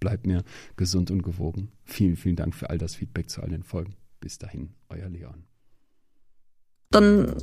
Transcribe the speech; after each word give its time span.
bleibt 0.00 0.26
mir 0.26 0.44
gesund 0.76 1.10
und 1.10 1.22
gewogen. 1.22 1.70
Vielen, 1.84 2.16
vielen 2.16 2.36
Dank 2.36 2.54
für 2.54 2.70
all 2.70 2.78
das 2.78 2.94
Feedback 2.94 3.30
zu 3.30 3.42
all 3.42 3.50
den 3.50 3.62
Folgen. 3.62 3.96
Bis 4.20 4.38
dahin, 4.38 4.70
euer 4.88 5.08
Leon. 5.08 5.44
Dann 6.90 7.34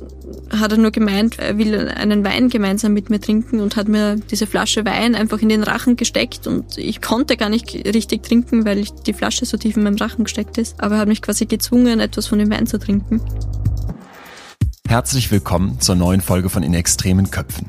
hat 0.50 0.72
er 0.72 0.78
nur 0.78 0.90
gemeint, 0.90 1.38
er 1.38 1.56
will 1.56 1.88
einen 1.88 2.24
Wein 2.24 2.48
gemeinsam 2.48 2.92
mit 2.92 3.10
mir 3.10 3.20
trinken 3.20 3.60
und 3.60 3.76
hat 3.76 3.86
mir 3.86 4.16
diese 4.16 4.44
Flasche 4.44 4.84
Wein 4.84 5.14
einfach 5.14 5.40
in 5.40 5.48
den 5.48 5.62
Rachen 5.62 5.94
gesteckt 5.94 6.48
und 6.48 6.76
ich 6.78 7.00
konnte 7.00 7.36
gar 7.36 7.48
nicht 7.48 7.72
richtig 7.72 8.24
trinken, 8.24 8.64
weil 8.64 8.84
die 9.06 9.12
Flasche 9.12 9.46
so 9.46 9.56
tief 9.56 9.76
in 9.76 9.84
meinem 9.84 9.98
Rachen 9.98 10.24
gesteckt 10.24 10.58
ist. 10.58 10.80
Aber 10.80 10.96
er 10.96 11.02
hat 11.02 11.08
mich 11.08 11.22
quasi 11.22 11.46
gezwungen, 11.46 12.00
etwas 12.00 12.26
von 12.26 12.40
dem 12.40 12.50
Wein 12.50 12.66
zu 12.66 12.80
trinken. 12.80 13.20
Herzlich 14.88 15.32
willkommen 15.32 15.80
zur 15.80 15.96
neuen 15.96 16.20
Folge 16.20 16.48
von 16.48 16.62
In 16.62 16.72
extremen 16.72 17.32
Köpfen. 17.32 17.66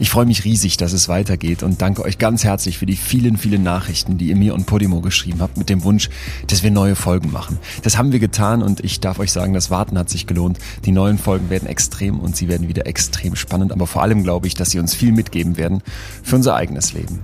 Ich 0.00 0.10
freue 0.10 0.26
mich 0.26 0.44
riesig, 0.44 0.76
dass 0.76 0.92
es 0.92 1.08
weitergeht 1.08 1.62
und 1.62 1.80
danke 1.80 2.04
euch 2.04 2.18
ganz 2.18 2.44
herzlich 2.44 2.76
für 2.76 2.84
die 2.84 2.96
vielen, 2.96 3.38
vielen 3.38 3.62
Nachrichten, 3.62 4.18
die 4.18 4.28
ihr 4.28 4.36
mir 4.36 4.52
und 4.52 4.66
Podimo 4.66 5.00
geschrieben 5.00 5.40
habt 5.40 5.56
mit 5.56 5.70
dem 5.70 5.82
Wunsch, 5.82 6.10
dass 6.46 6.62
wir 6.62 6.70
neue 6.70 6.94
Folgen 6.94 7.32
machen. 7.32 7.58
Das 7.82 7.96
haben 7.96 8.12
wir 8.12 8.18
getan 8.18 8.62
und 8.62 8.84
ich 8.84 9.00
darf 9.00 9.18
euch 9.18 9.32
sagen, 9.32 9.54
das 9.54 9.70
Warten 9.70 9.98
hat 9.98 10.10
sich 10.10 10.26
gelohnt. 10.26 10.58
Die 10.84 10.92
neuen 10.92 11.16
Folgen 11.16 11.48
werden 11.48 11.66
extrem 11.66 12.20
und 12.20 12.36
sie 12.36 12.48
werden 12.48 12.68
wieder 12.68 12.86
extrem 12.86 13.34
spannend, 13.34 13.72
aber 13.72 13.86
vor 13.86 14.02
allem 14.02 14.22
glaube 14.22 14.46
ich, 14.46 14.54
dass 14.54 14.70
sie 14.70 14.78
uns 14.78 14.94
viel 14.94 15.12
mitgeben 15.12 15.56
werden 15.56 15.82
für 16.22 16.36
unser 16.36 16.54
eigenes 16.54 16.92
Leben. 16.92 17.20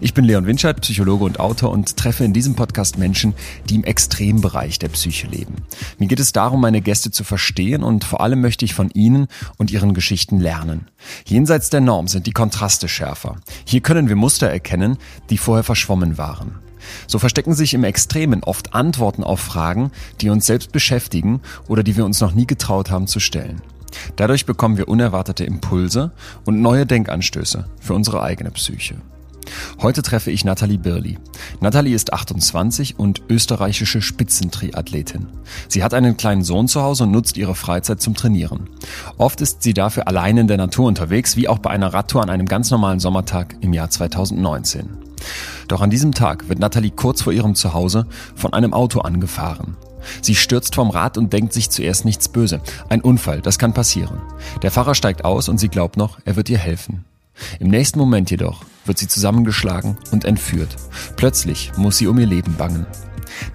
Ich 0.00 0.14
bin 0.14 0.24
Leon 0.24 0.46
Winscheid, 0.46 0.80
Psychologe 0.80 1.24
und 1.24 1.40
Autor 1.40 1.72
und 1.72 1.96
treffe 1.96 2.24
in 2.24 2.32
diesem 2.32 2.54
Podcast 2.54 2.98
Menschen, 2.98 3.34
die 3.68 3.74
im 3.74 3.84
Extrembereich 3.84 4.78
der 4.78 4.88
Psyche 4.88 5.26
leben. 5.26 5.54
Mir 5.98 6.06
geht 6.06 6.20
es 6.20 6.32
darum, 6.32 6.60
meine 6.60 6.80
Gäste 6.80 7.10
zu 7.10 7.24
verstehen 7.24 7.82
und 7.82 8.04
vor 8.04 8.20
allem 8.20 8.40
möchte 8.40 8.64
ich 8.64 8.74
von 8.74 8.83
ihnen 8.92 9.28
und 9.56 9.70
ihren 9.70 9.94
Geschichten 9.94 10.38
lernen. 10.38 10.88
Jenseits 11.24 11.70
der 11.70 11.80
Norm 11.80 12.08
sind 12.08 12.26
die 12.26 12.32
Kontraste 12.32 12.88
schärfer. 12.88 13.36
Hier 13.64 13.80
können 13.80 14.08
wir 14.08 14.16
Muster 14.16 14.48
erkennen, 14.48 14.98
die 15.30 15.38
vorher 15.38 15.64
verschwommen 15.64 16.18
waren. 16.18 16.58
So 17.06 17.18
verstecken 17.18 17.54
sich 17.54 17.74
im 17.74 17.84
Extremen 17.84 18.44
oft 18.44 18.74
Antworten 18.74 19.24
auf 19.24 19.40
Fragen, 19.40 19.90
die 20.20 20.28
uns 20.28 20.46
selbst 20.46 20.72
beschäftigen 20.72 21.40
oder 21.68 21.82
die 21.82 21.96
wir 21.96 22.04
uns 22.04 22.20
noch 22.20 22.32
nie 22.32 22.46
getraut 22.46 22.90
haben 22.90 23.06
zu 23.06 23.20
stellen. 23.20 23.62
Dadurch 24.16 24.44
bekommen 24.44 24.76
wir 24.76 24.88
unerwartete 24.88 25.44
Impulse 25.44 26.12
und 26.44 26.60
neue 26.60 26.84
Denkanstöße 26.84 27.66
für 27.80 27.94
unsere 27.94 28.22
eigene 28.22 28.50
Psyche. 28.50 28.96
Heute 29.84 30.00
treffe 30.00 30.30
ich 30.30 30.46
Nathalie 30.46 30.78
Birli. 30.78 31.18
Nathalie 31.60 31.94
ist 31.94 32.14
28 32.14 32.98
und 32.98 33.20
österreichische 33.28 34.00
Spitzentriathletin. 34.00 35.26
Sie 35.68 35.84
hat 35.84 35.92
einen 35.92 36.16
kleinen 36.16 36.42
Sohn 36.42 36.68
zu 36.68 36.80
Hause 36.80 37.04
und 37.04 37.10
nutzt 37.10 37.36
ihre 37.36 37.54
Freizeit 37.54 38.00
zum 38.00 38.14
Trainieren. 38.14 38.70
Oft 39.18 39.42
ist 39.42 39.62
sie 39.62 39.74
dafür 39.74 40.08
allein 40.08 40.38
in 40.38 40.48
der 40.48 40.56
Natur 40.56 40.86
unterwegs, 40.86 41.36
wie 41.36 41.48
auch 41.48 41.58
bei 41.58 41.68
einer 41.68 41.92
Radtour 41.92 42.22
an 42.22 42.30
einem 42.30 42.46
ganz 42.46 42.70
normalen 42.70 42.98
Sommertag 42.98 43.56
im 43.60 43.74
Jahr 43.74 43.90
2019. 43.90 44.88
Doch 45.68 45.82
an 45.82 45.90
diesem 45.90 46.12
Tag 46.12 46.48
wird 46.48 46.60
Nathalie 46.60 46.90
kurz 46.90 47.20
vor 47.20 47.34
ihrem 47.34 47.54
Zuhause 47.54 48.06
von 48.34 48.54
einem 48.54 48.72
Auto 48.72 49.00
angefahren. 49.00 49.76
Sie 50.22 50.34
stürzt 50.34 50.76
vom 50.76 50.88
Rad 50.88 51.18
und 51.18 51.30
denkt 51.30 51.52
sich 51.52 51.68
zuerst 51.68 52.06
nichts 52.06 52.30
böse. 52.30 52.62
Ein 52.88 53.02
Unfall, 53.02 53.42
das 53.42 53.58
kann 53.58 53.74
passieren. 53.74 54.22
Der 54.62 54.70
Fahrer 54.70 54.94
steigt 54.94 55.26
aus 55.26 55.50
und 55.50 55.58
sie 55.58 55.68
glaubt 55.68 55.98
noch, 55.98 56.20
er 56.24 56.36
wird 56.36 56.48
ihr 56.48 56.56
helfen. 56.56 57.04
Im 57.60 57.68
nächsten 57.68 57.98
Moment 57.98 58.30
jedoch 58.30 58.64
wird 58.86 58.98
sie 58.98 59.08
zusammengeschlagen 59.08 59.96
und 60.10 60.24
entführt. 60.24 60.76
Plötzlich 61.16 61.72
muss 61.76 61.98
sie 61.98 62.06
um 62.06 62.18
ihr 62.18 62.26
Leben 62.26 62.54
bangen. 62.56 62.86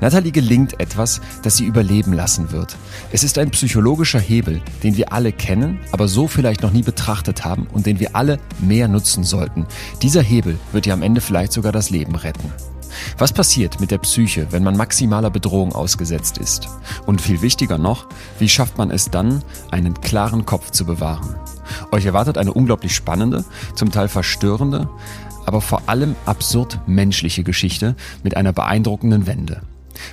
Natalie 0.02 0.32
gelingt 0.32 0.80
etwas, 0.80 1.22
das 1.44 1.58
sie 1.58 1.66
überleben 1.66 2.14
lassen 2.14 2.52
wird. 2.52 2.78
Es 3.12 3.24
ist 3.24 3.38
ein 3.38 3.52
psychologischer 3.52 4.20
Hebel, 4.20 4.62
den 4.84 4.98
wir 4.98 5.14
alle 5.14 5.32
kennen, 5.32 5.80
aber 5.92 6.08
so 6.08 6.28
vielleicht 6.28 6.62
noch 6.62 6.72
nie 6.72 6.84
betrachtet 6.84 7.46
haben 7.46 7.68
und 7.72 7.86
den 7.86 8.00
wir 8.00 8.16
alle 8.16 8.40
mehr 8.60 8.88
nutzen 8.88 9.24
sollten. 9.24 9.66
Dieser 10.02 10.22
Hebel 10.22 10.58
wird 10.72 10.88
ihr 10.88 10.94
am 10.94 11.04
Ende 11.04 11.22
vielleicht 11.22 11.54
sogar 11.54 11.72
das 11.72 11.90
Leben 11.90 12.16
retten. 12.16 12.52
Was 13.18 13.34
passiert 13.34 13.80
mit 13.80 13.92
der 13.92 13.98
Psyche, 14.00 14.48
wenn 14.52 14.64
man 14.64 14.78
maximaler 14.78 15.30
Bedrohung 15.30 15.74
ausgesetzt 15.74 16.38
ist? 16.38 16.68
Und 17.06 17.22
viel 17.22 17.42
wichtiger 17.42 17.78
noch, 17.78 18.08
wie 18.40 18.50
schafft 18.50 18.78
man 18.78 18.92
es 18.92 19.10
dann, 19.10 19.44
einen 19.72 20.00
klaren 20.02 20.46
Kopf 20.46 20.72
zu 20.72 20.86
bewahren? 20.86 21.36
Euch 21.92 22.06
erwartet 22.06 22.38
eine 22.38 22.54
unglaublich 22.54 22.96
spannende, 22.96 23.46
zum 23.76 23.92
Teil 23.92 24.08
verstörende, 24.08 24.90
aber 25.46 25.62
vor 25.62 25.84
allem 25.88 26.16
absurd 26.26 26.80
menschliche 26.88 27.44
Geschichte 27.44 27.96
mit 28.24 28.38
einer 28.38 28.54
beeindruckenden 28.54 29.28
Wende. 29.28 29.62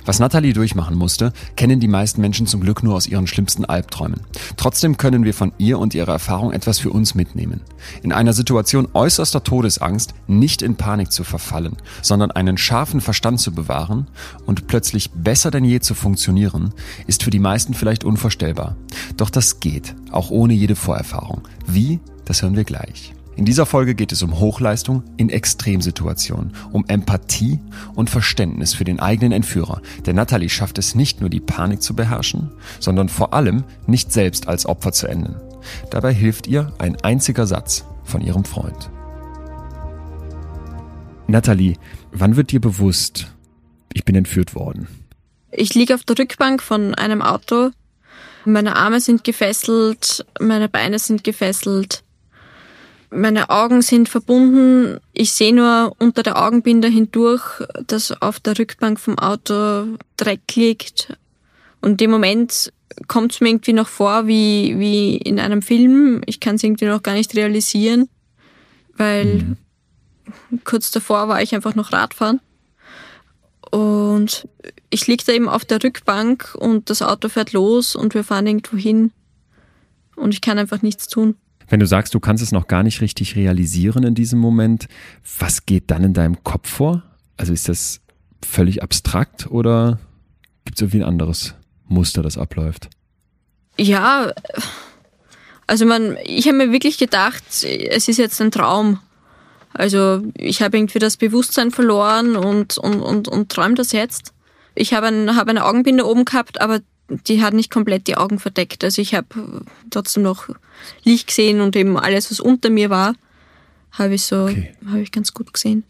Was 0.05 0.19
Natalie 0.19 0.53
durchmachen 0.53 0.95
musste, 0.95 1.33
kennen 1.55 1.79
die 1.79 1.87
meisten 1.87 2.21
Menschen 2.21 2.47
zum 2.47 2.61
Glück 2.61 2.83
nur 2.83 2.95
aus 2.95 3.07
ihren 3.07 3.27
schlimmsten 3.27 3.65
Albträumen. 3.65 4.21
Trotzdem 4.55 4.97
können 4.97 5.23
wir 5.23 5.33
von 5.33 5.53
ihr 5.57 5.79
und 5.79 5.93
ihrer 5.93 6.13
Erfahrung 6.13 6.51
etwas 6.51 6.79
für 6.79 6.91
uns 6.91 7.15
mitnehmen. 7.15 7.61
In 8.03 8.11
einer 8.11 8.33
Situation 8.33 8.87
äußerster 8.93 9.43
Todesangst 9.43 10.13
nicht 10.27 10.61
in 10.61 10.75
Panik 10.75 11.11
zu 11.11 11.23
verfallen, 11.23 11.77
sondern 12.01 12.31
einen 12.31 12.57
scharfen 12.57 13.01
Verstand 13.01 13.39
zu 13.39 13.53
bewahren 13.53 14.07
und 14.45 14.67
plötzlich 14.67 15.11
besser 15.11 15.51
denn 15.51 15.65
je 15.65 15.79
zu 15.79 15.93
funktionieren, 15.93 16.73
ist 17.07 17.23
für 17.23 17.31
die 17.31 17.39
meisten 17.39 17.73
vielleicht 17.73 18.03
unvorstellbar. 18.03 18.75
Doch 19.17 19.29
das 19.29 19.59
geht, 19.59 19.95
auch 20.11 20.29
ohne 20.29 20.53
jede 20.53 20.75
Vorerfahrung. 20.75 21.47
Wie? 21.65 21.99
Das 22.25 22.41
hören 22.41 22.55
wir 22.55 22.65
gleich. 22.65 23.13
In 23.37 23.45
dieser 23.45 23.67
Folge 23.67 23.93
geht 23.93 24.11
es 24.11 24.23
um 24.23 24.39
Hochleistung 24.39 25.03
in 25.15 25.29
Extremsituationen, 25.29 26.53
um 26.71 26.85
Empathie 26.87 27.59
und 27.93 28.09
Verständnis 28.09 28.73
für 28.73 28.83
den 28.83 28.99
eigenen 28.99 29.31
Entführer. 29.31 29.83
Denn 30.07 30.15
Natalie 30.15 30.49
schafft 30.49 30.79
es 30.79 30.95
nicht 30.95 31.21
nur 31.21 31.29
die 31.29 31.39
Panik 31.39 31.83
zu 31.83 31.95
beherrschen, 31.95 32.51
sondern 32.79 33.09
vor 33.09 33.35
allem 33.35 33.63
nicht 33.85 34.11
selbst 34.11 34.47
als 34.47 34.65
Opfer 34.65 34.91
zu 34.91 35.05
enden. 35.05 35.35
Dabei 35.91 36.15
hilft 36.15 36.47
ihr 36.47 36.73
ein 36.79 36.99
einziger 37.03 37.45
Satz 37.45 37.85
von 38.03 38.21
ihrem 38.21 38.43
Freund. 38.43 38.89
Natalie, 41.27 41.75
wann 42.11 42.37
wird 42.37 42.51
dir 42.51 42.59
bewusst, 42.59 43.27
ich 43.93 44.03
bin 44.03 44.15
entführt 44.15 44.55
worden? 44.55 44.87
Ich 45.51 45.75
liege 45.75 45.93
auf 45.93 46.03
der 46.03 46.17
Rückbank 46.17 46.63
von 46.63 46.95
einem 46.95 47.21
Auto. 47.21 47.69
Meine 48.45 48.77
Arme 48.77 48.99
sind 48.99 49.23
gefesselt, 49.23 50.25
meine 50.39 50.69
Beine 50.69 50.97
sind 50.97 51.23
gefesselt. 51.23 52.03
Meine 53.09 53.49
Augen 53.49 53.81
sind 53.81 54.09
verbunden. 54.09 54.99
Ich 55.13 55.31
sehe 55.31 55.55
nur 55.55 55.95
unter 55.97 56.23
der 56.23 56.43
Augenbinder 56.43 56.89
hindurch, 56.89 57.63
dass 57.85 58.21
auf 58.21 58.39
der 58.39 58.59
Rückbank 58.59 58.99
vom 58.99 59.17
Auto 59.17 59.97
Dreck 60.17 60.55
liegt. 60.55 61.17
Und 61.79 62.01
dem 62.01 62.11
Moment 62.11 62.73
kommt 63.07 63.33
es 63.33 63.41
mir 63.41 63.49
irgendwie 63.49 63.73
noch 63.73 63.87
vor 63.87 64.27
wie, 64.27 64.77
wie 64.77 65.17
in 65.17 65.39
einem 65.39 65.61
Film. 65.61 66.21
Ich 66.25 66.39
kann 66.39 66.55
es 66.55 66.63
irgendwie 66.63 66.85
noch 66.85 67.03
gar 67.03 67.13
nicht 67.13 67.35
realisieren, 67.35 68.09
weil 68.95 69.25
mhm. 69.35 69.57
kurz 70.63 70.91
davor 70.91 71.27
war 71.29 71.41
ich 71.41 71.55
einfach 71.55 71.75
noch 71.75 71.93
Radfahren. 71.93 72.41
Und 73.71 74.47
ich 74.89 75.07
liege 75.07 75.23
da 75.25 75.33
eben 75.33 75.49
auf 75.49 75.65
der 75.65 75.83
Rückbank 75.83 76.55
und 76.55 76.89
das 76.89 77.01
Auto 77.01 77.29
fährt 77.29 77.53
los 77.53 77.95
und 77.95 78.13
wir 78.13 78.23
fahren 78.23 78.47
irgendwo 78.47 78.77
hin. 78.77 79.11
Und 80.15 80.33
ich 80.33 80.41
kann 80.41 80.57
einfach 80.57 80.81
nichts 80.81 81.07
tun. 81.07 81.35
Wenn 81.67 81.79
du 81.79 81.85
sagst, 81.85 82.13
du 82.13 82.19
kannst 82.19 82.43
es 82.43 82.51
noch 82.51 82.67
gar 82.67 82.83
nicht 82.83 83.01
richtig 83.01 83.35
realisieren 83.35 84.03
in 84.03 84.15
diesem 84.15 84.39
Moment, 84.39 84.87
was 85.37 85.65
geht 85.65 85.91
dann 85.91 86.03
in 86.03 86.13
deinem 86.13 86.43
Kopf 86.43 86.69
vor? 86.69 87.03
Also 87.35 87.53
ist 87.53 87.67
das 87.67 87.99
völlig 88.43 88.81
abstrakt 88.83 89.47
oder 89.51 89.99
gibt 90.65 90.77
es 90.77 90.81
irgendwie 90.81 91.03
ein 91.03 91.09
anderes 91.09 91.55
Muster, 91.87 92.23
das 92.23 92.37
abläuft? 92.37 92.89
Ja, 93.77 94.31
also 95.67 95.85
man, 95.85 96.17
ich 96.23 96.47
habe 96.47 96.57
mir 96.57 96.71
wirklich 96.71 96.97
gedacht, 96.97 97.43
es 97.47 98.07
ist 98.07 98.17
jetzt 98.17 98.41
ein 98.41 98.51
Traum. 98.51 98.99
Also 99.73 100.23
ich 100.35 100.61
habe 100.61 100.77
irgendwie 100.77 100.99
das 100.99 101.17
Bewusstsein 101.17 101.71
verloren 101.71 102.35
und, 102.35 102.77
und, 102.77 103.01
und, 103.01 103.27
und 103.27 103.49
träume 103.51 103.75
das 103.75 103.91
jetzt. 103.91 104.33
Ich 104.73 104.93
habe 104.93 105.07
ein, 105.07 105.35
hab 105.35 105.47
eine 105.47 105.65
Augenbinde 105.65 106.07
oben 106.07 106.25
gehabt, 106.25 106.61
aber 106.61 106.79
die 107.09 107.41
hat 107.41 107.53
nicht 107.53 107.71
komplett 107.71 108.07
die 108.07 108.17
Augen 108.17 108.39
verdeckt. 108.39 108.83
Also 108.83 109.01
ich 109.01 109.15
habe 109.15 109.65
trotzdem 109.89 110.23
noch 110.23 110.49
Licht 111.03 111.27
gesehen 111.27 111.61
und 111.61 111.75
eben 111.75 111.97
alles, 111.97 112.31
was 112.31 112.39
unter 112.39 112.69
mir 112.69 112.89
war, 112.89 113.15
habe 113.91 114.15
ich 114.15 114.23
so, 114.23 114.43
okay. 114.43 114.75
habe 114.85 115.01
ich 115.01 115.11
ganz 115.11 115.33
gut 115.33 115.53
gesehen. 115.53 115.83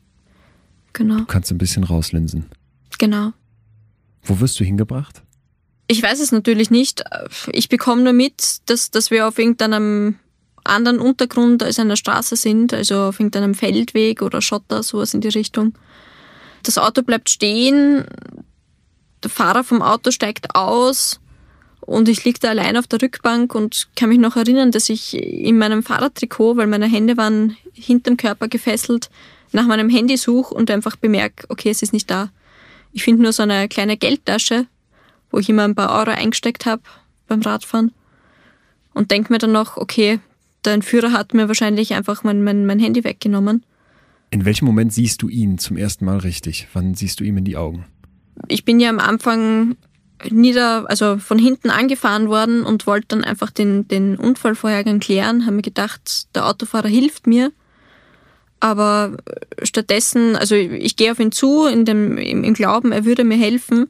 Genau. 0.93 1.17
Du 1.17 1.25
kannst 1.25 1.51
ein 1.51 1.57
bisschen 1.57 1.83
rauslinsen. 1.83 2.45
Genau. 2.97 3.33
Wo 4.23 4.39
wirst 4.39 4.59
du 4.59 4.63
hingebracht? 4.63 5.23
Ich 5.87 6.03
weiß 6.03 6.19
es 6.19 6.31
natürlich 6.31 6.69
nicht. 6.69 7.03
Ich 7.51 7.69
bekomme 7.69 8.03
nur 8.03 8.13
mit, 8.13 8.59
dass, 8.65 8.91
dass 8.91 9.09
wir 9.09 9.27
auf 9.27 9.39
irgendeinem 9.39 10.15
anderen 10.63 10.99
Untergrund 10.99 11.63
als 11.63 11.79
einer 11.79 11.95
Straße 11.95 12.35
sind, 12.35 12.73
also 12.73 13.03
auf 13.03 13.19
irgendeinem 13.19 13.53
Feldweg 13.53 14.21
oder 14.21 14.41
Schotter, 14.41 14.83
sowas 14.83 15.13
in 15.13 15.21
die 15.21 15.29
Richtung. 15.29 15.73
Das 16.63 16.77
Auto 16.77 17.03
bleibt 17.03 17.29
stehen, 17.29 18.05
der 19.23 19.29
Fahrer 19.29 19.63
vom 19.63 19.81
Auto 19.81 20.11
steigt 20.11 20.55
aus 20.55 21.19
und 21.81 22.09
ich 22.09 22.25
liege 22.25 22.39
da 22.39 22.49
allein 22.49 22.77
auf 22.77 22.87
der 22.87 23.01
Rückbank 23.01 23.55
und 23.55 23.87
kann 23.95 24.09
mich 24.09 24.19
noch 24.19 24.35
erinnern, 24.35 24.71
dass 24.71 24.89
ich 24.89 25.13
in 25.15 25.57
meinem 25.57 25.83
Fahrradtrikot, 25.83 26.57
weil 26.57 26.67
meine 26.67 26.87
Hände 26.87 27.17
waren 27.17 27.55
hinterm 27.73 28.17
Körper 28.17 28.47
gefesselt, 28.47 29.09
nach 29.53 29.65
meinem 29.65 29.89
Handy 29.89 30.17
suche 30.17 30.53
und 30.53 30.69
einfach 30.69 30.95
bemerke, 30.97 31.45
okay, 31.49 31.69
es 31.69 31.81
ist 31.81 31.93
nicht 31.93 32.11
da. 32.11 32.29
Ich 32.91 33.03
finde 33.03 33.23
nur 33.23 33.31
so 33.31 33.43
eine 33.43 33.67
kleine 33.67 33.97
Geldtasche, 33.97 34.67
wo 35.31 35.39
ich 35.39 35.49
immer 35.49 35.63
ein 35.63 35.75
paar 35.75 35.97
Euro 35.97 36.11
eingesteckt 36.11 36.65
habe 36.65 36.81
beim 37.27 37.41
Radfahren 37.41 37.93
und 38.93 39.11
denke 39.11 39.31
mir 39.31 39.39
dann 39.39 39.51
noch, 39.51 39.77
okay, 39.77 40.19
der 40.65 40.73
Entführer 40.73 41.11
hat 41.13 41.33
mir 41.33 41.47
wahrscheinlich 41.47 41.93
einfach 41.93 42.23
mein, 42.23 42.43
mein, 42.43 42.65
mein 42.65 42.79
Handy 42.79 43.03
weggenommen. 43.03 43.63
In 44.29 44.43
welchem 44.43 44.65
Moment 44.65 44.91
siehst 44.91 45.21
du 45.21 45.29
ihn 45.29 45.57
zum 45.57 45.77
ersten 45.77 46.03
Mal 46.03 46.17
richtig? 46.17 46.67
Wann 46.73 46.95
siehst 46.95 47.19
du 47.19 47.23
ihm 47.23 47.37
in 47.37 47.45
die 47.45 47.55
Augen? 47.55 47.85
Ich 48.48 48.66
bin 48.66 48.80
ja 48.80 48.89
am 48.89 49.00
Anfang 49.00 49.75
nieder, 50.30 50.89
also 50.89 51.18
von 51.18 51.39
hinten 51.39 51.69
angefahren 51.69 52.28
worden 52.30 52.63
und 52.63 52.88
wollte 52.88 53.07
dann 53.10 53.24
einfach 53.24 53.51
den, 53.51 53.88
den 53.88 54.18
Unfallvorhergang 54.18 55.00
klären, 55.00 55.45
habe 55.45 55.57
mir 55.57 55.62
gedacht, 55.62 56.36
der 56.36 56.48
Autofahrer 56.48 56.88
hilft 56.88 57.28
mir. 57.28 57.51
Aber 58.60 59.18
stattdessen, 59.62 60.36
also 60.36 60.56
ich 60.56 60.95
gehe 60.95 61.12
auf 61.12 61.19
ihn 61.19 61.31
zu 61.31 61.68
in 61.68 61.86
dem, 61.86 62.18
im, 62.18 62.44
im 62.44 62.54
Glauben, 62.56 62.92
er 62.92 63.06
würde 63.06 63.24
mir 63.24 63.38
helfen. 63.38 63.88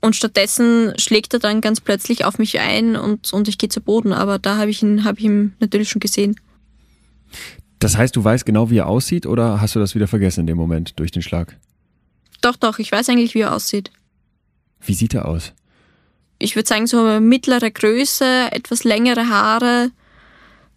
Und 0.00 0.14
stattdessen 0.14 0.92
schlägt 0.98 1.34
er 1.34 1.40
dann 1.40 1.60
ganz 1.60 1.80
plötzlich 1.80 2.24
auf 2.24 2.38
mich 2.38 2.60
ein 2.60 2.94
und, 2.94 3.32
und 3.32 3.48
ich 3.48 3.58
gehe 3.58 3.68
zu 3.68 3.80
Boden. 3.80 4.12
Aber 4.12 4.38
da 4.38 4.56
habe 4.56 4.70
ich 4.70 4.82
ihn, 4.82 5.04
habe 5.04 5.18
ich 5.18 5.24
ihn 5.24 5.54
natürlich 5.58 5.88
schon 5.88 6.00
gesehen. 6.00 6.36
Das 7.80 7.96
heißt, 7.96 8.14
du 8.14 8.22
weißt 8.22 8.46
genau, 8.46 8.70
wie 8.70 8.78
er 8.78 8.86
aussieht 8.86 9.26
oder 9.26 9.60
hast 9.60 9.74
du 9.74 9.80
das 9.80 9.96
wieder 9.96 10.06
vergessen 10.06 10.40
in 10.40 10.46
dem 10.46 10.56
Moment 10.56 10.98
durch 11.00 11.10
den 11.10 11.22
Schlag? 11.22 11.58
Doch, 12.46 12.54
doch, 12.54 12.78
ich 12.78 12.92
weiß 12.92 13.08
eigentlich, 13.08 13.34
wie 13.34 13.40
er 13.40 13.52
aussieht. 13.52 13.90
Wie 14.80 14.94
sieht 14.94 15.14
er 15.14 15.26
aus? 15.26 15.52
Ich 16.38 16.54
würde 16.54 16.68
sagen, 16.68 16.86
so 16.86 17.18
mittlere 17.18 17.72
Größe, 17.72 18.52
etwas 18.52 18.84
längere 18.84 19.28
Haare, 19.28 19.90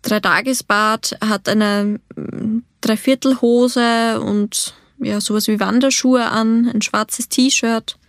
Dreitagesbart, 0.02 1.20
hat 1.22 1.48
eine 1.48 2.00
mm, 2.16 2.64
Dreiviertelhose 2.82 4.20
und 4.20 4.74
ja, 4.98 5.22
sowas 5.22 5.48
wie 5.48 5.60
Wanderschuhe 5.60 6.26
an, 6.26 6.68
ein 6.74 6.82
schwarzes 6.82 7.30
T-Shirt 7.30 8.00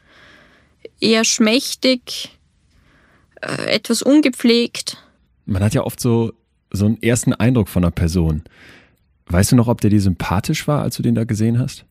eher 0.98 1.24
schmächtig, 1.24 2.38
äh, 3.42 3.74
etwas 3.74 4.00
ungepflegt. 4.00 4.96
Man 5.44 5.62
hat 5.62 5.74
ja 5.74 5.82
oft 5.82 6.00
so, 6.00 6.32
so 6.70 6.86
einen 6.86 7.02
ersten 7.02 7.34
Eindruck 7.34 7.68
von 7.68 7.84
einer 7.84 7.90
Person. 7.90 8.42
Weißt 9.26 9.52
du 9.52 9.56
noch, 9.56 9.68
ob 9.68 9.82
der 9.82 9.90
dir 9.90 10.00
sympathisch 10.00 10.66
war, 10.66 10.80
als 10.80 10.96
du 10.96 11.02
den 11.02 11.14
da 11.14 11.24
gesehen 11.24 11.58
hast? 11.58 11.84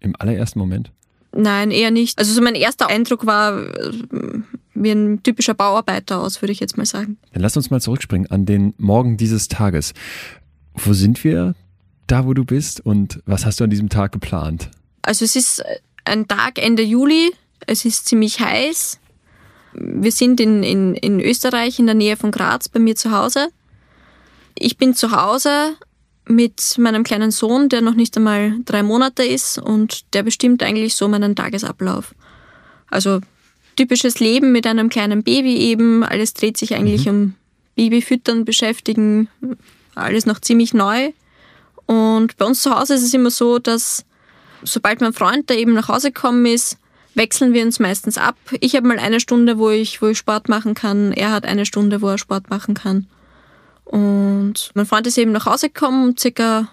Im 0.00 0.14
allerersten 0.18 0.58
Moment? 0.58 0.92
Nein, 1.32 1.70
eher 1.70 1.90
nicht. 1.90 2.18
Also 2.18 2.32
so 2.32 2.40
mein 2.40 2.54
erster 2.54 2.88
Eindruck 2.88 3.26
war 3.26 3.58
äh, 3.58 3.92
wie 4.74 4.90
ein 4.90 5.22
typischer 5.22 5.54
Bauarbeiter 5.54 6.20
aus, 6.20 6.40
würde 6.40 6.52
ich 6.52 6.60
jetzt 6.60 6.76
mal 6.76 6.86
sagen. 6.86 7.18
Dann 7.32 7.42
lass 7.42 7.56
uns 7.56 7.70
mal 7.70 7.80
zurückspringen 7.80 8.30
an 8.30 8.46
den 8.46 8.74
Morgen 8.78 9.16
dieses 9.16 9.48
Tages. 9.48 9.92
Wo 10.74 10.92
sind 10.92 11.22
wir 11.24 11.54
da, 12.06 12.26
wo 12.26 12.34
du 12.34 12.44
bist 12.44 12.84
und 12.84 13.20
was 13.26 13.44
hast 13.44 13.60
du 13.60 13.64
an 13.64 13.70
diesem 13.70 13.88
Tag 13.88 14.12
geplant? 14.12 14.70
Also 15.02 15.24
es 15.24 15.36
ist 15.36 15.62
ein 16.04 16.26
Tag 16.26 16.58
Ende 16.62 16.82
Juli, 16.82 17.30
es 17.66 17.84
ist 17.84 18.06
ziemlich 18.06 18.40
heiß. 18.40 18.98
Wir 19.74 20.12
sind 20.12 20.40
in, 20.40 20.62
in, 20.62 20.94
in 20.94 21.20
Österreich 21.20 21.78
in 21.78 21.86
der 21.86 21.94
Nähe 21.94 22.16
von 22.16 22.30
Graz 22.30 22.68
bei 22.68 22.80
mir 22.80 22.96
zu 22.96 23.10
Hause. 23.10 23.48
Ich 24.58 24.76
bin 24.76 24.94
zu 24.94 25.12
Hause 25.12 25.76
mit 26.28 26.76
meinem 26.78 27.04
kleinen 27.04 27.30
Sohn, 27.30 27.68
der 27.68 27.80
noch 27.80 27.94
nicht 27.94 28.16
einmal 28.16 28.54
drei 28.64 28.82
Monate 28.82 29.24
ist 29.24 29.58
und 29.58 30.14
der 30.14 30.22
bestimmt 30.22 30.62
eigentlich 30.62 30.94
so 30.94 31.08
meinen 31.08 31.34
Tagesablauf. 31.34 32.14
Also 32.90 33.20
typisches 33.76 34.20
Leben 34.20 34.52
mit 34.52 34.66
einem 34.66 34.88
kleinen 34.88 35.22
Baby 35.22 35.56
eben. 35.56 36.04
Alles 36.04 36.34
dreht 36.34 36.56
sich 36.56 36.74
eigentlich 36.74 37.06
mhm. 37.06 37.10
um 37.10 37.34
Babyfüttern 37.76 38.44
beschäftigen. 38.44 39.28
Alles 39.94 40.26
noch 40.26 40.40
ziemlich 40.40 40.74
neu. 40.74 41.12
Und 41.86 42.36
bei 42.36 42.44
uns 42.44 42.62
zu 42.62 42.76
Hause 42.76 42.94
ist 42.94 43.02
es 43.02 43.14
immer 43.14 43.30
so, 43.30 43.58
dass 43.58 44.04
sobald 44.62 45.00
mein 45.00 45.12
Freund 45.12 45.48
da 45.48 45.54
eben 45.54 45.72
nach 45.72 45.88
Hause 45.88 46.12
gekommen 46.12 46.44
ist, 46.44 46.76
wechseln 47.14 47.52
wir 47.52 47.64
uns 47.64 47.78
meistens 47.78 48.18
ab. 48.18 48.36
Ich 48.60 48.76
habe 48.76 48.86
mal 48.86 48.98
eine 48.98 49.20
Stunde, 49.20 49.58
wo 49.58 49.70
ich, 49.70 50.02
wo 50.02 50.08
ich 50.08 50.18
Sport 50.18 50.48
machen 50.48 50.74
kann. 50.74 51.12
Er 51.12 51.30
hat 51.30 51.44
eine 51.46 51.64
Stunde, 51.64 52.02
wo 52.02 52.08
er 52.08 52.18
Sport 52.18 52.50
machen 52.50 52.74
kann. 52.74 53.06
Und 53.88 54.70
mein 54.74 54.86
Freund 54.86 55.06
ist 55.06 55.16
eben 55.16 55.32
nach 55.32 55.46
Hause 55.46 55.68
gekommen, 55.68 56.14
circa 56.16 56.68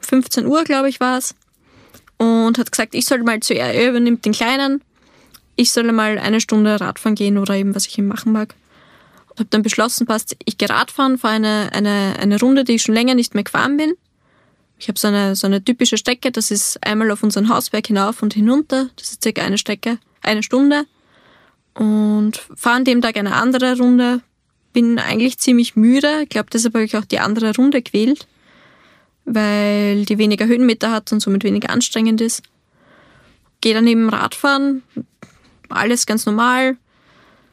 15 0.00 0.46
Uhr, 0.46 0.64
glaube 0.64 0.88
ich, 0.88 0.98
war 0.98 1.18
es. 1.18 1.34
Und 2.16 2.58
hat 2.58 2.72
gesagt, 2.72 2.94
ich 2.94 3.04
soll 3.04 3.22
mal 3.22 3.38
zu 3.40 3.54
er, 3.54 3.72
er 3.72 3.90
übernimmt 3.90 4.24
den 4.24 4.32
Kleinen. 4.32 4.82
Ich 5.54 5.72
soll 5.72 5.90
mal 5.92 6.18
eine 6.18 6.40
Stunde 6.40 6.80
Radfahren 6.80 7.14
gehen 7.14 7.38
oder 7.38 7.54
eben, 7.54 7.74
was 7.74 7.86
ich 7.86 7.96
ihm 7.96 8.08
machen 8.08 8.32
mag. 8.32 8.54
Habe 9.30 9.48
dann 9.50 9.62
beschlossen, 9.62 10.06
passt, 10.06 10.36
ich 10.44 10.58
gehe 10.58 10.68
Radfahren, 10.68 11.16
fahre 11.16 11.34
eine, 11.34 11.70
eine, 11.72 12.16
eine 12.18 12.40
Runde, 12.40 12.64
die 12.64 12.74
ich 12.74 12.82
schon 12.82 12.94
länger 12.94 13.14
nicht 13.14 13.34
mehr 13.34 13.44
gefahren 13.44 13.76
bin. 13.76 13.94
Ich 14.80 14.88
habe 14.88 14.98
so 14.98 15.08
eine, 15.08 15.36
so 15.36 15.46
eine 15.46 15.62
typische 15.62 15.96
Strecke, 15.96 16.32
das 16.32 16.50
ist 16.50 16.84
einmal 16.84 17.10
auf 17.12 17.22
unseren 17.22 17.48
Hausberg 17.48 17.86
hinauf 17.86 18.22
und 18.22 18.34
hinunter. 18.34 18.90
Das 18.96 19.10
ist 19.10 19.22
circa 19.22 19.42
eine 19.42 19.58
Strecke, 19.58 19.98
eine 20.22 20.42
Stunde. 20.42 20.86
Und 21.74 22.40
fahre 22.56 22.76
an 22.76 22.84
dem 22.84 23.00
Tag 23.00 23.16
eine 23.16 23.34
andere 23.34 23.78
Runde. 23.78 24.22
Bin 24.72 24.98
eigentlich 24.98 25.38
ziemlich 25.38 25.76
müde. 25.76 26.22
Ich 26.22 26.28
glaube, 26.28 26.50
deshalb 26.52 26.74
habe 26.74 26.84
ich 26.84 26.96
auch 26.96 27.04
die 27.04 27.20
andere 27.20 27.54
Runde 27.54 27.82
gewählt, 27.82 28.26
weil 29.24 30.04
die 30.04 30.18
weniger 30.18 30.46
Höhenmeter 30.46 30.90
hat 30.90 31.12
und 31.12 31.20
somit 31.20 31.44
weniger 31.44 31.70
anstrengend 31.70 32.20
ist. 32.20 32.42
Gehe 33.60 33.74
dann 33.74 33.86
eben 33.86 34.08
Radfahren, 34.08 34.82
alles 35.68 36.06
ganz 36.06 36.26
normal. 36.26 36.76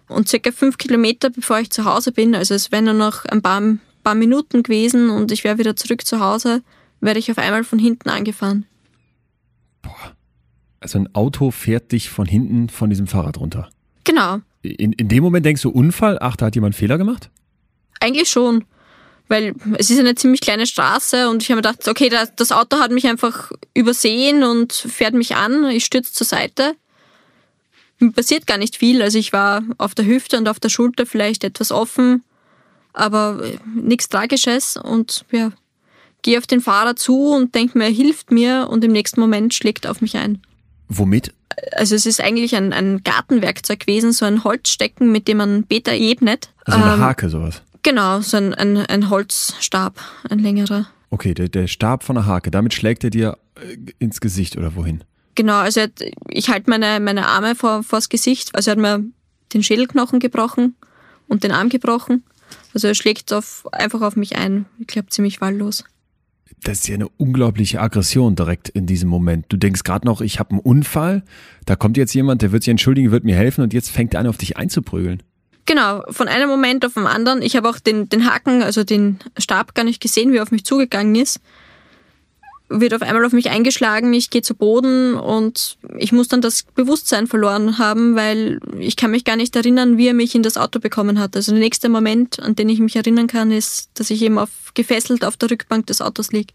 Und 0.08 0.28
circa 0.28 0.52
fünf 0.52 0.78
Kilometer 0.78 1.30
bevor 1.30 1.60
ich 1.60 1.72
zu 1.72 1.86
Hause 1.86 2.12
bin, 2.12 2.36
also 2.36 2.54
es 2.54 2.72
wären 2.72 2.86
nur 2.86 2.94
noch 2.94 3.26
ein 3.26 3.42
paar, 3.42 3.62
paar 4.04 4.16
Minuten 4.16 4.62
gewesen 4.62 5.10
und 5.10 5.32
ich 5.32 5.44
wäre 5.44 5.58
wieder 5.58 5.76
zurück 5.76 6.06
zu 6.06 6.20
Hause, 6.20 6.62
werde 7.02 7.20
ich 7.20 7.32
auf 7.32 7.40
einmal 7.40 7.64
von 7.64 7.80
hinten 7.80 8.10
angefahren. 8.10 8.66
Boah. 9.82 10.16
Also 10.80 11.00
ein 11.00 11.16
Auto 11.16 11.50
fährt 11.50 11.92
dich 11.92 12.12
von 12.12 12.28
hinten 12.28 12.70
von 12.70 12.92
diesem 12.92 13.08
Fahrrad 13.08 13.40
runter. 13.40 13.70
Genau. 14.04 14.42
In, 14.66 14.94
in 14.94 15.08
dem 15.08 15.24
Moment 15.24 15.46
denkst 15.46 15.62
du 15.62 15.70
Unfall, 15.70 16.18
ach, 16.20 16.36
da 16.36 16.48
hat 16.48 16.56
jemand 16.56 16.76
Fehler 16.76 16.98
gemacht? 16.98 17.30
Eigentlich 18.00 18.30
schon. 18.30 18.66
Weil 19.28 19.56
es 19.78 19.90
ist 19.90 20.00
eine 20.00 20.16
ziemlich 20.16 20.42
kleine 20.42 20.68
Straße 20.68 21.30
und 21.30 21.42
ich 21.42 21.50
habe 21.50 21.58
mir 21.58 21.64
gedacht, 21.64 21.88
okay, 21.88 22.10
das, 22.10 22.52
Auto 22.52 22.78
hat 22.78 22.92
mich 22.92 23.08
einfach 23.08 23.52
übersehen 23.74 24.44
und 24.44 24.74
fährt 24.74 25.16
mich 25.16 25.36
an. 25.36 25.66
Ich 25.70 25.86
stürze 25.86 26.14
zur 26.14 26.28
Seite. 26.28 26.76
Mir 27.98 28.12
passiert 28.12 28.46
gar 28.46 28.58
nicht 28.58 28.76
viel. 28.76 29.02
Also 29.02 29.18
ich 29.18 29.34
war 29.34 29.64
auf 29.78 29.96
der 29.96 30.06
Hüfte 30.06 30.38
und 30.38 30.48
auf 30.48 30.60
der 30.60 30.70
Schulter 30.70 31.06
vielleicht 31.06 31.44
etwas 31.44 31.72
offen, 31.72 32.24
aber 32.94 33.42
nichts 33.74 34.10
Tragisches 34.10 34.78
und 34.78 35.26
ja, 35.32 35.52
gehe 36.22 36.38
auf 36.38 36.46
den 36.46 36.62
Fahrer 36.62 36.96
zu 36.96 37.32
und 37.32 37.56
denke 37.56 37.78
mir, 37.78 37.86
er 37.86 37.92
hilft 37.92 38.32
mir 38.32 38.68
und 38.70 38.84
im 38.84 38.92
nächsten 38.92 39.22
Moment 39.22 39.54
schlägt 39.54 39.86
er 39.86 39.92
auf 39.92 40.02
mich 40.02 40.18
ein. 40.18 40.42
Womit? 40.88 41.34
Also 41.74 41.96
es 41.96 42.06
ist 42.06 42.22
eigentlich 42.22 42.56
ein, 42.56 42.74
ein 42.74 43.04
Gartenwerkzeug 43.04 43.82
gewesen, 43.82 44.12
so 44.12 44.26
ein 44.26 44.44
Holzstecken, 44.44 45.12
mit 45.12 45.28
dem 45.28 45.38
man 45.38 45.64
Beta 45.64 45.94
ebnet. 45.94 46.50
Also 46.66 46.82
eine 46.82 46.94
ähm, 46.94 47.00
Hake, 47.00 47.30
sowas. 47.30 47.62
Genau, 47.84 48.20
so 48.22 48.38
ein, 48.38 48.54
ein, 48.54 48.78
ein 48.78 49.10
Holzstab, 49.10 50.00
ein 50.30 50.40
längerer. 50.40 50.88
Okay, 51.12 51.34
der, 51.34 51.50
der 51.50 51.68
Stab 51.68 52.04
von 52.04 52.16
der 52.16 52.26
Hake, 52.26 52.52
damit 52.52 52.74
schlägt 52.74 53.04
er 53.04 53.10
dir 53.10 53.38
äh, 53.56 53.78
ins 54.00 54.20
Gesicht 54.20 54.58
oder 54.58 54.76
wohin? 54.76 55.04
Genau, 55.36 55.58
also 55.58 55.82
ich 56.30 56.50
halte 56.50 56.70
meine, 56.70 57.00
meine 57.00 57.28
Arme 57.28 57.56
vor, 57.56 57.84
vors 57.84 58.10
Gesicht. 58.10 58.56
Also 58.56 58.72
er 58.72 58.74
hat 58.74 58.80
mir 58.80 59.04
den 59.54 59.64
Schädelknochen 59.64 60.20
gebrochen 60.20 60.76
und 61.28 61.44
den 61.44 61.52
Arm 61.52 61.70
gebrochen. 61.70 62.24
Also 62.74 62.88
er 62.88 62.96
schlägt 62.96 63.32
auf, 63.34 63.68
einfach 63.72 64.02
auf 64.02 64.16
mich 64.16 64.36
ein. 64.36 64.66
Ich 64.80 64.88
glaube, 64.88 65.10
ziemlich 65.10 65.42
wahllos 65.42 65.84
das 66.64 66.80
ist 66.80 66.88
ja 66.88 66.96
eine 66.96 67.08
unglaubliche 67.10 67.80
Aggression 67.80 68.36
direkt 68.36 68.70
in 68.70 68.86
diesem 68.86 69.10
Moment. 69.10 69.46
Du 69.50 69.58
denkst 69.58 69.84
gerade 69.84 70.06
noch, 70.08 70.22
ich 70.22 70.40
habe 70.40 70.52
einen 70.52 70.60
Unfall, 70.60 71.24
da 71.66 71.76
kommt 71.76 71.98
jetzt 71.98 72.14
jemand, 72.14 72.42
der 72.42 72.52
wird 72.52 72.64
sich 72.64 72.72
entschuldigen, 72.72 73.12
wird 73.12 73.24
mir 73.24 73.36
helfen 73.36 73.62
und 73.62 73.74
jetzt 73.74 73.92
fängt 73.92 74.14
er 74.14 74.22
an, 74.22 74.28
auf 74.28 74.38
dich 74.38 74.58
einzuprügeln. 74.58 75.22
Genau, 75.68 76.04
von 76.10 76.28
einem 76.28 76.48
Moment 76.48 76.86
auf 76.86 76.94
den 76.94 77.08
anderen. 77.08 77.42
Ich 77.42 77.56
habe 77.56 77.68
auch 77.70 77.80
den, 77.80 78.08
den 78.08 78.30
Haken, 78.30 78.62
also 78.62 78.84
den 78.84 79.20
Stab 79.38 79.74
gar 79.74 79.84
nicht 79.84 80.02
gesehen, 80.02 80.32
wie 80.32 80.38
er 80.38 80.44
auf 80.44 80.52
mich 80.52 80.64
zugegangen 80.64 81.16
ist. 81.16 81.40
Wird 82.70 82.94
auf 82.94 83.02
einmal 83.02 83.26
auf 83.26 83.34
mich 83.34 83.50
eingeschlagen, 83.50 84.14
ich 84.14 84.30
gehe 84.30 84.42
zu 84.42 84.56
Boden 84.56 85.16
und 85.16 85.78
ich 85.98 86.12
muss 86.12 86.28
dann 86.28 86.42
das 86.42 86.64
Bewusstsein 86.64 87.28
verloren 87.28 87.78
haben, 87.78 88.16
weil 88.16 88.60
ich 88.80 88.96
kann 88.96 89.12
mich 89.12 89.24
gar 89.24 89.36
nicht 89.36 89.56
erinnern, 89.56 89.98
wie 89.98 90.08
er 90.08 90.14
mich 90.14 90.36
in 90.36 90.44
das 90.44 90.58
Auto 90.58 90.80
bekommen 90.80 91.20
hat. 91.20 91.36
Also 91.36 91.52
der 91.52 91.62
nächste 91.62 91.90
Moment, 91.90 92.40
an 92.40 92.56
den 92.56 92.70
ich 92.70 92.80
mich 92.80 92.96
erinnern 92.96 93.28
kann, 93.28 93.52
ist, 93.52 93.90
dass 93.96 94.10
ich 94.10 94.22
eben 94.22 94.38
auf, 94.38 94.50
gefesselt 94.74 95.24
auf 95.24 95.38
der 95.38 95.52
Rückbank 95.52 95.86
des 95.88 96.02
Autos 96.02 96.32
liege. 96.32 96.54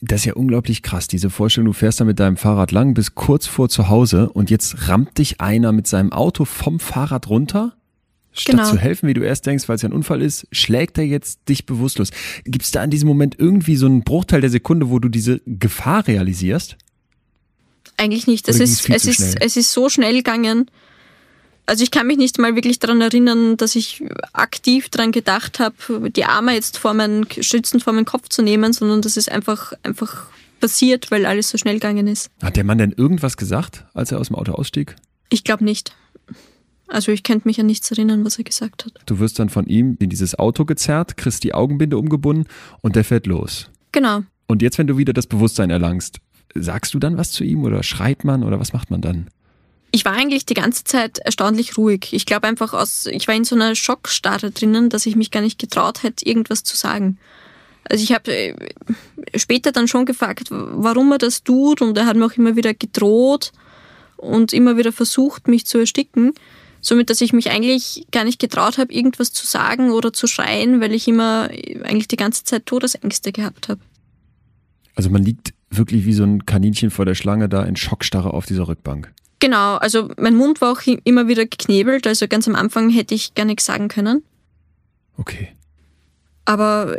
Das 0.00 0.20
ist 0.20 0.24
ja 0.24 0.34
unglaublich 0.34 0.82
krass, 0.82 1.08
diese 1.08 1.28
Vorstellung, 1.28 1.66
du 1.66 1.72
fährst 1.74 2.00
da 2.00 2.04
mit 2.04 2.18
deinem 2.18 2.36
Fahrrad 2.36 2.72
lang, 2.72 2.94
bis 2.94 3.14
kurz 3.14 3.46
vor 3.46 3.68
zu 3.68 3.88
Hause 3.88 4.30
und 4.30 4.50
jetzt 4.50 4.88
rammt 4.88 5.18
dich 5.18 5.40
einer 5.40 5.72
mit 5.72 5.86
seinem 5.86 6.12
Auto 6.12 6.44
vom 6.44 6.80
Fahrrad 6.80 7.28
runter? 7.28 7.76
Statt 8.32 8.56
genau. 8.56 8.70
zu 8.70 8.78
helfen, 8.78 9.08
wie 9.08 9.14
du 9.14 9.22
erst 9.22 9.44
denkst, 9.44 9.68
weil 9.68 9.76
es 9.76 9.82
ja 9.82 9.90
ein 9.90 9.92
Unfall 9.92 10.22
ist, 10.22 10.46
schlägt 10.52 10.96
er 10.96 11.04
jetzt 11.04 11.40
dich 11.48 11.66
bewusstlos. 11.66 12.10
Gibt 12.44 12.64
es 12.64 12.70
da 12.70 12.82
in 12.82 12.90
diesem 12.90 13.08
Moment 13.08 13.36
irgendwie 13.38 13.76
so 13.76 13.86
einen 13.86 14.04
Bruchteil 14.04 14.40
der 14.40 14.50
Sekunde, 14.50 14.88
wo 14.88 14.98
du 14.98 15.08
diese 15.08 15.42
Gefahr 15.46 16.06
realisierst? 16.06 16.76
Eigentlich 17.98 18.26
nicht. 18.26 18.48
Es 18.48 18.58
ist, 18.58 18.88
es, 18.88 19.04
ist, 19.04 19.40
es 19.40 19.56
ist 19.56 19.72
so 19.72 19.90
schnell 19.90 20.14
gegangen. 20.14 20.70
Also 21.66 21.84
ich 21.84 21.90
kann 21.90 22.06
mich 22.06 22.16
nicht 22.16 22.38
mal 22.38 22.56
wirklich 22.56 22.78
daran 22.78 23.00
erinnern, 23.00 23.56
dass 23.56 23.76
ich 23.76 24.02
aktiv 24.32 24.88
daran 24.88 25.12
gedacht 25.12 25.60
habe, 25.60 26.10
die 26.10 26.24
Arme 26.24 26.54
jetzt 26.54 26.78
vor 26.78 26.94
meinen, 26.94 27.26
schützend 27.40 27.84
vor 27.84 27.92
meinen 27.92 28.06
Kopf 28.06 28.28
zu 28.30 28.42
nehmen, 28.42 28.72
sondern 28.72 29.02
das 29.02 29.16
ist 29.16 29.30
einfach, 29.30 29.74
einfach 29.82 30.26
passiert, 30.60 31.10
weil 31.10 31.26
alles 31.26 31.50
so 31.50 31.58
schnell 31.58 31.74
gegangen 31.74 32.06
ist. 32.06 32.30
Hat 32.42 32.56
der 32.56 32.64
Mann 32.64 32.78
denn 32.78 32.92
irgendwas 32.92 33.36
gesagt, 33.36 33.84
als 33.94 34.10
er 34.10 34.18
aus 34.18 34.28
dem 34.28 34.36
Auto 34.36 34.52
ausstieg? 34.52 34.96
Ich 35.28 35.44
glaube 35.44 35.64
nicht. 35.64 35.94
Also 36.92 37.10
ich 37.10 37.22
könnte 37.22 37.48
mich 37.48 37.58
an 37.58 37.64
nichts 37.64 37.90
erinnern, 37.90 38.22
was 38.22 38.36
er 38.36 38.44
gesagt 38.44 38.84
hat. 38.84 38.92
Du 39.06 39.18
wirst 39.18 39.38
dann 39.38 39.48
von 39.48 39.66
ihm 39.66 39.96
in 39.98 40.10
dieses 40.10 40.38
Auto 40.38 40.66
gezerrt, 40.66 41.16
kriegst 41.16 41.42
die 41.42 41.54
Augenbinde 41.54 41.96
umgebunden 41.96 42.46
und 42.82 42.96
der 42.96 43.04
fährt 43.04 43.26
los. 43.26 43.70
Genau. 43.92 44.24
Und 44.46 44.60
jetzt, 44.60 44.76
wenn 44.76 44.86
du 44.86 44.98
wieder 44.98 45.14
das 45.14 45.26
Bewusstsein 45.26 45.70
erlangst, 45.70 46.18
sagst 46.54 46.92
du 46.92 46.98
dann 46.98 47.16
was 47.16 47.30
zu 47.30 47.44
ihm 47.44 47.64
oder 47.64 47.82
schreit 47.82 48.24
man 48.24 48.44
oder 48.44 48.60
was 48.60 48.74
macht 48.74 48.90
man 48.90 49.00
dann? 49.00 49.28
Ich 49.90 50.04
war 50.04 50.12
eigentlich 50.12 50.44
die 50.44 50.52
ganze 50.52 50.84
Zeit 50.84 51.18
erstaunlich 51.18 51.78
ruhig. 51.78 52.12
Ich 52.12 52.26
glaube 52.26 52.46
einfach 52.46 52.74
aus, 52.74 53.06
ich 53.06 53.26
war 53.26 53.34
in 53.34 53.44
so 53.44 53.54
einer 53.54 53.74
Schockstarre 53.74 54.50
drinnen, 54.50 54.90
dass 54.90 55.06
ich 55.06 55.16
mich 55.16 55.30
gar 55.30 55.40
nicht 55.40 55.58
getraut 55.58 56.02
hätte, 56.02 56.26
irgendwas 56.26 56.62
zu 56.62 56.76
sagen. 56.76 57.16
Also 57.88 58.04
ich 58.04 58.12
habe 58.12 58.30
äh, 58.30 58.54
später 59.34 59.72
dann 59.72 59.88
schon 59.88 60.04
gefragt, 60.04 60.48
warum 60.50 61.10
er 61.12 61.18
das 61.18 61.42
tut 61.42 61.80
und 61.80 61.96
er 61.96 62.04
hat 62.04 62.16
mir 62.16 62.26
auch 62.26 62.36
immer 62.36 62.54
wieder 62.54 62.74
gedroht 62.74 63.52
und 64.18 64.52
immer 64.52 64.76
wieder 64.76 64.92
versucht, 64.92 65.48
mich 65.48 65.64
zu 65.64 65.78
ersticken. 65.78 66.34
Somit, 66.84 67.10
dass 67.10 67.20
ich 67.20 67.32
mich 67.32 67.50
eigentlich 67.50 68.06
gar 68.10 68.24
nicht 68.24 68.40
getraut 68.40 68.76
habe, 68.76 68.92
irgendwas 68.92 69.32
zu 69.32 69.46
sagen 69.46 69.92
oder 69.92 70.12
zu 70.12 70.26
schreien, 70.26 70.80
weil 70.80 70.92
ich 70.92 71.06
immer 71.06 71.48
eigentlich 71.84 72.08
die 72.08 72.16
ganze 72.16 72.42
Zeit 72.42 72.66
Todesängste 72.66 73.30
gehabt 73.30 73.68
habe. 73.68 73.80
Also 74.96 75.08
man 75.08 75.22
liegt 75.22 75.54
wirklich 75.70 76.04
wie 76.04 76.12
so 76.12 76.24
ein 76.24 76.44
Kaninchen 76.44 76.90
vor 76.90 77.04
der 77.04 77.14
Schlange 77.14 77.48
da 77.48 77.62
in 77.62 77.76
Schockstarre 77.76 78.34
auf 78.34 78.46
dieser 78.46 78.66
Rückbank. 78.66 79.12
Genau, 79.38 79.76
also 79.76 80.10
mein 80.18 80.34
Mund 80.34 80.60
war 80.60 80.72
auch 80.72 80.82
immer 81.04 81.28
wieder 81.28 81.46
geknebelt, 81.46 82.06
also 82.06 82.26
ganz 82.28 82.46
am 82.48 82.56
Anfang 82.56 82.90
hätte 82.90 83.14
ich 83.14 83.34
gar 83.34 83.44
nichts 83.44 83.64
sagen 83.64 83.88
können. 83.88 84.24
Okay. 85.16 85.48
Aber 86.44 86.96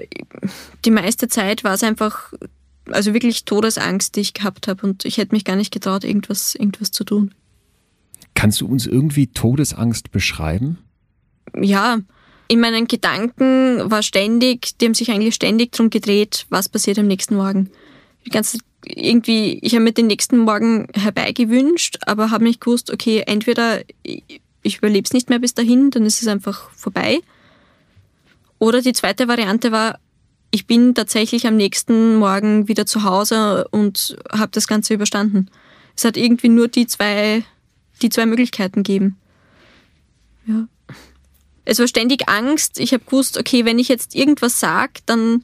die 0.86 0.92
meiste 0.92 1.28
Zeit 1.28 1.66
war 1.66 1.74
es 1.74 1.84
einfach, 1.84 2.34
also 2.90 3.13
wirklich 3.13 3.44
Todesangst, 3.44 4.16
die 4.16 4.22
ich 4.22 4.34
gehabt 4.34 4.68
habe 4.70 4.86
und 4.88 5.04
ich 5.04 5.18
hätte 5.18 5.36
mich 5.36 5.44
gar 5.44 5.58
nicht 5.58 5.74
getraut, 5.74 6.06
irgendwas, 6.06 6.56
irgendwas 6.56 6.92
zu 6.92 7.04
tun. 7.04 7.34
Kannst 8.44 8.60
du 8.60 8.68
uns 8.68 8.86
irgendwie 8.88 9.28
Todesangst 9.28 10.12
beschreiben? 10.12 10.78
Ja, 11.58 12.00
in 12.50 12.60
meinen 12.60 12.88
Gedanken 12.88 13.90
war 13.90 14.04
ständig, 14.04 14.78
die 14.78 14.86
haben 14.88 14.94
sich 14.94 15.12
eigentlich 15.12 15.36
ständig 15.36 15.72
darum 15.72 15.90
gedreht, 15.90 16.46
was 16.50 16.68
passiert 16.68 17.00
am 17.00 17.08
nächsten 17.08 17.38
Morgen. 17.38 17.70
Die 18.26 18.32
irgendwie, 18.86 19.60
ich 19.62 19.76
habe 19.76 19.86
mir 19.86 19.94
den 19.94 20.08
nächsten 20.08 20.40
Morgen 20.40 20.90
herbeigewünscht, 20.94 22.00
aber 22.06 22.32
habe 22.32 22.44
nicht 22.44 22.60
gewusst, 22.60 22.92
okay, 22.92 23.24
entweder 23.26 23.80
ich 24.04 24.78
überlebe 24.78 25.06
es 25.06 25.14
nicht 25.14 25.30
mehr 25.30 25.40
bis 25.40 25.54
dahin, 25.54 25.90
dann 25.90 26.06
ist 26.06 26.22
es 26.22 26.28
einfach 26.28 26.70
vorbei. 26.72 27.22
Oder 28.60 28.82
die 28.82 28.92
zweite 28.92 29.30
Variante 29.30 29.72
war, 29.72 30.00
ich 30.52 30.68
bin 30.68 30.94
tatsächlich 30.96 31.48
am 31.48 31.56
nächsten 31.56 32.18
Morgen 32.18 32.68
wieder 32.68 32.86
zu 32.86 33.06
Hause 33.06 33.70
und 33.72 34.18
habe 34.34 34.52
das 34.52 34.68
Ganze 34.68 34.96
überstanden. 34.96 35.50
Es 35.96 36.04
hat 36.04 36.18
irgendwie 36.18 36.50
nur 36.50 36.68
die 36.68 36.88
zwei 36.88 37.46
die 38.04 38.10
zwei 38.10 38.26
Möglichkeiten 38.26 38.84
geben. 38.84 39.18
Ja. 40.46 40.68
Es 41.66 41.80
war 41.80 41.88
ständig 41.88 42.28
Angst. 42.28 42.80
Ich 42.80 42.94
habe 42.94 43.06
gewusst, 43.06 43.40
okay, 43.40 43.66
wenn 43.66 43.80
ich 43.80 43.88
jetzt 43.88 44.16
irgendwas 44.16 44.60
sage, 44.60 44.94
dann 45.06 45.44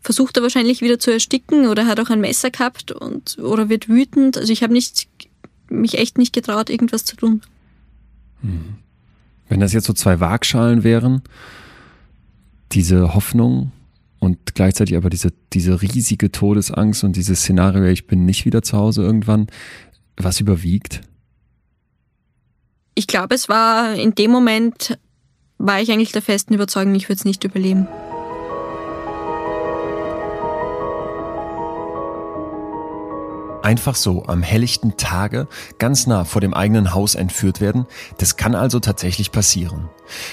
versucht 0.00 0.36
er 0.36 0.42
wahrscheinlich 0.42 0.80
wieder 0.80 0.98
zu 0.98 1.10
ersticken 1.12 1.68
oder 1.68 1.86
hat 1.86 2.00
auch 2.00 2.10
ein 2.10 2.20
Messer 2.20 2.50
gehabt 2.50 2.90
und 2.90 3.38
oder 3.38 3.68
wird 3.68 3.88
wütend. 3.88 4.36
Also 4.36 4.52
ich 4.52 4.62
habe 4.62 4.72
nicht 4.72 5.08
mich 5.68 5.98
echt 5.98 6.18
nicht 6.18 6.32
getraut, 6.32 6.70
irgendwas 6.70 7.04
zu 7.04 7.16
tun. 7.16 7.42
Hm. 8.40 8.74
Wenn 9.48 9.60
das 9.60 9.72
jetzt 9.72 9.86
so 9.86 9.92
zwei 9.92 10.20
Waagschalen 10.20 10.84
wären, 10.84 11.22
diese 12.72 13.14
Hoffnung 13.14 13.72
und 14.18 14.54
gleichzeitig 14.54 14.96
aber 14.96 15.10
diese, 15.10 15.32
diese 15.52 15.82
riesige 15.82 16.30
Todesangst 16.30 17.04
und 17.04 17.16
dieses 17.16 17.40
Szenario, 17.40 17.84
ich 17.84 18.06
bin 18.06 18.24
nicht 18.24 18.44
wieder 18.44 18.62
zu 18.62 18.76
Hause 18.76 19.02
irgendwann, 19.02 19.48
was 20.16 20.40
überwiegt? 20.40 21.02
Ich 23.00 23.06
glaube, 23.06 23.34
es 23.34 23.48
war 23.48 23.94
in 23.94 24.14
dem 24.14 24.30
Moment, 24.30 24.98
war 25.56 25.80
ich 25.80 25.90
eigentlich 25.90 26.12
der 26.12 26.20
festen 26.20 26.52
Überzeugung, 26.52 26.94
ich 26.94 27.08
würde 27.08 27.14
es 27.14 27.24
nicht 27.24 27.42
überleben. 27.44 27.88
Einfach 33.62 33.94
so 33.94 34.24
am 34.26 34.42
helllichten 34.42 34.96
Tage 34.96 35.48
ganz 35.78 36.06
nah 36.06 36.24
vor 36.24 36.40
dem 36.40 36.54
eigenen 36.54 36.94
Haus 36.94 37.14
entführt 37.14 37.60
werden, 37.60 37.86
das 38.18 38.36
kann 38.36 38.54
also 38.54 38.80
tatsächlich 38.80 39.32
passieren. 39.32 39.88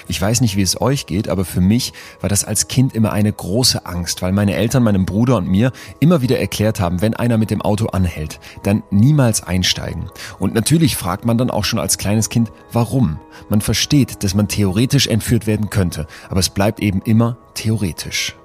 Ich 0.08 0.20
weiß 0.20 0.42
nicht, 0.42 0.56
wie 0.56 0.62
es 0.62 0.82
euch 0.82 1.06
geht, 1.06 1.30
aber 1.30 1.46
für 1.46 1.62
mich 1.62 1.94
war 2.20 2.30
das 2.30 2.44
als 2.44 2.68
Kind 2.68 2.96
immer 2.96 3.12
eine 3.12 3.32
große 3.32 3.86
Angst, 3.86 4.22
weil 4.22 4.32
meine 4.32 4.56
Eltern 4.56 4.84
meinem 4.84 5.06
Bruder 5.06 5.38
und 5.38 5.48
mir 5.48 5.72
immer 6.00 6.22
wieder 6.22 6.40
erklärt 6.40 6.80
haben, 6.80 7.02
wenn 7.02 7.14
einer 7.14 7.38
mit 7.38 7.52
dem 7.52 7.62
Auto 7.62 7.88
anhält, 7.88 8.40
dann 8.64 8.84
niemals 8.90 9.44
einsteigen. 9.44 10.10
Und 10.40 10.54
natürlich 10.54 10.96
fragt 10.96 11.26
man 11.26 11.38
dann 11.38 11.52
auch 11.52 11.64
schon 11.64 11.80
als 11.80 11.98
kleines 11.98 12.30
Kind, 12.30 12.52
warum? 12.72 13.20
Man 13.50 13.62
versteht, 13.62 14.24
dass 14.24 14.34
man 14.34 14.48
theoretisch 14.48 15.08
entführt 15.08 15.48
werden 15.48 15.70
könnte, 15.70 16.08
aber 16.30 16.40
es 16.40 16.50
bleibt 16.50 16.80
eben 16.80 17.02
immer 17.02 17.38
theoretisch. 17.54 18.36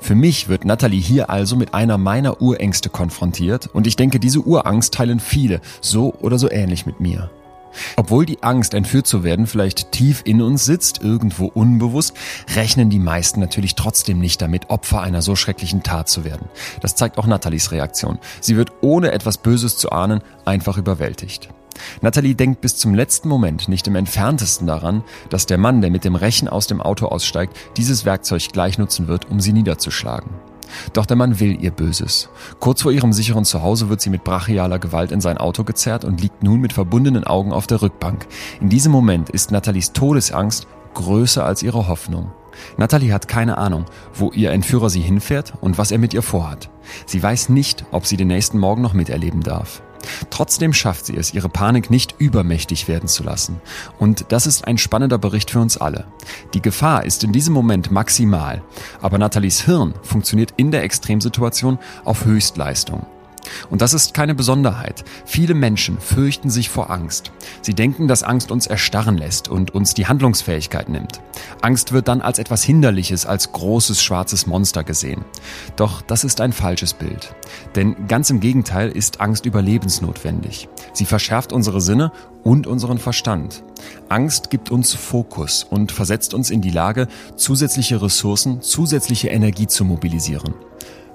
Für 0.00 0.14
mich 0.14 0.48
wird 0.48 0.64
Natalie 0.64 1.00
hier 1.00 1.30
also 1.30 1.56
mit 1.56 1.74
einer 1.74 1.98
meiner 1.98 2.40
Urängste 2.40 2.88
konfrontiert 2.88 3.68
und 3.72 3.86
ich 3.86 3.96
denke, 3.96 4.18
diese 4.18 4.40
Urangst 4.40 4.94
teilen 4.94 5.20
viele 5.20 5.60
so 5.80 6.14
oder 6.20 6.38
so 6.38 6.50
ähnlich 6.50 6.86
mit 6.86 7.00
mir. 7.00 7.30
Obwohl 7.96 8.26
die 8.26 8.42
Angst, 8.42 8.74
entführt 8.74 9.06
zu 9.06 9.22
werden, 9.22 9.46
vielleicht 9.46 9.92
tief 9.92 10.22
in 10.24 10.42
uns 10.42 10.64
sitzt, 10.64 11.02
irgendwo 11.02 11.46
unbewusst, 11.46 12.14
rechnen 12.56 12.90
die 12.90 12.98
meisten 12.98 13.38
natürlich 13.38 13.76
trotzdem 13.76 14.18
nicht 14.18 14.42
damit, 14.42 14.70
Opfer 14.70 15.02
einer 15.02 15.22
so 15.22 15.36
schrecklichen 15.36 15.82
Tat 15.82 16.08
zu 16.08 16.24
werden. 16.24 16.48
Das 16.80 16.96
zeigt 16.96 17.18
auch 17.18 17.26
Nathalies 17.26 17.70
Reaktion. 17.70 18.18
Sie 18.40 18.56
wird 18.56 18.72
ohne 18.80 19.12
etwas 19.12 19.38
Böses 19.38 19.76
zu 19.76 19.90
ahnen 19.92 20.20
einfach 20.44 20.78
überwältigt. 20.78 21.50
Natalie 22.00 22.34
denkt 22.34 22.60
bis 22.60 22.76
zum 22.76 22.94
letzten 22.94 23.28
Moment 23.28 23.68
nicht 23.68 23.86
im 23.86 23.96
entferntesten 23.96 24.66
daran, 24.66 25.02
dass 25.28 25.46
der 25.46 25.58
Mann, 25.58 25.80
der 25.80 25.90
mit 25.90 26.04
dem 26.04 26.14
Rechen 26.14 26.48
aus 26.48 26.66
dem 26.66 26.80
Auto 26.80 27.06
aussteigt, 27.06 27.56
dieses 27.76 28.04
Werkzeug 28.04 28.52
gleich 28.52 28.78
nutzen 28.78 29.08
wird, 29.08 29.30
um 29.30 29.40
sie 29.40 29.52
niederzuschlagen. 29.52 30.30
Doch 30.92 31.06
der 31.06 31.16
Mann 31.16 31.40
will 31.40 31.62
ihr 31.62 31.70
Böses. 31.70 32.28
Kurz 32.60 32.82
vor 32.82 32.92
ihrem 32.92 33.12
sicheren 33.12 33.44
Zuhause 33.44 33.88
wird 33.88 34.00
sie 34.00 34.10
mit 34.10 34.24
brachialer 34.24 34.78
Gewalt 34.78 35.12
in 35.12 35.20
sein 35.20 35.38
Auto 35.38 35.64
gezerrt 35.64 36.04
und 36.04 36.20
liegt 36.20 36.42
nun 36.42 36.60
mit 36.60 36.72
verbundenen 36.72 37.24
Augen 37.24 37.52
auf 37.52 37.66
der 37.66 37.82
Rückbank. 37.82 38.26
In 38.60 38.68
diesem 38.68 38.92
Moment 38.92 39.30
ist 39.30 39.50
Nathalies 39.50 39.92
Todesangst 39.92 40.66
größer 40.94 41.44
als 41.44 41.62
ihre 41.62 41.88
Hoffnung. 41.88 42.32
Natalie 42.76 43.12
hat 43.12 43.28
keine 43.28 43.58
Ahnung, 43.58 43.86
wo 44.14 44.32
ihr 44.32 44.50
Entführer 44.50 44.90
sie 44.90 45.00
hinfährt 45.00 45.54
und 45.60 45.78
was 45.78 45.90
er 45.90 45.98
mit 45.98 46.14
ihr 46.14 46.22
vorhat. 46.22 46.68
Sie 47.06 47.22
weiß 47.22 47.48
nicht, 47.48 47.84
ob 47.90 48.06
sie 48.06 48.16
den 48.16 48.28
nächsten 48.28 48.58
Morgen 48.58 48.82
noch 48.82 48.92
miterleben 48.92 49.42
darf. 49.42 49.82
Trotzdem 50.30 50.72
schafft 50.72 51.06
sie 51.06 51.16
es, 51.16 51.34
ihre 51.34 51.48
Panik 51.48 51.90
nicht 51.90 52.14
übermächtig 52.18 52.88
werden 52.88 53.08
zu 53.08 53.22
lassen. 53.22 53.60
Und 53.98 54.26
das 54.28 54.46
ist 54.46 54.66
ein 54.66 54.78
spannender 54.78 55.18
Bericht 55.18 55.50
für 55.50 55.60
uns 55.60 55.76
alle. 55.76 56.06
Die 56.54 56.62
Gefahr 56.62 57.04
ist 57.04 57.24
in 57.24 57.32
diesem 57.32 57.54
Moment 57.54 57.90
maximal, 57.90 58.62
aber 59.00 59.18
Nathalies 59.18 59.62
Hirn 59.62 59.94
funktioniert 60.02 60.54
in 60.56 60.70
der 60.70 60.82
Extremsituation 60.82 61.78
auf 62.04 62.24
Höchstleistung. 62.24 63.06
Und 63.70 63.82
das 63.82 63.94
ist 63.94 64.14
keine 64.14 64.34
Besonderheit. 64.34 65.04
Viele 65.24 65.54
Menschen 65.54 65.98
fürchten 66.00 66.50
sich 66.50 66.68
vor 66.68 66.90
Angst. 66.90 67.32
Sie 67.62 67.74
denken, 67.74 68.08
dass 68.08 68.22
Angst 68.22 68.50
uns 68.50 68.66
erstarren 68.66 69.16
lässt 69.16 69.48
und 69.48 69.74
uns 69.74 69.94
die 69.94 70.06
Handlungsfähigkeit 70.06 70.88
nimmt. 70.88 71.20
Angst 71.62 71.92
wird 71.92 72.08
dann 72.08 72.20
als 72.20 72.38
etwas 72.38 72.62
Hinderliches, 72.62 73.26
als 73.26 73.52
großes 73.52 74.02
schwarzes 74.02 74.46
Monster 74.46 74.84
gesehen. 74.84 75.24
Doch 75.76 76.02
das 76.02 76.24
ist 76.24 76.40
ein 76.40 76.52
falsches 76.52 76.94
Bild. 76.94 77.34
Denn 77.74 78.06
ganz 78.08 78.30
im 78.30 78.40
Gegenteil 78.40 78.90
ist 78.90 79.20
Angst 79.20 79.46
überlebensnotwendig. 79.46 80.68
Sie 80.92 81.06
verschärft 81.06 81.52
unsere 81.52 81.80
Sinne 81.80 82.12
und 82.42 82.66
unseren 82.66 82.98
Verstand. 82.98 83.64
Angst 84.08 84.50
gibt 84.50 84.70
uns 84.70 84.94
Fokus 84.94 85.64
und 85.64 85.92
versetzt 85.92 86.34
uns 86.34 86.50
in 86.50 86.60
die 86.60 86.70
Lage, 86.70 87.08
zusätzliche 87.36 88.02
Ressourcen, 88.02 88.62
zusätzliche 88.62 89.28
Energie 89.28 89.66
zu 89.66 89.84
mobilisieren. 89.84 90.54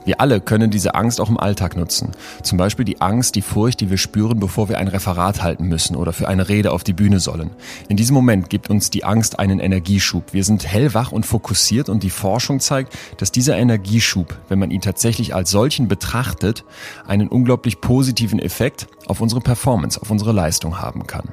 Wir 0.06 0.22
alle 0.22 0.40
können 0.40 0.70
diese 0.70 0.94
Angst 0.94 1.20
auch 1.20 1.30
im 1.30 1.40
Alltag 1.40 1.76
nutzen. 1.76 2.12
Zum 2.44 2.58
Beispiel 2.58 2.86
die 2.86 3.02
Angst, 3.02 3.36
die 3.36 3.42
Furcht, 3.42 3.82
die 3.82 3.90
wir 3.90 3.98
spüren, 3.98 4.40
bevor 4.40 4.70
wir 4.70 4.78
ein 4.78 4.88
Referat 4.88 5.42
halten 5.42 5.66
müssen 5.66 5.96
oder 5.96 6.14
für 6.14 6.28
eine 6.28 6.48
Rede 6.48 6.72
auf 6.72 6.84
die 6.84 6.94
Bühne 6.94 7.20
sollen. 7.20 7.50
In 7.90 7.98
diesem 7.98 8.14
Moment 8.14 8.50
gibt 8.50 8.70
uns 8.70 8.92
die 8.92 9.04
Angst 9.04 9.40
einen 9.40 9.60
Energieschub. 9.60 10.32
Wir 10.32 10.44
sind 10.44 10.66
hellwach 10.68 11.12
und 11.12 11.26
fokussiert 11.26 11.90
und 11.90 12.04
die 12.04 12.12
Forschung 12.12 12.60
zeigt, 12.60 12.94
dass 13.18 13.32
dieser 13.32 13.58
Energieschub, 13.58 14.38
wenn 14.48 14.60
man 14.60 14.70
ihn 14.70 14.82
tatsächlich 14.82 15.34
als 15.34 15.50
solchen 15.50 15.88
betrachtet, 15.88 16.64
einen 17.08 17.28
unglaublich 17.28 17.82
positiven 17.82 18.40
Effekt 18.40 18.88
auf 19.08 19.22
unsere 19.22 19.42
Performance, 19.42 20.00
auf 20.00 20.12
unsere 20.12 20.32
Leistung 20.32 20.80
haben 20.80 21.08
kann. 21.08 21.30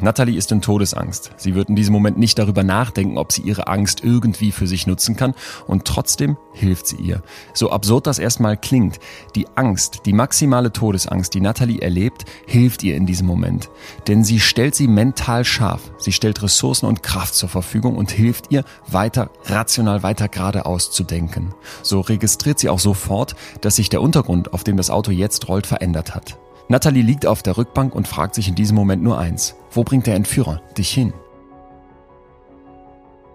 Natalie 0.00 0.36
ist 0.36 0.52
in 0.52 0.60
Todesangst. 0.60 1.32
Sie 1.36 1.54
wird 1.54 1.68
in 1.68 1.76
diesem 1.76 1.92
Moment 1.92 2.18
nicht 2.18 2.38
darüber 2.38 2.62
nachdenken, 2.62 3.18
ob 3.18 3.32
sie 3.32 3.42
ihre 3.42 3.66
Angst 3.66 4.02
irgendwie 4.04 4.52
für 4.52 4.66
sich 4.66 4.86
nutzen 4.86 5.16
kann 5.16 5.34
und 5.66 5.84
trotzdem 5.84 6.36
hilft 6.52 6.86
sie 6.86 6.96
ihr. 6.96 7.22
So 7.54 7.70
absurd 7.70 8.06
das 8.06 8.18
erstmal 8.18 8.56
klingt, 8.56 8.98
die 9.34 9.46
Angst, 9.54 10.02
die 10.06 10.12
maximale 10.12 10.72
Todesangst, 10.72 11.34
die 11.34 11.40
Natalie 11.40 11.80
erlebt, 11.80 12.24
hilft 12.46 12.82
ihr 12.82 12.96
in 12.96 13.06
diesem 13.06 13.26
Moment. 13.26 13.70
Denn 14.06 14.24
sie 14.24 14.40
stellt 14.40 14.74
sie 14.74 14.88
mental 14.88 15.44
scharf. 15.44 15.90
Sie 15.98 16.12
stellt 16.12 16.42
Ressourcen 16.42 16.86
und 16.86 17.02
Kraft 17.02 17.34
zur 17.34 17.48
Verfügung 17.48 17.96
und 17.96 18.10
hilft 18.10 18.50
ihr, 18.50 18.64
weiter 18.86 19.30
rational, 19.44 20.02
weiter 20.02 20.28
geradeaus 20.28 20.90
zu 20.90 21.04
denken. 21.04 21.54
So 21.82 22.00
registriert 22.00 22.58
sie 22.58 22.68
auch 22.68 22.78
sofort, 22.78 23.36
dass 23.60 23.76
sich 23.76 23.88
der 23.88 24.02
Untergrund, 24.02 24.52
auf 24.52 24.64
dem 24.64 24.76
das 24.76 24.90
Auto 24.90 25.10
jetzt 25.10 25.48
rollt, 25.48 25.66
verändert 25.66 26.14
hat. 26.14 26.38
Natalie 26.68 27.02
liegt 27.02 27.24
auf 27.24 27.42
der 27.42 27.56
Rückbank 27.56 27.94
und 27.94 28.06
fragt 28.06 28.34
sich 28.34 28.46
in 28.46 28.54
diesem 28.54 28.76
Moment 28.76 29.02
nur 29.02 29.18
eins. 29.18 29.54
Wo 29.70 29.84
bringt 29.84 30.06
der 30.06 30.14
Entführer 30.14 30.60
dich 30.76 30.90
hin? 30.90 31.14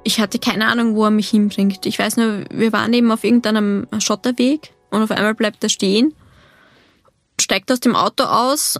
Ich 0.03 0.19
hatte 0.19 0.37
keine 0.37 0.67
Ahnung, 0.67 0.95
wo 0.95 1.05
er 1.05 1.11
mich 1.11 1.29
hinbringt. 1.29 1.85
Ich 1.85 1.97
weiß 1.97 2.17
nur, 2.17 2.43
wir 2.51 2.71
waren 2.73 2.93
eben 2.93 3.11
auf 3.11 3.23
irgendeinem 3.23 3.87
Schotterweg 3.99 4.73
und 4.91 5.01
auf 5.01 5.11
einmal 5.11 5.33
bleibt 5.33 5.63
er 5.63 5.69
stehen, 5.69 6.13
steigt 7.41 7.71
aus 7.71 7.79
dem 7.79 7.95
Auto 7.95 8.25
aus 8.25 8.79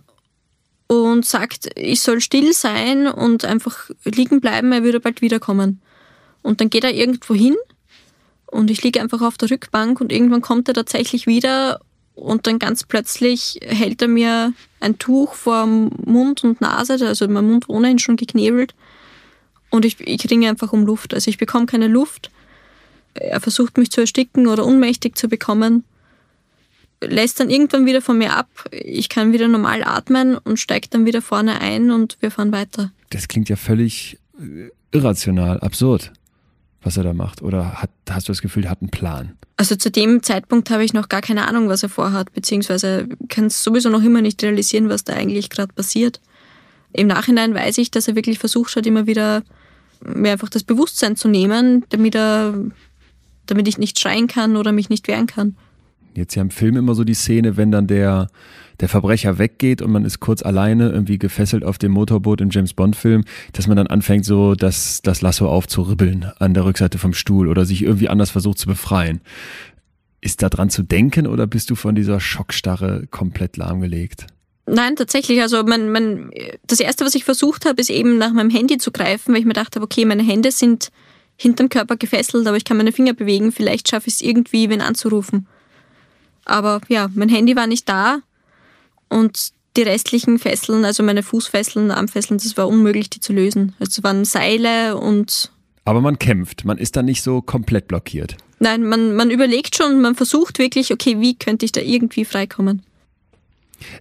und 0.88 1.25
sagt, 1.25 1.69
ich 1.75 2.01
soll 2.01 2.22
still 2.22 2.53
sein 2.53 3.07
und 3.07 3.45
einfach 3.45 3.89
liegen 4.03 4.41
bleiben, 4.41 4.72
er 4.72 4.83
würde 4.83 5.00
bald 5.00 5.22
wiederkommen. 5.22 5.81
Und 6.43 6.62
dann 6.62 6.69
geht 6.69 6.83
er 6.83 6.93
irgendwo 6.93 7.33
hin 7.33 7.55
und 8.45 8.69
ich 8.69 8.83
liege 8.83 9.01
einfach 9.01 9.22
auf 9.22 9.38
der 9.38 9.50
Rückbank 9.50 10.00
und 10.01 10.12
irgendwann 10.12 10.41
kommt 10.41 10.67
er 10.67 10.75
tatsächlich 10.75 11.25
wieder 11.25 11.79
und 12.15 12.46
dann 12.48 12.60
ganz 12.60 12.84
plötzlich 12.84 13.60
hält 13.63 14.01
er 14.01 14.08
mir 14.08 14.53
ein 14.79 15.00
Tuch 15.00 15.34
vor 15.34 15.65
Mund 15.65 16.43
und 16.43 16.62
Nase, 16.62 16.93
also 17.05 17.27
mein 17.27 17.48
Mund 17.48 17.70
ohnehin 17.70 18.00
schon 18.00 18.17
geknebelt. 18.17 18.75
Und 19.70 19.86
ich, 19.86 20.00
ich 20.01 20.29
ringe 20.29 20.50
einfach 20.50 20.72
um 20.72 20.86
Luft. 20.86 21.13
Also 21.13 21.29
ich 21.29 21.39
bekomme 21.39 21.65
keine 21.65 21.88
Luft. 21.88 22.29
Er 23.15 23.41
versucht 23.41 23.77
mich 23.77 23.91
zu 23.91 24.01
ersticken 24.01 24.48
oder 24.48 24.65
unmächtig 24.65 25.17
zu 25.17 25.27
bekommen. 25.27 25.84
Lässt 27.01 27.39
dann 27.39 27.50
irgendwann 27.50 27.86
wieder 27.86 28.01
von 28.01 28.17
mir 28.17 28.36
ab. 28.36 28.48
Ich 28.72 29.10
kann 29.10 29.34
wieder 29.34 29.48
normal 29.48 29.84
atmen 29.84 30.38
und 30.38 30.60
steigt 30.60 30.93
dann 30.93 31.05
wieder 31.05 31.22
vorne 31.22 31.60
ein 31.60 31.89
und 31.89 32.17
wir 32.20 32.29
fahren 32.29 32.51
weiter. 32.51 32.91
Das 33.10 33.27
klingt 33.27 33.50
ja 33.50 33.55
völlig 33.55 34.20
äh, 34.39 34.70
irrational, 34.91 35.60
absurd, 35.60 36.13
was 36.84 36.98
er 36.98 37.03
da 37.03 37.13
macht. 37.13 37.41
Oder 37.41 37.82
hat, 37.82 37.89
hast 38.10 38.27
du 38.27 38.32
das 38.32 38.41
Gefühl, 38.41 38.65
er 38.65 38.70
hat 38.70 38.82
einen 38.82 38.91
Plan? 38.91 39.34
Also 39.55 39.75
zu 39.75 39.91
dem 39.91 40.24
Zeitpunkt 40.24 40.69
habe 40.72 40.83
ich 40.83 40.93
noch 40.93 41.10
gar 41.10 41.22
keine 41.22 41.48
Ahnung, 41.48 41.69
was 41.69 41.83
er 41.83 41.89
vorhat, 41.89 42.33
beziehungsweise 42.33 43.07
kann 43.29 43.45
es 43.45 43.63
sowieso 43.63 43.89
noch 43.89 44.03
immer 44.03 44.22
nicht 44.22 44.41
realisieren, 44.41 44.89
was 44.89 45.03
da 45.03 45.13
eigentlich 45.13 45.50
gerade 45.50 45.74
passiert. 45.74 46.19
Im 46.91 47.07
Nachhinein 47.07 47.53
weiß 47.53 47.77
ich, 47.77 47.91
dass 47.91 48.07
er 48.07 48.15
wirklich 48.15 48.39
versucht 48.39 48.75
hat, 48.75 48.86
immer 48.86 49.05
wieder 49.07 49.43
mir 50.03 50.33
einfach 50.33 50.50
das 50.50 50.63
Bewusstsein 50.63 51.15
zu 51.15 51.27
nehmen, 51.27 51.86
damit 51.89 52.15
er, 52.15 52.53
damit 53.45 53.67
ich 53.67 53.77
nicht 53.77 54.00
schreien 54.00 54.27
kann 54.27 54.57
oder 54.57 54.72
mich 54.72 54.89
nicht 54.89 55.07
wehren 55.07 55.27
kann. 55.27 55.55
Jetzt 56.15 56.36
ja 56.36 56.41
im 56.41 56.51
Film 56.51 56.75
immer 56.77 56.93
so 56.95 57.03
die 57.03 57.13
Szene, 57.13 57.57
wenn 57.57 57.72
dann 57.72 57.88
der, 57.88 58.29
der 58.80 58.89
Verbrecher 58.89 59.38
weggeht 59.38 59.82
und 59.82 59.92
man 59.92 60.06
ist 60.06 60.20
kurz 60.20 60.42
alleine, 60.42 60.89
irgendwie 60.89 61.20
gefesselt 61.20 61.63
auf 61.63 61.77
dem 61.77 61.92
Motorboot 61.92 62.42
im 62.42 62.50
James 62.50 62.74
Bond 62.74 62.96
Film, 62.96 63.24
dass 63.53 63.68
man 63.68 63.77
dann 63.77 63.88
anfängt, 63.88 64.25
so 64.25 64.56
das, 64.56 65.01
das 65.01 65.22
Lasso 65.22 65.48
aufzuribbeln 65.48 66.32
an 66.39 66.53
der 66.53 66.65
Rückseite 66.65 66.98
vom 66.98 67.13
Stuhl 67.13 67.48
oder 67.48 67.65
sich 67.65 67.84
irgendwie 67.84 68.10
anders 68.10 68.32
versucht 68.32 68.58
zu 68.58 68.67
befreien. 68.67 69.21
Ist 70.21 70.41
da 70.41 70.50
dran 70.50 70.69
zu 70.69 70.84
denken 70.84 71.28
oder 71.28 71.47
bist 71.47 71.69
du 71.69 71.76
von 71.76 71.95
dieser 71.95 72.19
Schockstarre 72.19 73.08
komplett 73.12 73.58
lahmgelegt? 73.58 74.28
Nein, 74.65 74.95
tatsächlich. 74.95 75.41
Also 75.41 75.63
mein, 75.63 75.91
mein, 75.91 76.32
das 76.65 76.80
erste, 76.80 77.04
was 77.04 77.15
ich 77.15 77.26
versucht 77.26 77.65
habe, 77.65 77.82
ist 77.82 77.89
eben 77.89 78.17
nach 78.17 78.32
meinem 78.32 78.50
Handy 78.50 78.78
zu 78.78 78.91
greifen, 78.91 79.34
weil 79.34 79.41
ich 79.41 79.45
mir 79.45 79.54
dachte, 79.54 79.82
okay, 79.82 80.06
meine 80.06 80.24
Hände 80.24 80.52
sind 80.52 80.89
hinterm 81.36 81.67
Körper 81.67 81.97
gefesselt, 81.97 82.47
aber 82.47 82.56
ich 82.56 82.63
kann 82.63 82.78
meine 82.78 82.93
Finger 82.93 83.13
bewegen. 83.13 83.52
Vielleicht 83.52 83.89
schaffe 83.89 84.08
ich 84.08 84.15
es 84.15 84.21
irgendwie, 84.21 84.69
wen 84.69 84.82
anzurufen. 84.82 85.47
Aber 86.45 86.82
ja, 86.88 87.10
mein 87.13 87.30
Handy 87.30 87.56
war 87.56 87.67
nicht 87.67 87.89
da 87.89 88.19
und 89.13 89.52
die 89.76 89.82
restlichen 89.82 90.39
Fesseln, 90.39 90.86
also 90.86 91.04
meine 91.04 91.23
Fußfesseln, 91.23 91.91
Armfesseln, 91.91 92.38
das 92.38 92.58
war 92.58 92.67
unmöglich, 92.67 93.10
die 93.10 93.19
zu 93.19 93.34
lösen. 93.34 93.73
Also 93.80 93.99
es 93.99 94.04
waren 94.04 94.26
Seile 94.26 94.97
und. 94.97 95.52
Aber 95.86 96.02
man 96.02 96.19
kämpft, 96.19 96.65
man 96.65 96.78
ist 96.78 96.95
dann 96.95 97.06
nicht 97.06 97.23
so 97.23 97.41
komplett 97.41 97.88
blockiert. 97.88 98.38
Nein, 98.60 98.84
man, 98.84 99.15
man 99.15 99.32
überlegt 99.32 99.76
schon, 99.76 100.02
man 100.02 100.15
versucht 100.15 100.60
wirklich, 100.60 100.93
okay, 100.93 101.19
wie 101.19 101.36
könnte 101.36 101.65
ich 101.65 101.71
da 101.71 101.82
irgendwie 101.82 102.23
freikommen. 102.23 102.84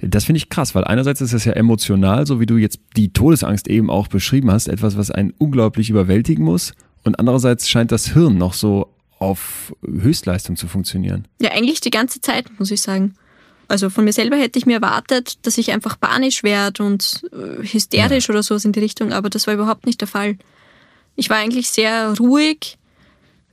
Das 0.01 0.25
finde 0.25 0.37
ich 0.37 0.48
krass, 0.48 0.77
weil 0.77 0.85
einerseits 0.85 1.20
ist 1.20 1.33
es 1.33 1.44
ja 1.44 1.55
emotional, 1.55 2.27
so 2.27 2.38
wie 2.38 2.46
du 2.46 2.57
jetzt 2.57 2.79
die 2.96 3.12
Todesangst 3.12 3.66
eben 3.66 3.90
auch 3.90 4.07
beschrieben 4.07 4.53
hast, 4.53 4.68
etwas, 4.68 4.96
was 4.96 5.11
einen 5.11 5.33
unglaublich 5.38 5.90
überwältigen 5.90 6.44
muss. 6.44 6.75
Und 7.03 7.18
andererseits 7.18 7.68
scheint 7.68 7.90
das 7.90 8.12
Hirn 8.12 8.38
noch 8.38 8.55
so 8.55 8.94
auf 9.18 9.75
Höchstleistung 9.85 10.57
zu 10.57 10.68
funktionieren. 10.68 11.27
Ja, 11.40 11.51
eigentlich 11.51 11.81
die 11.81 11.90
ganze 11.90 12.20
Zeit, 12.20 12.46
muss 12.59 12.70
ich 12.70 12.81
sagen. 12.81 13.14
Also 13.68 13.90
von 13.90 14.05
mir 14.05 14.12
selber 14.12 14.37
hätte 14.37 14.59
ich 14.59 14.66
mir 14.66 14.77
erwartet, 14.77 15.38
dass 15.46 15.59
ich 15.59 15.70
einfach 15.70 15.98
panisch 15.98 16.42
werde 16.42 16.83
und 16.83 17.22
äh, 17.33 17.62
hysterisch 17.66 18.29
ja. 18.29 18.35
oder 18.35 18.42
sowas 18.42 18.64
in 18.64 18.72
die 18.72 18.81
Richtung, 18.81 19.12
aber 19.12 19.31
das 19.31 19.46
war 19.46 19.55
überhaupt 19.55 19.87
nicht 19.87 20.01
der 20.01 20.09
Fall. 20.09 20.37
Ich 21.16 21.31
war 21.31 21.38
eigentlich 21.38 21.70
sehr 21.70 22.14
ruhig, 22.18 22.79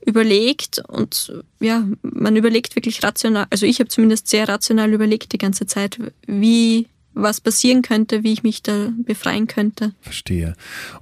überlegt 0.04 0.82
und 0.88 1.32
ja, 1.60 1.86
man 2.02 2.36
überlegt 2.36 2.76
wirklich 2.76 3.02
rational, 3.02 3.46
also 3.50 3.66
ich 3.66 3.80
habe 3.80 3.88
zumindest 3.88 4.28
sehr 4.28 4.48
rational 4.48 4.92
überlegt 4.92 5.32
die 5.32 5.38
ganze 5.38 5.66
Zeit, 5.66 5.98
wie 6.26 6.86
was 7.12 7.40
passieren 7.40 7.82
könnte, 7.82 8.22
wie 8.22 8.32
ich 8.32 8.42
mich 8.42 8.62
da 8.62 8.92
befreien 9.04 9.46
könnte. 9.46 9.92
Verstehe. 10.00 10.54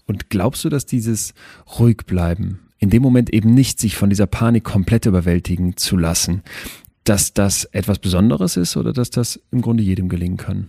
Und 0.07 0.31
glaubst 0.31 0.65
du, 0.65 0.69
dass 0.69 0.87
dieses 0.87 1.35
ruhig 1.79 1.99
bleiben, 2.07 2.61
in 2.79 2.91
dem 2.91 3.03
Moment 3.03 3.33
eben 3.33 3.53
nicht 3.53 3.79
sich 3.79 3.97
von 3.97 4.09
dieser 4.09 4.27
Panik 4.27 4.65
komplett 4.65 5.07
überwältigen 5.07 5.77
zu 5.77 5.97
lassen, 5.97 6.43
dass 7.09 7.33
das 7.33 7.65
etwas 7.73 7.99
Besonderes 7.99 8.57
ist 8.57 8.77
oder 8.77 8.93
dass 8.93 9.11
das 9.11 9.41
im 9.51 9.63
Grunde 9.63 9.83
jedem 9.83 10.09
gelingen 10.09 10.37
kann? 10.37 10.69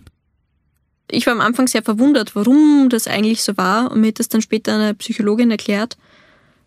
Ich 1.10 1.26
war 1.26 1.34
am 1.34 1.40
Anfang 1.40 1.66
sehr 1.66 1.82
verwundert, 1.82 2.34
warum 2.34 2.88
das 2.88 3.06
eigentlich 3.06 3.42
so 3.42 3.56
war 3.56 3.90
und 3.90 4.00
mir 4.00 4.08
hat 4.08 4.20
das 4.20 4.28
dann 4.28 4.40
später 4.40 4.74
eine 4.74 4.94
Psychologin 4.94 5.50
erklärt, 5.50 5.98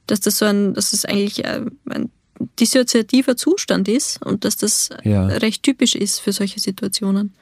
dass 0.06 0.20
das 0.20 0.38
so 0.38 0.46
ein, 0.46 0.74
dass 0.74 0.94
es 0.94 1.06
eigentlich 1.06 1.44
äh, 1.46 1.62
ein 1.90 2.12
dissoziativer 2.60 3.38
Zustand 3.38 3.88
ist 3.88 4.24
und 4.24 4.46
dass 4.46 4.58
das 4.58 4.90
ja. 5.04 5.28
recht 5.28 5.64
typisch 5.64 5.96
ist 5.96 6.20
für 6.20 6.34
solche 6.34 6.60
Situationen. 6.60 7.34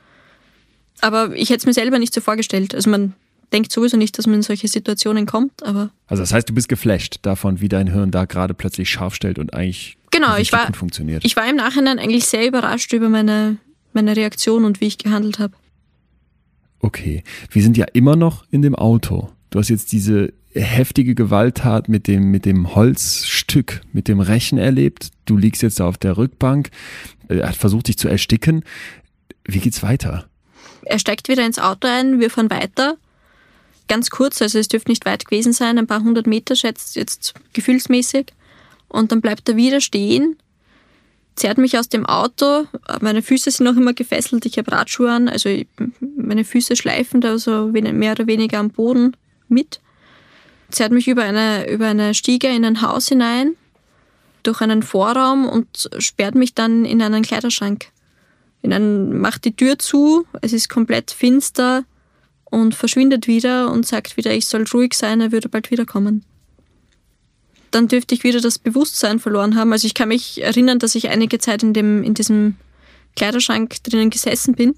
Aber 1.01 1.35
ich 1.35 1.49
hätte 1.49 1.59
es 1.59 1.65
mir 1.65 1.73
selber 1.73 1.97
nicht 1.97 2.13
so 2.13 2.21
vorgestellt. 2.21 2.75
Also 2.75 2.89
man 2.89 3.13
denkt 3.51 3.71
sowieso 3.71 3.97
nicht, 3.97 4.17
dass 4.17 4.27
man 4.27 4.35
in 4.35 4.41
solche 4.43 4.67
Situationen 4.67 5.25
kommt, 5.25 5.63
aber. 5.63 5.89
Also 6.07 6.21
das 6.21 6.31
heißt, 6.31 6.47
du 6.47 6.53
bist 6.53 6.69
geflasht 6.69 7.17
davon, 7.23 7.59
wie 7.59 7.67
dein 7.67 7.87
Hirn 7.87 8.11
da 8.11 8.25
gerade 8.25 8.53
plötzlich 8.53 8.89
scharf 8.89 9.15
stellt 9.15 9.39
und 9.39 9.53
eigentlich 9.53 9.97
genau, 10.11 10.37
ich 10.37 10.51
war, 10.51 10.71
funktioniert. 10.73 11.25
Ich 11.25 11.35
war 11.35 11.49
im 11.49 11.55
Nachhinein 11.55 11.99
eigentlich 11.99 12.25
sehr 12.25 12.47
überrascht 12.47 12.93
über 12.93 13.09
meine, 13.09 13.57
meine 13.93 14.15
Reaktion 14.15 14.65
und 14.65 14.81
wie 14.81 14.87
ich 14.87 14.97
gehandelt 14.97 15.39
habe. 15.39 15.53
Okay. 16.79 17.23
Wir 17.49 17.61
sind 17.61 17.77
ja 17.77 17.85
immer 17.93 18.15
noch 18.15 18.45
in 18.51 18.61
dem 18.61 18.75
Auto. 18.75 19.29
Du 19.49 19.59
hast 19.59 19.69
jetzt 19.69 19.91
diese 19.91 20.33
heftige 20.53 21.15
Gewalttat 21.15 21.89
mit 21.89 22.07
dem, 22.07 22.31
mit 22.31 22.45
dem 22.45 22.75
Holzstück, 22.75 23.81
mit 23.93 24.07
dem 24.07 24.19
Rechen 24.19 24.57
erlebt. 24.57 25.11
Du 25.25 25.37
liegst 25.37 25.61
jetzt 25.61 25.79
da 25.79 25.87
auf 25.87 25.97
der 25.97 26.17
Rückbank. 26.17 26.69
Er 27.27 27.49
hat 27.49 27.55
versucht, 27.55 27.87
dich 27.87 27.97
zu 27.97 28.07
ersticken. 28.07 28.63
Wie 29.45 29.59
geht's 29.59 29.83
weiter? 29.83 30.27
Er 30.83 30.99
steigt 30.99 31.27
wieder 31.27 31.45
ins 31.45 31.59
Auto 31.59 31.87
ein, 31.87 32.19
wir 32.19 32.29
fahren 32.29 32.49
weiter 32.49 32.97
ganz 33.91 34.09
kurz, 34.09 34.41
also 34.41 34.57
es 34.57 34.69
dürfte 34.69 34.89
nicht 34.89 35.05
weit 35.05 35.25
gewesen 35.25 35.51
sein, 35.51 35.77
ein 35.77 35.85
paar 35.85 36.01
hundert 36.01 36.25
Meter 36.25 36.55
schätzt 36.55 36.95
jetzt 36.95 37.33
gefühlsmäßig. 37.51 38.27
Und 38.91 39.11
dann 39.11 39.21
bleibt 39.21 39.47
er 39.47 39.55
wieder 39.55 39.81
stehen, 39.81 40.37
zerrt 41.35 41.57
mich 41.57 41.77
aus 41.77 41.89
dem 41.89 42.05
Auto, 42.05 42.65
meine 42.99 43.21
Füße 43.21 43.49
sind 43.49 43.65
noch 43.65 43.77
immer 43.77 43.93
gefesselt, 43.93 44.45
ich 44.45 44.57
habe 44.57 44.71
Radschuhe 44.71 45.11
an, 45.11 45.29
also 45.29 45.49
meine 46.17 46.43
Füße 46.43 46.75
schleifen 46.75 47.21
da 47.21 47.37
so 47.37 47.67
mehr 47.67 48.11
oder 48.11 48.27
weniger 48.27 48.59
am 48.59 48.69
Boden 48.69 49.15
mit. 49.47 49.79
Zerrt 50.69 50.91
mich 50.91 51.07
über 51.07 51.23
eine, 51.23 51.69
über 51.69 51.87
eine 51.87 52.13
Stiege 52.13 52.47
in 52.47 52.65
ein 52.65 52.81
Haus 52.81 53.07
hinein, 53.07 53.55
durch 54.43 54.61
einen 54.61 54.83
Vorraum 54.83 55.47
und 55.47 55.89
sperrt 55.99 56.35
mich 56.35 56.53
dann 56.53 56.85
in 56.85 57.01
einen 57.01 57.23
Kleiderschrank. 57.23 57.87
In 58.61 58.73
einen, 58.73 59.19
macht 59.19 59.45
die 59.45 59.55
Tür 59.55 59.79
zu, 59.79 60.25
es 60.41 60.53
ist 60.53 60.69
komplett 60.69 61.11
finster, 61.11 61.85
und 62.51 62.75
verschwindet 62.75 63.27
wieder 63.27 63.71
und 63.71 63.87
sagt 63.87 64.17
wieder, 64.17 64.33
ich 64.33 64.45
soll 64.45 64.65
ruhig 64.71 64.93
sein, 64.93 65.21
er 65.21 65.31
würde 65.31 65.49
bald 65.49 65.71
wiederkommen. 65.71 66.23
Dann 67.71 67.87
dürfte 67.87 68.13
ich 68.13 68.23
wieder 68.23 68.41
das 68.41 68.59
Bewusstsein 68.59 69.19
verloren 69.19 69.55
haben. 69.55 69.71
Also 69.71 69.87
ich 69.87 69.93
kann 69.93 70.09
mich 70.09 70.43
erinnern, 70.43 70.79
dass 70.79 70.95
ich 70.95 71.09
einige 71.09 71.39
Zeit 71.39 71.63
in, 71.63 71.73
dem, 71.73 72.03
in 72.03 72.13
diesem 72.13 72.55
Kleiderschrank 73.15 73.83
drinnen 73.83 74.09
gesessen 74.09 74.55
bin, 74.55 74.75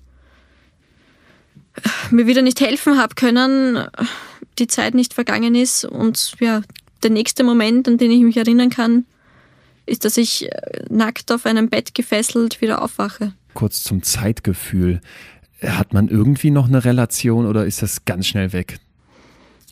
mir 2.12 2.28
wieder 2.28 2.42
nicht 2.42 2.62
helfen 2.62 2.98
habe 2.98 3.16
können, 3.16 3.88
die 4.60 4.68
Zeit 4.68 4.94
nicht 4.94 5.14
vergangen 5.14 5.56
ist 5.56 5.86
und 5.86 6.36
ja, 6.40 6.62
der 7.02 7.10
nächste 7.10 7.44
Moment, 7.44 7.88
an 7.88 7.98
den 7.98 8.12
ich 8.12 8.22
mich 8.22 8.38
erinnern 8.38 8.70
kann, 8.70 9.06
ist, 9.86 10.06
dass 10.06 10.18
ich 10.18 10.50
äh, 10.50 10.86
nackt 10.90 11.32
auf 11.32 11.46
einem 11.46 11.70
Bett 11.70 11.94
gefesselt 11.94 12.62
wieder 12.62 12.82
aufwache. 12.82 13.34
Kurz 13.54 13.84
zum 13.84 14.04
Zeitgefühl. 14.04 15.02
Hat 15.62 15.94
man 15.94 16.08
irgendwie 16.10 16.52
noch 16.52 16.68
eine 16.68 16.84
Relation 16.84 17.46
oder 17.46 17.66
ist 17.66 17.82
das 17.82 18.06
ganz 18.06 18.28
schnell 18.28 18.54
weg? 18.54 18.80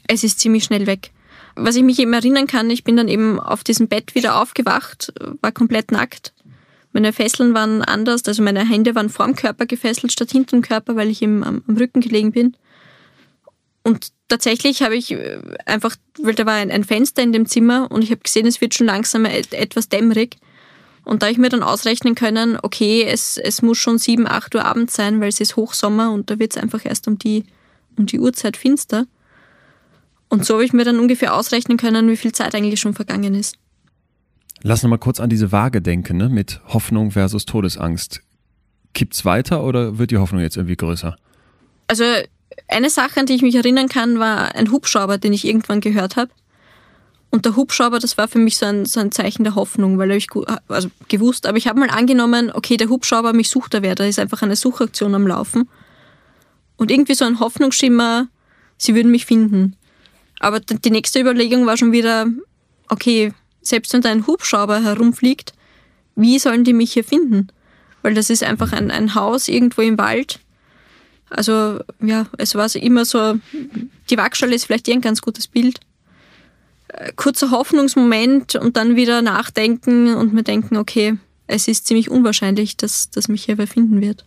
Es 0.07 0.23
ist 0.23 0.39
ziemlich 0.39 0.63
schnell 0.63 0.87
weg. 0.87 1.11
Was 1.55 1.75
ich 1.75 1.83
mich 1.83 1.99
eben 1.99 2.13
erinnern 2.13 2.47
kann, 2.47 2.69
ich 2.69 2.83
bin 2.83 2.95
dann 2.97 3.07
eben 3.07 3.39
auf 3.39 3.63
diesem 3.63 3.87
Bett 3.87 4.15
wieder 4.15 4.41
aufgewacht, 4.41 5.13
war 5.41 5.51
komplett 5.51 5.91
nackt. 5.91 6.33
Meine 6.93 7.13
Fesseln 7.13 7.53
waren 7.53 7.81
anders, 7.81 8.25
also 8.25 8.43
meine 8.43 8.67
Hände 8.67 8.95
waren 8.95 9.09
vorm 9.09 9.35
Körper 9.35 9.65
gefesselt 9.65 10.11
statt 10.11 10.31
hinter 10.31 10.57
dem 10.57 10.61
Körper, 10.61 10.95
weil 10.95 11.09
ich 11.09 11.21
eben 11.21 11.43
am, 11.43 11.63
Rücken 11.67 12.01
gelegen 12.01 12.31
bin. 12.31 12.55
Und 13.83 14.09
tatsächlich 14.27 14.83
habe 14.83 14.95
ich 14.95 15.11
äh, 15.11 15.39
einfach, 15.65 15.95
weil 16.19 16.35
da 16.35 16.45
war 16.45 16.53
ein, 16.53 16.69
ein, 16.69 16.83
Fenster 16.83 17.23
in 17.23 17.33
dem 17.33 17.45
Zimmer 17.45 17.89
und 17.89 18.03
ich 18.03 18.11
habe 18.11 18.21
gesehen, 18.21 18.45
es 18.45 18.61
wird 18.61 18.73
schon 18.73 18.87
langsam 18.87 19.25
etwas 19.25 19.89
dämmerig. 19.89 20.37
Und 21.03 21.21
da 21.21 21.27
habe 21.27 21.31
ich 21.31 21.39
mir 21.39 21.49
dann 21.49 21.63
ausrechnen 21.63 22.13
können, 22.13 22.59
okay, 22.61 23.03
es, 23.03 23.37
es 23.37 23.61
muss 23.61 23.79
schon 23.79 23.97
7, 23.97 24.27
8 24.27 24.53
Uhr 24.55 24.65
abends 24.65 24.95
sein, 24.95 25.19
weil 25.19 25.29
es 25.29 25.39
ist 25.39 25.55
Hochsommer 25.55 26.11
und 26.11 26.29
da 26.29 26.37
wird 26.37 26.55
es 26.55 26.61
einfach 26.61 26.85
erst 26.85 27.07
um 27.07 27.17
die, 27.17 27.45
um 27.97 28.05
die 28.05 28.19
Uhrzeit 28.19 28.55
finster. 28.55 29.07
Und 30.31 30.45
so 30.45 30.53
habe 30.53 30.63
ich 30.63 30.71
mir 30.71 30.85
dann 30.85 30.97
ungefähr 30.97 31.35
ausrechnen 31.35 31.77
können, 31.77 32.09
wie 32.09 32.15
viel 32.15 32.31
Zeit 32.31 32.55
eigentlich 32.55 32.79
schon 32.79 32.93
vergangen 32.93 33.35
ist. 33.35 33.57
Lass 34.63 34.81
noch 34.81 34.89
mal 34.89 34.97
kurz 34.97 35.19
an 35.19 35.29
diese 35.29 35.51
Waage 35.51 35.81
denken, 35.81 36.15
ne? 36.15 36.29
mit 36.29 36.61
Hoffnung 36.67 37.11
versus 37.11 37.45
Todesangst. 37.45 38.21
Kippt's 38.93 39.25
weiter 39.25 39.61
oder 39.61 39.97
wird 39.97 40.11
die 40.11 40.17
Hoffnung 40.17 40.41
jetzt 40.41 40.55
irgendwie 40.55 40.77
größer? 40.77 41.17
Also 41.87 42.05
eine 42.69 42.89
Sache, 42.89 43.19
an 43.19 43.25
die 43.25 43.33
ich 43.33 43.41
mich 43.41 43.55
erinnern 43.55 43.89
kann, 43.89 44.19
war 44.19 44.55
ein 44.55 44.71
Hubschrauber, 44.71 45.17
den 45.17 45.33
ich 45.33 45.45
irgendwann 45.45 45.81
gehört 45.81 46.15
habe. 46.15 46.31
Und 47.29 47.45
der 47.45 47.57
Hubschrauber, 47.57 47.99
das 47.99 48.17
war 48.17 48.29
für 48.29 48.39
mich 48.39 48.55
so 48.57 48.65
ein, 48.65 48.85
so 48.85 49.01
ein 49.01 49.11
Zeichen 49.11 49.43
der 49.43 49.55
Hoffnung, 49.55 49.97
weil 49.97 50.11
ich 50.11 50.27
also 50.69 50.89
gewusst, 51.09 51.45
aber 51.45 51.57
ich 51.57 51.67
habe 51.67 51.81
mal 51.81 51.89
angenommen, 51.89 52.51
okay, 52.53 52.77
der 52.77 52.87
Hubschrauber, 52.87 53.33
mich 53.33 53.49
sucht 53.49 53.73
er 53.73 53.81
wer, 53.81 53.95
da 53.95 54.05
ist 54.05 54.17
einfach 54.17 54.41
eine 54.43 54.55
Suchaktion 54.55 55.13
am 55.13 55.27
Laufen. 55.27 55.67
Und 56.77 56.89
irgendwie 56.89 57.15
so 57.15 57.25
ein 57.25 57.41
Hoffnungsschimmer, 57.41 58.29
sie 58.77 58.95
würden 58.95 59.11
mich 59.11 59.25
finden. 59.25 59.75
Aber 60.41 60.59
die 60.59 60.89
nächste 60.89 61.19
Überlegung 61.19 61.67
war 61.67 61.77
schon 61.77 61.91
wieder, 61.91 62.25
okay, 62.89 63.31
selbst 63.61 63.93
wenn 63.93 64.01
da 64.01 64.09
ein 64.09 64.25
Hubschrauber 64.25 64.81
herumfliegt, 64.81 65.53
wie 66.15 66.39
sollen 66.39 66.63
die 66.63 66.73
mich 66.73 66.93
hier 66.93 67.03
finden? 67.03 67.49
Weil 68.01 68.15
das 68.15 68.31
ist 68.31 68.43
einfach 68.43 68.73
ein, 68.73 68.89
ein 68.89 69.13
Haus 69.13 69.47
irgendwo 69.47 69.81
im 69.81 69.99
Wald. 69.99 70.39
Also 71.29 71.81
ja, 72.01 72.25
es 72.39 72.55
war 72.55 72.75
immer 72.75 73.05
so, 73.05 73.35
die 74.09 74.17
Waagschale 74.17 74.55
ist 74.55 74.65
vielleicht 74.65 74.87
eh 74.87 74.93
ein 74.93 75.01
ganz 75.01 75.21
gutes 75.21 75.47
Bild. 75.47 75.79
Äh, 76.87 77.13
kurzer 77.15 77.51
Hoffnungsmoment 77.51 78.55
und 78.55 78.77
dann 78.77 78.95
wieder 78.95 79.21
nachdenken 79.21 80.15
und 80.15 80.33
mir 80.33 80.43
denken, 80.43 80.75
okay, 80.75 81.17
es 81.45 81.67
ist 81.67 81.85
ziemlich 81.85 82.09
unwahrscheinlich, 82.09 82.77
dass, 82.77 83.11
dass 83.11 83.27
mich 83.27 83.45
hier 83.45 83.59
wer 83.59 83.67
finden 83.67 84.01
wird. 84.01 84.25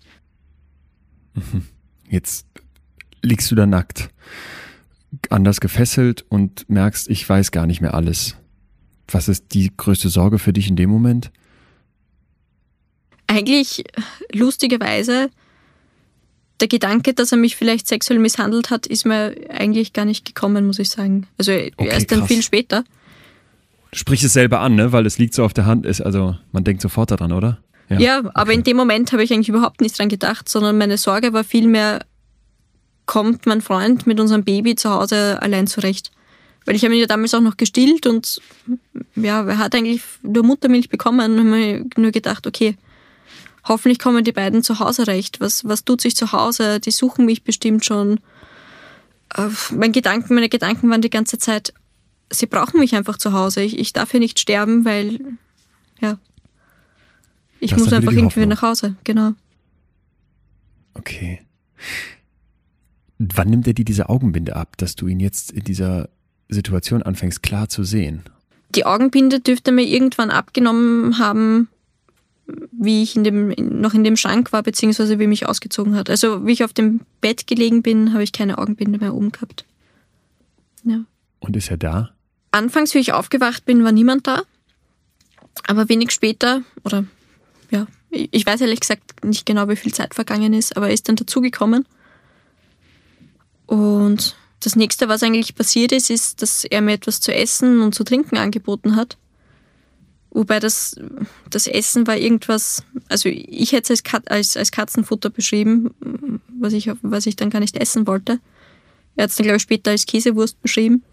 Jetzt 2.09 2.47
liegst 3.21 3.51
du 3.51 3.57
da 3.57 3.67
nackt 3.67 4.11
anders 5.31 5.61
gefesselt 5.61 6.25
und 6.29 6.69
merkst, 6.69 7.09
ich 7.09 7.29
weiß 7.29 7.51
gar 7.51 7.67
nicht 7.67 7.81
mehr 7.81 7.95
alles. 7.95 8.37
Was 9.09 9.29
ist 9.29 9.55
die 9.55 9.71
größte 9.77 10.09
Sorge 10.09 10.39
für 10.39 10.53
dich 10.53 10.69
in 10.69 10.77
dem 10.77 10.91
Moment? 10.91 11.31
Eigentlich 13.27 13.85
lustigerweise, 14.33 15.31
der 16.61 16.69
Gedanke, 16.69 17.15
dass 17.15 17.33
er 17.33 17.39
mich 17.39 17.57
vielleicht 17.57 17.89
sexuell 17.89 18.19
misshandelt 18.19 18.71
hat, 18.71 18.87
ist 18.87 19.05
mir 19.05 19.35
eigentlich 19.51 19.93
gar 19.93 20.05
nicht 20.05 20.25
gekommen, 20.25 20.67
muss 20.67 20.79
ich 20.79 20.91
sagen. 20.91 21.27
Also 21.39 21.53
okay, 21.53 21.73
erst 21.89 22.11
dann 22.13 22.21
krass. 22.21 22.29
viel 22.29 22.43
später. 22.43 22.85
Du 23.91 23.99
sprichst 23.99 24.25
es 24.25 24.33
selber 24.33 24.61
an, 24.61 24.75
ne? 24.75 24.93
weil 24.93 25.07
es 25.07 25.19
liegt 25.19 25.35
so 25.35 25.45
auf 25.45 25.55
der 25.55 25.67
Hand 25.67 25.87
ist. 25.87 26.01
Also 26.01 26.37
man 26.53 26.65
denkt 26.65 26.83
sofort 26.83 27.11
daran, 27.11 27.33
oder? 27.33 27.59
Ja, 27.89 27.99
ja 27.99 28.19
aber 28.35 28.51
okay. 28.51 28.55
in 28.55 28.65
dem 28.65 28.77
Moment 28.77 29.13
habe 29.13 29.23
ich 29.23 29.33
eigentlich 29.33 29.49
überhaupt 29.49 29.81
nicht 29.81 29.99
dran 29.99 30.09
gedacht, 30.09 30.49
sondern 30.49 30.79
meine 30.79 30.97
Sorge 30.97 31.33
war 31.33 31.45
vielmehr, 31.45 32.05
kommt 33.07 33.47
mein 33.47 33.61
Freund 33.61 34.07
mit 34.07 34.21
unserem 34.21 34.45
Baby 34.45 34.77
zu 34.77 34.91
Hause 34.91 35.41
allein 35.43 35.67
zurecht. 35.67 36.11
Weil 36.65 36.77
ich 36.77 36.85
habe 36.85 36.95
ihn 36.95 37.01
ja 37.01 37.07
damals 37.07 37.35
auch 37.35 37.41
noch 37.41 37.59
gestillt 37.59 38.07
und 38.07 38.41
ja, 39.17 39.43
er 39.47 39.59
hat 39.59 39.75
eigentlich 39.75 40.03
nur 40.23 40.45
Muttermilch 40.45 40.89
bekommen 40.89 41.39
und 41.39 41.53
habe 41.53 41.87
nur 41.97 42.11
gedacht, 42.11 42.47
okay, 42.47 42.77
hoffentlich 43.65 43.99
kommen 43.99 44.25
die 44.25 44.33
beiden 44.33 44.63
zu 44.63 44.79
Hause 44.79 45.07
recht. 45.07 45.41
Was, 45.41 45.65
was 45.65 45.85
tut 45.85 46.01
sich 46.01 46.17
zu 46.17 46.33
Hause? 46.33 46.81
Die 46.81 46.91
suchen 46.91 47.27
mich 47.27 47.45
bestimmt 47.45 47.85
schon. 47.85 48.21
Äh, 49.35 49.49
mein 49.73 49.93
Gedanken, 49.93 50.35
meine 50.35 50.49
Gedanken 50.49 50.89
waren 50.91 51.03
die 51.03 51.11
ganze 51.11 51.39
Zeit, 51.39 51.75
sie 52.31 52.47
brauchen 52.47 52.81
mich 52.81 52.95
einfach 52.95 53.19
zu 53.19 53.33
Hause. 53.33 53.61
Ich, 53.63 53.79
ich 53.79 53.93
darf 53.93 54.13
hier 54.13 54.21
nicht 54.21 54.39
sterben, 54.39 54.85
weil, 54.87 55.21
ja, 56.01 56.19
ich 57.61 57.71
das 57.71 57.81
muss 57.81 57.93
einfach 57.93 58.13
irgendwie 58.13 58.47
nach 58.47 58.63
Hause, 58.63 58.97
genau. 59.05 59.33
Okay. 60.95 61.41
Wann 63.19 63.51
nimmt 63.51 63.67
er 63.67 63.75
dir 63.75 63.85
diese 63.85 64.09
Augenbinde 64.09 64.57
ab, 64.57 64.77
dass 64.77 64.97
du 64.97 65.07
ihn 65.07 65.21
jetzt 65.21 65.53
in 65.53 65.65
dieser 65.65 66.09
Situation 66.49 67.03
anfängst 67.03 67.43
klar 67.43 67.69
zu 67.69 67.85
sehen? 67.85 68.23
Die 68.75 68.87
Augenbinde 68.87 69.41
dürfte 69.41 69.71
mir 69.73 69.85
irgendwann 69.85 70.31
abgenommen 70.31 71.19
haben, 71.19 71.69
wie 72.73 73.03
ich 73.03 73.17
in 73.17 73.25
dem, 73.25 73.49
noch 73.57 73.95
in 73.95 74.05
dem 74.05 74.17
Schrank 74.17 74.53
war, 74.53 74.63
beziehungsweise 74.63 75.19
wie 75.19 75.27
mich 75.27 75.47
ausgezogen 75.47 75.95
hat. 75.95 76.11
Also 76.11 76.47
wie 76.47 76.53
ich 76.53 76.65
auf 76.65 76.73
dem 76.73 77.01
Bett 77.21 77.47
gelegen 77.47 77.83
bin, 77.83 78.13
habe 78.13 78.23
ich 78.23 78.33
keine 78.33 78.59
Augenbinde 78.59 78.99
mehr 78.99 79.15
oben 79.15 79.33
gehabt. 79.33 79.65
Ja. 80.85 81.05
Und 81.39 81.57
ist 81.57 81.71
er 81.71 81.77
da? 81.77 82.11
Anfangs, 82.51 82.95
wie 82.95 82.99
ich 82.99 83.13
aufgewacht 83.13 83.65
bin, 83.65 83.85
war 83.85 83.93
niemand 83.93 84.27
da. 84.27 84.43
Aber 85.67 85.89
wenig 85.89 86.11
später, 86.11 86.63
oder 86.85 87.05
ja, 87.71 87.87
ich 88.11 88.45
weiß 88.45 88.61
ehrlich 88.61 88.81
gesagt 88.81 89.25
nicht 89.25 89.47
genau, 89.47 89.69
wie 89.69 89.77
viel 89.77 89.95
Zeit 89.95 90.15
vergangen 90.15 90.53
ist, 90.53 90.77
aber 90.77 90.89
er 90.89 90.95
ist 90.95 91.09
dann 91.09 91.17
dazugekommen. 91.17 91.87
Und 93.67 94.37
das 94.61 94.77
nächste, 94.77 95.09
was 95.09 95.23
eigentlich 95.23 95.55
passiert 95.55 95.93
ist, 95.93 96.11
ist, 96.11 96.43
dass 96.43 96.65
er 96.65 96.81
mir 96.81 96.95
etwas 96.95 97.21
zu 97.21 97.35
essen 97.35 97.81
und 97.81 97.95
zu 97.95 98.05
trinken 98.05 98.37
angeboten 98.37 98.97
hat. 98.97 99.17
Wobei 100.31 100.59
das, 100.59 100.97
das 101.49 101.69
Essen 101.69 102.07
war 102.07 102.17
irgendwas, 102.17 102.83
also 103.09 103.29
ich 103.29 103.73
hätte 103.73 103.93
es 103.93 104.03
als, 104.05 104.27
als, 104.27 104.57
als 104.57 104.73
Katzenfutter 104.73 105.31
beschrieben, 105.31 106.41
was 106.59 106.73
ich, 106.73 106.91
was 107.03 107.27
ich 107.27 107.37
dann 107.37 107.51
gar 107.51 107.61
nicht 107.61 107.77
essen 107.77 108.07
wollte. 108.07 108.41
Er 109.15 109.25
hat 109.25 109.31
es 109.31 109.37
dann, 109.37 109.45
glaube 109.45 109.59
ich, 109.59 109.63
später 109.63 109.93
als 109.93 110.07
Käsewurst 110.07 110.61
beschrieben. 110.61 111.05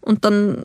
Und 0.00 0.24
dann 0.24 0.64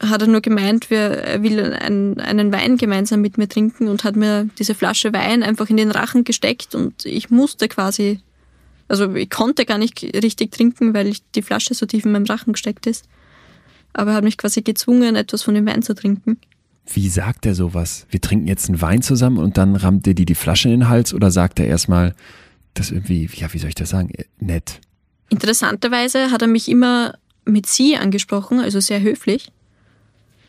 hat 0.00 0.20
er 0.20 0.28
nur 0.28 0.42
gemeint, 0.42 0.90
er 0.90 1.42
will 1.42 1.72
einen, 1.72 2.20
einen 2.20 2.52
Wein 2.52 2.76
gemeinsam 2.76 3.22
mit 3.22 3.38
mir 3.38 3.48
trinken 3.48 3.88
und 3.88 4.04
hat 4.04 4.16
mir 4.16 4.50
diese 4.58 4.74
Flasche 4.74 5.14
Wein 5.14 5.42
einfach 5.42 5.70
in 5.70 5.78
den 5.78 5.90
Rachen 5.90 6.24
gesteckt 6.24 6.74
und 6.74 7.06
ich 7.06 7.30
musste 7.30 7.68
quasi 7.68 8.20
also 8.88 9.14
ich 9.14 9.30
konnte 9.30 9.64
gar 9.64 9.78
nicht 9.78 10.02
richtig 10.02 10.52
trinken, 10.52 10.94
weil 10.94 11.14
die 11.34 11.42
Flasche 11.42 11.74
so 11.74 11.86
tief 11.86 12.04
in 12.04 12.12
meinem 12.12 12.26
Rachen 12.26 12.52
gesteckt 12.52 12.86
ist. 12.86 13.06
Aber 13.92 14.12
er 14.12 14.16
hat 14.18 14.24
mich 14.24 14.38
quasi 14.38 14.62
gezwungen, 14.62 15.16
etwas 15.16 15.42
von 15.42 15.54
dem 15.54 15.66
Wein 15.66 15.82
zu 15.82 15.94
trinken. 15.94 16.38
Wie 16.86 17.08
sagt 17.08 17.46
er 17.46 17.54
sowas? 17.54 18.06
Wir 18.10 18.20
trinken 18.20 18.46
jetzt 18.46 18.68
einen 18.68 18.80
Wein 18.80 19.02
zusammen 19.02 19.38
und 19.38 19.56
dann 19.56 19.74
rammt 19.74 20.06
er 20.06 20.14
dir 20.14 20.26
die 20.26 20.34
Flasche 20.34 20.68
in 20.68 20.80
den 20.80 20.88
Hals 20.88 21.12
oder 21.12 21.30
sagt 21.30 21.58
er 21.58 21.66
erstmal, 21.66 22.14
das 22.74 22.90
irgendwie, 22.90 23.28
ja, 23.34 23.52
wie 23.52 23.58
soll 23.58 23.70
ich 23.70 23.74
das 23.74 23.90
sagen, 23.90 24.10
äh, 24.10 24.24
nett? 24.38 24.80
Interessanterweise 25.28 26.30
hat 26.30 26.42
er 26.42 26.48
mich 26.48 26.68
immer 26.68 27.14
mit 27.44 27.66
Sie 27.66 27.96
angesprochen, 27.96 28.60
also 28.60 28.78
sehr 28.78 29.00
höflich. 29.00 29.50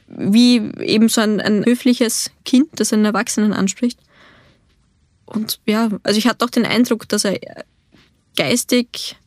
Wie 0.08 0.58
eben 0.80 1.10
so 1.10 1.22
ein, 1.22 1.42
ein 1.42 1.66
höfliches 1.66 2.32
Kind, 2.46 2.68
das 2.76 2.94
einen 2.94 3.06
Erwachsenen 3.06 3.54
anspricht. 3.54 4.00
Und 5.26 5.60
ja, 5.66 5.90
also 6.04 6.18
ich 6.18 6.28
hatte 6.28 6.46
auch 6.46 6.50
den 6.50 6.66
Eindruck, 6.66 7.10
dass 7.10 7.26
er 7.26 7.40
geistig 8.38 9.18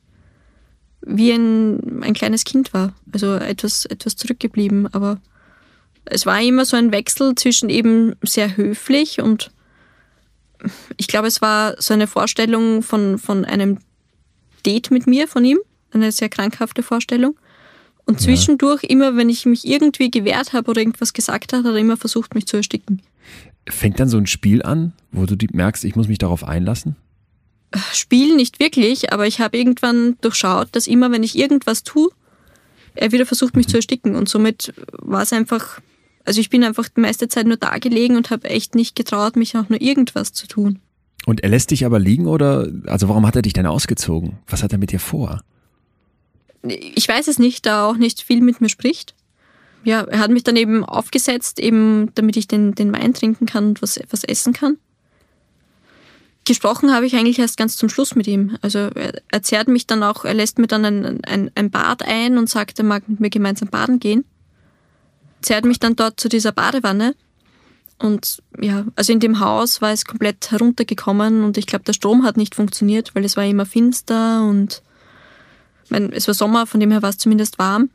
wie 1.03 1.33
ein, 1.33 2.03
ein 2.03 2.15
kleines 2.15 2.45
Kind 2.45 2.73
war. 2.73 2.95
Also 3.13 3.35
etwas, 3.35 3.85
etwas 3.85 4.17
zurückgeblieben. 4.17 4.93
Aber 4.95 5.21
es 6.05 6.25
war 6.25 6.41
immer 6.41 6.65
so 6.65 6.77
ein 6.77 6.93
Wechsel 6.93 7.35
zwischen 7.35 7.69
eben 7.69 8.15
sehr 8.23 8.57
höflich 8.57 9.21
und 9.21 9.51
ich 10.97 11.09
glaube, 11.09 11.29
es 11.29 11.41
war 11.41 11.81
so 11.81 11.95
eine 11.95 12.07
Vorstellung 12.07 12.83
von, 12.83 13.19
von 13.19 13.45
einem 13.45 13.79
Date 14.67 14.91
mit 14.91 15.07
mir, 15.07 15.27
von 15.27 15.45
ihm. 15.45 15.59
Eine 15.91 16.13
sehr 16.13 16.29
krankhafte 16.29 16.83
Vorstellung. 16.83 17.37
Und 18.05 18.21
zwischendurch, 18.21 18.83
ja. 18.83 18.91
immer 18.91 19.17
wenn 19.17 19.29
ich 19.29 19.47
mich 19.47 19.67
irgendwie 19.67 20.11
gewehrt 20.11 20.53
habe 20.53 20.71
oder 20.71 20.81
irgendwas 20.81 21.13
gesagt 21.13 21.53
habe, 21.53 21.67
hat 21.67 21.75
er 21.75 21.79
immer 21.79 21.97
versucht, 21.97 22.35
mich 22.35 22.47
zu 22.47 22.57
ersticken. 22.57 23.03
Fängt 23.69 24.01
dann 24.01 24.09
so 24.09 24.19
ein 24.19 24.27
Spiel 24.27 24.63
an, 24.63 24.93
wo 25.13 25.27
du 25.27 25.37
merkst, 25.53 25.85
ich 25.85 25.97
muss 25.97 26.09
mich 26.09 26.19
darauf 26.19 26.45
einlassen? 26.45 26.97
Spiel 27.93 28.37
nicht 28.37 28.61
wirklich, 28.61 29.13
aber 29.13 29.27
ich 29.27 29.41
habe 29.41 29.57
irgendwann 29.57 30.17
durchschaut, 30.21 30.69
dass 30.73 30.87
immer, 30.87 31.13
wenn 31.13 31.23
ich 31.23 31.39
irgendwas 31.39 31.83
tue, 31.85 32.11
er 32.95 33.13
wieder 33.13 33.27
versucht, 33.27 33.57
mich 33.57 33.69
zu 33.69 33.77
ersticken. 33.77 34.17
Und 34.17 34.29
somit 34.29 34.73
war 34.99 35.23
es 35.23 35.33
einfach 35.33 35.81
Also 36.25 36.41
ich 36.41 36.51
bin 36.51 36.65
einfach 36.65 36.89
die 36.89 37.01
meiste 37.01 37.29
Zeit 37.29 37.47
nur 37.47 37.57
da 37.57 37.79
gelegen 37.79 38.17
und 38.17 38.31
habe 38.31 38.49
echt 38.49 38.75
nicht 38.75 38.95
getraut, 38.95 39.37
mich 39.37 39.57
auch 39.57 39.69
nur 39.69 39.81
irgendwas 39.81 40.33
zu 40.33 40.47
tun. 40.47 40.79
Und 41.27 41.43
er 41.43 41.51
lässt 41.51 41.71
dich 41.71 41.85
aber 41.85 41.99
liegen 41.99 42.27
oder, 42.27 42.69
also 42.87 43.09
warum 43.09 43.27
hat 43.27 43.37
er 43.37 43.43
dich 43.43 43.53
denn 43.53 43.67
ausgezogen? 43.67 44.39
Was 44.47 44.63
hat 44.63 44.73
er 44.73 44.79
mit 44.79 44.93
dir 44.93 45.01
vor? 45.01 45.43
Ich 46.63 47.09
weiß 47.09 47.29
es 47.29 47.39
nicht, 47.39 47.67
da 47.67 47.83
er 47.83 47.87
auch 47.89 47.97
nicht 47.97 48.23
viel 48.23 48.41
mit 48.43 48.61
mir 48.61 48.69
spricht. 48.69 49.15
Ja, 49.83 50.03
er 50.03 50.19
hat 50.19 50.31
mich 50.31 50.45
dann 50.45 50.57
eben 50.57 50.85
aufgesetzt, 50.85 51.59
eben 51.59 52.11
damit 52.15 52.37
ich 52.37 52.49
den, 52.49 52.75
den 52.75 52.93
Wein 52.93 53.15
trinken 53.15 53.47
kann 53.47 53.69
und 53.69 53.83
was, 53.83 53.99
was 54.11 54.25
essen 54.25 54.53
kann. 54.53 54.77
Gesprochen 56.51 56.93
habe 56.93 57.07
ich 57.07 57.15
eigentlich 57.15 57.39
erst 57.39 57.57
ganz 57.57 57.77
zum 57.77 57.89
Schluss 57.89 58.17
mit 58.17 58.27
ihm. 58.27 58.59
Also 58.61 58.79
er, 58.79 59.23
er 59.29 59.43
zerrt 59.45 59.69
mich 59.69 59.87
dann 59.87 60.03
auch, 60.03 60.25
er 60.25 60.35
lässt 60.35 60.59
mir 60.59 60.67
dann 60.67 60.85
ein, 60.85 61.25
ein, 61.25 61.49
ein 61.55 61.71
Bad 61.71 62.03
ein 62.03 62.39
und 62.39 62.51
sagt, 62.51 62.81
er 62.81 62.85
mag 62.85 63.09
mit 63.09 63.21
mir 63.21 63.31
gemeinsam 63.31 63.69
baden 63.69 64.01
gehen. 64.01 64.25
Zerrt 65.43 65.65
mich 65.65 65.79
dann 65.79 65.95
dort 65.95 66.19
zu 66.19 66.29
dieser 66.29 66.51
Badewanne. 66.51 67.15
Und 68.01 68.43
ja, 68.61 68.85
also 68.97 69.13
in 69.13 69.21
dem 69.21 69.39
Haus 69.39 69.81
war 69.81 69.93
es 69.93 70.05
komplett 70.05 70.51
heruntergekommen 70.51 71.45
und 71.45 71.57
ich 71.57 71.67
glaube, 71.67 71.85
der 71.85 71.93
Strom 71.93 72.25
hat 72.25 72.37
nicht 72.37 72.57
funktioniert, 72.57 73.15
weil 73.15 73.25
es 73.25 73.37
war 73.37 73.45
immer 73.45 73.65
finster 73.65 74.43
und 74.43 74.83
mein, 75.89 76.13
es 76.13 76.27
war 76.27 76.35
Sommer, 76.35 76.67
von 76.67 76.81
dem 76.81 76.91
her 76.91 77.03
war 77.03 77.11
es 77.11 77.19
zumindest 77.19 77.61
warm, 77.61 77.91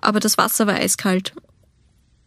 aber 0.00 0.18
das 0.18 0.38
Wasser 0.38 0.66
war 0.66 0.76
eiskalt. 0.76 1.34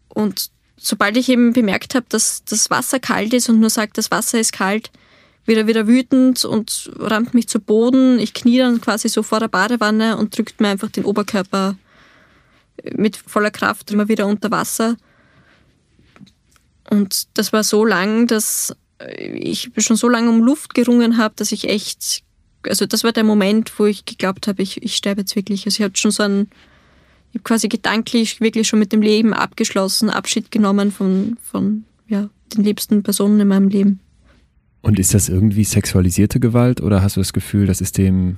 Und 0.09 0.51
sobald 0.77 1.17
ich 1.17 1.27
eben 1.27 1.53
bemerkt 1.53 1.95
habe, 1.95 2.05
dass 2.07 2.43
das 2.43 2.69
Wasser 2.69 2.99
kalt 2.99 3.33
ist 3.33 3.49
und 3.49 3.59
nur 3.59 3.71
sagt, 3.71 3.97
das 3.97 4.11
Wasser 4.11 4.39
ist 4.39 4.53
kalt, 4.53 4.91
wieder 5.51 5.67
wieder 5.67 5.87
wütend 5.87 6.45
und 6.45 6.91
rammt 6.97 7.33
mich 7.33 7.47
zu 7.47 7.59
Boden. 7.59 8.19
Ich 8.19 8.33
knie 8.33 8.57
dann 8.57 8.79
quasi 8.79 9.09
so 9.09 9.21
vor 9.21 9.39
der 9.39 9.49
Badewanne 9.49 10.17
und 10.17 10.35
drückt 10.35 10.61
mir 10.61 10.69
einfach 10.69 10.89
den 10.89 11.03
Oberkörper 11.03 11.77
mit 12.95 13.17
voller 13.17 13.51
Kraft 13.51 13.91
immer 13.91 14.07
wieder 14.07 14.27
unter 14.27 14.49
Wasser. 14.49 14.95
Und 16.89 17.27
das 17.37 17.53
war 17.53 17.63
so 17.63 17.85
lang, 17.85 18.27
dass 18.27 18.75
ich 19.17 19.71
schon 19.77 19.97
so 19.97 20.09
lange 20.09 20.29
um 20.29 20.41
Luft 20.41 20.73
gerungen 20.73 21.17
habe, 21.17 21.33
dass 21.35 21.51
ich 21.51 21.67
echt, 21.67 22.23
also 22.63 22.85
das 22.85 23.03
war 23.03 23.11
der 23.11 23.23
Moment, 23.23 23.77
wo 23.77 23.85
ich 23.85 24.05
geglaubt 24.05 24.47
habe, 24.47 24.61
ich, 24.61 24.81
ich 24.81 24.95
sterbe 24.95 25.21
jetzt 25.21 25.35
wirklich. 25.35 25.65
Also 25.65 25.79
ich 25.79 25.83
habe 25.83 25.97
schon 25.97 26.11
so 26.11 26.23
ein, 26.23 26.49
ich 27.31 27.39
habe 27.39 27.43
quasi 27.43 27.67
gedanklich 27.67 28.41
wirklich 28.41 28.67
schon 28.67 28.79
mit 28.79 28.91
dem 28.91 29.01
Leben 29.01 29.33
abgeschlossen, 29.33 30.09
Abschied 30.09 30.51
genommen 30.51 30.91
von, 30.91 31.37
von 31.41 31.85
ja, 32.07 32.29
den 32.55 32.63
liebsten 32.63 33.03
Personen 33.03 33.39
in 33.39 33.47
meinem 33.47 33.69
Leben. 33.69 33.99
Und 34.81 34.99
ist 34.99 35.13
das 35.13 35.29
irgendwie 35.29 35.63
sexualisierte 35.63 36.39
Gewalt 36.39 36.81
oder 36.81 37.01
hast 37.01 37.15
du 37.15 37.21
das 37.21 37.33
Gefühl, 37.33 37.67
das 37.67 37.81
ist 37.81 37.97
dem, 37.97 38.37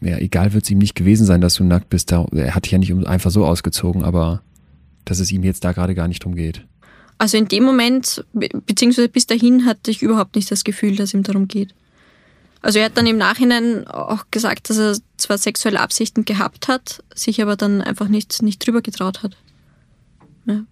ja, 0.00 0.18
egal 0.18 0.52
wird 0.52 0.64
es 0.64 0.70
ihm 0.70 0.78
nicht 0.78 0.96
gewesen 0.96 1.24
sein, 1.24 1.40
dass 1.40 1.54
du 1.54 1.64
nackt 1.64 1.88
bist, 1.88 2.10
da, 2.10 2.26
er 2.32 2.54
hat 2.54 2.64
dich 2.64 2.72
ja 2.72 2.78
nicht 2.78 2.92
einfach 3.06 3.30
so 3.30 3.46
ausgezogen, 3.46 4.02
aber 4.02 4.42
dass 5.04 5.20
es 5.20 5.30
ihm 5.30 5.44
jetzt 5.44 5.64
da 5.64 5.72
gerade 5.72 5.94
gar 5.94 6.08
nicht 6.08 6.24
drum 6.24 6.34
geht? 6.34 6.66
Also 7.18 7.36
in 7.36 7.46
dem 7.46 7.62
Moment, 7.62 8.24
beziehungsweise 8.32 9.08
bis 9.08 9.26
dahin 9.26 9.64
hatte 9.64 9.92
ich 9.92 10.02
überhaupt 10.02 10.34
nicht 10.34 10.50
das 10.50 10.64
Gefühl, 10.64 10.96
dass 10.96 11.14
ihm 11.14 11.22
darum 11.22 11.46
geht. 11.46 11.74
Also 12.62 12.78
er 12.78 12.86
hat 12.86 12.96
dann 12.96 13.06
im 13.06 13.16
Nachhinein 13.18 13.86
auch 13.86 14.24
gesagt, 14.30 14.70
dass 14.70 14.78
er 14.78 14.96
zwar 15.16 15.38
sexuelle 15.38 15.80
Absichten 15.80 16.24
gehabt 16.24 16.68
hat, 16.68 17.02
sich 17.14 17.42
aber 17.42 17.56
dann 17.56 17.82
einfach 17.82 18.08
nicht, 18.08 18.42
nicht 18.42 18.64
drüber 18.64 18.82
getraut 18.82 19.22
hat. 19.22 19.36
Ja. 20.46 20.64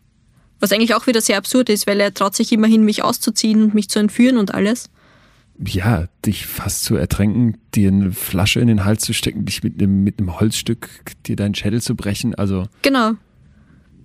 Was 0.61 0.73
eigentlich 0.73 0.95
auch 0.95 1.07
wieder 1.07 1.21
sehr 1.21 1.39
absurd 1.39 1.69
ist, 1.71 1.87
weil 1.87 2.01
er 2.01 2.15
traut 2.15 2.37
sich 2.37 2.53
immerhin, 2.53 2.85
mich 2.85 3.03
auszuziehen 3.03 3.63
und 3.63 3.75
mich 3.75 3.89
zu 3.89 3.99
entführen 3.99 4.37
und 4.37 4.55
alles. 4.55 4.91
Ja, 5.63 6.07
dich 6.25 6.47
fast 6.47 6.85
zu 6.85 6.97
ertränken, 6.97 7.59
dir 7.75 7.89
eine 7.89 8.13
Flasche 8.13 8.61
in 8.61 8.69
den 8.69 8.85
Hals 8.85 9.03
zu 9.03 9.13
stecken, 9.13 9.45
dich 9.45 9.63
mit 9.63 9.81
einem, 9.81 10.05
mit 10.05 10.19
einem 10.19 10.39
Holzstück 10.39 10.89
dir 11.27 11.37
deinen 11.37 11.55
Schädel 11.55 11.83
zu 11.83 11.97
brechen, 11.97 12.35
also. 12.35 12.67
Genau. 12.83 13.13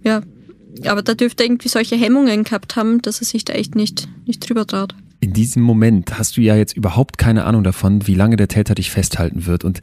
Ja. 0.04 0.22
Aber 0.86 1.02
da 1.02 1.14
dürfte 1.14 1.44
er 1.44 1.48
irgendwie 1.48 1.70
solche 1.70 1.96
Hemmungen 1.96 2.44
gehabt 2.44 2.76
haben, 2.76 3.02
dass 3.02 3.22
er 3.22 3.26
sich 3.26 3.46
da 3.46 3.54
echt 3.54 3.76
nicht, 3.76 4.10
nicht 4.26 4.48
drüber 4.48 4.68
traut. 4.68 4.94
In 5.22 5.32
diesem 5.32 5.64
Moment 5.64 6.18
hast 6.20 6.36
du 6.36 6.42
ja 6.42 6.56
jetzt 6.56 6.76
überhaupt 6.76 7.18
keine 7.18 7.46
Ahnung 7.46 7.64
davon, 7.64 8.06
wie 8.06 8.16
lange 8.16 8.36
der 8.36 8.50
Täter 8.50 8.76
dich 8.76 8.92
festhalten 8.92 9.46
wird. 9.46 9.64
Und 9.64 9.80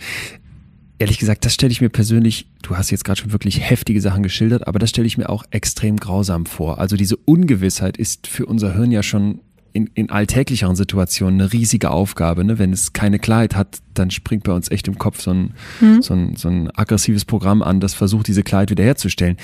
ehrlich 1.02 1.18
gesagt, 1.18 1.44
das 1.44 1.52
stelle 1.52 1.72
ich 1.72 1.80
mir 1.80 1.88
persönlich, 1.88 2.46
du 2.62 2.76
hast 2.76 2.90
jetzt 2.90 3.04
gerade 3.04 3.20
schon 3.20 3.32
wirklich 3.32 3.60
heftige 3.60 4.00
Sachen 4.00 4.22
geschildert, 4.22 4.68
aber 4.68 4.78
das 4.78 4.90
stelle 4.90 5.06
ich 5.06 5.18
mir 5.18 5.28
auch 5.28 5.44
extrem 5.50 5.96
grausam 5.96 6.46
vor. 6.46 6.78
Also 6.78 6.96
diese 6.96 7.16
Ungewissheit 7.16 7.96
ist 7.96 8.28
für 8.28 8.46
unser 8.46 8.74
Hirn 8.74 8.92
ja 8.92 9.02
schon 9.02 9.40
in, 9.72 9.90
in 9.94 10.10
alltäglicheren 10.10 10.76
Situationen 10.76 11.40
eine 11.40 11.52
riesige 11.52 11.90
Aufgabe. 11.90 12.44
Ne? 12.44 12.58
Wenn 12.58 12.72
es 12.72 12.92
keine 12.92 13.18
Klarheit 13.18 13.56
hat, 13.56 13.78
dann 13.94 14.10
springt 14.10 14.44
bei 14.44 14.52
uns 14.52 14.70
echt 14.70 14.86
im 14.86 14.96
Kopf 14.98 15.20
so 15.20 15.32
ein, 15.32 15.54
mhm. 15.80 16.02
so, 16.02 16.14
ein, 16.14 16.36
so 16.36 16.48
ein 16.48 16.70
aggressives 16.70 17.24
Programm 17.24 17.62
an, 17.62 17.80
das 17.80 17.94
versucht, 17.94 18.28
diese 18.28 18.44
Klarheit 18.44 18.70
wiederherzustellen. 18.70 19.38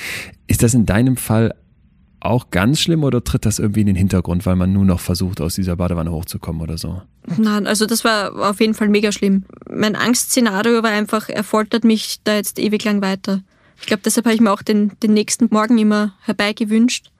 Ist 0.47 0.62
das 0.62 0.75
in 0.75 0.87
deinem 0.87 1.16
Fall 1.16 1.55
auch 2.20 2.50
ganz 2.50 2.81
schlimm 2.81 3.04
oder 3.04 3.22
tritt 3.22 3.46
das 3.46 3.59
irgendwie 3.59 3.83
in 3.83 3.87
den 3.87 3.96
Hintergrund, 3.96 4.44
weil 4.46 4.57
man 4.57 4.72
nur 4.72 4.85
noch 4.85 5.00
versucht, 5.00 5.40
aus 5.40 5.54
dieser 5.54 5.76
Badewanne 5.76 6.11
hochzukommen 6.11 6.61
oder 6.62 6.78
so? 6.78 7.02
Nein, 7.37 7.66
also 7.66 7.87
das 7.87 8.04
war 8.04 8.35
auf 8.48 8.61
jeden 8.61 8.74
Fall 8.74 8.88
mega 8.88 9.12
schlimm. 9.12 9.44
Mein 9.70 9.94
Angstszenario 9.94 10.83
war 10.83 10.90
einfach, 10.90 11.28
er 11.28 11.44
foltert 11.44 11.85
mich 11.85 12.18
da 12.24 12.35
jetzt 12.35 12.59
ewig 12.59 12.85
lang 12.85 13.02
weiter. 13.02 13.42
Ich 13.81 13.87
glaube, 13.87 14.02
deshalb 14.04 14.26
habe 14.26 14.35
ich 14.35 14.40
mir 14.40 14.52
auch 14.52 14.62
den, 14.62 14.92
den 15.02 15.14
nächsten 15.14 15.48
Morgen 15.50 15.78
immer 15.78 16.14
herbeigewünscht, 16.22 17.11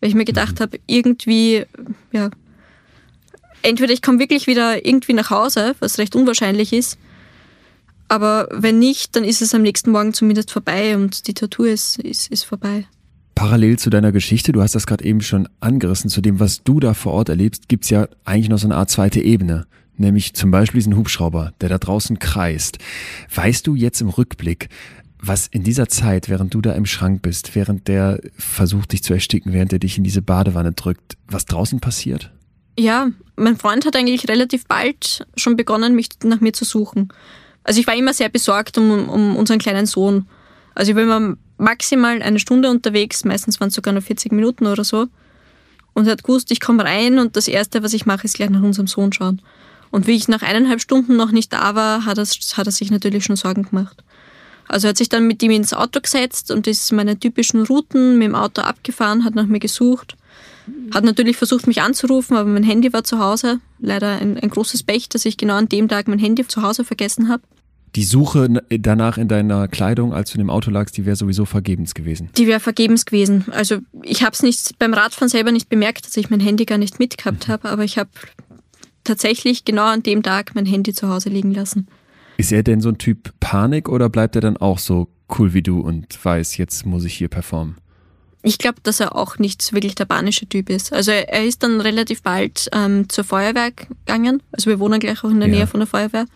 weil 0.00 0.08
ich 0.08 0.16
mir 0.16 0.24
gedacht 0.24 0.56
mhm. 0.56 0.62
habe, 0.62 0.80
irgendwie, 0.86 1.64
ja, 2.10 2.30
entweder 3.62 3.92
ich 3.92 4.02
komme 4.02 4.18
wirklich 4.18 4.48
wieder 4.48 4.84
irgendwie 4.84 5.12
nach 5.12 5.30
Hause, 5.30 5.76
was 5.78 5.98
recht 5.98 6.16
unwahrscheinlich 6.16 6.72
ist, 6.72 6.98
aber 8.12 8.46
wenn 8.50 8.78
nicht, 8.78 9.16
dann 9.16 9.24
ist 9.24 9.40
es 9.40 9.54
am 9.54 9.62
nächsten 9.62 9.90
Morgen 9.90 10.12
zumindest 10.12 10.50
vorbei 10.50 10.96
und 10.96 11.28
die 11.28 11.34
Tortur 11.34 11.68
ist, 11.68 11.98
ist, 11.98 12.30
ist 12.30 12.44
vorbei. 12.44 12.84
Parallel 13.34 13.78
zu 13.78 13.90
deiner 13.90 14.12
Geschichte, 14.12 14.52
du 14.52 14.62
hast 14.62 14.74
das 14.74 14.86
gerade 14.86 15.04
eben 15.04 15.20
schon 15.20 15.48
angerissen, 15.60 16.10
zu 16.10 16.20
dem, 16.20 16.40
was 16.40 16.62
du 16.62 16.80
da 16.80 16.94
vor 16.94 17.12
Ort 17.12 17.28
erlebst, 17.28 17.68
gibt's 17.68 17.90
ja 17.90 18.08
eigentlich 18.24 18.48
noch 18.48 18.58
so 18.58 18.66
eine 18.66 18.76
Art 18.76 18.90
zweite 18.90 19.20
Ebene. 19.20 19.66
Nämlich 19.96 20.34
zum 20.34 20.50
Beispiel 20.50 20.78
diesen 20.78 20.96
Hubschrauber, 20.96 21.52
der 21.60 21.68
da 21.68 21.78
draußen 21.78 22.18
kreist. 22.18 22.78
Weißt 23.34 23.66
du 23.66 23.74
jetzt 23.74 24.00
im 24.00 24.08
Rückblick, 24.08 24.68
was 25.22 25.46
in 25.46 25.62
dieser 25.62 25.88
Zeit, 25.88 26.28
während 26.28 26.52
du 26.52 26.60
da 26.60 26.72
im 26.72 26.86
Schrank 26.86 27.22
bist, 27.22 27.54
während 27.54 27.88
der 27.88 28.20
versucht 28.36 28.92
dich 28.92 29.02
zu 29.02 29.14
ersticken, 29.14 29.52
während 29.52 29.72
er 29.72 29.78
dich 29.78 29.96
in 29.96 30.04
diese 30.04 30.20
Badewanne 30.20 30.72
drückt, 30.72 31.16
was 31.28 31.44
draußen 31.44 31.80
passiert? 31.80 32.32
Ja, 32.78 33.10
mein 33.36 33.56
Freund 33.56 33.86
hat 33.86 33.96
eigentlich 33.96 34.28
relativ 34.28 34.66
bald 34.66 35.26
schon 35.36 35.56
begonnen, 35.56 35.94
mich 35.94 36.08
nach 36.24 36.40
mir 36.40 36.52
zu 36.52 36.64
suchen. 36.64 37.08
Also 37.64 37.80
ich 37.80 37.86
war 37.86 37.94
immer 37.94 38.14
sehr 38.14 38.28
besorgt 38.28 38.78
um, 38.78 39.08
um 39.08 39.36
unseren 39.36 39.58
kleinen 39.58 39.86
Sohn. 39.86 40.26
Also 40.74 40.92
ich 40.92 40.96
war 40.96 41.36
maximal 41.58 42.22
eine 42.22 42.38
Stunde 42.38 42.70
unterwegs, 42.70 43.24
meistens 43.24 43.60
waren 43.60 43.68
es 43.68 43.74
sogar 43.74 43.92
nur 43.92 44.02
40 44.02 44.32
Minuten 44.32 44.66
oder 44.66 44.84
so. 44.84 45.06
Und 45.94 46.08
hat 46.08 46.24
gewusst, 46.24 46.50
ich 46.50 46.60
komme 46.60 46.84
rein 46.84 47.18
und 47.18 47.36
das 47.36 47.48
Erste, 47.48 47.82
was 47.82 47.92
ich 47.92 48.06
mache, 48.06 48.24
ist 48.24 48.34
gleich 48.34 48.50
nach 48.50 48.62
unserem 48.62 48.86
Sohn 48.86 49.12
schauen. 49.12 49.42
Und 49.90 50.06
wie 50.06 50.16
ich 50.16 50.26
nach 50.26 50.42
eineinhalb 50.42 50.80
Stunden 50.80 51.16
noch 51.16 51.32
nicht 51.32 51.52
da 51.52 51.74
war, 51.74 52.06
hat 52.06 52.16
er, 52.16 52.24
hat 52.24 52.66
er 52.66 52.72
sich 52.72 52.90
natürlich 52.90 53.24
schon 53.24 53.36
Sorgen 53.36 53.64
gemacht. 53.64 54.02
Also 54.68 54.86
er 54.86 54.90
hat 54.90 54.96
sich 54.96 55.10
dann 55.10 55.26
mit 55.26 55.42
ihm 55.42 55.50
ins 55.50 55.74
Auto 55.74 56.00
gesetzt 56.00 56.50
und 56.50 56.66
ist 56.66 56.90
meine 56.92 57.18
typischen 57.18 57.62
Routen 57.66 58.16
mit 58.16 58.28
dem 58.28 58.34
Auto 58.34 58.62
abgefahren, 58.62 59.24
hat 59.24 59.34
nach 59.34 59.46
mir 59.46 59.60
gesucht. 59.60 60.16
Hat 60.94 61.04
natürlich 61.04 61.36
versucht, 61.36 61.66
mich 61.66 61.82
anzurufen, 61.82 62.36
aber 62.36 62.48
mein 62.48 62.62
Handy 62.62 62.92
war 62.92 63.04
zu 63.04 63.18
Hause. 63.18 63.60
Leider 63.80 64.18
ein, 64.18 64.38
ein 64.38 64.48
großes 64.48 64.84
Pech, 64.84 65.10
dass 65.10 65.26
ich 65.26 65.36
genau 65.36 65.56
an 65.56 65.68
dem 65.68 65.88
Tag 65.88 66.08
mein 66.08 66.18
Handy 66.18 66.46
zu 66.46 66.62
Hause 66.62 66.84
vergessen 66.84 67.28
habe. 67.28 67.42
Die 67.94 68.04
Suche 68.04 68.48
danach 68.70 69.18
in 69.18 69.28
deiner 69.28 69.68
Kleidung, 69.68 70.14
als 70.14 70.30
du 70.30 70.36
in 70.36 70.38
dem 70.38 70.50
Auto 70.50 70.70
lagst, 70.70 70.96
die 70.96 71.04
wäre 71.04 71.16
sowieso 71.16 71.44
vergebens 71.44 71.94
gewesen. 71.94 72.30
Die 72.38 72.46
wäre 72.46 72.60
vergebens 72.60 73.04
gewesen. 73.04 73.44
Also 73.50 73.78
ich 74.02 74.22
habe 74.22 74.32
es 74.32 74.42
nicht 74.42 74.78
beim 74.78 74.94
Radfahren 74.94 75.28
selber 75.28 75.52
nicht 75.52 75.68
bemerkt, 75.68 76.06
dass 76.06 76.16
ich 76.16 76.30
mein 76.30 76.40
Handy 76.40 76.64
gar 76.64 76.78
nicht 76.78 76.98
mitgehabt 76.98 77.48
mhm. 77.48 77.52
habe, 77.52 77.68
aber 77.68 77.84
ich 77.84 77.98
habe 77.98 78.08
tatsächlich 79.04 79.64
genau 79.64 79.84
an 79.84 80.02
dem 80.02 80.22
Tag 80.22 80.54
mein 80.54 80.64
Handy 80.64 80.94
zu 80.94 81.08
Hause 81.08 81.28
liegen 81.28 81.52
lassen. 81.52 81.86
Ist 82.38 82.52
er 82.52 82.62
denn 82.62 82.80
so 82.80 82.88
ein 82.88 82.98
Typ 82.98 83.32
Panik 83.40 83.90
oder 83.90 84.08
bleibt 84.08 84.36
er 84.36 84.40
dann 84.40 84.56
auch 84.56 84.78
so 84.78 85.08
cool 85.38 85.52
wie 85.52 85.62
du 85.62 85.80
und 85.80 86.24
weiß, 86.24 86.56
jetzt 86.56 86.86
muss 86.86 87.04
ich 87.04 87.14
hier 87.14 87.28
performen? 87.28 87.76
Ich 88.42 88.58
glaube, 88.58 88.78
dass 88.82 89.00
er 89.00 89.14
auch 89.14 89.38
nicht 89.38 89.72
wirklich 89.72 89.94
der 89.94 90.06
panische 90.06 90.46
Typ 90.46 90.68
ist. 90.68 90.92
Also 90.92 91.12
er 91.12 91.44
ist 91.44 91.62
dann 91.62 91.80
relativ 91.80 92.22
bald 92.22 92.68
ähm, 92.72 93.08
zur 93.08 93.22
Feuerwehr 93.22 93.70
gegangen. 93.70 94.42
Also 94.50 94.68
wir 94.70 94.80
wohnen 94.80 94.98
gleich 94.98 95.22
auch 95.22 95.30
in 95.30 95.38
der 95.38 95.48
ja. 95.48 95.56
Nähe 95.56 95.66
von 95.66 95.78
der 95.78 95.86
Feuerwehr. 95.86 96.26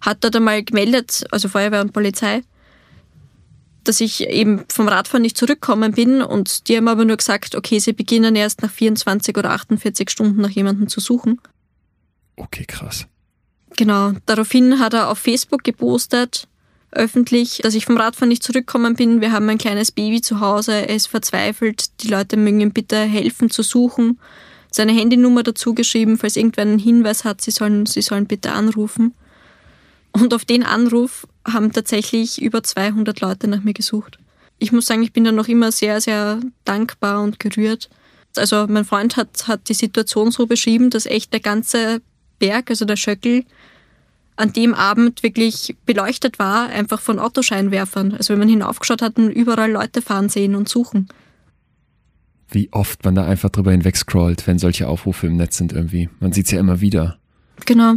Hat 0.00 0.24
dort 0.24 0.36
einmal 0.36 0.62
gemeldet, 0.62 1.24
also 1.30 1.48
Feuerwehr 1.48 1.80
und 1.80 1.92
Polizei, 1.92 2.42
dass 3.84 4.00
ich 4.00 4.28
eben 4.28 4.64
vom 4.68 4.88
Radfahren 4.88 5.22
nicht 5.22 5.36
zurückgekommen 5.36 5.92
bin 5.92 6.22
und 6.22 6.68
die 6.68 6.76
haben 6.76 6.88
aber 6.88 7.04
nur 7.04 7.16
gesagt, 7.16 7.54
okay, 7.54 7.78
sie 7.78 7.92
beginnen 7.92 8.36
erst 8.36 8.62
nach 8.62 8.70
24 8.70 9.36
oder 9.36 9.50
48 9.50 10.10
Stunden 10.10 10.40
nach 10.40 10.50
jemandem 10.50 10.88
zu 10.88 11.00
suchen. 11.00 11.40
Okay, 12.36 12.64
krass. 12.66 13.06
Genau. 13.76 14.12
Daraufhin 14.26 14.78
hat 14.78 14.94
er 14.94 15.10
auf 15.10 15.18
Facebook 15.18 15.64
gepostet, 15.64 16.48
öffentlich, 16.92 17.60
dass 17.62 17.74
ich 17.74 17.86
vom 17.86 17.96
Radfahren 17.96 18.28
nicht 18.28 18.42
zurückgekommen 18.42 18.94
bin. 18.94 19.20
Wir 19.20 19.32
haben 19.32 19.48
ein 19.48 19.58
kleines 19.58 19.92
Baby 19.92 20.20
zu 20.20 20.40
Hause. 20.40 20.72
Er 20.72 20.94
ist 20.94 21.06
verzweifelt. 21.06 22.02
Die 22.02 22.08
Leute 22.08 22.36
mögen 22.36 22.60
ihm 22.60 22.72
bitte 22.72 22.96
helfen 22.96 23.50
zu 23.50 23.62
suchen. 23.62 24.18
Seine 24.70 24.92
Handynummer 24.92 25.42
dazu 25.42 25.74
geschrieben, 25.74 26.16
falls 26.16 26.36
irgendwer 26.36 26.62
einen 26.62 26.78
Hinweis 26.78 27.24
hat, 27.24 27.40
sie 27.40 27.50
sollen, 27.50 27.86
sie 27.86 28.02
sollen 28.02 28.26
bitte 28.26 28.52
anrufen. 28.52 29.14
Und 30.12 30.34
auf 30.34 30.44
den 30.44 30.64
Anruf 30.64 31.26
haben 31.46 31.72
tatsächlich 31.72 32.40
über 32.42 32.62
200 32.62 33.20
Leute 33.20 33.48
nach 33.48 33.62
mir 33.62 33.74
gesucht. 33.74 34.18
ich 34.58 34.72
muss 34.72 34.86
sagen, 34.86 35.02
ich 35.02 35.12
bin 35.12 35.24
da 35.24 35.32
noch 35.32 35.48
immer 35.48 35.72
sehr, 35.72 36.00
sehr 36.00 36.38
dankbar 36.64 37.22
und 37.22 37.40
gerührt. 37.40 37.88
Also 38.36 38.66
mein 38.68 38.84
Freund 38.84 39.16
hat, 39.16 39.48
hat 39.48 39.68
die 39.68 39.74
Situation 39.74 40.30
so 40.30 40.46
beschrieben, 40.46 40.90
dass 40.90 41.06
echt 41.06 41.32
der 41.32 41.40
ganze 41.40 42.02
Berg, 42.38 42.70
also 42.70 42.84
der 42.84 42.96
Schöckel, 42.96 43.44
an 44.36 44.52
dem 44.52 44.74
Abend 44.74 45.22
wirklich 45.22 45.76
beleuchtet 45.86 46.38
war, 46.38 46.68
einfach 46.68 47.00
von 47.00 47.18
Autoscheinwerfern. 47.18 48.14
Also 48.14 48.32
wenn 48.32 48.38
man 48.38 48.48
hinaufgeschaut 48.48 49.02
hat, 49.02 49.18
und 49.18 49.30
überall 49.30 49.70
Leute 49.70 50.02
fahren 50.02 50.28
sehen 50.28 50.54
und 50.54 50.68
suchen. 50.68 51.08
Wie 52.48 52.72
oft 52.72 53.04
man 53.04 53.14
da 53.14 53.24
einfach 53.24 53.50
drüber 53.50 53.70
hinweg 53.70 53.96
scrollt, 53.96 54.46
wenn 54.46 54.58
solche 54.58 54.88
Aufrufe 54.88 55.26
im 55.26 55.36
Netz 55.36 55.56
sind 55.56 55.72
irgendwie. 55.72 56.08
Man 56.20 56.32
sieht's 56.32 56.50
ja 56.50 56.58
immer 56.58 56.80
wieder. 56.80 57.18
Genau. 57.66 57.94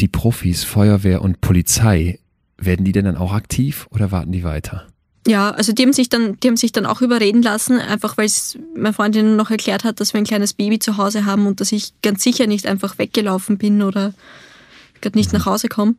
Die 0.00 0.08
Profis, 0.08 0.64
Feuerwehr 0.64 1.22
und 1.22 1.40
Polizei, 1.40 2.18
werden 2.56 2.84
die 2.84 2.92
denn 2.92 3.04
dann 3.04 3.16
auch 3.16 3.32
aktiv 3.32 3.86
oder 3.90 4.10
warten 4.12 4.32
die 4.32 4.44
weiter? 4.44 4.86
Ja, 5.26 5.50
also 5.50 5.72
die 5.72 5.82
haben 5.82 5.92
sich 5.92 6.08
dann, 6.08 6.38
die 6.40 6.48
haben 6.48 6.56
sich 6.56 6.72
dann 6.72 6.86
auch 6.86 7.02
überreden 7.02 7.42
lassen, 7.42 7.78
einfach 7.78 8.16
weil 8.16 8.26
es 8.26 8.58
meine 8.74 8.94
Freundin 8.94 9.36
noch 9.36 9.50
erklärt 9.50 9.84
hat, 9.84 10.00
dass 10.00 10.14
wir 10.14 10.18
ein 10.18 10.24
kleines 10.24 10.54
Baby 10.54 10.78
zu 10.78 10.96
Hause 10.96 11.26
haben 11.26 11.46
und 11.46 11.60
dass 11.60 11.72
ich 11.72 11.92
ganz 12.02 12.22
sicher 12.22 12.46
nicht 12.46 12.66
einfach 12.66 12.98
weggelaufen 12.98 13.58
bin 13.58 13.82
oder 13.82 14.14
gerade 15.00 15.18
nicht 15.18 15.32
nach 15.32 15.46
Hause 15.46 15.68
komme. 15.68 15.96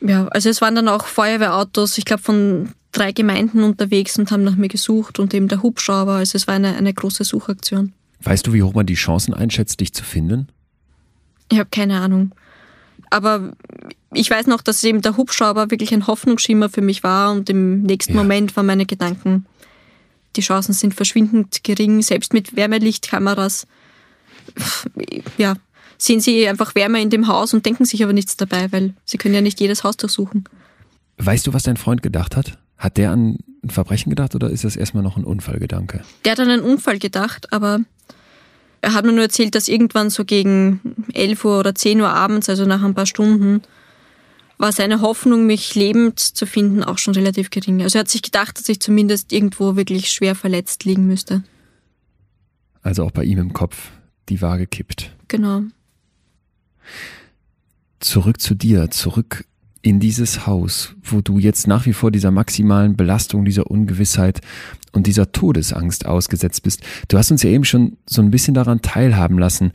Ja, 0.00 0.26
also 0.28 0.50
es 0.50 0.60
waren 0.60 0.74
dann 0.74 0.88
auch 0.88 1.06
Feuerwehrautos, 1.06 1.96
ich 1.96 2.04
glaube 2.04 2.22
von 2.22 2.68
drei 2.92 3.12
Gemeinden 3.12 3.62
unterwegs 3.62 4.18
und 4.18 4.30
haben 4.30 4.44
nach 4.44 4.56
mir 4.56 4.68
gesucht 4.68 5.18
und 5.18 5.32
eben 5.32 5.48
der 5.48 5.62
Hubschrauber. 5.62 6.14
Also 6.14 6.36
es 6.36 6.46
war 6.46 6.54
eine, 6.54 6.76
eine 6.76 6.92
große 6.92 7.24
Suchaktion. 7.24 7.92
Weißt 8.20 8.46
du, 8.46 8.52
wie 8.52 8.62
hoch 8.62 8.74
man 8.74 8.86
die 8.86 8.94
Chancen 8.94 9.34
einschätzt, 9.34 9.80
dich 9.80 9.94
zu 9.94 10.04
finden? 10.04 10.48
Ich 11.50 11.58
habe 11.58 11.68
keine 11.70 12.00
Ahnung. 12.00 12.32
Aber 13.10 13.52
ich 14.12 14.30
weiß 14.30 14.46
noch, 14.46 14.62
dass 14.62 14.82
eben 14.84 15.02
der 15.02 15.16
Hubschrauber 15.16 15.70
wirklich 15.70 15.92
ein 15.92 16.06
Hoffnungsschimmer 16.06 16.68
für 16.68 16.82
mich 16.82 17.02
war 17.02 17.32
und 17.32 17.50
im 17.50 17.82
nächsten 17.82 18.14
ja. 18.14 18.22
Moment 18.22 18.56
waren 18.56 18.66
meine 18.66 18.86
Gedanken, 18.86 19.46
die 20.36 20.42
Chancen 20.42 20.72
sind 20.72 20.94
verschwindend 20.94 21.64
gering, 21.64 22.02
selbst 22.02 22.32
mit 22.32 22.56
Wärmelichtkameras. 22.56 23.66
Ja, 25.38 25.54
sehen 25.98 26.20
sie 26.20 26.46
einfach 26.48 26.74
Wärme 26.74 27.00
in 27.00 27.10
dem 27.10 27.26
Haus 27.26 27.54
und 27.54 27.64
denken 27.64 27.84
sich 27.84 28.02
aber 28.02 28.12
nichts 28.12 28.36
dabei, 28.36 28.70
weil 28.70 28.94
sie 29.04 29.18
können 29.18 29.34
ja 29.34 29.40
nicht 29.40 29.60
jedes 29.60 29.82
Haus 29.82 29.96
durchsuchen. 29.96 30.44
Weißt 31.18 31.46
du, 31.46 31.54
was 31.54 31.62
dein 31.62 31.76
Freund 31.76 32.02
gedacht 32.02 32.36
hat? 32.36 32.58
Hat 32.76 32.98
der 32.98 33.10
an 33.10 33.38
ein 33.64 33.70
Verbrechen 33.70 34.10
gedacht 34.10 34.34
oder 34.34 34.50
ist 34.50 34.64
das 34.64 34.76
erstmal 34.76 35.02
noch 35.02 35.16
ein 35.16 35.24
Unfallgedanke? 35.24 36.02
Der 36.24 36.32
hat 36.32 36.40
an 36.40 36.50
einen 36.50 36.62
Unfall 36.62 36.98
gedacht, 36.98 37.52
aber 37.52 37.80
er 38.86 38.94
hat 38.94 39.04
mir 39.04 39.12
nur 39.12 39.24
erzählt, 39.24 39.56
dass 39.56 39.66
irgendwann 39.66 40.10
so 40.10 40.24
gegen 40.24 40.78
11 41.12 41.44
Uhr 41.44 41.58
oder 41.58 41.74
10 41.74 42.00
Uhr 42.00 42.08
abends, 42.08 42.48
also 42.48 42.66
nach 42.66 42.84
ein 42.84 42.94
paar 42.94 43.06
Stunden, 43.06 43.62
war 44.58 44.70
seine 44.70 45.00
Hoffnung, 45.00 45.44
mich 45.44 45.74
lebend 45.74 46.20
zu 46.20 46.46
finden, 46.46 46.84
auch 46.84 46.96
schon 46.96 47.14
relativ 47.14 47.50
gering. 47.50 47.82
Also 47.82 47.98
er 47.98 48.02
hat 48.02 48.08
sich 48.08 48.22
gedacht, 48.22 48.60
dass 48.60 48.68
ich 48.68 48.78
zumindest 48.78 49.32
irgendwo 49.32 49.74
wirklich 49.74 50.12
schwer 50.12 50.36
verletzt 50.36 50.84
liegen 50.84 51.04
müsste. 51.08 51.42
Also 52.80 53.02
auch 53.02 53.10
bei 53.10 53.24
ihm 53.24 53.40
im 53.40 53.52
Kopf 53.52 53.90
die 54.28 54.40
Waage 54.40 54.68
kippt. 54.68 55.10
Genau. 55.26 55.62
Zurück 57.98 58.40
zu 58.40 58.54
dir, 58.54 58.92
zurück 58.92 59.46
in 59.86 60.00
dieses 60.00 60.48
Haus, 60.48 60.96
wo 61.00 61.20
du 61.20 61.38
jetzt 61.38 61.68
nach 61.68 61.86
wie 61.86 61.92
vor 61.92 62.10
dieser 62.10 62.32
maximalen 62.32 62.96
Belastung, 62.96 63.44
dieser 63.44 63.70
Ungewissheit 63.70 64.40
und 64.90 65.06
dieser 65.06 65.30
Todesangst 65.30 66.06
ausgesetzt 66.06 66.64
bist. 66.64 66.82
Du 67.06 67.16
hast 67.16 67.30
uns 67.30 67.44
ja 67.44 67.50
eben 67.50 67.64
schon 67.64 67.96
so 68.04 68.20
ein 68.20 68.32
bisschen 68.32 68.54
daran 68.54 68.82
teilhaben 68.82 69.38
lassen. 69.38 69.70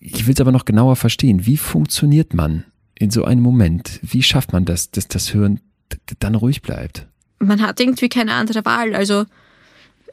Ich 0.00 0.26
will 0.26 0.32
es 0.32 0.40
aber 0.40 0.52
noch 0.52 0.64
genauer 0.64 0.96
verstehen. 0.96 1.44
Wie 1.44 1.58
funktioniert 1.58 2.32
man 2.32 2.64
in 2.94 3.10
so 3.10 3.24
einem 3.24 3.42
Moment? 3.42 4.00
Wie 4.02 4.22
schafft 4.22 4.54
man 4.54 4.64
das, 4.64 4.90
dass 4.90 5.06
das 5.06 5.34
Hören 5.34 5.60
dann 6.20 6.34
ruhig 6.34 6.62
bleibt? 6.62 7.06
Man 7.40 7.60
hat 7.60 7.78
irgendwie 7.78 8.08
keine 8.08 8.32
andere 8.32 8.64
Wahl. 8.64 8.94
Also 8.94 9.26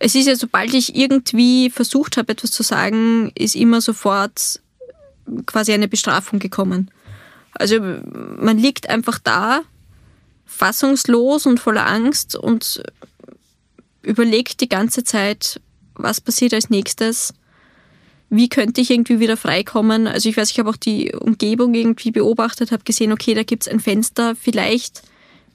es 0.02 0.16
ist 0.16 0.28
ja, 0.28 0.36
sobald 0.36 0.74
ich 0.74 0.98
irgendwie 0.98 1.70
versucht 1.70 2.18
habe, 2.18 2.34
etwas 2.34 2.52
zu 2.52 2.62
sagen, 2.62 3.32
ist 3.36 3.56
immer 3.56 3.80
sofort 3.80 4.60
quasi 5.46 5.72
eine 5.72 5.88
Bestrafung 5.88 6.40
gekommen. 6.40 6.92
Also 7.58 7.80
man 7.80 8.58
liegt 8.58 8.90
einfach 8.90 9.20
da, 9.20 9.62
fassungslos 10.46 11.46
und 11.46 11.60
voller 11.60 11.88
Angst 11.88 12.36
und 12.36 12.82
überlegt 14.02 14.62
die 14.62 14.70
ganze 14.70 15.04
Zeit, 15.04 15.60
was 15.96 16.22
passiert 16.22 16.54
als 16.54 16.70
nächstes, 16.70 17.34
wie 18.30 18.50
könnte 18.50 18.82
ich 18.82 18.92
irgendwie 18.92 19.20
wieder 19.20 19.38
freikommen. 19.38 20.08
Also 20.08 20.30
ich 20.30 20.38
weiß, 20.38 20.52
ich 20.52 20.60
habe 20.60 20.70
auch 20.70 20.78
die 20.78 21.14
Umgebung 21.14 21.74
irgendwie 21.74 22.12
beobachtet, 22.12 22.72
habe 22.72 22.84
gesehen, 22.84 23.12
okay, 23.12 23.34
da 23.34 23.44
gibt 23.44 23.64
es 23.64 23.70
ein 23.72 23.80
Fenster, 23.80 24.36
vielleicht 24.36 25.04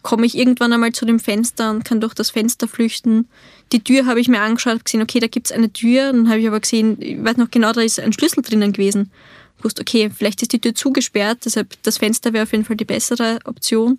komme 0.02 0.26
ich 0.26 0.36
irgendwann 0.36 0.72
einmal 0.72 0.92
zu 0.92 1.04
dem 1.04 1.20
Fenster 1.20 1.70
und 1.70 1.84
kann 1.84 2.00
durch 2.00 2.14
das 2.14 2.30
Fenster 2.30 2.66
flüchten. 2.66 3.28
Die 3.70 3.84
Tür 3.84 4.06
habe 4.06 4.20
ich 4.20 4.28
mir 4.28 4.40
angeschaut, 4.40 4.84
gesehen, 4.84 5.02
okay, 5.02 5.20
da 5.20 5.28
gibt 5.28 5.46
es 5.46 5.52
eine 5.52 5.72
Tür. 5.72 6.12
Dann 6.12 6.28
habe 6.28 6.40
ich 6.40 6.48
aber 6.48 6.58
gesehen, 6.58 6.96
ich 7.00 7.22
weiß 7.22 7.36
noch 7.36 7.50
genau, 7.52 7.72
da 7.72 7.80
ist 7.82 8.00
ein 8.00 8.12
Schlüssel 8.12 8.42
drinnen 8.42 8.72
gewesen 8.72 9.12
wusste, 9.64 9.82
okay, 9.82 10.10
vielleicht 10.10 10.42
ist 10.42 10.52
die 10.52 10.60
Tür 10.60 10.74
zugesperrt, 10.74 11.44
deshalb 11.44 11.82
das 11.82 11.98
Fenster 11.98 12.32
wäre 12.32 12.44
auf 12.44 12.52
jeden 12.52 12.64
Fall 12.64 12.76
die 12.76 12.84
bessere 12.84 13.38
Option. 13.44 13.98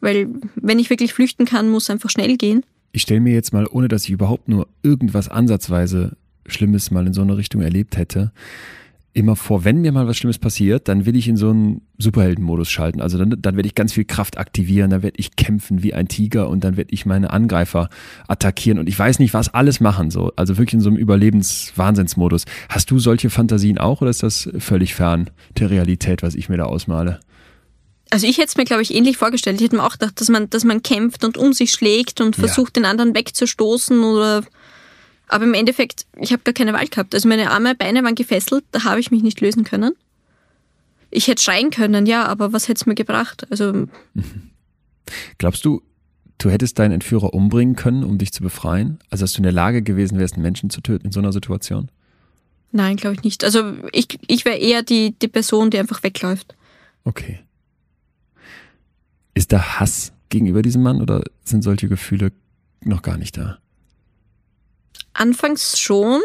Weil 0.00 0.28
wenn 0.54 0.78
ich 0.78 0.90
wirklich 0.90 1.12
flüchten 1.12 1.46
kann, 1.46 1.68
muss 1.68 1.90
einfach 1.90 2.10
schnell 2.10 2.36
gehen. 2.36 2.64
Ich 2.92 3.02
stelle 3.02 3.20
mir 3.20 3.34
jetzt 3.34 3.52
mal, 3.52 3.66
ohne 3.66 3.88
dass 3.88 4.04
ich 4.04 4.10
überhaupt 4.10 4.48
nur 4.48 4.68
irgendwas 4.82 5.28
ansatzweise 5.28 6.16
Schlimmes 6.46 6.90
mal 6.90 7.06
in 7.06 7.12
so 7.12 7.22
eine 7.22 7.36
Richtung 7.36 7.60
erlebt 7.62 7.96
hätte, 7.96 8.32
immer 9.16 9.34
vor, 9.34 9.64
wenn 9.64 9.80
mir 9.80 9.92
mal 9.92 10.06
was 10.06 10.18
Schlimmes 10.18 10.38
passiert, 10.38 10.88
dann 10.88 11.06
will 11.06 11.16
ich 11.16 11.26
in 11.26 11.38
so 11.38 11.48
einen 11.48 11.80
Superheldenmodus 11.96 12.70
schalten. 12.70 13.00
Also 13.00 13.16
dann, 13.16 13.34
dann 13.40 13.56
werde 13.56 13.66
ich 13.66 13.74
ganz 13.74 13.94
viel 13.94 14.04
Kraft 14.04 14.36
aktivieren, 14.36 14.90
dann 14.90 15.02
werde 15.02 15.18
ich 15.18 15.36
kämpfen 15.36 15.82
wie 15.82 15.94
ein 15.94 16.06
Tiger 16.06 16.50
und 16.50 16.64
dann 16.64 16.76
werde 16.76 16.92
ich 16.92 17.06
meine 17.06 17.30
Angreifer 17.30 17.88
attackieren 18.28 18.78
und 18.78 18.90
ich 18.90 18.98
weiß 18.98 19.18
nicht, 19.18 19.32
was 19.32 19.54
alles 19.54 19.80
machen. 19.80 20.10
So. 20.10 20.32
Also 20.36 20.58
wirklich 20.58 20.74
in 20.74 20.80
so 20.80 20.90
einem 20.90 20.98
Überlebenswahnsinnsmodus. 20.98 22.44
Hast 22.68 22.90
du 22.90 22.98
solche 22.98 23.30
Fantasien 23.30 23.78
auch 23.78 24.02
oder 24.02 24.10
ist 24.10 24.22
das 24.22 24.50
völlig 24.58 24.94
fern 24.94 25.30
der 25.58 25.70
Realität, 25.70 26.22
was 26.22 26.34
ich 26.34 26.50
mir 26.50 26.58
da 26.58 26.64
ausmale? 26.64 27.20
Also 28.10 28.26
ich 28.26 28.36
hätte 28.36 28.48
es 28.48 28.56
mir, 28.56 28.64
glaube 28.64 28.82
ich, 28.82 28.94
ähnlich 28.94 29.16
vorgestellt. 29.16 29.56
Ich 29.56 29.64
hätte 29.64 29.76
mir 29.76 29.84
auch 29.84 29.92
gedacht, 29.92 30.20
dass 30.20 30.28
man, 30.28 30.50
dass 30.50 30.64
man 30.64 30.82
kämpft 30.82 31.24
und 31.24 31.38
um 31.38 31.54
sich 31.54 31.72
schlägt 31.72 32.20
und 32.20 32.36
versucht, 32.36 32.76
ja. 32.76 32.82
den 32.82 32.84
anderen 32.84 33.14
wegzustoßen 33.14 34.04
oder 34.04 34.44
aber 35.28 35.44
im 35.44 35.54
Endeffekt, 35.54 36.06
ich 36.18 36.32
habe 36.32 36.42
gar 36.42 36.54
keine 36.54 36.72
Wahl 36.72 36.86
gehabt. 36.86 37.14
Also 37.14 37.28
meine 37.28 37.50
Arme, 37.50 37.74
Beine 37.74 38.02
waren 38.04 38.14
gefesselt, 38.14 38.64
da 38.70 38.84
habe 38.84 39.00
ich 39.00 39.10
mich 39.10 39.22
nicht 39.22 39.40
lösen 39.40 39.64
können. 39.64 39.94
Ich 41.10 41.28
hätte 41.28 41.42
schreien 41.42 41.70
können, 41.70 42.06
ja, 42.06 42.26
aber 42.26 42.52
was 42.52 42.68
hätte 42.68 42.80
es 42.80 42.86
mir 42.86 42.94
gebracht? 42.94 43.46
Also. 43.50 43.88
Glaubst 45.38 45.64
du, 45.64 45.82
du 46.38 46.50
hättest 46.50 46.78
deinen 46.78 46.92
Entführer 46.92 47.32
umbringen 47.32 47.76
können, 47.76 48.04
um 48.04 48.18
dich 48.18 48.32
zu 48.32 48.42
befreien? 48.42 48.98
Also 49.10 49.24
dass 49.24 49.32
du 49.32 49.38
in 49.38 49.44
der 49.44 49.52
Lage 49.52 49.82
gewesen 49.82 50.18
wärst, 50.18 50.34
einen 50.34 50.42
Menschen 50.42 50.70
zu 50.70 50.80
töten 50.80 51.06
in 51.06 51.12
so 51.12 51.20
einer 51.20 51.32
Situation? 51.32 51.90
Nein, 52.72 52.96
glaube 52.96 53.14
ich 53.16 53.22
nicht. 53.22 53.44
Also 53.44 53.74
ich, 53.92 54.18
ich 54.26 54.44
wäre 54.44 54.58
eher 54.58 54.82
die, 54.82 55.16
die 55.18 55.28
Person, 55.28 55.70
die 55.70 55.78
einfach 55.78 56.02
wegläuft. 56.02 56.54
Okay. 57.04 57.40
Ist 59.34 59.52
da 59.52 59.80
Hass 59.80 60.12
gegenüber 60.28 60.62
diesem 60.62 60.82
Mann 60.82 61.00
oder 61.00 61.22
sind 61.44 61.62
solche 61.62 61.88
Gefühle 61.88 62.32
noch 62.82 63.02
gar 63.02 63.16
nicht 63.16 63.36
da? 63.36 63.58
Anfangs 65.18 65.78
schon, 65.78 66.20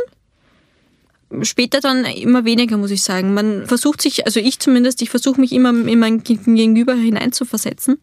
später 1.43 1.80
dann 1.80 2.06
immer 2.06 2.45
weniger, 2.45 2.77
muss 2.77 2.91
ich 2.91 3.04
sagen. 3.04 3.34
Man 3.34 3.65
versucht 3.65 4.01
sich, 4.01 4.25
also 4.25 4.39
ich 4.39 4.60
zumindest, 4.60 5.01
ich 5.01 5.10
versuche 5.10 5.39
mich 5.39 5.51
immer 5.51 5.69
in 5.69 5.99
mein 5.99 6.23
Gegenüber 6.23 6.93
hineinzuversetzen. 6.93 7.99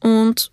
Und 0.00 0.50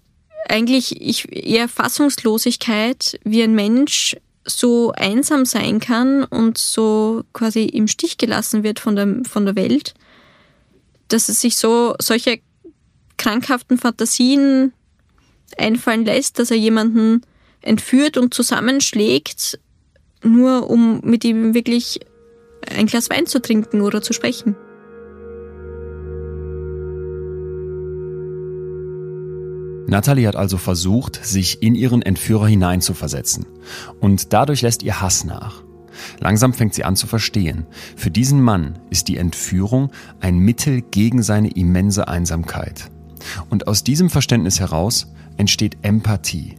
eigentlich 0.47 1.01
ich 1.01 1.31
eher 1.31 1.67
Fassungslosigkeit, 1.67 3.19
wie 3.23 3.43
ein 3.43 3.55
Mensch 3.55 4.15
so 4.45 4.91
einsam 4.93 5.45
sein 5.45 5.79
kann 5.79 6.23
und 6.23 6.57
so 6.57 7.23
quasi 7.33 7.65
im 7.65 7.87
Stich 7.87 8.17
gelassen 8.17 8.63
wird 8.63 8.79
von 8.79 8.95
der, 8.95 9.21
von 9.29 9.45
der 9.45 9.55
Welt, 9.55 9.93
dass 11.07 11.29
es 11.29 11.41
sich 11.41 11.57
so 11.57 11.95
solche 11.99 12.39
krankhaften 13.17 13.77
Fantasien 13.77 14.73
einfallen 15.57 16.05
lässt, 16.05 16.39
dass 16.39 16.51
er 16.51 16.57
jemanden 16.57 17.21
entführt 17.61 18.17
und 18.17 18.33
zusammenschlägt, 18.33 19.59
nur 20.23 20.69
um 20.69 21.01
mit 21.03 21.23
ihm 21.23 21.53
wirklich 21.53 21.99
ein 22.67 22.87
Glas 22.87 23.09
Wein 23.09 23.25
zu 23.25 23.41
trinken 23.41 23.81
oder 23.81 24.01
zu 24.01 24.13
sprechen. 24.13 24.55
Natalie 29.87 30.27
hat 30.27 30.35
also 30.35 30.57
versucht, 30.57 31.25
sich 31.25 31.63
in 31.63 31.73
ihren 31.73 32.03
Entführer 32.03 32.47
hineinzuversetzen. 32.47 33.47
Und 33.99 34.33
dadurch 34.33 34.61
lässt 34.61 34.83
ihr 34.83 35.01
Hass 35.01 35.23
nach. 35.23 35.63
Langsam 36.19 36.53
fängt 36.53 36.75
sie 36.75 36.83
an 36.83 36.95
zu 36.95 37.07
verstehen. 37.07 37.65
Für 37.95 38.11
diesen 38.11 38.41
Mann 38.41 38.77
ist 38.91 39.07
die 39.07 39.17
Entführung 39.17 39.91
ein 40.19 40.37
Mittel 40.37 40.81
gegen 40.81 41.23
seine 41.23 41.49
immense 41.51 42.07
Einsamkeit. 42.07 42.91
Und 43.49 43.67
aus 43.67 43.83
diesem 43.83 44.11
Verständnis 44.11 44.59
heraus 44.59 45.07
entsteht 45.37 45.77
Empathie. 45.81 46.55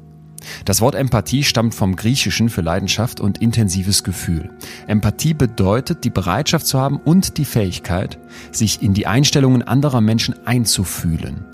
Das 0.65 0.81
Wort 0.81 0.95
Empathie 0.95 1.45
stammt 1.45 1.75
vom 1.75 1.97
Griechischen 1.97 2.49
für 2.49 2.63
Leidenschaft 2.63 3.21
und 3.21 3.39
intensives 3.39 4.05
Gefühl. 4.05 4.51
Empathie 4.87 5.35
bedeutet, 5.35 6.05
die 6.05 6.11
Bereitschaft 6.11 6.67
zu 6.67 6.79
haben 6.79 6.99
und 6.99 7.37
die 7.39 7.45
Fähigkeit, 7.45 8.19
sich 8.53 8.83
in 8.83 8.95
die 8.95 9.07
Einstellungen 9.07 9.63
anderer 9.63 10.01
Menschen 10.01 10.35
einzufühlen. 10.47 11.45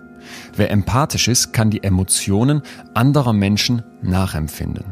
Wer 0.54 0.70
empathisch 0.70 1.28
ist, 1.28 1.52
kann 1.52 1.70
die 1.70 1.82
Emotionen 1.82 2.62
anderer 2.94 3.32
Menschen 3.32 3.82
nachempfinden. 4.02 4.84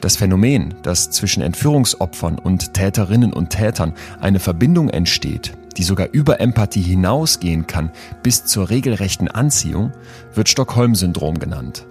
Das 0.00 0.16
Phänomen, 0.16 0.74
dass 0.82 1.10
zwischen 1.10 1.42
Entführungsopfern 1.42 2.38
und 2.38 2.74
Täterinnen 2.74 3.32
und 3.32 3.50
Tätern 3.50 3.94
eine 4.20 4.40
Verbindung 4.40 4.90
entsteht, 4.90 5.52
die 5.76 5.84
sogar 5.84 6.08
über 6.12 6.40
Empathie 6.40 6.82
hinausgehen 6.82 7.66
kann 7.66 7.90
bis 8.22 8.44
zur 8.44 8.68
regelrechten 8.68 9.28
Anziehung, 9.28 9.92
wird 10.34 10.48
Stockholm-Syndrom 10.48 11.38
genannt. 11.38 11.86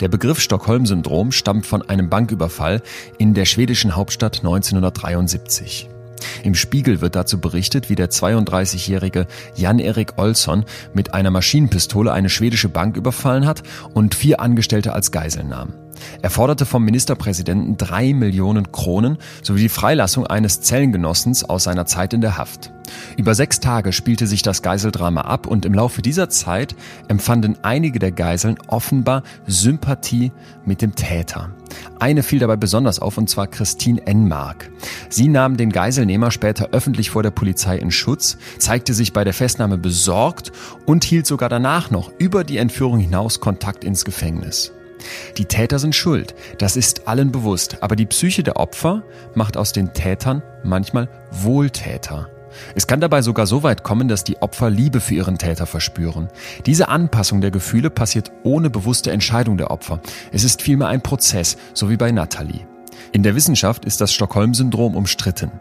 Der 0.00 0.08
Begriff 0.08 0.40
Stockholm-Syndrom 0.40 1.32
stammt 1.32 1.66
von 1.66 1.82
einem 1.82 2.08
Banküberfall 2.08 2.82
in 3.18 3.34
der 3.34 3.44
schwedischen 3.44 3.96
Hauptstadt 3.96 4.38
1973. 4.38 5.88
Im 6.42 6.54
Spiegel 6.54 7.00
wird 7.00 7.16
dazu 7.16 7.40
berichtet, 7.40 7.90
wie 7.90 7.94
der 7.94 8.10
32-jährige 8.10 9.26
Jan-Erik 9.56 10.14
Olsson 10.16 10.64
mit 10.92 11.14
einer 11.14 11.30
Maschinenpistole 11.30 12.12
eine 12.12 12.30
schwedische 12.30 12.68
Bank 12.68 12.96
überfallen 12.96 13.46
hat 13.46 13.62
und 13.92 14.14
vier 14.14 14.40
Angestellte 14.40 14.92
als 14.92 15.10
Geisel 15.12 15.44
nahm. 15.44 15.83
Er 16.22 16.30
forderte 16.30 16.66
vom 16.66 16.84
Ministerpräsidenten 16.84 17.76
drei 17.76 18.12
Millionen 18.12 18.72
Kronen 18.72 19.18
sowie 19.42 19.62
die 19.62 19.68
Freilassung 19.68 20.26
eines 20.26 20.60
Zellengenossens 20.60 21.44
aus 21.44 21.64
seiner 21.64 21.86
Zeit 21.86 22.12
in 22.12 22.20
der 22.20 22.36
Haft. 22.36 22.72
Über 23.16 23.34
sechs 23.34 23.60
Tage 23.60 23.92
spielte 23.92 24.26
sich 24.26 24.42
das 24.42 24.62
Geiseldrama 24.62 25.22
ab 25.22 25.46
und 25.46 25.64
im 25.64 25.74
Laufe 25.74 26.02
dieser 26.02 26.28
Zeit 26.28 26.74
empfanden 27.08 27.56
einige 27.62 27.98
der 27.98 28.12
Geiseln 28.12 28.56
offenbar 28.66 29.22
Sympathie 29.46 30.32
mit 30.64 30.82
dem 30.82 30.94
Täter. 30.94 31.50
Eine 31.98 32.22
fiel 32.22 32.38
dabei 32.38 32.56
besonders 32.56 32.98
auf, 33.00 33.18
und 33.18 33.28
zwar 33.28 33.46
Christine 33.46 34.06
Enmark. 34.06 34.70
Sie 35.08 35.28
nahm 35.28 35.56
den 35.56 35.70
Geiselnehmer 35.70 36.30
später 36.30 36.68
öffentlich 36.72 37.10
vor 37.10 37.22
der 37.22 37.30
Polizei 37.30 37.78
in 37.78 37.90
Schutz, 37.90 38.36
zeigte 38.58 38.94
sich 38.94 39.12
bei 39.12 39.24
der 39.24 39.34
Festnahme 39.34 39.78
besorgt 39.78 40.52
und 40.86 41.04
hielt 41.04 41.26
sogar 41.26 41.48
danach 41.48 41.90
noch 41.90 42.12
über 42.18 42.44
die 42.44 42.58
Entführung 42.58 42.98
hinaus 42.98 43.40
Kontakt 43.40 43.84
ins 43.84 44.04
Gefängnis. 44.04 44.72
Die 45.36 45.46
Täter 45.46 45.78
sind 45.78 45.94
schuld, 45.94 46.34
das 46.58 46.76
ist 46.76 47.08
allen 47.08 47.32
bewusst, 47.32 47.78
aber 47.80 47.96
die 47.96 48.06
Psyche 48.06 48.42
der 48.42 48.56
Opfer 48.56 49.02
macht 49.34 49.56
aus 49.56 49.72
den 49.72 49.92
Tätern 49.92 50.42
manchmal 50.62 51.08
Wohltäter. 51.30 52.28
Es 52.74 52.86
kann 52.86 53.00
dabei 53.00 53.22
sogar 53.22 53.46
so 53.46 53.62
weit 53.62 53.82
kommen, 53.82 54.08
dass 54.08 54.24
die 54.24 54.40
Opfer 54.40 54.70
Liebe 54.70 55.00
für 55.00 55.14
ihren 55.14 55.38
Täter 55.38 55.66
verspüren. 55.66 56.28
Diese 56.66 56.88
Anpassung 56.88 57.40
der 57.40 57.50
Gefühle 57.50 57.90
passiert 57.90 58.30
ohne 58.42 58.70
bewusste 58.70 59.10
Entscheidung 59.10 59.56
der 59.56 59.70
Opfer. 59.70 60.00
Es 60.32 60.44
ist 60.44 60.62
vielmehr 60.62 60.88
ein 60.88 61.02
Prozess, 61.02 61.56
so 61.72 61.90
wie 61.90 61.96
bei 61.96 62.12
Natalie. 62.12 62.66
In 63.12 63.22
der 63.22 63.34
Wissenschaft 63.34 63.84
ist 63.84 64.00
das 64.00 64.12
Stockholm-Syndrom 64.12 64.96
umstritten. 64.96 65.52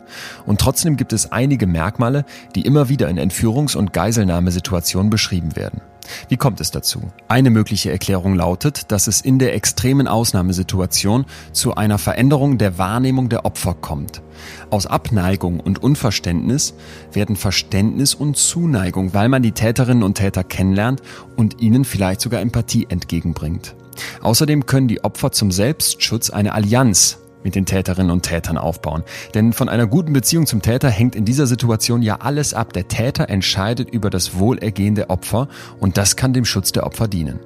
Und 0.45 0.59
trotzdem 0.59 0.97
gibt 0.97 1.13
es 1.13 1.31
einige 1.31 1.67
Merkmale, 1.67 2.25
die 2.55 2.61
immer 2.61 2.89
wieder 2.89 3.09
in 3.09 3.19
Entführungs- 3.19 3.77
und 3.77 3.93
Geiselnahmesituationen 3.93 5.09
beschrieben 5.09 5.55
werden. 5.55 5.81
Wie 6.29 6.37
kommt 6.37 6.61
es 6.61 6.71
dazu? 6.71 7.11
Eine 7.27 7.49
mögliche 7.49 7.91
Erklärung 7.91 8.35
lautet, 8.35 8.91
dass 8.91 9.07
es 9.07 9.21
in 9.21 9.39
der 9.39 9.55
extremen 9.55 10.07
Ausnahmesituation 10.07 11.25
zu 11.51 11.75
einer 11.75 11.97
Veränderung 11.97 12.57
der 12.57 12.77
Wahrnehmung 12.77 13.29
der 13.29 13.45
Opfer 13.45 13.73
kommt. 13.73 14.21
Aus 14.69 14.85
Abneigung 14.85 15.59
und 15.59 15.81
Unverständnis 15.81 16.73
werden 17.11 17.35
Verständnis 17.35 18.13
und 18.13 18.37
Zuneigung, 18.37 19.13
weil 19.13 19.29
man 19.29 19.43
die 19.43 19.51
Täterinnen 19.51 20.03
und 20.03 20.15
Täter 20.15 20.43
kennenlernt 20.43 21.01
und 21.35 21.61
ihnen 21.61 21.85
vielleicht 21.85 22.21
sogar 22.21 22.41
Empathie 22.41 22.87
entgegenbringt. 22.89 23.75
Außerdem 24.21 24.65
können 24.65 24.87
die 24.87 25.03
Opfer 25.03 25.31
zum 25.31 25.51
Selbstschutz 25.51 26.29
eine 26.29 26.53
Allianz 26.53 27.19
mit 27.43 27.55
den 27.55 27.65
Täterinnen 27.65 28.11
und 28.11 28.23
Tätern 28.23 28.57
aufbauen. 28.57 29.03
Denn 29.33 29.53
von 29.53 29.69
einer 29.69 29.87
guten 29.87 30.13
Beziehung 30.13 30.45
zum 30.45 30.61
Täter 30.61 30.89
hängt 30.89 31.15
in 31.15 31.25
dieser 31.25 31.47
Situation 31.47 32.01
ja 32.01 32.17
alles 32.21 32.53
ab. 32.53 32.73
Der 32.73 32.87
Täter 32.87 33.29
entscheidet 33.29 33.89
über 33.89 34.09
das 34.09 34.37
Wohlergehen 34.37 34.95
der 34.95 35.09
Opfer 35.09 35.47
und 35.79 35.97
das 35.97 36.15
kann 36.15 36.33
dem 36.33 36.45
Schutz 36.45 36.71
der 36.71 36.85
Opfer 36.85 37.07
dienen. 37.07 37.39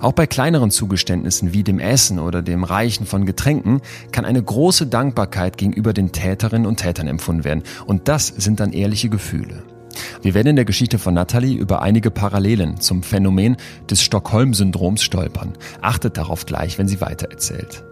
Auch 0.00 0.12
bei 0.12 0.26
kleineren 0.26 0.70
Zugeständnissen 0.70 1.52
wie 1.52 1.62
dem 1.62 1.78
Essen 1.78 2.18
oder 2.18 2.42
dem 2.42 2.64
Reichen 2.64 3.06
von 3.06 3.26
Getränken 3.26 3.80
kann 4.12 4.24
eine 4.24 4.42
große 4.42 4.86
Dankbarkeit 4.86 5.58
gegenüber 5.58 5.92
den 5.92 6.12
Täterinnen 6.12 6.66
und 6.66 6.78
Tätern 6.78 7.08
empfunden 7.08 7.44
werden. 7.44 7.62
Und 7.86 8.08
das 8.08 8.28
sind 8.28 8.60
dann 8.60 8.72
ehrliche 8.72 9.08
Gefühle. 9.08 9.62
Wir 10.22 10.34
werden 10.34 10.48
in 10.48 10.56
der 10.56 10.64
Geschichte 10.64 10.98
von 10.98 11.14
Natalie 11.14 11.56
über 11.56 11.82
einige 11.82 12.10
Parallelen 12.10 12.80
zum 12.80 13.02
Phänomen 13.02 13.56
des 13.90 14.02
Stockholm-Syndroms 14.02 15.02
stolpern. 15.02 15.54
Achtet 15.80 16.18
darauf 16.18 16.46
gleich, 16.46 16.78
wenn 16.78 16.88
sie 16.88 17.00
weitererzählt. 17.00 17.84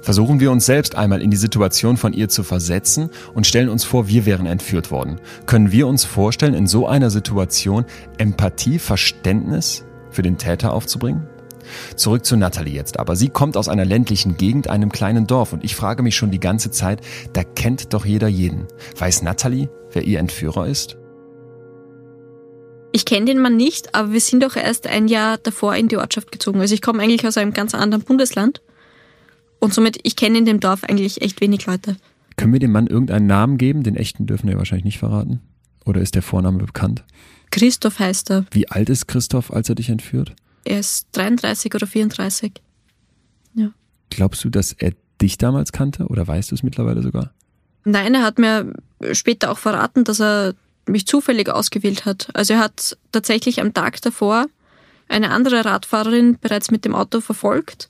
Versuchen 0.00 0.40
wir 0.40 0.50
uns 0.50 0.66
selbst 0.66 0.94
einmal 0.94 1.22
in 1.22 1.30
die 1.30 1.36
Situation 1.36 1.96
von 1.96 2.12
ihr 2.12 2.28
zu 2.28 2.42
versetzen 2.42 3.10
und 3.34 3.46
stellen 3.46 3.68
uns 3.68 3.84
vor, 3.84 4.08
wir 4.08 4.26
wären 4.26 4.46
entführt 4.46 4.90
worden. 4.90 5.20
Können 5.46 5.72
wir 5.72 5.86
uns 5.86 6.04
vorstellen, 6.04 6.54
in 6.54 6.66
so 6.66 6.86
einer 6.86 7.10
Situation 7.10 7.84
Empathie, 8.18 8.78
Verständnis 8.78 9.84
für 10.10 10.22
den 10.22 10.38
Täter 10.38 10.72
aufzubringen? 10.72 11.26
Zurück 11.96 12.24
zu 12.24 12.36
Natalie 12.36 12.74
jetzt 12.74 12.98
aber. 12.98 13.16
Sie 13.16 13.28
kommt 13.28 13.56
aus 13.56 13.68
einer 13.68 13.84
ländlichen 13.84 14.36
Gegend, 14.36 14.70
einem 14.70 14.92
kleinen 14.92 15.26
Dorf 15.26 15.52
und 15.52 15.64
ich 15.64 15.74
frage 15.74 16.02
mich 16.02 16.16
schon 16.16 16.30
die 16.30 16.40
ganze 16.40 16.70
Zeit, 16.70 17.00
da 17.32 17.42
kennt 17.42 17.92
doch 17.92 18.04
jeder 18.04 18.28
jeden. 18.28 18.66
Weiß 18.96 19.22
Natalie, 19.22 19.68
wer 19.92 20.02
ihr 20.02 20.18
Entführer 20.18 20.66
ist? 20.66 20.96
Ich 22.92 23.04
kenne 23.04 23.26
den 23.26 23.40
Mann 23.40 23.56
nicht, 23.56 23.94
aber 23.94 24.12
wir 24.12 24.20
sind 24.20 24.42
doch 24.42 24.56
erst 24.56 24.86
ein 24.86 25.08
Jahr 25.08 25.38
davor 25.38 25.74
in 25.74 25.88
die 25.88 25.98
Ortschaft 25.98 26.32
gezogen. 26.32 26.60
Also 26.60 26.72
ich 26.72 26.80
komme 26.80 27.02
eigentlich 27.02 27.26
aus 27.26 27.36
einem 27.36 27.52
ganz 27.52 27.74
anderen 27.74 28.04
Bundesland 28.04 28.62
und 29.60 29.74
somit, 29.74 29.98
ich 30.02 30.16
kenne 30.16 30.38
in 30.38 30.44
dem 30.44 30.60
Dorf 30.60 30.84
eigentlich 30.84 31.22
echt 31.22 31.40
wenig 31.40 31.66
Leute. 31.66 31.96
Können 32.36 32.52
wir 32.52 32.60
dem 32.60 32.72
Mann 32.72 32.86
irgendeinen 32.86 33.26
Namen 33.26 33.58
geben? 33.58 33.82
Den 33.82 33.96
echten 33.96 34.26
dürfen 34.26 34.48
wir 34.48 34.58
wahrscheinlich 34.58 34.84
nicht 34.84 34.98
verraten. 34.98 35.40
Oder 35.84 36.00
ist 36.00 36.14
der 36.14 36.22
Vorname 36.22 36.58
bekannt? 36.58 37.04
Christoph 37.50 37.98
heißt 37.98 38.30
er. 38.30 38.46
Wie 38.50 38.68
alt 38.68 38.90
ist 38.90 39.06
Christoph, 39.06 39.50
als 39.50 39.68
er 39.68 39.76
dich 39.76 39.88
entführt? 39.88 40.34
Er 40.64 40.80
ist 40.80 41.08
33 41.12 41.74
oder 41.74 41.86
34. 41.86 42.52
Ja. 43.54 43.70
Glaubst 44.10 44.44
du, 44.44 44.50
dass 44.50 44.72
er 44.72 44.92
dich 45.22 45.38
damals 45.38 45.72
kannte 45.72 46.06
oder 46.06 46.26
weißt 46.26 46.50
du 46.50 46.54
es 46.54 46.62
mittlerweile 46.62 47.02
sogar? 47.02 47.32
Nein, 47.84 48.14
er 48.14 48.24
hat 48.24 48.38
mir 48.38 48.74
später 49.12 49.50
auch 49.50 49.58
verraten, 49.58 50.04
dass 50.04 50.20
er 50.20 50.54
mich 50.86 51.06
zufällig 51.06 51.48
ausgewählt 51.48 52.04
hat. 52.04 52.28
Also 52.34 52.54
er 52.54 52.60
hat 52.60 52.98
tatsächlich 53.12 53.60
am 53.60 53.72
Tag 53.72 54.02
davor 54.02 54.46
eine 55.08 55.30
andere 55.30 55.64
Radfahrerin 55.64 56.38
bereits 56.40 56.70
mit 56.70 56.84
dem 56.84 56.94
Auto 56.94 57.20
verfolgt 57.20 57.88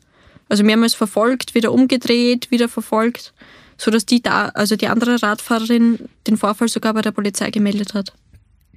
also 0.48 0.64
mehrmals 0.64 0.94
verfolgt, 0.94 1.54
wieder 1.54 1.72
umgedreht, 1.72 2.50
wieder 2.50 2.68
verfolgt, 2.68 3.32
so 3.76 3.90
dass 3.90 4.06
die 4.06 4.22
da, 4.22 4.48
also 4.48 4.76
die 4.76 4.88
andere 4.88 5.22
Radfahrerin 5.22 5.98
den 6.26 6.36
Vorfall 6.36 6.68
sogar 6.68 6.94
bei 6.94 7.02
der 7.02 7.12
Polizei 7.12 7.50
gemeldet 7.50 7.94
hat. 7.94 8.12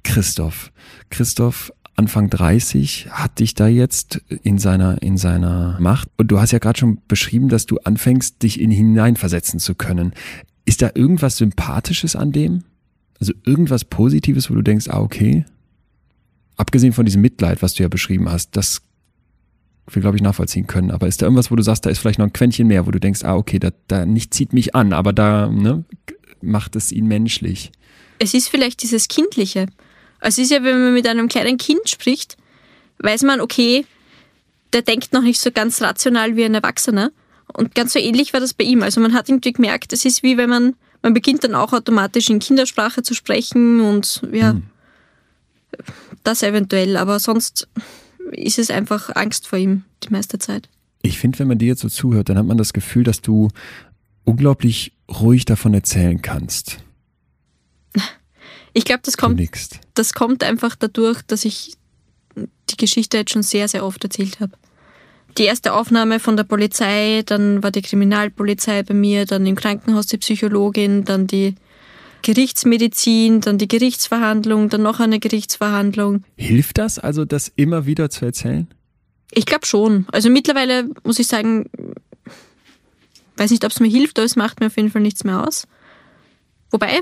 Christoph, 0.02 0.72
Christoph 1.10 1.72
Anfang 1.96 2.30
30 2.30 3.08
hat 3.10 3.40
dich 3.40 3.54
da 3.54 3.68
jetzt 3.68 4.22
in 4.42 4.56
seiner 4.56 5.02
in 5.02 5.18
seiner 5.18 5.76
Macht 5.80 6.08
und 6.16 6.28
du 6.28 6.40
hast 6.40 6.50
ja 6.50 6.58
gerade 6.58 6.78
schon 6.78 6.98
beschrieben, 7.08 7.50
dass 7.50 7.66
du 7.66 7.76
anfängst 7.78 8.42
dich 8.42 8.58
in 8.58 8.70
hineinversetzen 8.70 9.60
zu 9.60 9.74
können. 9.74 10.14
Ist 10.64 10.80
da 10.80 10.90
irgendwas 10.94 11.36
sympathisches 11.36 12.16
an 12.16 12.32
dem? 12.32 12.64
Also 13.18 13.34
irgendwas 13.44 13.84
positives, 13.84 14.48
wo 14.48 14.54
du 14.54 14.62
denkst, 14.62 14.88
ah 14.88 15.00
okay, 15.00 15.44
abgesehen 16.56 16.94
von 16.94 17.04
diesem 17.04 17.20
Mitleid, 17.20 17.60
was 17.60 17.74
du 17.74 17.82
ja 17.82 17.88
beschrieben 17.90 18.30
hast, 18.30 18.56
das 18.56 18.80
wir, 19.94 20.02
glaube 20.02 20.16
ich, 20.16 20.22
nachvollziehen 20.22 20.66
können. 20.66 20.90
Aber 20.90 21.06
ist 21.06 21.22
da 21.22 21.26
irgendwas, 21.26 21.50
wo 21.50 21.56
du 21.56 21.62
sagst, 21.62 21.86
da 21.86 21.90
ist 21.90 21.98
vielleicht 21.98 22.18
noch 22.18 22.26
ein 22.26 22.32
Quäntchen 22.32 22.66
mehr, 22.66 22.86
wo 22.86 22.90
du 22.90 23.00
denkst, 23.00 23.24
ah, 23.24 23.36
okay, 23.36 23.58
da, 23.58 23.70
da 23.88 24.06
nicht 24.06 24.34
zieht 24.34 24.52
mich 24.52 24.74
an, 24.74 24.92
aber 24.92 25.12
da 25.12 25.48
ne, 25.48 25.84
macht 26.42 26.76
es 26.76 26.92
ihn 26.92 27.06
menschlich? 27.06 27.72
Es 28.18 28.34
ist 28.34 28.48
vielleicht 28.48 28.82
dieses 28.82 29.08
Kindliche. 29.08 29.66
Es 30.20 30.38
ist 30.38 30.50
ja, 30.50 30.62
wenn 30.62 30.82
man 30.82 30.94
mit 30.94 31.06
einem 31.06 31.28
kleinen 31.28 31.56
Kind 31.56 31.88
spricht, 31.88 32.36
weiß 32.98 33.22
man, 33.22 33.40
okay, 33.40 33.86
der 34.72 34.82
denkt 34.82 35.12
noch 35.12 35.22
nicht 35.22 35.40
so 35.40 35.50
ganz 35.50 35.80
rational 35.82 36.36
wie 36.36 36.44
ein 36.44 36.54
Erwachsener. 36.54 37.10
Und 37.52 37.74
ganz 37.74 37.92
so 37.92 37.98
ähnlich 37.98 38.32
war 38.32 38.40
das 38.40 38.54
bei 38.54 38.64
ihm. 38.64 38.82
Also 38.82 39.00
man 39.00 39.14
hat 39.14 39.28
irgendwie 39.28 39.52
gemerkt, 39.52 39.92
es 39.92 40.04
ist 40.04 40.22
wie 40.22 40.36
wenn 40.36 40.50
man, 40.50 40.74
man 41.02 41.14
beginnt 41.14 41.42
dann 41.42 41.54
auch 41.54 41.72
automatisch 41.72 42.30
in 42.30 42.38
Kindersprache 42.38 43.02
zu 43.02 43.14
sprechen 43.14 43.80
und 43.80 44.22
ja, 44.30 44.50
hm. 44.50 44.62
das 46.22 46.42
eventuell. 46.42 46.96
Aber 46.96 47.18
sonst 47.18 47.68
ist 48.32 48.58
es 48.58 48.70
einfach 48.70 49.14
Angst 49.14 49.46
vor 49.46 49.58
ihm 49.58 49.84
die 50.02 50.10
meiste 50.10 50.38
Zeit. 50.38 50.68
Ich 51.02 51.18
finde, 51.18 51.38
wenn 51.38 51.48
man 51.48 51.58
dir 51.58 51.68
jetzt 51.68 51.80
so 51.80 51.88
zuhört, 51.88 52.28
dann 52.28 52.38
hat 52.38 52.46
man 52.46 52.58
das 52.58 52.72
Gefühl, 52.72 53.04
dass 53.04 53.20
du 53.20 53.48
unglaublich 54.24 54.92
ruhig 55.08 55.44
davon 55.44 55.74
erzählen 55.74 56.20
kannst. 56.20 56.78
Ich 58.72 58.84
glaube, 58.84 59.00
das 59.04 59.16
kommt, 59.16 59.40
das 59.94 60.14
kommt 60.14 60.44
einfach 60.44 60.76
dadurch, 60.76 61.22
dass 61.22 61.44
ich 61.44 61.74
die 62.36 62.76
Geschichte 62.76 63.16
jetzt 63.16 63.32
schon 63.32 63.42
sehr, 63.42 63.66
sehr 63.66 63.84
oft 63.84 64.04
erzählt 64.04 64.38
habe. 64.40 64.52
Die 65.38 65.44
erste 65.44 65.72
Aufnahme 65.72 66.20
von 66.20 66.36
der 66.36 66.44
Polizei, 66.44 67.22
dann 67.26 67.62
war 67.62 67.70
die 67.70 67.82
Kriminalpolizei 67.82 68.82
bei 68.82 68.94
mir, 68.94 69.26
dann 69.26 69.46
im 69.46 69.56
Krankenhaus 69.56 70.06
die 70.06 70.18
Psychologin, 70.18 71.04
dann 71.04 71.26
die 71.26 71.54
Gerichtsmedizin, 72.22 73.40
dann 73.40 73.58
die 73.58 73.68
Gerichtsverhandlung, 73.68 74.68
dann 74.68 74.82
noch 74.82 75.00
eine 75.00 75.20
Gerichtsverhandlung. 75.20 76.24
Hilft 76.36 76.78
das 76.78 76.98
also, 76.98 77.24
das 77.24 77.52
immer 77.56 77.86
wieder 77.86 78.10
zu 78.10 78.24
erzählen? 78.24 78.68
Ich 79.32 79.46
glaube 79.46 79.66
schon. 79.66 80.06
Also 80.12 80.30
mittlerweile 80.30 80.88
muss 81.04 81.18
ich 81.18 81.26
sagen, 81.26 81.70
weiß 83.36 83.50
nicht, 83.50 83.64
ob 83.64 83.70
es 83.70 83.80
mir 83.80 83.88
hilft, 83.88 84.18
aber 84.18 84.26
es 84.26 84.36
macht 84.36 84.60
mir 84.60 84.66
auf 84.66 84.76
jeden 84.76 84.90
Fall 84.90 85.02
nichts 85.02 85.24
mehr 85.24 85.46
aus. 85.46 85.66
Wobei, 86.70 87.00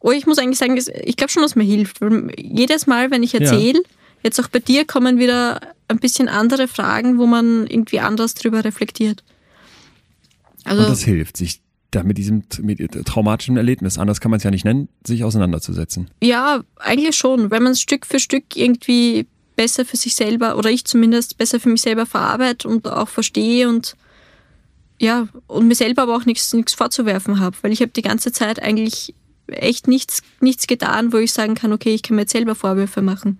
oh, 0.00 0.12
ich 0.12 0.26
muss 0.26 0.38
eigentlich 0.38 0.58
sagen, 0.58 0.76
ich 0.76 1.16
glaube 1.16 1.32
schon, 1.32 1.42
dass 1.42 1.52
es 1.52 1.56
mir 1.56 1.64
hilft. 1.64 2.00
Weil 2.00 2.32
jedes 2.38 2.86
Mal, 2.86 3.10
wenn 3.10 3.22
ich 3.22 3.34
erzähle, 3.34 3.80
ja. 3.82 3.90
jetzt 4.22 4.40
auch 4.40 4.48
bei 4.48 4.58
dir 4.58 4.84
kommen 4.84 5.18
wieder 5.18 5.60
ein 5.88 5.98
bisschen 5.98 6.28
andere 6.28 6.68
Fragen, 6.68 7.18
wo 7.18 7.26
man 7.26 7.66
irgendwie 7.66 8.00
anders 8.00 8.34
drüber 8.34 8.64
reflektiert. 8.64 9.24
Also, 10.64 10.82
Und 10.82 10.90
das 10.90 11.02
hilft, 11.02 11.36
sich 11.36 11.60
da 11.94 12.02
mit 12.02 12.18
diesem 12.18 12.44
mit 12.60 12.78
traumatischen 13.06 13.56
Erlebnis, 13.56 13.98
anders 13.98 14.20
kann 14.20 14.30
man 14.30 14.38
es 14.38 14.44
ja 14.44 14.50
nicht 14.50 14.64
nennen, 14.64 14.88
sich 15.06 15.24
auseinanderzusetzen. 15.24 16.10
Ja, 16.22 16.62
eigentlich 16.76 17.16
schon. 17.16 17.50
Wenn 17.50 17.62
man 17.62 17.72
es 17.72 17.80
Stück 17.80 18.06
für 18.06 18.18
Stück 18.18 18.56
irgendwie 18.56 19.26
besser 19.56 19.84
für 19.84 19.96
sich 19.96 20.14
selber, 20.14 20.56
oder 20.56 20.70
ich 20.70 20.84
zumindest 20.84 21.38
besser 21.38 21.60
für 21.60 21.68
mich 21.68 21.82
selber 21.82 22.06
verarbeite 22.06 22.68
und 22.68 22.86
auch 22.86 23.08
verstehe 23.08 23.68
und 23.68 23.96
ja, 25.00 25.28
und 25.46 25.68
mir 25.68 25.74
selber 25.74 26.02
aber 26.02 26.16
auch 26.16 26.24
nichts, 26.24 26.52
nichts 26.52 26.74
vorzuwerfen 26.74 27.40
habe, 27.40 27.56
weil 27.62 27.72
ich 27.72 27.80
habe 27.80 27.90
die 27.90 28.02
ganze 28.02 28.32
Zeit 28.32 28.62
eigentlich 28.62 29.14
echt 29.48 29.88
nichts, 29.88 30.22
nichts 30.40 30.66
getan, 30.66 31.12
wo 31.12 31.18
ich 31.18 31.32
sagen 31.32 31.54
kann, 31.54 31.72
okay, 31.72 31.94
ich 31.94 32.02
kann 32.02 32.16
mir 32.16 32.22
jetzt 32.22 32.32
selber 32.32 32.54
Vorwürfe 32.54 33.02
machen. 33.02 33.38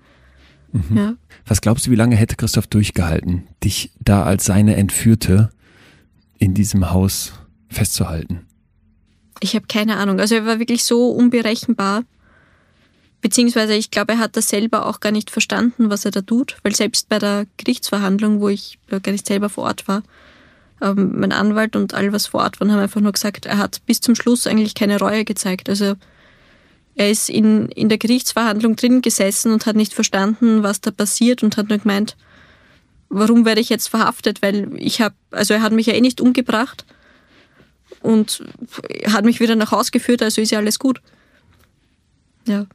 Mhm. 0.72 0.96
Ja. 0.96 1.14
Was 1.46 1.60
glaubst 1.60 1.86
du, 1.86 1.90
wie 1.90 1.96
lange 1.96 2.16
hätte 2.16 2.36
Christoph 2.36 2.66
durchgehalten, 2.66 3.44
dich 3.62 3.92
da 4.00 4.24
als 4.24 4.44
seine 4.44 4.76
Entführte 4.76 5.50
in 6.38 6.54
diesem 6.54 6.90
Haus 6.90 7.32
festzuhalten? 7.68 8.43
Ich 9.40 9.54
habe 9.54 9.66
keine 9.66 9.96
Ahnung. 9.96 10.20
Also 10.20 10.34
er 10.34 10.46
war 10.46 10.58
wirklich 10.58 10.84
so 10.84 11.10
unberechenbar. 11.10 12.04
Beziehungsweise 13.20 13.74
ich 13.74 13.90
glaube, 13.90 14.12
er 14.12 14.18
hat 14.18 14.36
das 14.36 14.48
selber 14.48 14.86
auch 14.86 15.00
gar 15.00 15.10
nicht 15.10 15.30
verstanden, 15.30 15.88
was 15.88 16.04
er 16.04 16.10
da 16.10 16.20
tut, 16.20 16.58
weil 16.62 16.74
selbst 16.74 17.08
bei 17.08 17.18
der 17.18 17.46
Gerichtsverhandlung, 17.56 18.40
wo 18.40 18.50
ich 18.50 18.78
gar 18.90 19.12
nicht 19.12 19.26
selber 19.26 19.48
vor 19.48 19.64
Ort 19.64 19.88
war, 19.88 20.02
ähm, 20.82 21.18
mein 21.18 21.32
Anwalt 21.32 21.74
und 21.74 21.94
all 21.94 22.12
was 22.12 22.26
vor 22.26 22.42
Ort 22.42 22.60
waren, 22.60 22.70
haben 22.70 22.80
einfach 22.80 23.00
nur 23.00 23.12
gesagt, 23.12 23.46
er 23.46 23.56
hat 23.56 23.80
bis 23.86 24.02
zum 24.02 24.14
Schluss 24.14 24.46
eigentlich 24.46 24.74
keine 24.74 24.98
Reue 24.98 25.24
gezeigt. 25.24 25.70
Also 25.70 25.94
er 26.96 27.10
ist 27.10 27.30
in, 27.30 27.70
in 27.70 27.88
der 27.88 27.98
Gerichtsverhandlung 27.98 28.76
drin 28.76 29.00
gesessen 29.00 29.52
und 29.52 29.64
hat 29.64 29.76
nicht 29.76 29.94
verstanden, 29.94 30.62
was 30.62 30.82
da 30.82 30.90
passiert 30.90 31.42
und 31.42 31.56
hat 31.56 31.70
nur 31.70 31.78
gemeint, 31.78 32.16
warum 33.08 33.46
werde 33.46 33.62
ich 33.62 33.70
jetzt 33.70 33.88
verhaftet? 33.88 34.42
Weil 34.42 34.68
ich 34.76 35.00
habe, 35.00 35.14
also 35.30 35.54
er 35.54 35.62
hat 35.62 35.72
mich 35.72 35.86
ja 35.86 35.94
eh 35.94 36.00
nicht 36.00 36.20
umgebracht 36.20 36.84
und 38.04 38.44
hat 39.06 39.24
mich 39.24 39.40
wieder 39.40 39.56
nach 39.56 39.72
Hause 39.72 39.90
geführt, 39.90 40.22
also 40.22 40.40
ist 40.40 40.50
ja 40.50 40.58
alles 40.58 40.78
gut. 40.78 41.00
Ja. 42.46 42.66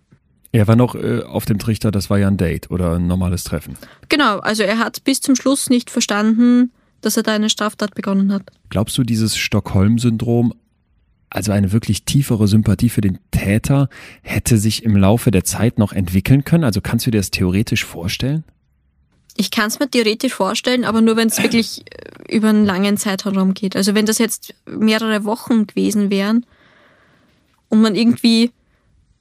Er 0.51 0.67
war 0.67 0.75
noch 0.75 0.95
äh, 0.95 1.21
auf 1.21 1.45
dem 1.45 1.59
Trichter, 1.59 1.91
das 1.91 2.09
war 2.09 2.17
ja 2.17 2.27
ein 2.27 2.37
Date 2.37 2.71
oder 2.71 2.95
ein 2.95 3.05
normales 3.05 3.43
Treffen. 3.43 3.77
Genau, 4.09 4.39
also 4.39 4.63
er 4.63 4.79
hat 4.79 5.03
bis 5.03 5.21
zum 5.21 5.35
Schluss 5.35 5.69
nicht 5.69 5.91
verstanden, 5.91 6.71
dass 7.01 7.15
er 7.15 7.23
da 7.23 7.33
eine 7.33 7.51
Straftat 7.51 7.93
begonnen 7.93 8.33
hat. 8.33 8.51
Glaubst 8.69 8.97
du, 8.97 9.03
dieses 9.03 9.37
Stockholm-Syndrom, 9.37 10.55
also 11.29 11.51
eine 11.51 11.71
wirklich 11.71 12.05
tiefere 12.05 12.47
Sympathie 12.47 12.89
für 12.89 13.01
den 13.01 13.19
Täter, 13.29 13.89
hätte 14.23 14.57
sich 14.57 14.83
im 14.83 14.97
Laufe 14.97 15.29
der 15.29 15.43
Zeit 15.43 15.77
noch 15.77 15.93
entwickeln 15.93 16.43
können? 16.43 16.63
Also 16.63 16.81
kannst 16.81 17.05
du 17.05 17.11
dir 17.11 17.19
das 17.19 17.29
theoretisch 17.29 17.85
vorstellen? 17.85 18.43
Ich 19.39 19.51
kann 19.51 19.67
es 19.67 19.79
mir 19.79 19.89
theoretisch 19.89 20.33
vorstellen, 20.33 20.83
aber 20.83 20.99
nur 20.99 21.15
wenn 21.15 21.29
es 21.29 21.41
wirklich 21.41 21.85
äh, 21.91 22.35
über 22.35 22.49
einen 22.49 22.65
langen 22.65 22.97
Zeitraum 22.97 23.53
geht. 23.53 23.77
Also 23.77 23.95
wenn 23.95 24.05
das 24.05 24.17
jetzt 24.17 24.53
mehrere 24.65 25.23
Wochen 25.23 25.65
gewesen 25.65 26.09
wären 26.09 26.45
und 27.69 27.79
man 27.79 27.95
irgendwie, 27.95 28.51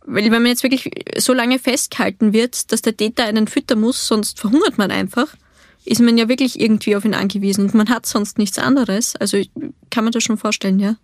weil 0.05 0.25
wenn 0.25 0.43
man 0.43 0.47
jetzt 0.47 0.65
wirklich 0.65 0.91
so 1.19 1.33
lange 1.33 1.61
festgehalten 1.61 2.33
wird, 2.33 2.73
dass 2.73 2.83
der 2.83 2.97
Täter 2.97 3.27
einen 3.27 3.47
füttern 3.47 3.79
muss, 3.79 4.09
sonst 4.09 4.41
verhungert 4.41 4.77
man 4.77 4.91
einfach, 4.91 5.37
ist 5.85 6.01
man 6.01 6.19
ja 6.19 6.29
wirklich 6.29 6.59
irgendwie 6.59 6.97
auf 6.97 7.05
ihn 7.05 7.15
angewiesen 7.15 7.67
und 7.67 7.75
man 7.75 7.89
hat 7.89 8.05
sonst 8.05 8.39
nichts 8.39 8.59
anderes. 8.59 9.15
Also 9.15 9.41
kann 9.89 10.03
man 10.03 10.13
das 10.13 10.25
schon 10.25 10.37
vorstellen, 10.37 10.81
ja. 10.81 10.97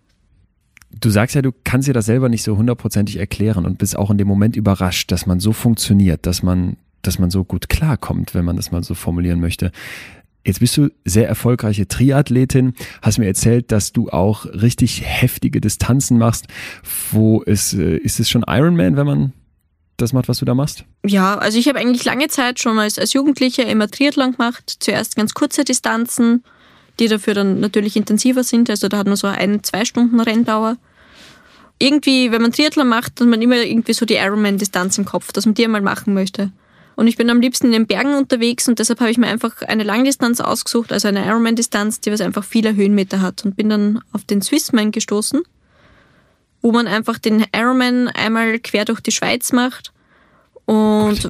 Du 0.91 1.09
sagst 1.09 1.35
ja, 1.35 1.41
du 1.41 1.53
kannst 1.63 1.87
dir 1.87 1.93
das 1.93 2.07
selber 2.07 2.27
nicht 2.27 2.43
so 2.43 2.57
hundertprozentig 2.57 3.15
erklären 3.15 3.65
und 3.65 3.77
bist 3.77 3.95
auch 3.95 4.11
in 4.11 4.17
dem 4.17 4.27
Moment 4.27 4.57
überrascht, 4.57 5.09
dass 5.13 5.25
man 5.25 5.39
so 5.39 5.53
funktioniert, 5.53 6.25
dass 6.25 6.43
man 6.43 6.75
dass 7.07 7.19
man 7.19 7.29
so 7.29 7.43
gut 7.43 7.69
klarkommt, 7.69 8.33
wenn 8.33 8.45
man 8.45 8.55
das 8.55 8.71
mal 8.71 8.83
so 8.83 8.93
formulieren 8.93 9.39
möchte. 9.39 9.71
Jetzt 10.45 10.59
bist 10.59 10.77
du 10.77 10.89
sehr 11.05 11.27
erfolgreiche 11.27 11.87
Triathletin, 11.87 12.75
hast 13.01 13.17
mir 13.17 13.25
erzählt, 13.25 13.71
dass 13.71 13.93
du 13.93 14.09
auch 14.09 14.45
richtig 14.45 15.01
heftige 15.03 15.59
Distanzen 15.59 16.19
machst. 16.19 16.45
Wo 17.11 17.41
ist, 17.41 17.73
äh, 17.73 17.97
ist 17.97 18.19
es 18.19 18.29
schon 18.29 18.45
Ironman, 18.47 18.95
wenn 18.95 19.07
man 19.07 19.33
das 19.97 20.13
macht, 20.13 20.27
was 20.27 20.39
du 20.39 20.45
da 20.45 20.53
machst? 20.53 20.85
Ja, 21.03 21.37
also 21.37 21.57
ich 21.57 21.67
habe 21.67 21.79
eigentlich 21.79 22.05
lange 22.05 22.27
Zeit 22.27 22.59
schon 22.59 22.77
als, 22.77 22.99
als 22.99 23.13
Jugendlicher 23.13 23.65
immer 23.65 23.89
Triathlon 23.89 24.33
gemacht. 24.33 24.75
Zuerst 24.79 25.15
ganz 25.15 25.33
kurze 25.33 25.63
Distanzen, 25.63 26.43
die 26.99 27.07
dafür 27.07 27.33
dann 27.33 27.59
natürlich 27.59 27.95
intensiver 27.95 28.43
sind. 28.43 28.69
Also 28.69 28.87
da 28.87 28.97
hat 28.97 29.07
man 29.07 29.15
so 29.15 29.27
ein, 29.27 29.63
zwei 29.63 29.83
Stunden 29.83 30.19
Renndauer. 30.19 30.77
Irgendwie, 31.79 32.31
wenn 32.31 32.41
man 32.41 32.51
Triathlon 32.51 32.87
macht, 32.87 33.19
hat 33.19 33.27
man 33.27 33.41
immer 33.41 33.57
irgendwie 33.57 33.93
so 33.93 34.05
die 34.05 34.15
Ironman-Distanz 34.15 34.97
im 34.99 35.05
Kopf, 35.05 35.31
dass 35.33 35.45
man 35.45 35.55
die 35.55 35.65
einmal 35.65 35.81
machen 35.81 36.13
möchte. 36.13 36.51
Und 36.95 37.07
ich 37.07 37.17
bin 37.17 37.29
am 37.29 37.41
liebsten 37.41 37.67
in 37.67 37.73
den 37.73 37.87
Bergen 37.87 38.15
unterwegs 38.15 38.67
und 38.67 38.79
deshalb 38.79 39.01
habe 39.01 39.11
ich 39.11 39.17
mir 39.17 39.27
einfach 39.27 39.61
eine 39.63 39.83
Langdistanz 39.83 40.39
ausgesucht, 40.39 40.93
also 40.93 41.07
eine 41.07 41.25
Ironman-Distanz, 41.25 41.99
die 41.99 42.11
was 42.11 42.21
einfach 42.21 42.43
viele 42.43 42.75
Höhenmeter 42.75 43.21
hat 43.21 43.43
und 43.43 43.57
bin 43.57 43.69
dann 43.69 44.01
auf 44.13 44.23
den 44.23 44.41
Swissman 44.41 44.91
gestoßen, 44.91 45.41
wo 46.61 46.71
man 46.71 46.87
einfach 46.87 47.17
den 47.17 47.45
Ironman 47.53 48.07
einmal 48.07 48.59
quer 48.59 48.85
durch 48.85 49.01
die 49.01 49.11
Schweiz 49.11 49.51
macht 49.51 49.91
und 50.63 51.29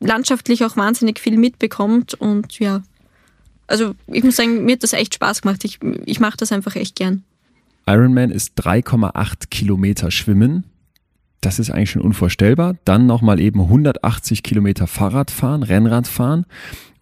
landschaftlich 0.00 0.64
auch 0.64 0.76
wahnsinnig 0.76 1.20
viel 1.20 1.36
mitbekommt 1.36 2.14
und 2.14 2.58
ja, 2.58 2.82
also 3.66 3.94
ich 4.06 4.24
muss 4.24 4.36
sagen, 4.36 4.64
mir 4.64 4.72
hat 4.72 4.82
das 4.82 4.92
echt 4.92 5.14
Spaß 5.14 5.42
gemacht. 5.42 5.64
Ich, 5.64 5.78
ich 6.04 6.20
mache 6.20 6.36
das 6.36 6.52
einfach 6.52 6.76
echt 6.76 6.96
gern. 6.96 7.22
Ironman 7.86 8.30
ist 8.30 8.58
3,8 8.60 9.48
Kilometer 9.50 10.10
Schwimmen, 10.10 10.64
das 11.42 11.58
ist 11.58 11.70
eigentlich 11.70 11.90
schon 11.90 12.02
unvorstellbar. 12.02 12.76
Dann 12.84 13.06
nochmal 13.06 13.38
eben 13.40 13.60
180 13.60 14.42
Kilometer 14.42 14.86
Fahrrad 14.86 15.30
fahren, 15.30 15.62
Rennrad 15.62 16.06
fahren 16.06 16.46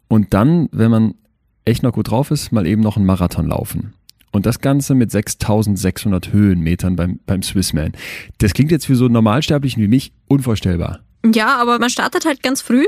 und 0.09 0.35
dann, 0.35 0.69
wenn 0.73 0.91
man 0.91 1.15
echt 1.65 1.85
noch 1.85 1.93
gut 1.93 2.11
drauf 2.11 2.33
ist, 2.33 2.51
mal 2.51 2.67
eben 2.67 2.83
noch 2.83 2.97
einen 2.97 3.07
Marathon 3.07 3.47
laufen. 3.47 3.93
Und 4.33 4.47
das 4.47 4.61
Ganze 4.61 4.95
mit 4.95 5.11
6600 5.11 6.33
Höhenmetern 6.33 6.97
beim, 6.97 7.21
beim 7.27 7.43
Swissman. 7.43 7.93
Das 8.39 8.53
klingt 8.53 8.71
jetzt 8.71 8.87
für 8.87 8.97
so 8.97 9.05
einen 9.05 9.15
Normalsterblichen 9.15 9.83
wie 9.83 9.89
mich 9.89 10.13
unvorstellbar. 10.27 11.01
Ja, 11.25 11.61
aber 11.61 11.79
man 11.79 11.91
startet 11.91 12.25
halt 12.25 12.43
ganz 12.43 12.63
früh 12.63 12.87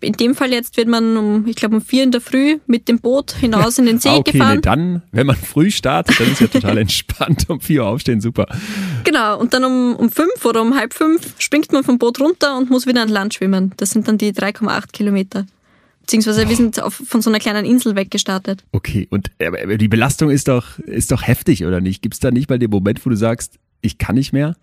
in 0.00 0.12
dem 0.14 0.34
Fall 0.34 0.52
jetzt 0.52 0.76
wird 0.76 0.88
man 0.88 1.16
um, 1.16 1.46
ich 1.46 1.56
glaube 1.56 1.76
um 1.76 1.82
vier 1.82 2.04
in 2.04 2.10
der 2.10 2.20
Früh 2.20 2.58
mit 2.66 2.88
dem 2.88 3.00
Boot 3.00 3.32
hinaus 3.32 3.78
in 3.78 3.86
den 3.86 3.98
See 3.98 4.08
ah, 4.10 4.16
okay, 4.16 4.32
gefahren. 4.32 4.56
Nee, 4.56 4.60
dann, 4.62 5.02
wenn 5.12 5.26
man 5.26 5.36
früh 5.36 5.70
startet, 5.70 6.18
dann 6.20 6.30
ist 6.30 6.40
ja 6.40 6.46
total 6.46 6.78
entspannt. 6.78 7.46
Um 7.48 7.60
vier 7.60 7.82
Uhr 7.82 7.88
aufstehen, 7.88 8.20
super. 8.20 8.46
Genau, 9.04 9.38
und 9.38 9.54
dann 9.54 9.64
um, 9.64 9.96
um 9.96 10.10
fünf 10.10 10.44
oder 10.44 10.62
um 10.62 10.74
halb 10.76 10.94
fünf 10.94 11.34
springt 11.38 11.72
man 11.72 11.84
vom 11.84 11.98
Boot 11.98 12.20
runter 12.20 12.56
und 12.56 12.70
muss 12.70 12.86
wieder 12.86 13.02
an 13.02 13.08
Land 13.08 13.34
schwimmen. 13.34 13.72
Das 13.76 13.90
sind 13.90 14.08
dann 14.08 14.18
die 14.18 14.32
3,8 14.32 14.92
Kilometer. 14.92 15.46
Beziehungsweise 16.00 16.44
oh. 16.46 16.48
wir 16.48 16.56
sind 16.56 16.80
auf, 16.80 16.94
von 16.94 17.20
so 17.20 17.28
einer 17.28 17.38
kleinen 17.38 17.66
Insel 17.66 17.94
weggestartet. 17.94 18.64
Okay, 18.72 19.06
und 19.10 19.30
die 19.38 19.88
Belastung 19.88 20.30
ist 20.30 20.48
doch, 20.48 20.78
ist 20.78 21.12
doch 21.12 21.26
heftig, 21.26 21.66
oder 21.66 21.80
nicht? 21.80 22.00
Gibt 22.00 22.14
es 22.14 22.20
da 22.20 22.30
nicht 22.30 22.48
mal 22.48 22.58
den 22.58 22.70
Moment, 22.70 23.04
wo 23.04 23.10
du 23.10 23.16
sagst, 23.16 23.58
ich 23.82 23.98
kann 23.98 24.14
nicht 24.14 24.32
mehr? 24.32 24.56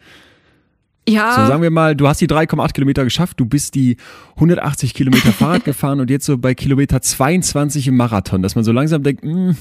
Ja. 1.07 1.35
So 1.35 1.47
sagen 1.47 1.61
wir 1.61 1.69
mal, 1.69 1.95
du 1.95 2.07
hast 2.07 2.19
die 2.19 2.27
3,8 2.27 2.73
Kilometer 2.73 3.03
geschafft, 3.03 3.39
du 3.39 3.45
bist 3.45 3.75
die 3.75 3.97
180 4.35 4.93
Kilometer 4.93 5.31
Fahrrad 5.31 5.65
gefahren 5.65 5.99
und 5.99 6.09
jetzt 6.09 6.25
so 6.25 6.37
bei 6.37 6.55
Kilometer 6.55 7.01
22 7.01 7.87
im 7.87 7.97
Marathon, 7.97 8.41
dass 8.41 8.55
man 8.55 8.63
so 8.63 8.71
langsam 8.71 9.03
denkt, 9.03 9.23
mh, 9.23 9.31
hm, 9.31 9.57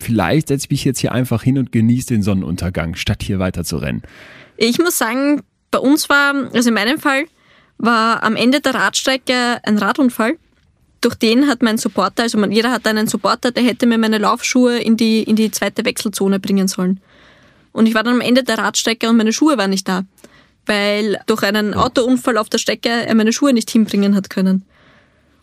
vielleicht 0.00 0.48
setze 0.48 0.66
ich 0.66 0.70
mich 0.70 0.84
jetzt 0.84 0.98
hier 0.98 1.12
einfach 1.12 1.42
hin 1.42 1.58
und 1.58 1.70
genieße 1.70 2.08
den 2.08 2.22
Sonnenuntergang, 2.22 2.96
statt 2.96 3.22
hier 3.22 3.38
weiter 3.38 3.64
zu 3.64 3.76
rennen. 3.76 4.02
Ich 4.56 4.78
muss 4.78 4.98
sagen, 4.98 5.42
bei 5.70 5.78
uns 5.78 6.08
war, 6.08 6.34
also 6.52 6.68
in 6.68 6.74
meinem 6.74 6.98
Fall, 6.98 7.24
war 7.78 8.22
am 8.22 8.36
Ende 8.36 8.60
der 8.60 8.74
Radstrecke 8.74 9.60
ein 9.62 9.78
Radunfall. 9.78 10.36
Durch 11.00 11.14
den 11.14 11.48
hat 11.48 11.62
mein 11.62 11.78
Supporter, 11.78 12.24
also 12.24 12.38
man, 12.38 12.50
jeder 12.50 12.70
hat 12.72 12.86
einen 12.86 13.06
Supporter, 13.06 13.50
der 13.50 13.62
hätte 13.62 13.86
mir 13.86 13.98
meine 13.98 14.18
Laufschuhe 14.18 14.78
in 14.78 14.96
die, 14.96 15.22
in 15.22 15.36
die 15.36 15.50
zweite 15.50 15.84
Wechselzone 15.84 16.40
bringen 16.40 16.66
sollen. 16.66 17.00
Und 17.72 17.86
ich 17.86 17.94
war 17.94 18.02
dann 18.02 18.14
am 18.14 18.20
Ende 18.20 18.42
der 18.42 18.58
Radstrecke 18.58 19.08
und 19.08 19.16
meine 19.16 19.32
Schuhe 19.32 19.58
waren 19.58 19.70
nicht 19.70 19.86
da 19.86 20.04
weil 20.66 21.20
durch 21.26 21.42
einen 21.42 21.74
Autounfall 21.74 22.38
auf 22.38 22.48
der 22.48 22.58
Strecke 22.58 22.88
er 22.88 23.14
meine 23.14 23.32
Schuhe 23.32 23.52
nicht 23.52 23.70
hinbringen 23.70 24.14
hat 24.14 24.30
können. 24.30 24.64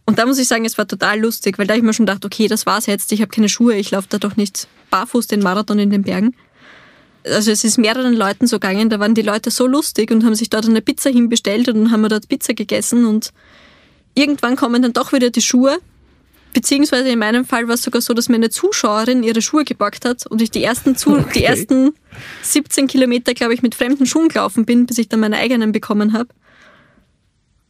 Und 0.05 0.19
da 0.19 0.25
muss 0.25 0.39
ich 0.39 0.47
sagen, 0.47 0.65
es 0.65 0.77
war 0.77 0.87
total 0.87 1.19
lustig, 1.19 1.57
weil 1.57 1.67
da 1.67 1.75
ich 1.75 1.83
mir 1.83 1.93
schon 1.93 2.05
dachte, 2.05 2.25
okay, 2.25 2.47
das 2.47 2.65
war's 2.65 2.85
jetzt, 2.85 3.11
ich 3.11 3.21
habe 3.21 3.31
keine 3.31 3.49
Schuhe, 3.49 3.75
ich 3.75 3.91
laufe 3.91 4.07
da 4.09 4.17
doch 4.17 4.35
nicht 4.35 4.67
barfuß 4.89 5.27
den 5.27 5.41
Marathon 5.41 5.79
in 5.79 5.89
den 5.89 6.03
Bergen. 6.03 6.35
Also 7.23 7.51
es 7.51 7.63
ist 7.63 7.77
mehreren 7.77 8.13
Leuten 8.13 8.47
so 8.47 8.57
gegangen, 8.57 8.89
da 8.89 8.99
waren 8.99 9.13
die 9.13 9.21
Leute 9.21 9.51
so 9.51 9.67
lustig 9.67 10.11
und 10.11 10.25
haben 10.25 10.35
sich 10.35 10.49
dort 10.49 10.65
eine 10.65 10.81
Pizza 10.81 11.11
hinbestellt 11.11 11.69
und 11.69 11.75
dann 11.75 11.91
haben 11.91 12.01
wir 12.01 12.09
dort 12.09 12.27
Pizza 12.27 12.53
gegessen 12.53 13.05
und 13.05 13.31
irgendwann 14.15 14.55
kommen 14.55 14.81
dann 14.81 14.93
doch 14.93 15.13
wieder 15.13 15.29
die 15.29 15.41
Schuhe 15.41 15.77
Beziehungsweise 16.53 17.09
in 17.09 17.19
meinem 17.19 17.45
Fall 17.45 17.67
war 17.67 17.75
es 17.75 17.81
sogar 17.81 18.01
so, 18.01 18.13
dass 18.13 18.27
mir 18.27 18.35
eine 18.35 18.49
Zuschauerin 18.49 19.23
ihre 19.23 19.41
Schuhe 19.41 19.63
gepackt 19.63 20.03
hat 20.05 20.25
und 20.27 20.41
ich 20.41 20.51
die 20.51 20.63
ersten, 20.63 20.95
Zu 20.95 21.17
okay. 21.17 21.31
die 21.35 21.43
ersten 21.43 21.93
17 22.41 22.87
Kilometer, 22.87 23.33
glaube 23.33 23.53
ich, 23.53 23.61
mit 23.61 23.75
fremden 23.75 24.05
Schuhen 24.05 24.27
gelaufen 24.27 24.65
bin, 24.65 24.85
bis 24.85 24.97
ich 24.97 25.07
dann 25.07 25.21
meine 25.21 25.37
eigenen 25.37 25.71
bekommen 25.71 26.13
habe. 26.13 26.29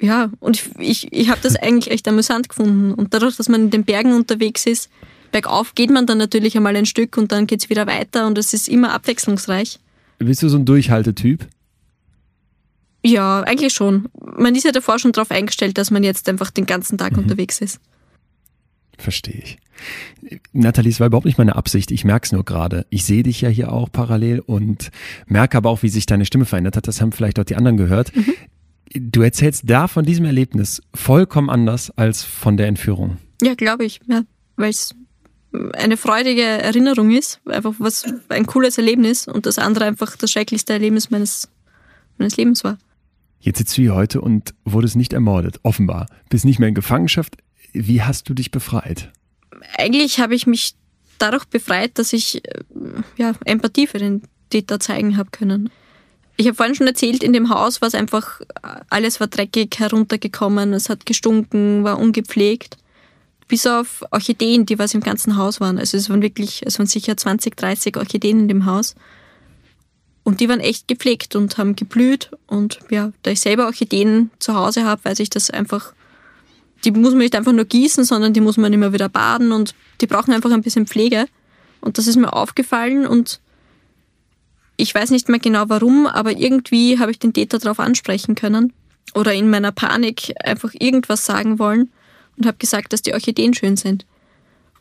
Ja, 0.02 0.32
und 0.40 0.58
ich, 0.58 0.70
ich, 0.80 1.14
ich 1.14 1.30
habe 1.30 1.40
das 1.44 1.56
eigentlich 1.56 1.92
echt 1.92 2.08
amüsant 2.08 2.50
gefunden. 2.50 2.94
Und 2.94 3.14
dadurch, 3.14 3.38
dass 3.38 3.50
man 3.50 3.66
in 3.66 3.70
den 3.70 3.84
Bergen 3.84 4.14
unterwegs 4.14 4.66
ist, 4.66 4.90
bergauf 5.32 5.76
geht 5.76 5.92
man 5.92 6.08
dann 6.08 6.18
natürlich 6.18 6.58
einmal 6.58 6.76
ein 6.76 6.88
Stück 6.88 7.18
und 7.18 7.32
dann 7.32 7.46
geht 7.46 7.62
es 7.64 7.70
wieder 7.70 7.86
weiter 7.86 8.26
und 8.26 8.38
es 8.38 8.54
ist 8.54 8.68
immer 8.68 8.94
abwechslungsreich. 8.94 9.80
Bist 10.18 10.42
du 10.42 10.50
so 10.50 10.58
ein 10.58 10.66
Durchhaltetyp? 10.66 11.48
Ja, 13.04 13.42
eigentlich 13.42 13.74
schon. 13.74 14.10
Man 14.38 14.56
ist 14.56 14.64
ja 14.64 14.72
davor 14.72 15.00
schon 15.00 15.12
darauf 15.12 15.32
eingestellt, 15.32 15.78
dass 15.78 15.92
man 15.92 16.04
jetzt 16.04 16.28
einfach 16.30 16.52
den 16.52 16.66
ganzen 16.66 16.98
Tag 16.98 17.14
mhm. 17.14 17.20
unterwegs 17.24 17.62
ist. 17.62 17.80
Verstehe 19.02 19.42
ich. 19.44 19.58
Nathalie, 20.54 20.92
es 20.92 21.00
war 21.00 21.08
überhaupt 21.08 21.26
nicht 21.26 21.40
meine 21.40 21.56
Absicht. 21.56 21.90
Ich 21.90 22.06
merke 22.06 22.26
es 22.26 22.32
nur 22.32 22.46
gerade. 22.46 22.86
Ich 22.92 23.04
sehe 23.04 23.24
dich 23.24 23.42
ja 23.42 23.50
hier 23.50 23.74
auch 23.74 23.92
parallel 23.92 24.42
und 24.42 24.92
merke 25.26 25.58
aber 25.58 25.72
auch, 25.72 25.82
wie 25.82 25.90
sich 25.90 26.06
deine 26.06 26.24
Stimme 26.24 26.46
verändert 26.46 26.78
hat. 26.78 26.88
Das 26.88 27.02
haben 27.02 27.12
vielleicht 27.12 27.40
auch 27.40 27.44
die 27.44 27.56
anderen 27.56 27.78
gehört. 27.78 28.16
Mhm. 28.16 28.34
Du 28.94 29.22
erzählst 29.24 29.64
da 29.66 29.88
von 29.88 30.06
diesem 30.06 30.26
Erlebnis 30.26 30.84
vollkommen 30.94 31.50
anders 31.50 31.90
als 31.98 32.24
von 32.24 32.58
der 32.58 32.68
Entführung. 32.68 33.18
Ja, 33.42 33.56
glaube 33.56 33.86
ich. 33.86 34.02
Ja, 34.08 34.22
weil 34.56 34.70
es 34.70 34.94
eine 35.74 35.98
freudige 35.98 36.44
Erinnerung 36.44 37.10
ist, 37.10 37.42
einfach 37.48 37.74
was 37.80 38.06
ein 38.30 38.46
cooles 38.46 38.78
Erlebnis 38.78 39.28
und 39.28 39.48
das 39.48 39.58
andere 39.58 39.86
einfach 39.86 40.16
das 40.16 40.32
schrecklichste 40.32 40.74
Erlebnis 40.74 41.10
meines, 41.10 41.50
meines 42.20 42.38
Lebens 42.38 42.64
war. 42.64 42.78
Jetzt 43.40 43.58
sitzt 43.58 43.78
du 43.78 43.82
hier 43.82 43.96
heute 43.96 44.22
und 44.22 44.54
wurdest 44.64 44.96
nicht 44.96 45.14
ermordet, 45.14 45.60
offenbar. 45.64 46.06
Bist 46.30 46.46
nicht 46.46 46.60
mehr 46.60 46.70
in 46.70 46.76
Gefangenschaft. 46.76 47.38
Wie 47.74 48.02
hast 48.02 48.30
du 48.30 48.34
dich 48.34 48.52
befreit? 48.52 49.12
Eigentlich 49.78 50.20
habe 50.20 50.36
ich 50.36 50.48
mich 50.48 50.76
dadurch 51.18 51.46
befreit, 51.46 51.98
dass 51.98 52.14
ich 52.14 52.44
äh, 52.46 52.62
ja, 53.18 53.34
Empathie 53.46 53.88
für 53.88 54.00
den 54.00 54.24
Täter 54.50 54.80
zeigen 54.80 55.18
habe 55.18 55.30
können. 55.32 55.70
Ich 56.38 56.48
habe 56.48 56.56
vorhin 56.56 56.76
schon 56.76 56.88
erzählt, 56.88 57.24
in 57.24 57.34
dem 57.34 57.50
Haus 57.50 57.82
war 57.82 57.88
es 57.88 57.96
einfach, 57.96 58.42
alles 58.90 59.20
war 59.20 59.28
dreckig 59.28 59.78
heruntergekommen, 59.78 60.74
es 60.74 60.90
hat 60.90 61.06
gestunken, 61.06 61.84
war 61.84 62.00
ungepflegt. 62.00 62.78
Bis 63.48 63.68
auf 63.68 64.04
Orchideen, 64.12 64.66
die 64.66 64.80
was 64.80 64.94
im 64.94 65.02
ganzen 65.02 65.36
Haus 65.38 65.60
waren. 65.60 65.78
Also 65.78 65.98
es 65.98 66.10
waren 66.10 66.22
wirklich, 66.22 66.64
es 66.66 66.80
waren 66.80 66.88
sicher 66.88 67.18
20, 67.18 67.56
30 67.58 67.98
Orchideen 67.98 68.40
in 68.40 68.48
dem 68.48 68.66
Haus. 68.66 68.96
Und 70.24 70.40
die 70.40 70.48
waren 70.48 70.62
echt 70.62 70.88
gepflegt 70.88 71.36
und 71.36 71.58
haben 71.58 71.76
geblüht. 71.76 72.32
Und 72.48 72.80
ja, 72.90 73.12
da 73.24 73.32
ich 73.32 73.42
selber 73.42 73.66
Orchideen 73.66 74.32
zu 74.40 74.56
Hause 74.56 74.86
habe, 74.86 75.04
weiß 75.04 75.20
ich 75.20 75.30
das 75.30 75.50
einfach, 75.50 75.94
die 76.84 76.92
muss 76.92 77.12
man 77.12 77.20
nicht 77.20 77.36
einfach 77.36 77.52
nur 77.52 77.66
gießen, 77.66 78.04
sondern 78.04 78.34
die 78.34 78.42
muss 78.42 78.58
man 78.58 78.74
immer 78.74 78.94
wieder 78.94 79.10
baden 79.10 79.52
und 79.52 79.76
die 80.02 80.08
brauchen 80.08 80.34
einfach 80.34 80.52
ein 80.52 80.62
bisschen 80.62 80.88
Pflege. 80.88 81.26
Und 81.80 81.98
das 81.98 82.08
ist 82.08 82.16
mir 82.16 82.34
aufgefallen 82.34 83.06
und 83.06 83.40
ich 84.78 84.94
weiß 84.94 85.12
nicht 85.12 85.30
mehr 85.30 85.40
genau 85.40 85.66
warum, 85.68 86.08
aber 86.08 86.32
irgendwie 86.32 87.00
habe 87.00 87.12
ich 87.12 87.20
den 87.20 87.34
Täter 87.34 87.60
darauf 87.60 87.80
ansprechen 87.80 88.36
können 88.36 88.74
oder 89.14 89.34
in 89.34 89.50
meiner 89.50 89.72
Panik 89.72 90.34
einfach 90.44 90.72
irgendwas 90.78 91.26
sagen 91.26 91.60
wollen 91.60 91.92
und 92.38 92.46
habe 92.46 92.58
gesagt, 92.58 92.94
dass 92.94 93.02
die 93.02 93.14
Orchideen 93.14 93.54
schön 93.54 93.78
sind. 93.78 94.06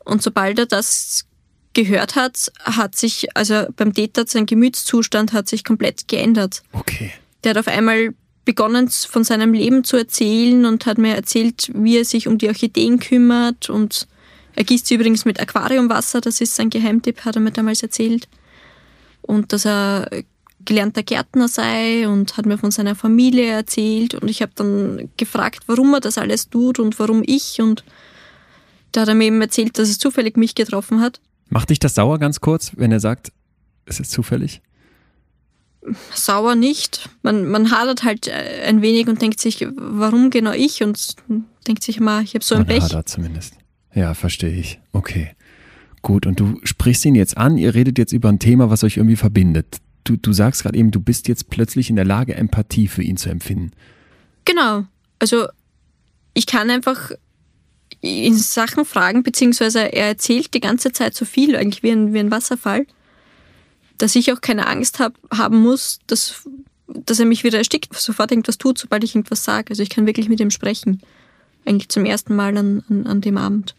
Und 0.05 0.23
sobald 0.23 0.59
er 0.59 0.67
das 0.67 1.27
gehört 1.73 2.17
hat, 2.17 2.51
hat 2.65 2.97
sich, 2.97 3.37
also 3.37 3.67
beim 3.77 3.93
Täter 3.93 4.25
sein 4.27 4.47
Gemütszustand 4.47 5.33
hat 5.33 5.49
sich 5.49 5.65
komplett 5.65 6.09
geändert. 6.09 6.63
Okay. 6.73 7.13
Der 7.45 7.51
hat 7.51 7.59
auf 7.59 7.69
einmal 7.69 8.15
begonnen 8.45 8.89
von 8.89 9.25
seinem 9.25 9.53
Leben 9.53 9.85
zu 9.85 9.97
erzählen 9.97 10.65
und 10.65 10.87
hat 10.87 10.99
mir 10.99 11.15
erzählt, 11.15 11.71
wie 11.75 11.99
er 11.99 12.05
sich 12.05 12.27
um 12.27 12.39
die 12.39 12.49
Orchideen 12.49 12.99
kümmert 12.99 13.71
und 13.71 14.09
er 14.57 14.65
gießt 14.65 14.87
sie 14.87 14.95
übrigens 14.95 15.25
mit 15.25 15.41
Aquariumwasser, 15.41 16.21
das 16.21 16.41
ist 16.41 16.57
sein 16.57 16.71
Geheimtipp, 16.71 17.25
hat 17.25 17.37
er 17.37 17.41
mir 17.41 17.53
damals 17.53 17.83
erzählt. 17.83 18.29
Und 19.23 19.53
dass 19.53 19.65
er 19.65 20.11
gelernter 20.65 21.03
Gärtner 21.03 21.49
sei 21.49 22.09
und 22.09 22.37
hat 22.37 22.47
mir 22.47 22.59
von 22.59 22.71
seiner 22.71 22.95
Familie 22.95 23.47
erzählt 23.47 24.15
und 24.15 24.29
ich 24.29 24.43
habe 24.43 24.53
dann 24.55 25.09
gefragt, 25.17 25.61
warum 25.67 25.95
er 25.95 26.01
das 26.01 26.19
alles 26.19 26.51
tut 26.51 26.79
und 26.79 26.99
warum 26.99 27.23
ich 27.25 27.61
und 27.61 27.85
da 28.93 29.03
hat 29.03 29.09
er 29.09 29.15
mir 29.15 29.27
eben 29.27 29.41
erzählt, 29.41 29.79
dass 29.79 29.89
es 29.89 29.99
zufällig 29.99 30.37
mich 30.37 30.55
getroffen 30.55 31.01
hat. 31.01 31.21
Macht 31.49 31.71
dich 31.71 31.79
das 31.79 31.95
sauer 31.95 32.19
ganz 32.19 32.41
kurz, 32.41 32.73
wenn 32.77 32.93
er 32.93 33.01
sagt, 33.01 33.33
es 33.87 34.01
ist 34.01 34.11
zufällig? 34.11 34.61
Sauer 36.15 36.55
nicht. 36.55 37.09
Man, 37.23 37.49
man 37.49 37.71
hadert 37.71 38.05
halt 38.05 38.29
äh, 38.29 38.65
ein 38.67 38.83
wenig 38.83 39.09
und 39.09 39.23
denkt 39.23 39.41
sich, 39.41 39.67
warum 39.77 40.31
genau 40.31 40.53
ich? 40.53 40.83
Und 40.83 41.17
denkt 41.67 41.83
sich 41.83 42.01
mal, 42.01 42.23
ich 42.23 42.35
habe 42.35 42.45
so 42.45 42.55
ein 42.55 42.67
Pech. 42.67 42.83
Hadert 42.83 43.09
zumindest. 43.09 43.55
Ja, 43.95 44.15
verstehe 44.15 44.53
ich. 44.53 44.79
Okay. 44.93 45.31
Gut, 46.03 46.27
und 46.27 46.41
du 46.41 46.61
sprichst 46.65 47.05
ihn 47.05 47.15
jetzt 47.15 47.37
an, 47.37 47.59
ihr 47.59 47.75
redet 47.75 47.99
jetzt 47.99 48.13
über 48.13 48.29
ein 48.29 48.39
Thema, 48.39 48.71
was 48.71 48.85
euch 48.85 48.97
irgendwie 48.97 49.17
verbindet. 49.17 49.79
Du, 50.05 50.17
du 50.17 50.33
sagst 50.33 50.63
gerade 50.63 50.79
eben, 50.79 50.91
du 50.91 51.01
bist 51.01 51.29
jetzt 51.29 51.51
plötzlich 51.51 51.91
in 51.91 51.97
der 51.97 52.07
Lage, 52.07 52.35
Empathie 52.35 52.89
für 52.89 53.03
ihn 53.03 53.17
zu 53.17 53.29
empfinden. 53.29 53.73
Genau. 54.45 54.85
Also 55.19 55.47
ich 56.33 56.47
kann 56.47 56.71
einfach 56.71 57.11
in 58.01 58.35
Sachen 58.35 58.87
fragen, 58.87 59.23
beziehungsweise 59.23 59.93
er 59.93 60.07
erzählt 60.07 60.55
die 60.55 60.61
ganze 60.61 60.93
Zeit 60.93 61.15
so 61.15 61.27
viel, 61.27 61.55
eigentlich 61.57 61.83
wie 61.83 61.91
ein, 61.91 62.15
wie 62.15 62.21
ein 62.21 62.31
Wasserfall, 62.31 62.87
dass 64.01 64.17
ich 64.17 64.33
auch 64.33 64.41
keine 64.41 64.67
Angst 64.67 64.99
hab, 64.99 65.15
haben 65.33 65.61
muss, 65.61 65.99
dass, 66.07 66.43
dass 66.89 67.21
er 67.21 67.27
mich 67.27 67.45
wieder 67.45 67.59
erstickt, 67.59 67.95
sofort 67.95 68.31
irgendwas 68.31 68.59
tut, 68.59 68.79
sobald 68.79 69.05
ich 69.05 69.15
irgendwas 69.15 69.45
sage. 69.45 69.71
Also 69.71 69.83
ich 69.83 69.91
kann 69.91 70.07
wirklich 70.07 70.29
mit 70.29 70.41
ihm 70.41 70.51
sprechen. 70.51 71.03
Eigentlich 71.67 71.91
zum 71.91 72.07
ersten 72.07 72.35
Mal 72.35 72.57
an, 72.57 72.83
an, 72.89 73.07
an 73.07 73.21
dem 73.21 73.37
Abend. 73.37 73.75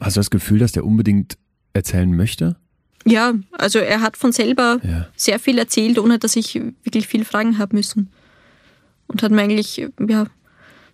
Hast 0.00 0.16
du 0.16 0.20
das 0.20 0.30
Gefühl, 0.30 0.60
dass 0.60 0.72
der 0.72 0.86
unbedingt 0.86 1.36
erzählen 1.72 2.14
möchte? 2.14 2.56
Ja, 3.04 3.34
also 3.52 3.80
er 3.80 4.00
hat 4.00 4.16
von 4.16 4.32
selber 4.32 4.78
ja. 4.82 5.08
sehr 5.16 5.38
viel 5.38 5.58
erzählt, 5.58 5.98
ohne 5.98 6.18
dass 6.18 6.36
ich 6.36 6.54
wirklich 6.84 7.08
viel 7.08 7.24
fragen 7.24 7.58
habe 7.58 7.76
müssen. 7.76 8.10
Und 9.08 9.22
hat 9.22 9.32
mir 9.32 9.42
eigentlich, 9.42 9.86
ja, 10.08 10.26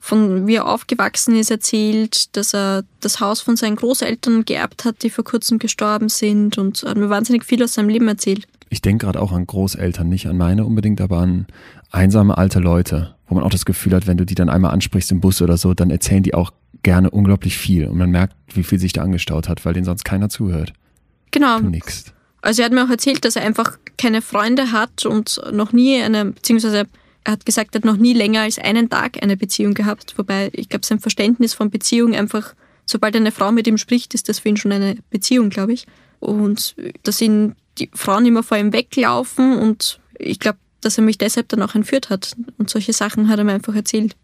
von 0.00 0.46
wie 0.46 0.54
er 0.54 0.66
aufgewachsen 0.66 1.36
ist, 1.36 1.50
erzählt, 1.50 2.34
dass 2.34 2.54
er 2.54 2.84
das 3.00 3.20
Haus 3.20 3.42
von 3.42 3.56
seinen 3.56 3.76
Großeltern 3.76 4.46
geerbt 4.46 4.86
hat, 4.86 5.02
die 5.02 5.10
vor 5.10 5.24
kurzem 5.24 5.58
gestorben 5.58 6.08
sind 6.08 6.56
und 6.56 6.82
hat 6.82 6.96
mir 6.96 7.10
wahnsinnig 7.10 7.44
viel 7.44 7.62
aus 7.62 7.74
seinem 7.74 7.90
Leben 7.90 8.08
erzählt. 8.08 8.48
Ich 8.72 8.80
denke 8.80 9.04
gerade 9.04 9.20
auch 9.20 9.32
an 9.32 9.46
Großeltern, 9.46 10.08
nicht 10.08 10.28
an 10.28 10.38
meine 10.38 10.64
unbedingt, 10.64 11.00
aber 11.00 11.18
an 11.18 11.46
einsame 11.90 12.38
alte 12.38 12.60
Leute, 12.60 13.16
wo 13.26 13.34
man 13.34 13.42
auch 13.42 13.50
das 13.50 13.64
Gefühl 13.64 13.94
hat, 13.94 14.06
wenn 14.06 14.16
du 14.16 14.24
die 14.24 14.36
dann 14.36 14.48
einmal 14.48 14.70
ansprichst 14.70 15.10
im 15.10 15.20
Bus 15.20 15.42
oder 15.42 15.56
so, 15.56 15.74
dann 15.74 15.90
erzählen 15.90 16.22
die 16.22 16.34
auch 16.34 16.52
gerne 16.84 17.10
unglaublich 17.10 17.58
viel 17.58 17.88
und 17.88 17.98
man 17.98 18.10
merkt, 18.10 18.36
wie 18.54 18.62
viel 18.62 18.78
sich 18.78 18.92
da 18.92 19.02
angestaut 19.02 19.48
hat, 19.48 19.64
weil 19.64 19.74
denen 19.74 19.84
sonst 19.84 20.04
keiner 20.04 20.28
zuhört. 20.28 20.72
Genau. 21.32 21.58
Du 21.58 21.68
nix. 21.68 22.04
Also 22.42 22.62
er 22.62 22.66
hat 22.66 22.72
mir 22.72 22.84
auch 22.84 22.90
erzählt, 22.90 23.24
dass 23.24 23.36
er 23.36 23.42
einfach 23.42 23.76
keine 23.98 24.22
Freunde 24.22 24.70
hat 24.70 25.04
und 25.04 25.40
noch 25.52 25.72
nie 25.72 26.00
eine, 26.00 26.26
beziehungsweise 26.26 26.86
er 27.24 27.32
hat 27.32 27.44
gesagt, 27.44 27.74
er 27.74 27.80
hat 27.80 27.84
noch 27.84 27.96
nie 27.96 28.14
länger 28.14 28.42
als 28.42 28.58
einen 28.58 28.88
Tag 28.88 29.22
eine 29.22 29.36
Beziehung 29.36 29.74
gehabt, 29.74 30.14
wobei 30.16 30.50
ich 30.52 30.68
glaube, 30.68 30.86
sein 30.86 31.00
Verständnis 31.00 31.54
von 31.54 31.70
Beziehung 31.70 32.14
einfach, 32.14 32.54
sobald 32.86 33.16
eine 33.16 33.32
Frau 33.32 33.52
mit 33.52 33.66
ihm 33.66 33.78
spricht, 33.78 34.14
ist 34.14 34.28
das 34.28 34.38
für 34.38 34.48
ihn 34.48 34.56
schon 34.56 34.72
eine 34.72 34.96
Beziehung, 35.10 35.50
glaube 35.50 35.72
ich. 35.72 35.86
Und 36.20 36.76
dass 37.02 37.20
ihn 37.20 37.56
die 37.80 37.90
Frauen 37.94 38.26
immer 38.26 38.42
vor 38.42 38.58
ihm 38.58 38.72
weglaufen 38.72 39.58
und 39.58 40.00
ich 40.18 40.38
glaube, 40.38 40.58
dass 40.80 40.98
er 40.98 41.04
mich 41.04 41.18
deshalb 41.18 41.48
dann 41.48 41.62
auch 41.62 41.74
entführt 41.74 42.10
hat. 42.10 42.36
Und 42.58 42.70
solche 42.70 42.92
Sachen 42.92 43.28
hat 43.28 43.38
er 43.38 43.44
mir 43.44 43.52
einfach 43.52 43.74
erzählt. 43.74 44.16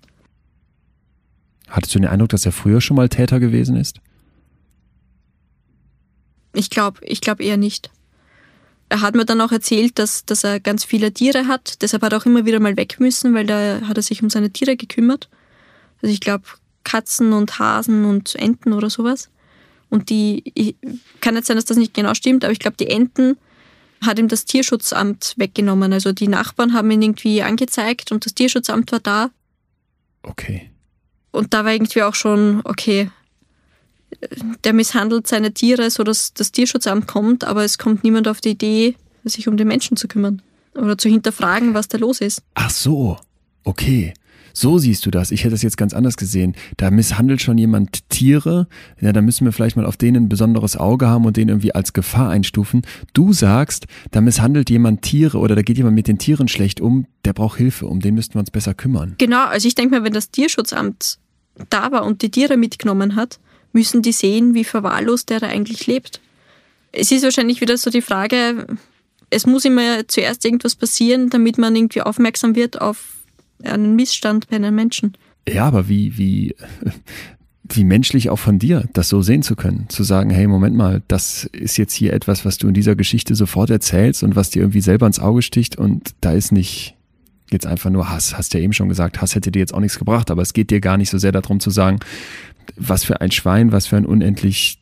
Hattest 1.69 1.95
du 1.95 1.99
den 1.99 2.09
Eindruck, 2.09 2.31
dass 2.31 2.47
er 2.47 2.53
früher 2.53 2.81
schon 2.81 2.97
mal 2.97 3.09
Täter 3.09 3.41
gewesen 3.41 3.77
ist? 3.77 4.01
Ich 6.55 6.71
glaube 6.71 7.01
ich 7.03 7.21
glaub 7.21 7.41
eher 7.41 7.57
nicht. 7.57 7.91
Er 8.89 9.01
hat 9.01 9.17
mir 9.17 9.25
dann 9.25 9.41
auch 9.41 9.51
erzählt, 9.51 9.99
dass, 9.99 10.25
dass 10.25 10.45
er 10.45 10.61
ganz 10.61 10.85
viele 10.85 11.13
Tiere 11.13 11.49
hat. 11.49 11.83
Deshalb 11.83 12.03
hat 12.03 12.13
er 12.13 12.19
auch 12.19 12.27
immer 12.27 12.47
wieder 12.47 12.61
mal 12.61 12.77
weg 12.77 13.01
müssen, 13.01 13.35
weil 13.35 13.47
da 13.47 13.81
hat 13.83 13.97
er 13.97 14.03
sich 14.03 14.23
um 14.23 14.31
seine 14.31 14.51
Tiere 14.51 14.77
gekümmert. 14.77 15.29
Also 16.01 16.13
ich 16.13 16.21
glaube 16.21 16.45
Katzen 16.85 17.33
und 17.33 17.59
Hasen 17.59 18.05
und 18.05 18.37
Enten 18.37 18.73
oder 18.73 18.89
sowas. 18.89 19.29
Und 19.89 20.11
die, 20.11 20.43
ich, 20.55 20.77
kann 21.21 21.35
nicht 21.35 21.47
sein, 21.47 21.57
dass 21.57 21.65
das 21.65 21.77
nicht 21.77 21.95
genau 21.95 22.15
stimmt, 22.15 22.45
aber 22.45 22.53
ich 22.53 22.59
glaube, 22.59 22.77
die 22.77 22.89
Enten 22.89 23.37
hat 24.05 24.19
ihm 24.19 24.29
das 24.29 24.45
Tierschutzamt 24.45 25.35
weggenommen. 25.37 25.93
Also 25.93 26.13
die 26.13 26.29
Nachbarn 26.29 26.73
haben 26.73 26.91
ihn 26.91 27.03
irgendwie 27.03 27.43
angezeigt 27.43 28.13
und 28.13 28.27
das 28.27 28.35
Tierschutzamt 28.35 28.93
war 28.93 29.01
da. 29.01 29.31
Okay. 30.23 30.71
Und 31.31 31.55
da 31.55 31.65
war 31.65 31.73
irgendwie 31.73 32.03
auch 32.03 32.15
schon, 32.15 32.61
okay, 32.65 33.11
der 34.65 34.73
misshandelt 34.73 35.27
seine 35.27 35.53
Tiere, 35.53 35.91
so 35.91 36.03
dass 36.03 36.33
das 36.35 36.53
Tierschutzamt 36.53 37.07
kommt, 37.07 37.45
aber 37.45 37.65
es 37.65 37.79
kommt 37.79 38.05
niemand 38.05 38.29
auf 38.29 38.41
die 38.41 38.51
Idee, 38.51 38.97
sich 39.25 39.49
um 39.49 39.57
den 39.57 39.69
Menschen 39.69 39.97
zu 39.97 40.09
kümmern 40.09 40.43
oder 40.75 40.97
zu 40.97 41.09
hinterfragen, 41.09 41.75
was 41.75 41.89
da 41.89 41.99
los 41.99 42.21
ist. 42.21 42.43
Ach 42.55 42.71
so, 42.71 43.19
okay. 43.65 44.15
So 44.59 44.79
siehst 44.79 45.05
du 45.05 45.11
das. 45.11 45.33
Ich 45.33 45.41
hätte 45.41 45.51
das 45.51 45.61
jetzt 45.61 45.77
ganz 45.77 45.93
anders 45.93 46.17
gesehen. 46.17 46.57
Da 46.79 46.91
misshandelt 46.91 47.43
schon 47.43 47.59
jemand 47.59 48.09
Tiere. 48.09 48.69
Ja, 48.99 49.13
da 49.13 49.21
müssen 49.21 49.45
wir 49.45 49.53
vielleicht 49.53 49.77
mal 49.77 49.85
auf 49.85 49.99
denen 49.99 50.25
ein 50.25 50.29
besonderes 50.31 50.79
Auge 50.79 51.09
haben 51.09 51.27
und 51.27 51.37
den 51.37 51.51
irgendwie 51.51 51.75
als 51.75 51.93
Gefahr 51.93 52.31
einstufen. 52.31 52.81
Du 53.13 53.35
sagst, 53.35 53.85
da 54.13 54.23
misshandelt 54.23 54.71
jemand 54.71 55.03
Tiere 55.03 55.37
oder 55.37 55.57
da 55.57 55.61
geht 55.61 55.77
jemand 55.77 55.95
mit 55.95 56.09
den 56.09 56.17
Tieren 56.17 56.49
schlecht 56.49 56.81
um. 56.81 57.07
Der 57.27 57.35
braucht 57.35 57.59
Hilfe. 57.59 57.87
Um 57.87 58.01
den 58.01 58.15
müssten 58.15 58.33
wir 58.33 58.41
uns 58.41 58.51
besser 58.51 58.73
kümmern. 58.73 59.15
Genau. 59.19 59.45
Also 59.45 59.69
ich 59.69 59.75
denke 59.75 59.95
mal, 59.95 60.05
wenn 60.05 60.15
das 60.15 60.31
Tierschutzamt 60.31 61.19
da 61.69 61.93
war 61.93 62.07
und 62.07 62.23
die 62.23 62.31
Tiere 62.31 62.57
mitgenommen 62.57 63.15
hat, 63.15 63.39
müssen 63.75 64.01
die 64.01 64.13
sehen, 64.13 64.55
wie 64.55 64.65
verwahrlost 64.65 65.29
der 65.29 65.41
da 65.41 65.49
eigentlich 65.49 65.87
lebt. 65.87 66.23
Es 66.93 67.13
ist 67.13 67.25
wahrscheinlich 67.25 67.61
wieder 67.61 67.77
so 67.77 67.91
die 67.91 68.01
Frage, 68.01 68.67
es 69.29 69.45
muss 69.45 69.67
immer 69.67 70.09
zuerst 70.09 70.47
irgendwas 70.47 70.77
passieren, 70.77 71.29
damit 71.29 71.59
man 71.59 71.77
irgendwie 71.77 72.01
aufmerksam 72.01 72.55
wird 72.55 72.81
auf 72.81 73.16
einen 73.63 73.97
Missstand 73.97 74.49
bei 74.49 74.57
einem 74.57 74.75
Menschen. 74.75 75.17
Ja, 75.49 75.65
aber 75.67 75.89
wie, 75.89 76.19
wie, 76.19 76.55
wie 77.65 77.85
menschlich 77.85 78.31
auch 78.31 78.39
von 78.39 78.59
dir, 78.59 78.89
das 78.93 79.09
so 79.09 79.23
sehen 79.23 79.43
zu 79.43 79.57
können. 79.57 79.89
Zu 79.89 80.03
sagen, 80.03 80.31
hey, 80.31 80.47
Moment 80.47 80.77
mal, 80.77 81.03
das 81.09 81.45
ist 81.53 81.77
jetzt 81.77 81.95
hier 81.95 82.13
etwas, 82.13 82.45
was 82.45 82.59
du 82.59 82.69
in 82.69 82.75
dieser 82.75 82.97
Geschichte 82.97 83.35
sofort 83.35 83.71
erzählst 83.71 84.23
und 84.23 84.37
was 84.37 84.51
dir 84.51 84.63
irgendwie 84.63 84.81
selber 84.81 85.07
ins 85.07 85.21
Auge 85.21 85.43
sticht 85.43 85.77
und 85.77 86.15
da 86.21 86.33
ist 86.33 86.53
nicht 86.53 86.97
Jetzt 87.51 87.67
einfach 87.67 87.91
nur 87.91 88.11
Hass. 88.11 88.37
Hast 88.37 88.55
ja 88.55 88.61
eben 88.61 88.73
schon 88.73 88.89
gesagt, 88.89 89.21
Hass 89.21 89.35
hätte 89.35 89.53
dir 89.53 89.61
jetzt 89.61 89.73
auch 89.73 89.81
nichts 89.81 89.99
gebracht, 89.99 90.31
aber 90.31 90.43
es 90.43 90.53
geht 90.53 90.71
dir 90.71 90.81
gar 90.81 90.97
nicht 90.97 91.11
so 91.11 91.19
sehr 91.19 91.31
darum 91.31 91.61
zu 91.61 91.71
sagen, 91.71 92.01
was 92.77 93.05
für 93.05 93.21
ein 93.21 93.31
Schwein, 93.31 93.71
was 93.71 93.87
für 93.87 93.97
ein 93.97 94.07
unendlich 94.07 94.81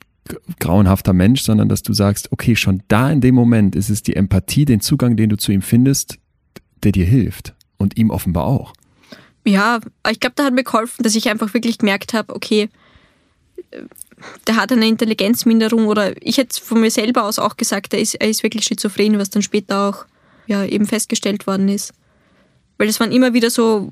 grauenhafter 0.59 1.13
Mensch, 1.13 1.43
sondern 1.43 1.69
dass 1.69 1.83
du 1.83 1.93
sagst, 1.93 2.33
okay, 2.33 2.57
schon 2.57 2.83
da 2.89 3.11
in 3.11 3.21
dem 3.21 3.35
Moment 3.35 3.77
ist 3.77 3.91
es 3.91 4.03
die 4.03 4.17
Empathie, 4.17 4.65
den 4.65 4.81
Zugang, 4.81 5.17
den 5.17 5.29
du 5.29 5.37
zu 5.37 5.53
ihm 5.53 5.61
findest, 5.61 6.19
der 6.83 6.93
dir 6.93 7.05
hilft 7.05 7.55
und 7.85 7.97
ihm 7.97 8.11
offenbar 8.11 8.47
auch. 8.47 8.73
Ja, 9.45 9.79
ich 10.11 10.19
glaube, 10.21 10.35
da 10.37 10.45
hat 10.45 10.55
mir 10.55 10.65
geholfen, 10.65 11.03
dass 11.03 11.15
ich 11.15 11.29
einfach 11.29 11.53
wirklich 11.55 11.79
gemerkt 11.79 12.15
habe, 12.15 12.35
okay, 12.35 12.69
der 14.47 14.57
hat 14.57 14.73
eine 14.73 14.89
Intelligenzminderung 14.89 15.87
oder 15.87 16.15
ich 16.23 16.39
hätte 16.39 16.61
von 16.61 16.81
mir 16.81 16.91
selber 16.91 17.25
aus 17.25 17.39
auch 17.39 17.57
gesagt, 17.57 17.93
er 17.93 18.01
ist, 18.01 18.15
er 18.15 18.29
ist 18.29 18.43
wirklich 18.43 18.65
schizophren, 18.65 19.19
was 19.19 19.31
dann 19.31 19.43
später 19.43 19.89
auch 19.89 20.07
ja, 20.47 20.65
eben 20.65 20.87
festgestellt 20.87 21.47
worden 21.47 21.69
ist. 21.69 21.93
Weil 22.79 22.89
es 22.89 22.99
waren 23.01 23.13
immer 23.13 23.35
wieder 23.35 23.51
so 23.51 23.91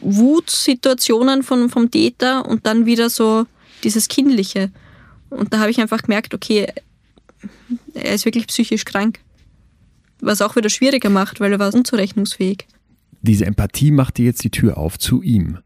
Wutsituationen 0.00 1.42
von, 1.42 1.70
vom 1.70 1.90
Täter 1.90 2.46
und 2.46 2.66
dann 2.66 2.86
wieder 2.86 3.08
so 3.08 3.46
dieses 3.84 4.08
Kindliche. 4.08 4.70
Und 5.30 5.52
da 5.52 5.60
habe 5.60 5.70
ich 5.70 5.80
einfach 5.80 6.02
gemerkt, 6.02 6.34
okay, 6.34 6.72
er 7.94 8.14
ist 8.14 8.24
wirklich 8.24 8.46
psychisch 8.46 8.84
krank. 8.84 9.20
Was 10.20 10.42
auch 10.42 10.56
wieder 10.56 10.70
schwieriger 10.70 11.10
macht, 11.10 11.40
weil 11.40 11.52
er 11.52 11.58
war 11.58 11.72
unzurechnungsfähig. 11.74 12.66
Diese 13.26 13.44
Empathie 13.44 13.90
macht 13.90 14.18
dir 14.18 14.26
jetzt 14.26 14.44
die 14.44 14.50
Tür 14.50 14.78
auf 14.78 14.98
zu 14.98 15.22
ihm. 15.22 15.58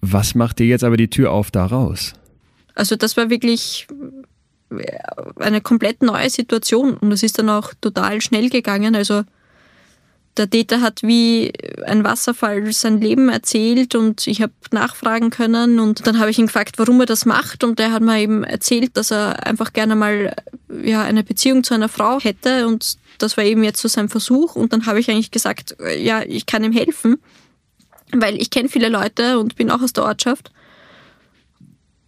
Was 0.00 0.34
macht 0.34 0.58
dir 0.58 0.66
jetzt 0.66 0.84
aber 0.84 0.96
die 0.96 1.10
Tür 1.10 1.32
auf 1.32 1.50
da 1.50 1.66
raus? 1.66 2.12
Also 2.74 2.96
das 2.96 3.16
war 3.16 3.30
wirklich 3.30 3.86
eine 5.38 5.60
komplett 5.60 6.02
neue 6.02 6.28
Situation 6.28 6.96
und 6.96 7.12
es 7.12 7.22
ist 7.22 7.38
dann 7.38 7.48
auch 7.48 7.72
total 7.80 8.20
schnell 8.20 8.50
gegangen. 8.50 8.94
Also 8.94 9.22
der 10.36 10.50
Täter 10.50 10.82
hat 10.82 11.02
wie 11.02 11.52
ein 11.86 12.04
Wasserfall 12.04 12.70
sein 12.72 13.00
Leben 13.00 13.28
erzählt 13.28 13.94
und 13.94 14.26
ich 14.26 14.42
habe 14.42 14.52
nachfragen 14.70 15.30
können 15.30 15.80
und 15.80 16.06
dann 16.06 16.18
habe 16.18 16.30
ich 16.30 16.38
ihn 16.38 16.46
gefragt, 16.46 16.78
warum 16.78 17.00
er 17.00 17.06
das 17.06 17.24
macht 17.24 17.64
und 17.64 17.80
er 17.80 17.92
hat 17.92 18.02
mir 18.02 18.20
eben 18.20 18.44
erzählt, 18.44 18.96
dass 18.96 19.10
er 19.10 19.46
einfach 19.46 19.72
gerne 19.72 19.96
mal 19.96 20.34
ja, 20.82 21.02
eine 21.02 21.24
Beziehung 21.24 21.64
zu 21.64 21.72
einer 21.72 21.88
Frau 21.88 22.20
hätte 22.20 22.66
und 22.66 22.98
das 23.18 23.36
war 23.36 23.44
eben 23.44 23.64
jetzt 23.64 23.80
so 23.80 23.88
sein 23.88 24.08
Versuch 24.08 24.56
und 24.56 24.72
dann 24.72 24.86
habe 24.86 25.00
ich 25.00 25.10
eigentlich 25.10 25.30
gesagt, 25.30 25.76
ja, 25.98 26.22
ich 26.22 26.46
kann 26.46 26.64
ihm 26.64 26.72
helfen, 26.72 27.18
weil 28.12 28.40
ich 28.40 28.50
kenne 28.50 28.68
viele 28.68 28.88
Leute 28.88 29.38
und 29.38 29.56
bin 29.56 29.70
auch 29.70 29.82
aus 29.82 29.92
der 29.92 30.04
Ortschaft. 30.04 30.52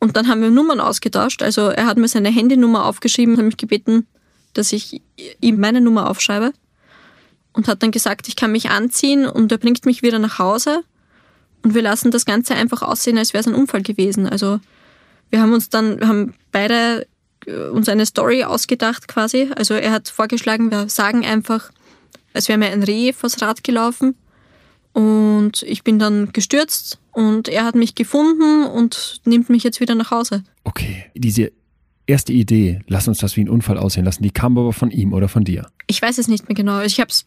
Und 0.00 0.16
dann 0.16 0.28
haben 0.28 0.40
wir 0.40 0.50
Nummern 0.50 0.80
ausgetauscht. 0.80 1.42
Also 1.42 1.68
er 1.68 1.86
hat 1.86 1.98
mir 1.98 2.06
seine 2.06 2.28
Handynummer 2.28 2.84
aufgeschrieben 2.84 3.36
hat 3.36 3.44
mich 3.44 3.56
gebeten, 3.56 4.06
dass 4.52 4.72
ich 4.72 5.02
ihm 5.40 5.58
meine 5.58 5.80
Nummer 5.80 6.08
aufschreibe 6.08 6.52
und 7.52 7.66
hat 7.68 7.82
dann 7.82 7.90
gesagt, 7.90 8.28
ich 8.28 8.36
kann 8.36 8.52
mich 8.52 8.70
anziehen 8.70 9.26
und 9.26 9.50
er 9.50 9.58
bringt 9.58 9.84
mich 9.86 10.02
wieder 10.02 10.18
nach 10.18 10.38
Hause 10.38 10.84
und 11.62 11.74
wir 11.74 11.82
lassen 11.82 12.10
das 12.10 12.24
Ganze 12.24 12.54
einfach 12.54 12.82
aussehen, 12.82 13.18
als 13.18 13.32
wäre 13.32 13.40
es 13.40 13.48
ein 13.48 13.54
Unfall 13.54 13.82
gewesen. 13.82 14.28
Also 14.28 14.60
wir 15.30 15.40
haben 15.40 15.52
uns 15.52 15.68
dann, 15.68 15.98
wir 15.98 16.08
haben 16.08 16.34
beide 16.52 17.06
uns 17.72 17.88
eine 17.88 18.06
Story 18.06 18.44
ausgedacht 18.44 19.08
quasi. 19.08 19.50
Also 19.56 19.74
er 19.74 19.92
hat 19.92 20.08
vorgeschlagen, 20.08 20.70
wir 20.70 20.88
sagen 20.88 21.24
einfach, 21.24 21.70
als 22.34 22.48
wäre 22.48 22.58
mir 22.58 22.70
ein 22.70 22.82
Reh 22.82 23.12
vors 23.12 23.40
Rad 23.40 23.64
gelaufen 23.64 24.14
und 24.92 25.62
ich 25.62 25.84
bin 25.84 25.98
dann 25.98 26.32
gestürzt 26.32 26.98
und 27.12 27.48
er 27.48 27.64
hat 27.64 27.74
mich 27.74 27.94
gefunden 27.94 28.64
und 28.64 29.20
nimmt 29.24 29.48
mich 29.50 29.62
jetzt 29.62 29.80
wieder 29.80 29.94
nach 29.94 30.10
Hause. 30.10 30.44
Okay, 30.64 31.06
diese 31.14 31.52
erste 32.06 32.32
Idee, 32.32 32.80
lass 32.86 33.06
uns 33.06 33.18
das 33.18 33.36
wie 33.36 33.42
ein 33.42 33.48
Unfall 33.48 33.78
aussehen 33.78 34.04
lassen, 34.04 34.22
die 34.22 34.30
kam 34.30 34.56
aber 34.58 34.72
von 34.72 34.90
ihm 34.90 35.12
oder 35.12 35.28
von 35.28 35.44
dir? 35.44 35.70
Ich 35.86 36.00
weiß 36.02 36.18
es 36.18 36.28
nicht 36.28 36.48
mehr 36.48 36.56
genau. 36.56 36.80
Ich 36.80 37.00
habe 37.00 37.10
es 37.10 37.26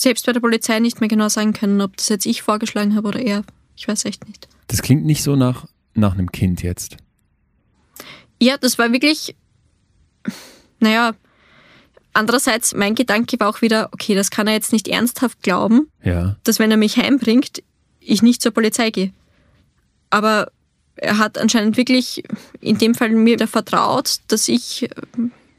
selbst 0.00 0.26
bei 0.26 0.32
der 0.32 0.40
Polizei 0.40 0.78
nicht 0.80 1.00
mehr 1.00 1.08
genau 1.08 1.28
sagen 1.28 1.52
können, 1.52 1.80
ob 1.80 1.96
das 1.96 2.08
jetzt 2.08 2.24
ich 2.26 2.42
vorgeschlagen 2.42 2.94
habe 2.94 3.08
oder 3.08 3.20
er. 3.20 3.44
Ich 3.76 3.86
weiß 3.86 4.04
echt 4.06 4.26
nicht. 4.26 4.48
Das 4.68 4.80
klingt 4.82 5.04
nicht 5.04 5.22
so 5.22 5.36
nach, 5.36 5.66
nach 5.94 6.14
einem 6.14 6.32
Kind 6.32 6.62
jetzt. 6.62 6.96
Ja, 8.40 8.56
das 8.58 8.78
war 8.78 8.92
wirklich, 8.92 9.34
naja, 10.78 11.14
andererseits, 12.12 12.74
mein 12.74 12.94
Gedanke 12.94 13.38
war 13.40 13.48
auch 13.48 13.62
wieder, 13.62 13.90
okay, 13.92 14.14
das 14.14 14.30
kann 14.30 14.46
er 14.46 14.54
jetzt 14.54 14.72
nicht 14.72 14.88
ernsthaft 14.88 15.42
glauben, 15.42 15.88
ja. 16.02 16.36
dass 16.44 16.58
wenn 16.58 16.70
er 16.70 16.76
mich 16.76 16.96
heimbringt, 16.96 17.62
ich 18.00 18.22
nicht 18.22 18.42
zur 18.42 18.52
Polizei 18.52 18.90
gehe. 18.90 19.12
Aber 20.10 20.50
er 20.96 21.18
hat 21.18 21.38
anscheinend 21.38 21.76
wirklich 21.76 22.22
in 22.60 22.78
dem 22.78 22.94
Fall 22.94 23.10
mir 23.10 23.46
vertraut, 23.46 24.20
dass 24.28 24.48
ich 24.48 24.88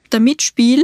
da 0.10 0.20
mitspiele 0.20 0.84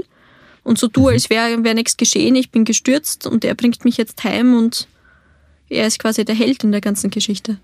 und 0.64 0.78
so 0.78 0.88
tue, 0.88 1.12
mhm. 1.12 1.16
als 1.16 1.30
wäre 1.30 1.64
wär 1.64 1.74
nichts 1.74 1.98
geschehen, 1.98 2.36
ich 2.36 2.52
bin 2.52 2.66
gestürzt 2.66 3.26
und 3.28 3.44
er 3.46 3.56
bringt 3.56 3.86
mich 3.86 3.98
jetzt 3.98 4.24
heim 4.24 4.56
und 4.56 4.88
er 5.70 5.88
ist 5.88 6.00
quasi 6.00 6.24
der 6.24 6.36
Held 6.36 6.64
in 6.64 6.72
der 6.72 6.82
ganzen 6.82 7.10
Geschichte. 7.10 7.58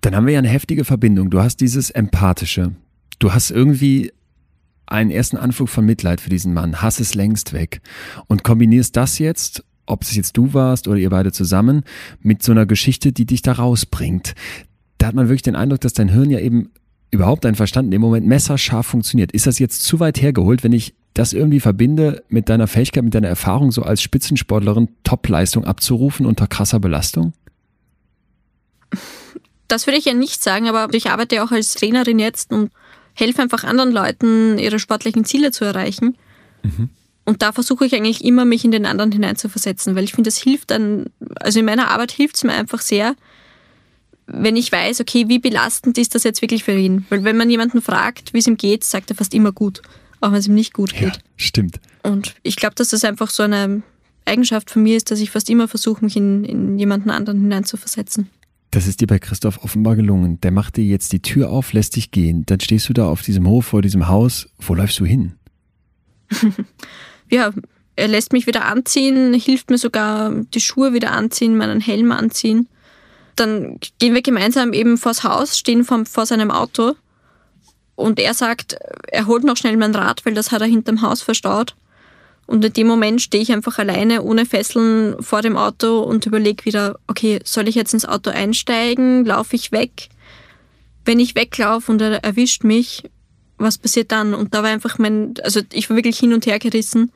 Dann 0.00 0.16
haben 0.16 0.26
wir 0.26 0.32
ja 0.32 0.38
eine 0.38 0.48
heftige 0.48 0.84
Verbindung. 0.84 1.30
Du 1.30 1.40
hast 1.40 1.60
dieses 1.60 1.90
Empathische. 1.90 2.72
Du 3.22 3.32
hast 3.32 3.52
irgendwie 3.52 4.12
einen 4.84 5.12
ersten 5.12 5.36
Anflug 5.36 5.68
von 5.68 5.86
Mitleid 5.86 6.20
für 6.20 6.28
diesen 6.28 6.52
Mann, 6.52 6.82
Hass 6.82 6.98
ist 6.98 7.14
längst 7.14 7.52
weg 7.52 7.80
und 8.26 8.42
kombinierst 8.42 8.96
das 8.96 9.20
jetzt, 9.20 9.62
ob 9.86 10.02
es 10.02 10.16
jetzt 10.16 10.36
du 10.36 10.54
warst 10.54 10.88
oder 10.88 10.98
ihr 10.98 11.10
beide 11.10 11.30
zusammen, 11.30 11.84
mit 12.18 12.42
so 12.42 12.50
einer 12.50 12.66
Geschichte, 12.66 13.12
die 13.12 13.24
dich 13.24 13.40
da 13.40 13.52
rausbringt. 13.52 14.34
Da 14.98 15.06
hat 15.06 15.14
man 15.14 15.28
wirklich 15.28 15.42
den 15.42 15.54
Eindruck, 15.54 15.80
dass 15.82 15.92
dein 15.92 16.08
Hirn 16.08 16.30
ja 16.30 16.40
eben 16.40 16.70
überhaupt 17.12 17.44
dein 17.44 17.54
Verstand 17.54 17.92
dem 17.92 18.00
Moment 18.00 18.26
messerscharf 18.26 18.86
funktioniert. 18.86 19.30
Ist 19.30 19.46
das 19.46 19.60
jetzt 19.60 19.84
zu 19.84 20.00
weit 20.00 20.20
hergeholt, 20.20 20.64
wenn 20.64 20.72
ich 20.72 20.92
das 21.14 21.32
irgendwie 21.32 21.60
verbinde 21.60 22.24
mit 22.28 22.48
deiner 22.48 22.66
Fähigkeit, 22.66 23.04
mit 23.04 23.14
deiner 23.14 23.28
Erfahrung, 23.28 23.70
so 23.70 23.82
als 23.82 24.02
Spitzensportlerin 24.02 24.88
Topleistung 25.04 25.64
abzurufen 25.64 26.26
unter 26.26 26.48
krasser 26.48 26.80
Belastung? 26.80 27.34
Das 29.68 29.86
würde 29.86 29.98
ich 29.98 30.06
ja 30.06 30.12
nicht 30.12 30.42
sagen, 30.42 30.68
aber 30.68 30.92
ich 30.92 31.10
arbeite 31.10 31.36
ja 31.36 31.44
auch 31.44 31.52
als 31.52 31.74
Trainerin 31.74 32.18
jetzt 32.18 32.50
und 32.50 32.72
helfe 33.14 33.42
einfach 33.42 33.64
anderen 33.64 33.92
Leuten, 33.92 34.58
ihre 34.58 34.78
sportlichen 34.78 35.24
Ziele 35.24 35.50
zu 35.50 35.64
erreichen. 35.64 36.16
Mhm. 36.62 36.90
Und 37.24 37.42
da 37.42 37.52
versuche 37.52 37.86
ich 37.86 37.94
eigentlich 37.94 38.24
immer, 38.24 38.44
mich 38.44 38.64
in 38.64 38.72
den 38.72 38.86
anderen 38.86 39.12
hineinzuversetzen, 39.12 39.94
weil 39.94 40.04
ich 40.04 40.12
finde, 40.12 40.28
das 40.28 40.38
hilft 40.38 40.70
dann, 40.70 41.06
also 41.36 41.60
in 41.60 41.66
meiner 41.66 41.90
Arbeit 41.90 42.10
hilft 42.10 42.36
es 42.36 42.44
mir 42.44 42.52
einfach 42.52 42.80
sehr, 42.80 43.14
wenn 44.26 44.56
ich 44.56 44.72
weiß, 44.72 45.00
okay, 45.00 45.28
wie 45.28 45.38
belastend 45.38 45.98
ist 45.98 46.14
das 46.14 46.24
jetzt 46.24 46.42
wirklich 46.42 46.64
für 46.64 46.76
ihn? 46.76 47.06
Weil 47.10 47.22
wenn 47.22 47.36
man 47.36 47.50
jemanden 47.50 47.82
fragt, 47.82 48.34
wie 48.34 48.38
es 48.38 48.46
ihm 48.46 48.56
geht, 48.56 48.82
sagt 48.82 49.10
er 49.10 49.16
fast 49.16 49.34
immer 49.34 49.52
gut 49.52 49.82
auch 50.22 50.30
wenn 50.30 50.38
es 50.38 50.46
ihm 50.46 50.54
nicht 50.54 50.72
gut 50.72 50.94
geht. 50.94 51.16
Ja, 51.16 51.22
stimmt. 51.36 51.80
Und 52.02 52.34
ich 52.42 52.56
glaube, 52.56 52.74
dass 52.76 52.88
das 52.88 53.04
einfach 53.04 53.28
so 53.28 53.42
eine 53.42 53.82
Eigenschaft 54.24 54.70
von 54.70 54.82
mir 54.82 54.96
ist, 54.96 55.10
dass 55.10 55.20
ich 55.20 55.30
fast 55.30 55.50
immer 55.50 55.68
versuche, 55.68 56.04
mich 56.04 56.16
in, 56.16 56.44
in 56.44 56.78
jemanden 56.78 57.10
anderen 57.10 57.40
hineinzuversetzen. 57.40 58.30
Das 58.72 58.86
ist 58.86 59.02
dir 59.02 59.06
bei 59.06 59.18
Christoph 59.18 59.62
offenbar 59.62 59.96
gelungen. 59.96 60.40
Der 60.40 60.50
macht 60.50 60.78
dir 60.78 60.84
jetzt 60.84 61.12
die 61.12 61.20
Tür 61.20 61.50
auf, 61.50 61.74
lässt 61.74 61.94
dich 61.94 62.10
gehen. 62.10 62.44
Dann 62.46 62.58
stehst 62.58 62.88
du 62.88 62.94
da 62.94 63.06
auf 63.06 63.20
diesem 63.20 63.46
Hof 63.46 63.66
vor 63.66 63.82
diesem 63.82 64.08
Haus. 64.08 64.48
Wo 64.58 64.74
läufst 64.74 64.98
du 64.98 65.04
hin? 65.04 65.34
ja, 67.30 67.52
er 67.96 68.08
lässt 68.08 68.32
mich 68.32 68.46
wieder 68.46 68.64
anziehen, 68.64 69.34
hilft 69.34 69.68
mir 69.68 69.76
sogar 69.76 70.32
die 70.54 70.60
Schuhe 70.60 70.94
wieder 70.94 71.12
anziehen, 71.12 71.58
meinen 71.58 71.82
Helm 71.82 72.12
anziehen. 72.12 72.66
Dann 73.36 73.78
gehen 73.98 74.14
wir 74.14 74.22
gemeinsam 74.22 74.72
eben 74.72 74.96
vors 74.96 75.22
Haus, 75.22 75.58
stehen 75.58 75.84
vor, 75.84 76.06
vor 76.06 76.24
seinem 76.24 76.50
Auto 76.50 76.94
und 77.94 78.18
er 78.18 78.32
sagt, 78.32 78.76
er 79.08 79.26
holt 79.26 79.44
noch 79.44 79.58
schnell 79.58 79.76
mein 79.76 79.94
Rad, 79.94 80.24
weil 80.24 80.32
das 80.32 80.50
hat 80.50 80.62
er 80.62 80.66
hinterm 80.66 81.02
Haus 81.02 81.20
verstaut. 81.20 81.76
Und 82.52 82.62
in 82.66 82.72
dem 82.74 82.86
Moment 82.86 83.22
stehe 83.22 83.42
ich 83.42 83.50
einfach 83.50 83.78
alleine 83.78 84.20
ohne 84.20 84.44
Fesseln 84.44 85.16
vor 85.22 85.40
dem 85.40 85.56
Auto 85.56 86.00
und 86.00 86.26
überlege 86.26 86.66
wieder, 86.66 86.98
okay, 87.06 87.40
soll 87.44 87.66
ich 87.66 87.74
jetzt 87.74 87.94
ins 87.94 88.04
Auto 88.04 88.28
einsteigen? 88.28 89.24
Laufe 89.24 89.56
ich 89.56 89.72
weg? 89.72 90.10
Wenn 91.06 91.18
ich 91.18 91.34
weglaufe 91.34 91.90
und 91.90 92.02
er 92.02 92.22
erwischt 92.22 92.62
mich, 92.62 93.04
was 93.56 93.78
passiert 93.78 94.12
dann? 94.12 94.34
Und 94.34 94.52
da 94.52 94.62
war 94.62 94.68
einfach 94.68 94.98
mein, 94.98 95.32
also 95.42 95.62
ich 95.72 95.88
war 95.88 95.96
wirklich 95.96 96.18
hin 96.18 96.34
und 96.34 96.44
her 96.44 96.58
gerissen. 96.58 97.10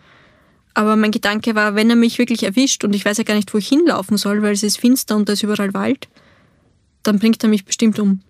Aber 0.72 0.97
mein 0.97 1.11
Gedanke 1.11 1.55
war, 1.55 1.74
wenn 1.74 1.91
er 1.91 1.97
mich 1.97 2.16
wirklich 2.16 2.43
erwischt 2.45 2.82
und 2.82 2.95
ich 2.95 3.05
weiß 3.05 3.18
ja 3.18 3.24
gar 3.24 3.34
nicht, 3.34 3.53
wo 3.53 3.59
ich 3.59 3.68
hinlaufen 3.68 4.16
soll, 4.16 4.41
weil 4.41 4.55
es 4.55 4.62
ist 4.62 4.78
finster 4.78 5.16
und 5.16 5.28
da 5.28 5.34
ist 5.34 5.43
überall 5.43 5.74
Wald, 5.74 6.09
dann 7.03 7.18
bringt 7.18 7.43
er 7.43 7.51
mich 7.51 7.66
bestimmt 7.66 7.99
um. 7.99 8.22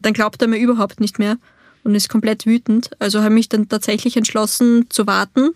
Dann 0.00 0.14
glaubt 0.14 0.40
er 0.40 0.48
mir 0.48 0.56
überhaupt 0.56 0.98
nicht 0.98 1.18
mehr 1.18 1.36
und 1.82 1.94
ist 1.94 2.08
komplett 2.08 2.46
wütend. 2.46 2.88
Also 3.00 3.18
habe 3.18 3.34
ich 3.34 3.34
mich 3.34 3.48
dann 3.50 3.68
tatsächlich 3.68 4.16
entschlossen 4.16 4.86
zu 4.88 5.06
warten, 5.06 5.50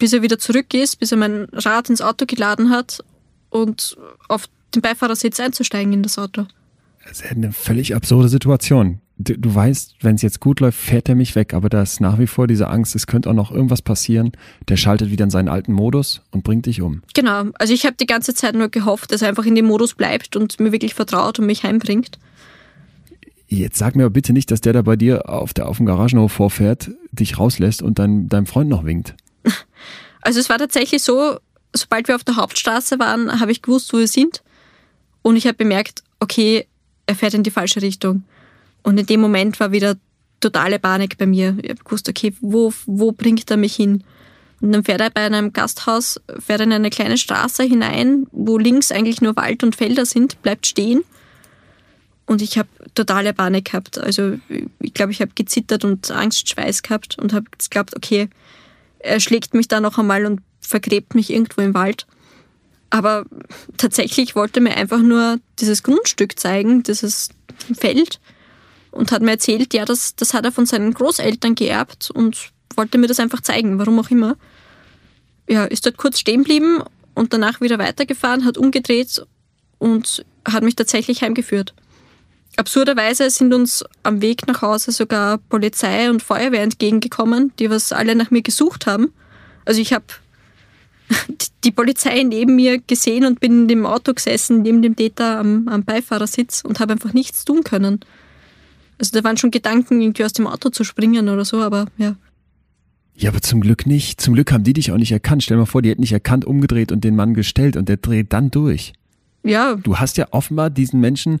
bis 0.00 0.12
er 0.12 0.22
wieder 0.22 0.40
zurück 0.40 0.74
ist, 0.74 0.98
bis 0.98 1.12
er 1.12 1.18
mein 1.18 1.46
Rad 1.52 1.88
ins 1.88 2.00
Auto 2.00 2.26
geladen 2.26 2.70
hat 2.70 3.04
und 3.50 3.96
auf 4.28 4.48
den 4.74 4.82
Beifahrersitz 4.82 5.38
einzusteigen 5.38 5.92
in 5.92 6.02
das 6.02 6.18
Auto. 6.18 6.46
Das 7.06 7.20
ist 7.20 7.30
eine 7.30 7.52
völlig 7.52 7.94
absurde 7.94 8.28
Situation. 8.28 9.00
Du, 9.18 9.36
du 9.36 9.54
weißt, 9.54 9.96
wenn 10.00 10.14
es 10.14 10.22
jetzt 10.22 10.40
gut 10.40 10.60
läuft, 10.60 10.78
fährt 10.78 11.08
er 11.08 11.14
mich 11.14 11.36
weg, 11.36 11.52
aber 11.52 11.68
da 11.68 11.82
ist 11.82 12.00
nach 12.00 12.18
wie 12.18 12.26
vor 12.26 12.46
diese 12.46 12.68
Angst, 12.68 12.94
es 12.94 13.06
könnte 13.06 13.28
auch 13.28 13.34
noch 13.34 13.52
irgendwas 13.52 13.82
passieren. 13.82 14.32
Der 14.68 14.76
schaltet 14.76 15.10
wieder 15.10 15.24
in 15.24 15.30
seinen 15.30 15.48
alten 15.48 15.72
Modus 15.72 16.22
und 16.30 16.42
bringt 16.42 16.66
dich 16.66 16.80
um. 16.80 17.02
Genau, 17.14 17.44
also 17.58 17.74
ich 17.74 17.84
habe 17.84 17.96
die 18.00 18.06
ganze 18.06 18.32
Zeit 18.32 18.54
nur 18.54 18.70
gehofft, 18.70 19.12
dass 19.12 19.22
er 19.22 19.28
einfach 19.28 19.44
in 19.44 19.54
dem 19.54 19.66
Modus 19.66 19.94
bleibt 19.94 20.36
und 20.36 20.58
mir 20.60 20.72
wirklich 20.72 20.94
vertraut 20.94 21.38
und 21.38 21.46
mich 21.46 21.64
heimbringt. 21.64 22.18
Jetzt 23.48 23.78
sag 23.78 23.96
mir 23.96 24.04
aber 24.04 24.12
bitte 24.12 24.32
nicht, 24.32 24.50
dass 24.50 24.60
der 24.60 24.72
da 24.72 24.82
bei 24.82 24.96
dir 24.96 25.28
auf, 25.28 25.52
der, 25.52 25.68
auf 25.68 25.78
dem 25.78 25.86
Garagenhof 25.86 26.32
vorfährt, 26.32 26.92
dich 27.10 27.38
rauslässt 27.38 27.82
und 27.82 27.98
dein, 27.98 28.28
deinem 28.28 28.46
Freund 28.46 28.70
noch 28.70 28.84
winkt. 28.84 29.16
Also 30.22 30.38
es 30.38 30.48
war 30.48 30.58
tatsächlich 30.58 31.02
so, 31.02 31.38
sobald 31.74 32.08
wir 32.08 32.14
auf 32.14 32.24
der 32.24 32.36
Hauptstraße 32.36 32.98
waren, 32.98 33.40
habe 33.40 33.52
ich 33.52 33.62
gewusst, 33.62 33.92
wo 33.92 33.98
wir 33.98 34.08
sind. 34.08 34.42
Und 35.22 35.36
ich 35.36 35.46
habe 35.46 35.54
bemerkt, 35.56 36.02
okay, 36.18 36.66
er 37.06 37.14
fährt 37.14 37.34
in 37.34 37.42
die 37.42 37.50
falsche 37.50 37.82
Richtung. 37.82 38.24
Und 38.82 38.98
in 38.98 39.06
dem 39.06 39.20
Moment 39.20 39.58
war 39.60 39.72
wieder 39.72 39.96
totale 40.40 40.78
Panik 40.78 41.18
bei 41.18 41.26
mir. 41.26 41.56
Ich 41.62 41.70
habe 41.70 41.84
gewusst, 41.84 42.08
okay, 42.08 42.34
wo, 42.40 42.72
wo 42.86 43.12
bringt 43.12 43.50
er 43.50 43.56
mich 43.56 43.76
hin? 43.76 44.04
Und 44.60 44.72
dann 44.72 44.84
fährt 44.84 45.00
er 45.00 45.10
bei 45.10 45.22
einem 45.22 45.52
Gasthaus, 45.52 46.20
fährt 46.38 46.60
in 46.60 46.72
eine 46.72 46.90
kleine 46.90 47.16
Straße 47.16 47.62
hinein, 47.62 48.26
wo 48.30 48.58
links 48.58 48.92
eigentlich 48.92 49.22
nur 49.22 49.36
Wald 49.36 49.62
und 49.62 49.74
Felder 49.74 50.04
sind, 50.04 50.40
bleibt 50.42 50.66
stehen. 50.66 51.02
Und 52.26 52.42
ich 52.42 52.58
habe 52.58 52.68
totale 52.94 53.32
Panik 53.32 53.66
gehabt. 53.66 53.98
Also 53.98 54.38
ich 54.80 54.94
glaube, 54.94 55.12
ich 55.12 55.20
habe 55.20 55.32
gezittert 55.34 55.84
und 55.84 56.10
Angstschweiß 56.10 56.82
gehabt 56.82 57.18
und 57.18 57.32
habe 57.32 57.46
geglaubt, 57.50 57.96
okay, 57.96 58.28
er 59.00 59.20
schlägt 59.20 59.54
mich 59.54 59.68
da 59.68 59.80
noch 59.80 59.98
einmal 59.98 60.26
und 60.26 60.40
vergräbt 60.60 61.14
mich 61.14 61.30
irgendwo 61.30 61.60
im 61.60 61.74
Wald. 61.74 62.06
Aber 62.90 63.24
tatsächlich 63.76 64.34
wollte 64.34 64.60
mir 64.60 64.76
einfach 64.76 65.00
nur 65.00 65.38
dieses 65.58 65.82
Grundstück 65.82 66.38
zeigen, 66.38 66.82
dieses 66.82 67.28
Feld 67.78 68.20
und 68.90 69.12
hat 69.12 69.22
mir 69.22 69.32
erzählt, 69.32 69.74
ja, 69.74 69.84
das, 69.84 70.16
das 70.16 70.34
hat 70.34 70.44
er 70.44 70.52
von 70.52 70.66
seinen 70.66 70.92
Großeltern 70.92 71.54
geerbt 71.54 72.10
und 72.10 72.50
wollte 72.76 72.98
mir 72.98 73.06
das 73.06 73.20
einfach 73.20 73.40
zeigen, 73.40 73.78
warum 73.78 73.98
auch 74.00 74.10
immer. 74.10 74.36
Ja, 75.48 75.64
ist 75.64 75.86
dort 75.86 75.96
kurz 75.96 76.18
stehen 76.18 76.40
geblieben 76.40 76.82
und 77.14 77.32
danach 77.32 77.60
wieder 77.60 77.78
weitergefahren, 77.78 78.44
hat 78.44 78.58
umgedreht 78.58 79.24
und 79.78 80.24
hat 80.46 80.62
mich 80.62 80.76
tatsächlich 80.76 81.22
heimgeführt. 81.22 81.74
Absurderweise 82.60 83.30
sind 83.30 83.54
uns 83.54 83.82
am 84.02 84.20
Weg 84.20 84.46
nach 84.46 84.60
Hause 84.60 84.92
sogar 84.92 85.38
Polizei 85.38 86.10
und 86.10 86.22
Feuerwehr 86.22 86.62
entgegengekommen, 86.62 87.54
die 87.58 87.70
was 87.70 87.90
alle 87.90 88.14
nach 88.14 88.30
mir 88.30 88.42
gesucht 88.42 88.86
haben. 88.86 89.14
Also 89.64 89.80
ich 89.80 89.94
habe 89.94 90.04
die 91.64 91.70
Polizei 91.70 92.22
neben 92.22 92.56
mir 92.56 92.78
gesehen 92.78 93.24
und 93.24 93.40
bin 93.40 93.62
in 93.62 93.68
dem 93.68 93.86
Auto 93.86 94.12
gesessen, 94.12 94.60
neben 94.60 94.82
dem 94.82 94.94
Täter 94.94 95.38
am, 95.38 95.68
am 95.68 95.84
Beifahrersitz 95.84 96.60
und 96.62 96.80
habe 96.80 96.92
einfach 96.92 97.14
nichts 97.14 97.46
tun 97.46 97.64
können. 97.64 98.00
Also 98.98 99.18
da 99.18 99.24
waren 99.24 99.38
schon 99.38 99.50
Gedanken, 99.50 100.02
irgendwie 100.02 100.24
aus 100.26 100.34
dem 100.34 100.46
Auto 100.46 100.68
zu 100.68 100.84
springen 100.84 101.30
oder 101.30 101.46
so, 101.46 101.62
aber 101.62 101.86
ja. 101.96 102.16
Ja, 103.16 103.30
aber 103.30 103.40
zum 103.40 103.62
Glück 103.62 103.86
nicht. 103.86 104.20
Zum 104.20 104.34
Glück 104.34 104.52
haben 104.52 104.64
die 104.64 104.74
dich 104.74 104.92
auch 104.92 104.98
nicht 104.98 105.12
erkannt. 105.12 105.44
Stell 105.44 105.56
dir 105.56 105.60
mal 105.60 105.66
vor, 105.66 105.80
die 105.80 105.88
hätten 105.88 106.02
nicht 106.02 106.12
erkannt, 106.12 106.44
umgedreht 106.44 106.92
und 106.92 107.04
den 107.04 107.16
Mann 107.16 107.32
gestellt 107.32 107.78
und 107.78 107.88
der 107.88 107.96
dreht 107.96 108.34
dann 108.34 108.50
durch. 108.50 108.92
Ja. 109.42 109.74
Du 109.76 109.98
hast 109.98 110.16
ja 110.16 110.26
offenbar 110.32 110.70
diesen 110.70 111.00
Menschen 111.00 111.40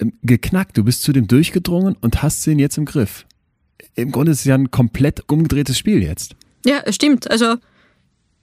ähm, 0.00 0.12
geknackt. 0.22 0.76
Du 0.76 0.84
bist 0.84 1.02
zu 1.02 1.12
dem 1.12 1.28
durchgedrungen 1.28 1.96
und 2.00 2.22
hast 2.22 2.46
ihn 2.46 2.58
jetzt 2.58 2.76
im 2.78 2.84
Griff. 2.84 3.26
Im 3.94 4.12
Grunde 4.12 4.32
ist 4.32 4.40
es 4.40 4.44
ja 4.44 4.54
ein 4.54 4.70
komplett 4.70 5.22
umgedrehtes 5.30 5.78
Spiel 5.78 6.02
jetzt. 6.02 6.36
Ja, 6.64 6.80
es 6.84 6.96
stimmt. 6.96 7.30
Also 7.30 7.56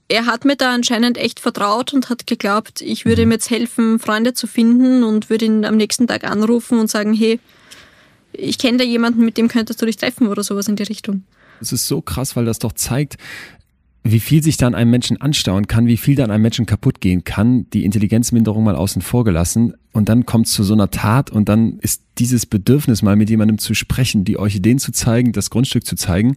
er 0.07 0.25
hat 0.25 0.45
mir 0.45 0.55
da 0.55 0.73
anscheinend 0.73 1.17
echt 1.17 1.39
vertraut 1.39 1.93
und 1.93 2.09
hat 2.09 2.27
geglaubt, 2.27 2.81
ich 2.81 3.05
würde 3.05 3.21
mhm. 3.21 3.29
ihm 3.29 3.33
jetzt 3.33 3.49
helfen, 3.49 3.99
Freunde 3.99 4.33
zu 4.33 4.47
finden 4.47 5.03
und 5.03 5.29
würde 5.29 5.45
ihn 5.45 5.65
am 5.65 5.77
nächsten 5.77 6.07
Tag 6.07 6.23
anrufen 6.23 6.79
und 6.79 6.89
sagen, 6.89 7.13
hey, 7.13 7.39
ich 8.31 8.57
kenne 8.57 8.79
da 8.79 8.83
jemanden, 8.83 9.23
mit 9.23 9.37
dem 9.37 9.47
könntest 9.47 9.81
du 9.81 9.85
dich 9.85 9.97
treffen 9.97 10.27
oder 10.27 10.43
sowas 10.43 10.67
in 10.67 10.75
die 10.75 10.83
Richtung. 10.83 11.23
Es 11.61 11.71
ist 11.71 11.87
so 11.87 12.01
krass, 12.01 12.35
weil 12.35 12.45
das 12.45 12.59
doch 12.59 12.73
zeigt, 12.73 13.17
wie 14.03 14.19
viel 14.19 14.43
sich 14.43 14.57
da 14.57 14.67
an 14.67 14.75
einem 14.75 14.91
Menschen 14.91 15.21
anstauen 15.21 15.67
kann, 15.67 15.87
wie 15.87 15.97
viel 15.97 16.15
da 16.15 16.25
an 16.25 16.31
einem 16.31 16.41
Menschen 16.41 16.65
kaputt 16.65 16.99
gehen 16.99 17.23
kann, 17.23 17.69
die 17.71 17.85
Intelligenzminderung 17.85 18.63
mal 18.63 18.75
außen 18.75 19.01
vor 19.01 19.23
gelassen. 19.23 19.75
Und 19.93 20.09
dann 20.09 20.25
kommt 20.25 20.47
es 20.47 20.53
zu 20.53 20.63
so 20.63 20.73
einer 20.73 20.91
Tat 20.91 21.29
und 21.29 21.47
dann 21.47 21.79
ist 21.79 22.03
dieses 22.17 22.45
Bedürfnis 22.45 23.01
mal 23.01 23.15
mit 23.15 23.29
jemandem 23.29 23.59
zu 23.59 23.73
sprechen, 23.73 24.25
die 24.25 24.37
Orchideen 24.37 24.77
zu 24.77 24.91
zeigen, 24.91 25.31
das 25.31 25.49
Grundstück 25.49 25.85
zu 25.85 25.95
zeigen, 25.95 26.35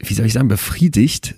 wie 0.00 0.14
soll 0.14 0.26
ich 0.26 0.32
sagen, 0.32 0.48
befriedigt. 0.48 1.36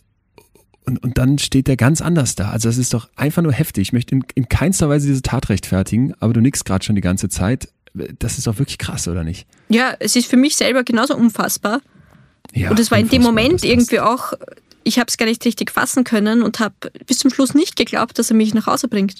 Und, 0.87 1.03
und 1.03 1.19
dann 1.19 1.39
steht 1.39 1.67
der 1.67 1.77
ganz 1.77 2.01
anders 2.01 2.35
da. 2.35 2.51
Also 2.51 2.69
das 2.69 2.79
ist 2.79 2.95
doch 2.95 3.09
einfach 3.17 3.43
nur 3.43 3.53
heftig. 3.53 3.89
Ich 3.89 3.93
möchte 3.93 4.15
in, 4.15 4.25
in 4.35 4.49
keinster 4.49 4.89
Weise 4.89 5.07
diese 5.09 5.23
Tat 5.23 5.51
rechtfertigen, 5.51 6.15
aber 6.21 6.33
du 6.33 6.41
nickst 6.41 6.65
gerade 6.65 6.85
schon 6.85 6.95
die 6.95 7.03
ganze 7.03 7.29
Zeit 7.29 7.69
das 8.19 8.39
ist 8.39 8.47
doch 8.47 8.59
wirklich 8.59 8.79
krass, 8.79 9.09
oder 9.09 9.25
nicht? 9.25 9.47
Ja, 9.69 9.95
es 9.99 10.17
ist 10.17 10.27
für 10.27 10.37
mich 10.37 10.57
selber 10.57 10.85
genauso 10.85 11.17
unfassbar. 11.17 11.81
Ja, 12.55 12.71
und 12.71 12.79
es 12.79 12.91
war 12.91 12.99
in 12.99 13.09
dem 13.09 13.23
Moment 13.23 13.65
irgendwie 13.65 14.01
auch, 14.01 14.33
ich 14.87 14.99
habe 14.99 15.09
es 15.09 15.17
gar 15.17 15.27
nicht 15.27 15.45
richtig 15.45 15.73
fassen 15.73 16.05
können 16.05 16.43
und 16.43 16.61
habe 16.61 16.75
bis 17.07 17.19
zum 17.19 17.31
Schluss 17.31 17.55
nicht 17.55 17.77
geglaubt, 17.77 18.19
dass 18.19 18.31
er 18.31 18.37
mich 18.37 18.55
nach 18.55 18.67
Hause 18.67 18.89
bringt. 18.89 19.17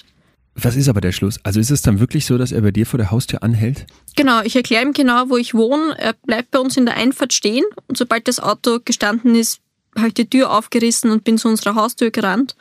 Was 0.55 0.75
ist 0.75 0.89
aber 0.89 1.01
der 1.01 1.11
Schluss? 1.11 1.39
Also 1.43 1.59
ist 1.59 1.69
es 1.69 1.81
dann 1.81 1.99
wirklich 1.99 2.25
so, 2.25 2.37
dass 2.37 2.51
er 2.51 2.61
bei 2.61 2.71
dir 2.71 2.85
vor 2.85 2.97
der 2.97 3.11
Haustür 3.11 3.43
anhält? 3.43 3.85
Genau, 4.15 4.41
ich 4.41 4.55
erkläre 4.55 4.83
ihm 4.83 4.93
genau, 4.93 5.29
wo 5.29 5.37
ich 5.37 5.53
wohne. 5.53 5.95
Er 5.99 6.13
bleibt 6.13 6.51
bei 6.51 6.59
uns 6.59 6.77
in 6.77 6.85
der 6.85 6.95
Einfahrt 6.95 7.33
stehen 7.33 7.65
und 7.87 7.97
sobald 7.97 8.27
das 8.27 8.39
Auto 8.39 8.79
gestanden 8.83 9.35
ist, 9.35 9.59
habe 9.95 10.07
ich 10.07 10.13
die 10.13 10.29
Tür 10.29 10.51
aufgerissen 10.51 11.11
und 11.11 11.23
bin 11.23 11.37
zu 11.37 11.47
unserer 11.49 11.75
Haustür 11.75 12.11
gerannt. 12.11 12.55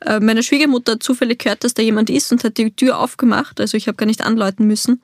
Äh, 0.00 0.20
Meine 0.20 0.42
Schwiegermutter 0.42 0.92
hat 0.92 1.02
zufällig 1.02 1.40
gehört, 1.40 1.64
dass 1.64 1.74
da 1.74 1.82
jemand 1.82 2.10
ist 2.10 2.30
und 2.30 2.44
hat 2.44 2.58
die 2.58 2.70
Tür 2.70 2.98
aufgemacht, 2.98 3.60
also 3.60 3.76
ich 3.76 3.88
habe 3.88 3.96
gar 3.96 4.06
nicht 4.06 4.22
anläuten 4.22 4.66
müssen 4.66 5.00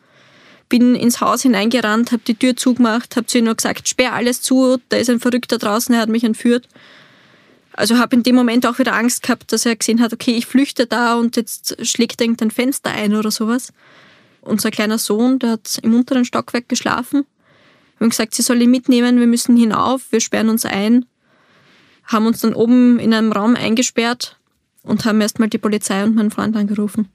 bin 0.69 0.95
ins 0.95 1.21
Haus 1.21 1.43
hineingerannt, 1.43 2.11
habe 2.11 2.23
die 2.27 2.35
Tür 2.35 2.57
zugemacht, 2.57 3.17
habe 3.17 3.27
zu 3.27 3.39
ihr 3.39 3.45
nur 3.45 3.55
gesagt, 3.55 3.87
sperr 3.87 4.15
alles 4.15 4.41
zu, 4.41 4.79
da 4.89 4.97
ist 4.97 5.11
ein 5.11 5.21
Verrückter 5.21 5.59
draußen, 5.59 5.95
er 5.95 6.01
hat 6.01 6.09
mich 6.09 6.25
entführt. 6.25 6.69
Also 7.77 7.99
habe 7.99 8.17
in 8.17 8.23
dem 8.23 8.37
Moment 8.37 8.67
auch 8.67 8.79
wieder 8.79 8.95
Angst 8.95 9.23
gehabt, 9.23 9.53
dass 9.53 9.67
er 9.67 9.75
gesehen 9.75 10.01
hat, 10.01 10.13
okay, 10.13 10.33
ich 10.33 10.47
flüchte 10.47 10.87
da 10.87 11.17
und 11.17 11.37
jetzt 11.37 11.77
schlägt 11.85 12.21
irgendein 12.21 12.51
Fenster 12.51 12.91
ein 12.91 13.15
oder 13.15 13.31
sowas. 13.31 13.73
Unser 14.41 14.71
kleiner 14.71 14.99
Sohn, 14.99 15.39
der 15.39 15.53
hat 15.53 15.81
im 15.83 15.95
unteren 15.95 16.25
Stockwerk 16.25 16.69
geschlafen. 16.69 17.25
Wir 17.99 18.05
haben 18.05 18.11
gesagt, 18.11 18.35
sie 18.35 18.43
soll 18.43 18.63
ihn 18.63 18.71
mitnehmen, 18.71 19.19
wir 19.19 19.27
müssen 19.27 19.57
hinauf, 19.57 20.03
wir 20.11 20.21
sperren 20.21 20.51
uns 20.51 20.65
ein. 20.65 21.07
Haben 22.05 22.27
uns 22.27 22.41
dann 22.41 22.55
oben 22.55 22.99
in 22.99 23.15
einem 23.15 23.33
Raum 23.33 23.57
eingesperrt 23.57 24.39
und 24.83 25.05
haben 25.05 25.21
erstmal 25.21 25.49
die 25.49 25.59
Polizei 25.59 26.05
und 26.05 26.15
meinen 26.15 26.31
Freund 26.31 26.57
angerufen. 26.57 27.09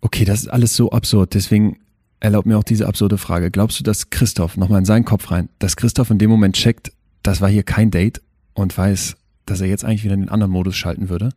Okay, 0.00 0.24
das 0.24 0.40
ist 0.40 0.48
alles 0.48 0.74
so 0.74 0.90
absurd. 0.90 1.34
Deswegen 1.34 1.78
erlaubt 2.20 2.46
mir 2.46 2.58
auch 2.58 2.64
diese 2.64 2.86
absurde 2.86 3.18
Frage. 3.18 3.50
Glaubst 3.50 3.78
du, 3.78 3.84
dass 3.84 4.10
Christoph, 4.10 4.56
nochmal 4.56 4.80
in 4.80 4.84
seinen 4.84 5.04
Kopf 5.04 5.30
rein, 5.30 5.50
dass 5.58 5.76
Christoph 5.76 6.10
in 6.10 6.18
dem 6.18 6.30
Moment 6.30 6.56
checkt, 6.56 6.92
das 7.22 7.40
war 7.40 7.48
hier 7.48 7.62
kein 7.62 7.90
Date 7.90 8.22
und 8.54 8.76
weiß, 8.76 9.16
dass 9.46 9.60
er 9.60 9.68
jetzt 9.68 9.84
eigentlich 9.84 10.04
wieder 10.04 10.14
in 10.14 10.20
den 10.20 10.28
anderen 10.28 10.52
Modus 10.52 10.76
schalten 10.76 11.08
würde? 11.08 11.30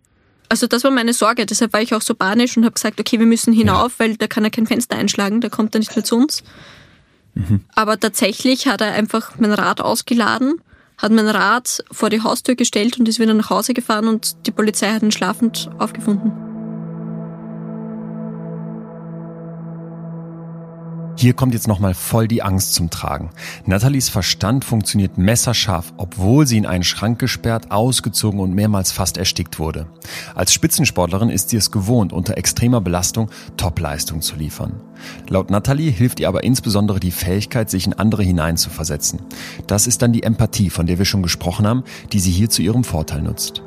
Also 0.49 0.65
das 0.65 0.83
war 0.83 0.91
meine 0.91 1.13
Sorge, 1.13 1.45
deshalb 1.45 1.73
war 1.73 1.81
ich 1.81 1.93
auch 1.93 2.01
so 2.01 2.15
panisch 2.15 2.57
und 2.57 2.65
habe 2.65 2.73
gesagt, 2.73 2.99
okay, 2.99 3.19
wir 3.19 3.27
müssen 3.27 3.53
hinauf, 3.53 3.99
ja. 3.99 4.05
weil 4.05 4.17
da 4.17 4.27
kann 4.27 4.43
er 4.43 4.49
kein 4.49 4.65
Fenster 4.65 4.97
einschlagen, 4.97 5.41
da 5.41 5.49
kommt 5.49 5.75
er 5.75 5.79
nicht 5.79 5.95
mehr 5.95 6.03
zu 6.03 6.17
uns. 6.17 6.43
Mhm. 7.35 7.61
Aber 7.75 7.99
tatsächlich 7.99 8.67
hat 8.67 8.81
er 8.81 8.93
einfach 8.93 9.33
mein 9.37 9.53
Rad 9.53 9.79
ausgeladen, 9.79 10.59
hat 10.97 11.11
mein 11.11 11.27
Rad 11.27 11.83
vor 11.91 12.09
die 12.09 12.21
Haustür 12.21 12.55
gestellt 12.55 12.99
und 12.99 13.07
ist 13.07 13.19
wieder 13.19 13.35
nach 13.35 13.51
Hause 13.51 13.73
gefahren 13.73 14.07
und 14.07 14.47
die 14.47 14.51
Polizei 14.51 14.91
hat 14.91 15.03
ihn 15.03 15.11
schlafend 15.11 15.69
aufgefunden. 15.77 16.48
Hier 21.19 21.33
kommt 21.33 21.53
jetzt 21.53 21.67
nochmal 21.67 21.95
voll 21.95 22.29
die 22.29 22.43
Angst 22.43 22.75
zum 22.75 22.89
Tragen. 22.89 23.31
Nathalies 23.65 24.07
Verstand 24.07 24.63
funktioniert 24.63 25.17
messerscharf, 25.17 25.91
obwohl 25.97 26.47
sie 26.47 26.55
in 26.55 26.65
einen 26.65 26.85
Schrank 26.85 27.19
gesperrt, 27.19 27.71
ausgezogen 27.71 28.39
und 28.39 28.55
mehrmals 28.55 28.93
fast 28.93 29.17
erstickt 29.17 29.59
wurde. 29.59 29.87
Als 30.33 30.53
Spitzensportlerin 30.53 31.29
ist 31.29 31.49
sie 31.49 31.57
es 31.57 31.71
gewohnt, 31.71 32.13
unter 32.13 32.37
extremer 32.37 32.79
Belastung 32.79 33.29
Topleistung 33.57 34.21
zu 34.21 34.37
liefern. 34.37 34.79
Laut 35.27 35.51
Nathalie 35.51 35.91
hilft 35.91 36.21
ihr 36.21 36.29
aber 36.29 36.45
insbesondere 36.45 37.01
die 37.01 37.11
Fähigkeit, 37.11 37.69
sich 37.69 37.85
in 37.85 37.91
andere 37.91 38.23
hineinzuversetzen. 38.23 39.19
Das 39.67 39.87
ist 39.87 40.01
dann 40.01 40.13
die 40.13 40.23
Empathie, 40.23 40.69
von 40.69 40.85
der 40.85 40.99
wir 40.99 41.05
schon 41.05 41.21
gesprochen 41.21 41.67
haben, 41.67 41.83
die 42.13 42.21
sie 42.21 42.31
hier 42.31 42.49
zu 42.49 42.61
ihrem 42.61 42.85
Vorteil 42.85 43.21
nutzt. 43.21 43.61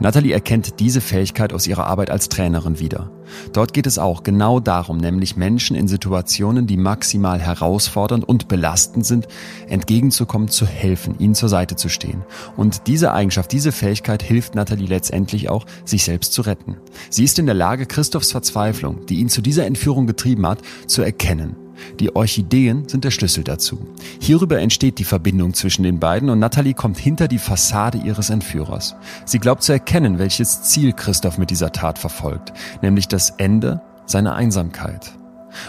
Natalie 0.00 0.32
erkennt 0.32 0.80
diese 0.80 1.00
Fähigkeit 1.00 1.52
aus 1.52 1.66
ihrer 1.66 1.86
Arbeit 1.86 2.10
als 2.10 2.28
Trainerin 2.28 2.78
wieder. 2.78 3.10
Dort 3.52 3.72
geht 3.72 3.86
es 3.86 3.98
auch 3.98 4.22
genau 4.22 4.60
darum, 4.60 4.98
nämlich 4.98 5.36
Menschen 5.36 5.76
in 5.76 5.88
Situationen, 5.88 6.66
die 6.66 6.76
maximal 6.76 7.40
herausfordernd 7.40 8.28
und 8.28 8.48
belastend 8.48 9.06
sind, 9.06 9.26
entgegenzukommen, 9.68 10.48
zu 10.48 10.66
helfen, 10.66 11.18
ihnen 11.18 11.34
zur 11.34 11.48
Seite 11.48 11.76
zu 11.76 11.88
stehen. 11.88 12.22
Und 12.56 12.86
diese 12.86 13.12
Eigenschaft, 13.12 13.52
diese 13.52 13.72
Fähigkeit 13.72 14.22
hilft 14.22 14.54
Natalie 14.54 14.86
letztendlich 14.86 15.48
auch, 15.48 15.64
sich 15.84 16.04
selbst 16.04 16.32
zu 16.32 16.42
retten. 16.42 16.76
Sie 17.10 17.24
ist 17.24 17.38
in 17.38 17.46
der 17.46 17.54
Lage, 17.54 17.86
Christophs 17.86 18.32
Verzweiflung, 18.32 19.06
die 19.06 19.20
ihn 19.20 19.28
zu 19.28 19.40
dieser 19.40 19.66
Entführung 19.66 20.06
getrieben 20.06 20.46
hat, 20.46 20.60
zu 20.86 21.02
erkennen 21.02 21.61
die 22.00 22.14
Orchideen 22.14 22.88
sind 22.88 23.04
der 23.04 23.10
Schlüssel 23.10 23.44
dazu. 23.44 23.86
Hierüber 24.20 24.60
entsteht 24.60 24.98
die 24.98 25.04
Verbindung 25.04 25.54
zwischen 25.54 25.82
den 25.82 26.00
beiden 26.00 26.30
und 26.30 26.38
Natalie 26.38 26.74
kommt 26.74 26.98
hinter 26.98 27.28
die 27.28 27.38
Fassade 27.38 27.98
ihres 27.98 28.30
Entführers. 28.30 28.94
Sie 29.24 29.38
glaubt 29.38 29.62
zu 29.62 29.72
erkennen, 29.72 30.18
welches 30.18 30.62
Ziel 30.62 30.92
Christoph 30.92 31.38
mit 31.38 31.50
dieser 31.50 31.72
Tat 31.72 31.98
verfolgt, 31.98 32.52
nämlich 32.82 33.08
das 33.08 33.30
Ende 33.30 33.80
seiner 34.06 34.34
Einsamkeit. 34.34 35.12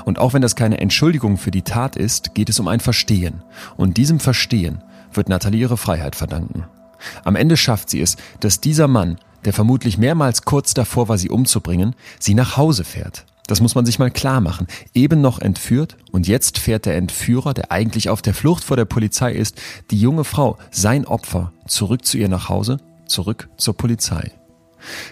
Und 0.05 0.20
auch 0.20 0.34
wenn 0.34 0.41
das 0.41 0.55
keine 0.55 0.80
Entschuldigung 0.80 1.38
für 1.38 1.51
die 1.51 1.61
Tat 1.61 1.95
ist, 1.95 2.34
geht 2.34 2.49
es 2.49 2.59
um 2.59 2.68
ein 2.68 2.80
Verstehen. 2.80 3.43
Und 3.76 3.97
diesem 3.97 4.20
Verstehen 4.20 4.82
wird 5.11 5.30
Natalie 5.30 5.61
ihre 5.61 5.78
Freiheit 5.78 6.16
verdanken. 6.16 6.66
Am 7.24 7.36
Ende 7.36 7.57
schafft 7.57 7.89
sie 7.89 8.01
es, 8.01 8.16
dass 8.39 8.61
dieser 8.61 8.88
Mann, 8.88 9.18
der 9.45 9.53
vermutlich 9.53 9.97
mehrmals 9.97 10.43
kurz 10.43 10.74
davor 10.74 11.09
war, 11.09 11.18
sie 11.18 11.30
umzubringen, 11.30 11.95
sie 12.20 12.34
nach 12.34 12.55
Hause 12.57 12.84
fährt. 12.84 13.26
Das 13.47 13.59
muss 13.59 13.75
man 13.75 13.85
sich 13.85 13.99
mal 13.99 14.11
klar 14.11 14.39
machen. 14.39 14.67
Eben 14.93 15.21
noch 15.21 15.39
entführt 15.39 15.97
und 16.11 16.27
jetzt 16.27 16.59
fährt 16.59 16.85
der 16.85 16.95
Entführer, 16.95 17.53
der 17.53 17.71
eigentlich 17.71 18.09
auf 18.09 18.21
der 18.21 18.33
Flucht 18.33 18.63
vor 18.63 18.77
der 18.77 18.85
Polizei 18.85 19.33
ist, 19.33 19.61
die 19.91 19.99
junge 19.99 20.23
Frau, 20.23 20.57
sein 20.71 21.05
Opfer, 21.05 21.51
zurück 21.67 22.05
zu 22.05 22.17
ihr 22.17 22.29
nach 22.29 22.49
Hause, 22.49 22.77
zurück 23.05 23.49
zur 23.57 23.75
Polizei. 23.75 24.31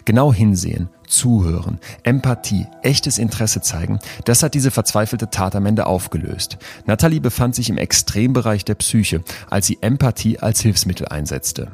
Genau 0.05 0.33
hinsehen, 0.33 0.89
zuhören, 1.07 1.79
Empathie, 2.03 2.67
echtes 2.81 3.17
Interesse 3.17 3.61
zeigen, 3.61 3.99
das 4.25 4.43
hat 4.43 4.53
diese 4.53 4.71
verzweifelte 4.71 5.29
Tat 5.29 5.55
am 5.55 5.65
Ende 5.65 5.85
aufgelöst. 5.85 6.57
Natalie 6.85 7.21
befand 7.21 7.55
sich 7.55 7.69
im 7.69 7.77
Extrembereich 7.77 8.65
der 8.65 8.75
Psyche, 8.75 9.23
als 9.49 9.67
sie 9.67 9.77
Empathie 9.81 10.39
als 10.39 10.61
Hilfsmittel 10.61 11.07
einsetzte. 11.07 11.71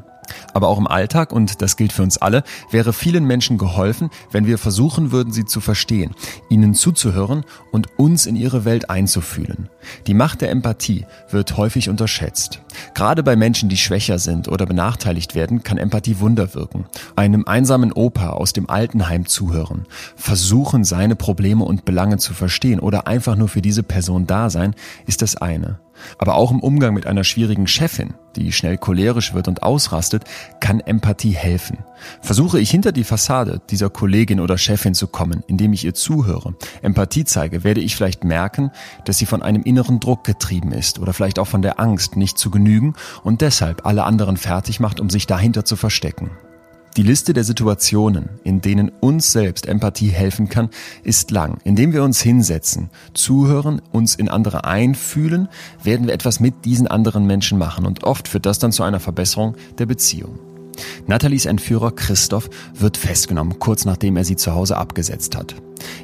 Aber 0.54 0.68
auch 0.68 0.78
im 0.78 0.88
Alltag, 0.88 1.32
und 1.32 1.62
das 1.62 1.78
gilt 1.78 1.94
für 1.94 2.04
uns 2.04 2.18
alle, 2.18 2.44
wäre 2.72 2.94
vielen 2.94 3.26
Menschen 3.26 3.58
geholfen, 3.58 4.10
wenn 4.32 4.46
wir 4.46 4.58
versuchen 4.58 5.12
würden, 5.12 5.34
sie 5.34 5.46
zu 5.46 5.62
verstehen, 5.62 6.16
ihnen 6.50 6.74
zuzuhören 6.74 7.44
und 7.72 7.88
uns 7.98 8.26
in 8.26 8.36
ihre 8.36 8.66
Welt 8.66 8.90
einzufühlen. 8.90 9.70
Die 10.08 10.14
Macht 10.14 10.42
der 10.42 10.52
Empathie 10.52 11.06
wird 11.30 11.58
häufig 11.58 11.90
unterschätzt. 11.90 12.62
Gerade 12.94 13.24
bei 13.24 13.36
Menschen, 13.36 13.70
die 13.70 13.78
schwächer 13.78 14.20
sind 14.20 14.48
oder 14.48 14.66
benachteiligt 14.66 15.36
werden, 15.36 15.64
kann 15.64 15.78
Empathie 15.78 16.20
Wunder 16.20 16.54
wirken. 16.54 16.86
Einem 17.16 17.46
einsamen 17.46 17.92
Opa 17.92 18.30
aus 18.30 18.54
dem 18.54 18.70
Altenheim 18.70 19.26
zuhören, 19.26 19.86
versuchen, 20.16 20.84
seine 20.84 21.16
Probleme 21.16 21.64
und 21.64 21.86
Belange 21.86 22.18
zu 22.18 22.34
verstehen 22.34 22.80
oder 22.80 23.08
einfach 23.08 23.36
nur 23.36 23.48
für 23.48 23.62
diese 23.62 23.84
Person 23.84 24.28
da 24.28 24.50
sein, 24.50 24.76
ist 25.06 25.22
das 25.22 25.36
eine. 25.36 25.80
Aber 26.18 26.36
auch 26.36 26.52
im 26.52 26.60
Umgang 26.60 26.94
mit 26.94 27.06
einer 27.08 27.24
schwierigen 27.24 27.68
Chefin, 27.68 28.14
die 28.36 28.52
schnell 28.52 28.78
cholerisch 28.78 29.34
wird 29.34 29.48
und 29.48 29.64
ausrastet, 29.64 30.24
kann 30.60 30.80
Empathie 30.80 31.32
helfen. 31.32 31.80
Versuche 32.22 32.60
ich 32.60 32.70
hinter 32.70 32.92
die 32.92 33.04
Fassade 33.04 33.62
dieser 33.70 33.90
Kollegin 33.90 34.40
oder 34.40 34.58
Chefin 34.58 34.94
zu 34.94 35.08
kommen, 35.08 35.44
indem 35.48 35.74
ich 35.74 35.86
ihr 35.86 35.94
zuhöre, 35.94 36.56
Empathie 36.82 37.26
zeige, 37.26 37.64
werde 37.64 37.82
ich 37.82 37.96
vielleicht 37.96 38.24
merken, 38.24 38.72
dass 39.06 39.18
sie 39.18 39.26
von 39.26 39.42
einem 39.42 39.64
inneren 39.64 40.00
Druck 40.00 40.24
getrieben 40.24 40.72
ist 40.72 41.00
oder 41.00 41.14
vielleicht 41.14 41.40
auch 41.40 41.48
von 41.48 41.62
der 41.62 41.80
Angst, 41.80 42.16
nicht 42.16 42.38
zu 42.38 42.52
genügen 42.52 42.94
und 43.24 43.42
deshalb 43.42 43.86
alle 43.86 44.04
anderen 44.04 44.38
fertig 44.38 44.80
macht, 44.80 45.00
um 45.00 45.10
sich 45.10 45.28
dahinter 45.28 45.66
zu 45.66 45.76
verstecken. 45.76 46.32
Die 46.98 47.04
Liste 47.04 47.34
der 47.34 47.44
Situationen, 47.44 48.28
in 48.44 48.60
denen 48.60 48.90
uns 48.90 49.32
selbst 49.32 49.68
Empathie 49.68 50.10
helfen 50.10 50.50
kann, 50.50 50.72
ist 51.04 51.30
lang. 51.30 51.60
Indem 51.64 51.94
wir 51.94 52.02
uns 52.04 52.22
hinsetzen, 52.22 52.90
zuhören, 53.14 53.84
uns 53.92 54.16
in 54.16 54.30
andere 54.30 54.66
einfühlen, 54.66 55.48
werden 55.84 56.08
wir 56.08 56.16
etwas 56.16 56.40
mit 56.40 56.66
diesen 56.66 56.88
anderen 56.88 57.28
Menschen 57.28 57.60
machen 57.60 57.86
und 57.86 58.04
oft 58.04 58.28
führt 58.28 58.48
das 58.48 58.58
dann 58.58 58.72
zu 58.72 58.82
einer 58.82 59.00
Verbesserung 59.00 59.56
der 59.78 59.86
Beziehung. 59.86 60.40
Nathalies 61.06 61.46
Entführer 61.46 61.92
Christoph 61.92 62.50
wird 62.74 62.98
festgenommen, 62.98 63.60
kurz 63.60 63.86
nachdem 63.86 64.18
er 64.18 64.26
sie 64.26 64.36
zu 64.36 64.56
Hause 64.56 64.78
abgesetzt 64.78 65.36
hat. 65.36 65.54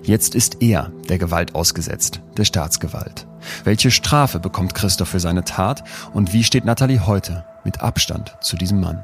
Jetzt 0.03 0.35
ist 0.35 0.61
er 0.61 0.91
der 1.09 1.17
Gewalt 1.17 1.55
ausgesetzt, 1.55 2.21
der 2.37 2.45
Staatsgewalt. 2.45 3.25
Welche 3.63 3.89
Strafe 3.89 4.39
bekommt 4.39 4.75
Christoph 4.75 5.09
für 5.09 5.19
seine 5.19 5.43
Tat 5.43 5.83
und 6.13 6.33
wie 6.33 6.43
steht 6.43 6.65
Nathalie 6.65 7.07
heute 7.07 7.45
mit 7.63 7.81
Abstand 7.81 8.35
zu 8.41 8.57
diesem 8.57 8.79
Mann? 8.79 9.03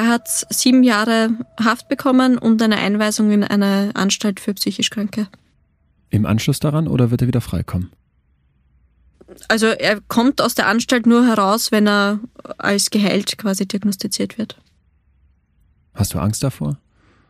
Er 0.00 0.08
hat 0.08 0.46
sieben 0.48 0.82
Jahre 0.82 1.28
Haft 1.62 1.90
bekommen 1.90 2.38
und 2.38 2.62
eine 2.62 2.78
Einweisung 2.78 3.32
in 3.32 3.44
eine 3.44 3.90
Anstalt 3.92 4.40
für 4.40 4.54
psychisch 4.54 4.88
Kranke. 4.88 5.28
Im 6.08 6.24
Anschluss 6.24 6.58
daran 6.58 6.88
oder 6.88 7.10
wird 7.10 7.20
er 7.20 7.28
wieder 7.28 7.42
freikommen? 7.42 7.90
Also 9.48 9.66
er 9.66 10.00
kommt 10.00 10.40
aus 10.40 10.54
der 10.54 10.68
Anstalt 10.68 11.04
nur 11.04 11.26
heraus, 11.26 11.70
wenn 11.70 11.86
er 11.86 12.18
als 12.56 12.88
geheilt 12.88 13.36
quasi 13.36 13.66
diagnostiziert 13.66 14.38
wird. 14.38 14.56
Hast 15.92 16.14
du 16.14 16.18
Angst 16.18 16.42
davor? 16.42 16.78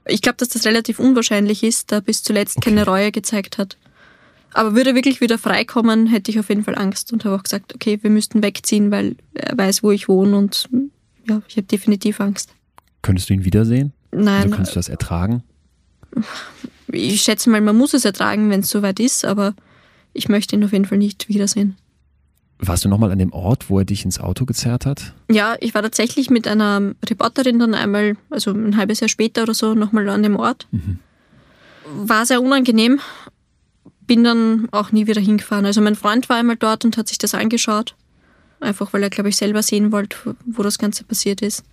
Ich 0.07 0.23
glaube, 0.23 0.37
dass 0.37 0.51
das 0.51 0.65
relativ 0.65 1.01
unwahrscheinlich 1.01 1.65
ist, 1.65 1.91
da 1.91 1.97
er 1.97 2.03
bis 2.03 2.23
zuletzt 2.23 2.59
okay. 2.59 2.71
keine 2.71 2.87
Reue 2.87 3.11
gezeigt 3.11 3.59
hat. 3.59 3.79
Aber 4.53 4.77
würde 4.77 4.91
er 4.91 4.95
wirklich 4.95 5.21
wieder 5.21 5.39
freikommen, 5.39 6.07
hätte 6.07 6.31
ich 6.31 6.39
auf 6.39 6.51
jeden 6.51 6.63
Fall 6.63 6.79
Angst 6.79 7.13
und 7.13 7.25
habe 7.25 7.35
auch 7.35 7.43
gesagt, 7.43 7.75
okay, 7.75 7.99
wir 8.01 8.11
müssten 8.11 8.45
wegziehen, 8.45 8.93
weil 8.93 9.17
er 9.35 9.59
weiß, 9.59 9.83
wo 9.83 9.91
ich 9.91 10.07
wohne 10.07 10.37
und 10.37 10.69
ja, 11.29 11.43
ich 11.49 11.57
habe 11.57 11.67
definitiv 11.67 12.21
Angst. 12.21 12.51
Könntest 13.03 13.31
du 13.31 13.35
ihn 13.35 13.45
wiedersehen? 13.45 13.93
Nein. 14.13 14.45
Also 14.45 14.57
kannst 14.57 14.73
du 14.73 14.75
das 14.77 14.89
ertragen? 14.89 15.43
Ich 16.89 17.23
schätze 17.23 17.51
mal, 17.51 17.61
man 17.61 17.77
muss 17.77 17.95
es 17.95 18.05
ertragen, 18.05 18.51
wenn 18.51 18.61
es 18.61 18.71
soweit 18.71 19.01
ist, 19.01 19.25
aber 19.25 19.55
ich 20.13 20.29
möchte 20.29 20.57
ihn 20.57 20.65
auf 20.65 20.73
jeden 20.73 20.85
Fall 20.85 20.99
nicht 20.99 21.29
wiedersehen. 21.29 21.77
Warst 22.59 22.85
du 22.85 22.91
nochmal 22.91 23.11
an 23.11 23.19
dem 23.19 23.33
Ort, 23.33 23.71
wo 23.71 23.79
er 23.79 23.87
dich 23.87 24.05
ins 24.05 24.21
Auto 24.21 24.45
gezerrt 24.45 24.85
hat? 24.85 25.15
Ja, 25.31 25.57
ich 25.61 25.75
war 25.75 25.83
tatsächlich 25.83 26.29
mit 26.29 26.47
einer 26.47 26.95
Reporterin 27.09 27.59
dann 27.59 27.75
einmal, 27.75 28.17
also 28.29 28.51
ein 28.51 28.77
halbes 28.77 29.01
Jahr 29.01 29.09
später 29.09 29.45
oder 29.45 29.55
so, 29.55 29.75
nochmal 29.75 30.09
an 30.11 30.23
dem 30.23 30.37
Ort. 30.37 30.69
Mhm. 30.71 30.99
War 31.87 32.27
sehr 32.27 32.43
unangenehm. 32.43 33.01
Bin 34.07 34.25
dann 34.25 34.69
auch 34.73 34.93
nie 34.93 35.07
wieder 35.07 35.23
hingefahren. 35.23 35.65
Also 35.65 35.81
mein 35.81 35.95
Freund 35.95 36.29
war 36.29 36.37
einmal 36.37 36.57
dort 36.57 36.85
und 36.85 36.99
hat 36.99 37.09
sich 37.09 37.17
das 37.17 37.35
angeschaut. 37.35 37.95
Einfach 38.61 38.93
weil 38.93 39.03
er, 39.03 39.11
glaube 39.11 39.31
ich, 39.31 39.37
selber 39.37 39.63
sehen 39.63 39.91
wollte, 39.91 40.37
wo 40.45 40.63
das 40.63 40.79
Ganze 40.79 41.05
passiert 41.05 41.41
ist. 41.41 41.65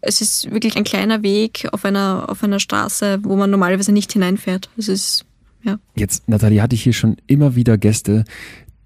Es 0.00 0.20
ist 0.20 0.50
wirklich 0.50 0.76
ein 0.76 0.84
kleiner 0.84 1.22
Weg 1.22 1.68
auf 1.72 1.84
einer, 1.84 2.26
auf 2.28 2.42
einer 2.44 2.60
Straße, 2.60 3.18
wo 3.22 3.36
man 3.36 3.50
normalerweise 3.50 3.92
nicht 3.92 4.12
hineinfährt. 4.12 4.68
Es 4.76 4.88
ist, 4.88 5.24
ja. 5.62 5.78
Jetzt, 5.94 6.28
Nathalie, 6.28 6.62
hatte 6.62 6.74
ich 6.74 6.82
hier 6.82 6.92
schon 6.92 7.16
immer 7.26 7.56
wieder 7.56 7.78
Gäste, 7.78 8.24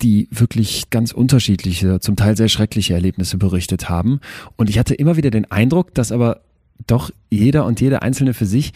die 0.03 0.29
wirklich 0.31 0.91
ganz 0.91 1.13
unterschiedliche, 1.13 2.01
zum 2.01 2.17
Teil 2.17 2.37
sehr 2.37 2.49
schreckliche 2.49 2.95
Erlebnisse 2.95 3.37
berichtet 3.37 3.89
haben. 3.89 4.21
Und 4.57 4.71
ich 4.71 4.79
hatte 4.79 4.95
immer 4.95 5.17
wieder 5.17 5.31
den 5.31 5.51
Eindruck, 5.51 5.95
dass 5.95 6.13
aber 6.13 6.41
doch 6.87 7.11
jeder 7.29 7.67
und 7.67 7.81
jede 7.81 8.03
Einzelne 8.03 8.35
für 8.35 8.47
sich 8.47 8.73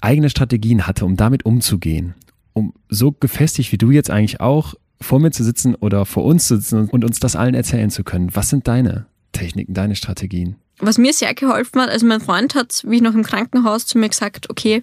eigene 0.00 0.30
Strategien 0.30 0.86
hatte, 0.86 1.04
um 1.04 1.16
damit 1.16 1.44
umzugehen. 1.44 2.14
Um 2.52 2.74
so 2.88 3.12
gefestigt 3.12 3.72
wie 3.72 3.78
du 3.78 3.90
jetzt 3.90 4.10
eigentlich 4.10 4.40
auch 4.40 4.74
vor 5.00 5.20
mir 5.20 5.30
zu 5.30 5.44
sitzen 5.44 5.74
oder 5.74 6.04
vor 6.04 6.24
uns 6.24 6.46
zu 6.46 6.56
sitzen 6.56 6.88
und 6.88 7.04
uns 7.04 7.20
das 7.20 7.36
allen 7.36 7.54
erzählen 7.54 7.90
zu 7.90 8.04
können. 8.04 8.34
Was 8.34 8.50
sind 8.50 8.68
deine 8.68 9.06
Techniken, 9.32 9.74
deine 9.74 9.96
Strategien? 9.96 10.56
Was 10.80 10.98
mir 10.98 11.12
sehr 11.12 11.34
geholfen 11.34 11.80
hat, 11.80 11.90
also 11.90 12.06
mein 12.06 12.20
Freund 12.20 12.54
hat, 12.54 12.82
wie 12.86 12.96
ich 12.96 13.02
noch 13.02 13.14
im 13.14 13.24
Krankenhaus 13.24 13.86
zu 13.86 13.98
mir 13.98 14.08
gesagt, 14.08 14.48
okay, 14.50 14.82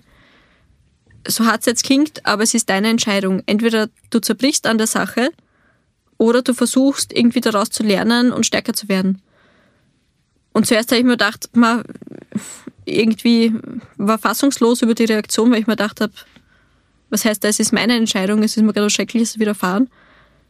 so 1.28 1.46
hart 1.46 1.62
es 1.62 1.66
jetzt 1.66 1.84
klingt, 1.84 2.26
aber 2.26 2.44
es 2.44 2.54
ist 2.54 2.70
deine 2.70 2.90
Entscheidung. 2.90 3.42
Entweder 3.46 3.90
du 4.10 4.20
zerbrichst 4.20 4.68
an 4.68 4.78
der 4.78 4.88
Sache 4.88 5.32
oder 6.18 6.42
du 6.42 6.54
versuchst 6.54 7.14
irgendwie 7.14 7.42
daraus 7.42 7.70
zu 7.70 7.84
lernen 7.84 8.32
und 8.32 8.46
stärker 8.46 8.74
zu 8.74 8.90
werden. 8.90 9.22
Und 10.54 10.68
zuerst 10.68 10.92
habe 10.92 11.00
ich 11.00 11.06
mir 11.06 11.12
gedacht, 11.12 11.50
man, 11.54 11.84
irgendwie 12.86 13.54
war 13.98 14.18
fassungslos 14.18 14.82
über 14.82 14.94
die 14.94 15.06
Reaktion, 15.06 15.52
weil 15.52 15.60
ich 15.60 15.68
mir 15.68 15.74
gedacht 15.74 16.02
habe, 16.02 16.14
was 17.10 17.26
heißt 17.26 17.44
das, 17.44 17.60
ist 17.60 17.74
meine 17.74 17.96
Entscheidung, 17.96 18.44
es 18.44 18.56
ist 18.56 18.64
mir 18.64 18.74
gerade 18.74 18.86
was 18.86 18.94
Schreckliches 18.94 19.40
widerfahren. 19.40 19.90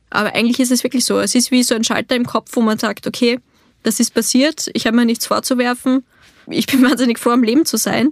Aber 0.10 0.34
eigentlich 0.34 0.60
ist 0.60 0.72
es 0.72 0.84
wirklich 0.84 1.06
so. 1.06 1.20
Es 1.20 1.36
ist 1.36 1.52
wie 1.52 1.64
so 1.64 1.76
ein 1.76 1.84
Schalter 1.84 2.16
im 2.16 2.26
Kopf, 2.26 2.52
wo 2.54 2.62
man 2.62 2.78
sagt, 2.78 3.08
okay, 3.08 3.40
das 3.86 4.00
ist 4.00 4.14
passiert, 4.14 4.70
ich 4.74 4.88
habe 4.88 4.98
mir 4.98 5.06
nichts 5.06 5.28
vorzuwerfen, 5.28 6.04
ich 6.48 6.68
bin 6.68 6.82
wahnsinnig 6.90 7.20
froh, 7.20 7.32
am 7.32 7.44
Leben 7.44 7.66
zu 7.66 7.78
sein 7.78 8.10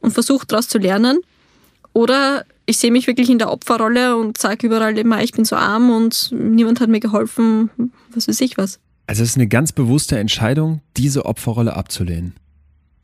und 0.00 0.12
versuche 0.12 0.46
daraus 0.46 0.68
zu 0.68 0.78
lernen. 0.78 1.18
Oder 1.92 2.44
ich 2.66 2.78
sehe 2.78 2.90
mich 2.90 3.06
wirklich 3.06 3.30
in 3.30 3.38
der 3.38 3.50
Opferrolle 3.50 4.16
und 4.16 4.38
sage 4.38 4.66
überall 4.66 4.98
immer, 4.98 5.22
ich 5.22 5.32
bin 5.32 5.44
so 5.44 5.56
arm 5.56 5.90
und 5.90 6.30
niemand 6.32 6.80
hat 6.80 6.88
mir 6.88 7.00
geholfen, 7.00 7.70
was 8.10 8.28
weiß 8.28 8.40
ich 8.40 8.58
was. 8.58 8.80
Also 9.06 9.22
es 9.22 9.30
ist 9.30 9.36
eine 9.36 9.46
ganz 9.46 9.72
bewusste 9.72 10.18
Entscheidung, 10.18 10.80
diese 10.96 11.24
Opferrolle 11.24 11.74
abzulehnen. 11.74 12.34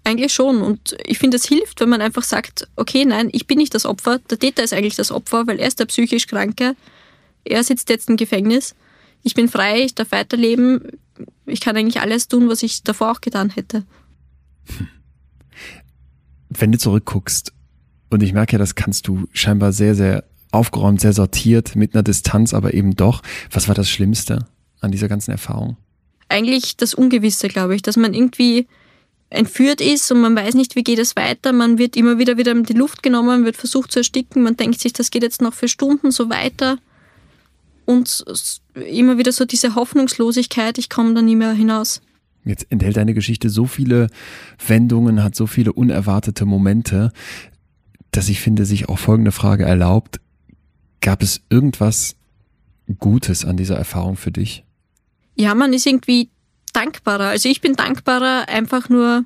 Eigentlich 0.04 0.32
schon. 0.32 0.62
Und 0.62 0.96
ich 1.06 1.18
finde, 1.18 1.36
es 1.36 1.46
hilft, 1.46 1.80
wenn 1.80 1.88
man 1.88 2.02
einfach 2.02 2.24
sagt, 2.24 2.68
okay, 2.74 3.04
nein, 3.04 3.28
ich 3.32 3.46
bin 3.46 3.58
nicht 3.58 3.74
das 3.74 3.86
Opfer, 3.86 4.18
der 4.18 4.38
Täter 4.38 4.64
ist 4.64 4.72
eigentlich 4.72 4.96
das 4.96 5.12
Opfer, 5.12 5.46
weil 5.46 5.60
er 5.60 5.68
ist 5.68 5.78
der 5.78 5.86
psychisch 5.86 6.26
Kranke. 6.26 6.74
Er 7.44 7.62
sitzt 7.62 7.88
jetzt 7.88 8.08
im 8.08 8.16
Gefängnis. 8.16 8.74
Ich 9.22 9.34
bin 9.34 9.48
frei, 9.48 9.82
ich 9.84 9.94
darf 9.94 10.10
weiterleben. 10.10 10.98
Ich 11.46 11.60
kann 11.60 11.76
eigentlich 11.76 12.00
alles 12.00 12.28
tun, 12.28 12.48
was 12.48 12.62
ich 12.62 12.82
davor 12.82 13.12
auch 13.12 13.20
getan 13.20 13.50
hätte. 13.50 13.84
Wenn 16.48 16.72
du 16.72 16.78
zurückguckst, 16.78 17.52
und 18.10 18.22
ich 18.22 18.32
merke 18.32 18.52
ja, 18.52 18.58
das 18.58 18.74
kannst 18.74 19.08
du 19.08 19.26
scheinbar 19.32 19.72
sehr, 19.72 19.94
sehr 19.94 20.24
aufgeräumt, 20.50 21.00
sehr 21.00 21.12
sortiert, 21.14 21.74
mit 21.76 21.94
einer 21.94 22.02
Distanz, 22.02 22.54
aber 22.54 22.74
eben 22.74 22.94
doch. 22.94 23.22
Was 23.50 23.68
war 23.68 23.74
das 23.74 23.88
Schlimmste 23.88 24.46
an 24.80 24.92
dieser 24.92 25.08
ganzen 25.08 25.30
Erfahrung? 25.30 25.76
Eigentlich 26.28 26.76
das 26.76 26.94
Ungewisse, 26.94 27.48
glaube 27.48 27.74
ich, 27.74 27.82
dass 27.82 27.96
man 27.96 28.14
irgendwie 28.14 28.66
entführt 29.30 29.80
ist 29.80 30.12
und 30.12 30.20
man 30.20 30.36
weiß 30.36 30.54
nicht, 30.54 30.76
wie 30.76 30.84
geht 30.84 30.98
es 30.98 31.16
weiter. 31.16 31.52
Man 31.52 31.78
wird 31.78 31.96
immer 31.96 32.18
wieder 32.18 32.36
wieder 32.36 32.52
in 32.52 32.64
die 32.64 32.74
Luft 32.74 33.02
genommen, 33.02 33.44
wird 33.44 33.56
versucht 33.56 33.90
zu 33.90 34.00
ersticken. 34.00 34.42
Man 34.42 34.56
denkt 34.56 34.80
sich, 34.80 34.92
das 34.92 35.10
geht 35.10 35.22
jetzt 35.22 35.40
noch 35.40 35.54
für 35.54 35.68
Stunden 35.68 36.10
so 36.10 36.28
weiter. 36.28 36.78
Und 37.86 38.24
immer 38.74 39.18
wieder 39.18 39.32
so 39.32 39.44
diese 39.44 39.74
Hoffnungslosigkeit, 39.74 40.78
ich 40.78 40.88
komme 40.88 41.14
da 41.14 41.22
nie 41.22 41.36
mehr 41.36 41.52
hinaus. 41.52 42.00
Jetzt 42.44 42.66
enthält 42.70 42.96
deine 42.96 43.14
Geschichte 43.14 43.50
so 43.50 43.66
viele 43.66 44.08
Wendungen, 44.66 45.22
hat 45.22 45.36
so 45.36 45.46
viele 45.46 45.72
unerwartete 45.72 46.44
Momente, 46.44 47.12
dass 48.10 48.28
ich 48.28 48.40
finde, 48.40 48.64
sich 48.64 48.88
auch 48.88 48.98
folgende 48.98 49.32
Frage 49.32 49.64
erlaubt. 49.64 50.20
Gab 51.00 51.22
es 51.22 51.42
irgendwas 51.50 52.16
Gutes 52.98 53.44
an 53.44 53.56
dieser 53.56 53.76
Erfahrung 53.76 54.16
für 54.16 54.32
dich? 54.32 54.64
Ja, 55.36 55.54
man 55.54 55.72
ist 55.72 55.86
irgendwie 55.86 56.30
dankbarer. 56.72 57.28
Also 57.28 57.48
ich 57.48 57.60
bin 57.60 57.74
dankbarer 57.74 58.48
einfach 58.48 58.88
nur, 58.88 59.24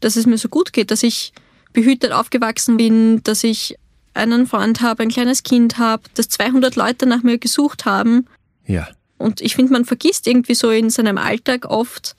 dass 0.00 0.16
es 0.16 0.26
mir 0.26 0.38
so 0.38 0.48
gut 0.48 0.72
geht, 0.72 0.90
dass 0.90 1.02
ich 1.02 1.32
behütet 1.72 2.12
aufgewachsen 2.12 2.76
bin, 2.76 3.22
dass 3.22 3.44
ich 3.44 3.76
einen 4.14 4.46
Freund 4.46 4.80
habe, 4.80 5.02
ein 5.02 5.08
kleines 5.08 5.42
Kind 5.42 5.78
habe, 5.78 6.02
dass 6.14 6.28
200 6.28 6.74
Leute 6.74 7.06
nach 7.06 7.22
mir 7.22 7.38
gesucht 7.38 7.84
haben. 7.84 8.26
Ja. 8.70 8.88
Und 9.18 9.40
ich 9.40 9.56
finde, 9.56 9.72
man 9.72 9.84
vergisst 9.84 10.26
irgendwie 10.26 10.54
so 10.54 10.70
in 10.70 10.90
seinem 10.90 11.18
Alltag 11.18 11.66
oft, 11.66 12.16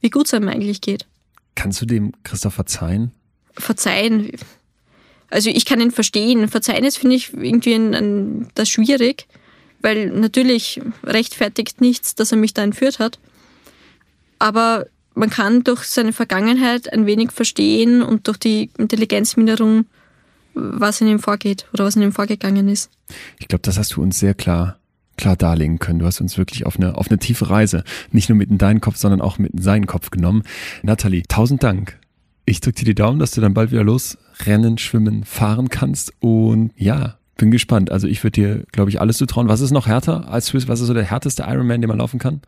wie 0.00 0.10
gut 0.10 0.26
es 0.26 0.34
einem 0.34 0.48
eigentlich 0.48 0.80
geht. 0.80 1.06
Kannst 1.54 1.80
du 1.80 1.86
dem 1.86 2.12
Christoph 2.24 2.54
verzeihen? 2.54 3.12
Verzeihen. 3.52 4.32
Also 5.30 5.48
ich 5.48 5.64
kann 5.64 5.80
ihn 5.80 5.92
verstehen. 5.92 6.48
Verzeihen 6.48 6.84
ist, 6.84 6.98
finde 6.98 7.16
ich, 7.16 7.32
irgendwie 7.32 7.74
ein, 7.74 7.94
ein, 7.94 8.48
das 8.54 8.68
schwierig, 8.68 9.28
weil 9.80 10.10
natürlich 10.10 10.80
rechtfertigt 11.04 11.80
nichts, 11.80 12.14
dass 12.14 12.32
er 12.32 12.38
mich 12.38 12.52
da 12.52 12.62
entführt 12.62 12.98
hat. 12.98 13.18
Aber 14.38 14.86
man 15.14 15.30
kann 15.30 15.62
durch 15.62 15.84
seine 15.84 16.12
Vergangenheit 16.12 16.92
ein 16.92 17.06
wenig 17.06 17.30
verstehen 17.32 18.02
und 18.02 18.26
durch 18.26 18.38
die 18.38 18.70
Intelligenzminderung, 18.76 19.86
was 20.54 21.00
in 21.00 21.06
ihm 21.06 21.20
vorgeht 21.20 21.66
oder 21.72 21.84
was 21.84 21.96
in 21.96 22.02
ihm 22.02 22.12
vorgegangen 22.12 22.68
ist. 22.68 22.90
Ich 23.38 23.48
glaube, 23.48 23.62
das 23.62 23.78
hast 23.78 23.94
du 23.94 24.02
uns 24.02 24.18
sehr 24.18 24.34
klar 24.34 24.78
klar 25.16 25.36
darlegen 25.36 25.78
können. 25.78 25.98
Du 25.98 26.06
hast 26.06 26.20
uns 26.20 26.38
wirklich 26.38 26.66
auf 26.66 26.76
eine, 26.76 26.96
auf 26.96 27.08
eine 27.10 27.18
tiefe 27.18 27.50
Reise, 27.50 27.84
nicht 28.10 28.28
nur 28.28 28.36
mit 28.36 28.50
in 28.50 28.58
deinen 28.58 28.80
Kopf, 28.80 28.96
sondern 28.96 29.20
auch 29.20 29.38
mit 29.38 29.52
in 29.52 29.62
seinen 29.62 29.86
Kopf 29.86 30.10
genommen. 30.10 30.42
Nathalie, 30.82 31.22
tausend 31.28 31.62
Dank. 31.62 31.98
Ich 32.44 32.60
drücke 32.60 32.80
dir 32.80 32.86
die 32.86 32.94
Daumen, 32.94 33.18
dass 33.18 33.30
du 33.30 33.40
dann 33.40 33.54
bald 33.54 33.70
wieder 33.70 33.84
losrennen, 33.84 34.78
schwimmen, 34.78 35.24
fahren 35.24 35.68
kannst. 35.68 36.12
Und 36.20 36.72
ja, 36.76 37.18
bin 37.36 37.50
gespannt. 37.50 37.90
Also 37.90 38.06
ich 38.06 38.22
würde 38.22 38.40
dir, 38.40 38.64
glaube 38.72 38.90
ich, 38.90 39.00
alles 39.00 39.16
zutrauen. 39.16 39.48
Was 39.48 39.60
ist 39.60 39.70
noch 39.70 39.86
härter 39.86 40.28
als 40.28 40.46
Swiss? 40.46 40.68
Was 40.68 40.80
ist 40.80 40.88
so 40.88 40.94
der 40.94 41.04
härteste 41.04 41.44
Ironman, 41.46 41.80
den 41.80 41.88
man 41.88 41.98
laufen 41.98 42.18
kann? 42.18 42.40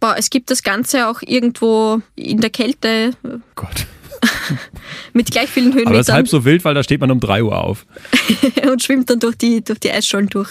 Boah, 0.00 0.16
es 0.18 0.30
gibt 0.30 0.50
das 0.50 0.62
Ganze 0.62 1.08
auch 1.08 1.22
irgendwo 1.22 2.00
in 2.14 2.40
der 2.40 2.50
Kälte. 2.50 3.12
Gott. 3.54 3.86
mit 5.12 5.30
gleich 5.30 5.48
vielen 5.48 5.66
Höhenmetern. 5.66 5.88
Aber 5.88 5.98
das 5.98 6.08
ist 6.08 6.14
halb 6.14 6.28
so 6.28 6.44
wild, 6.44 6.64
weil 6.64 6.74
da 6.74 6.82
steht 6.82 7.00
man 7.00 7.10
um 7.10 7.20
drei 7.20 7.42
Uhr 7.42 7.58
auf. 7.58 7.86
und 8.70 8.82
schwimmt 8.82 9.10
dann 9.10 9.20
durch 9.20 9.36
die, 9.36 9.62
durch 9.62 9.80
die 9.80 9.90
Eisschollen 9.90 10.28
durch. 10.28 10.50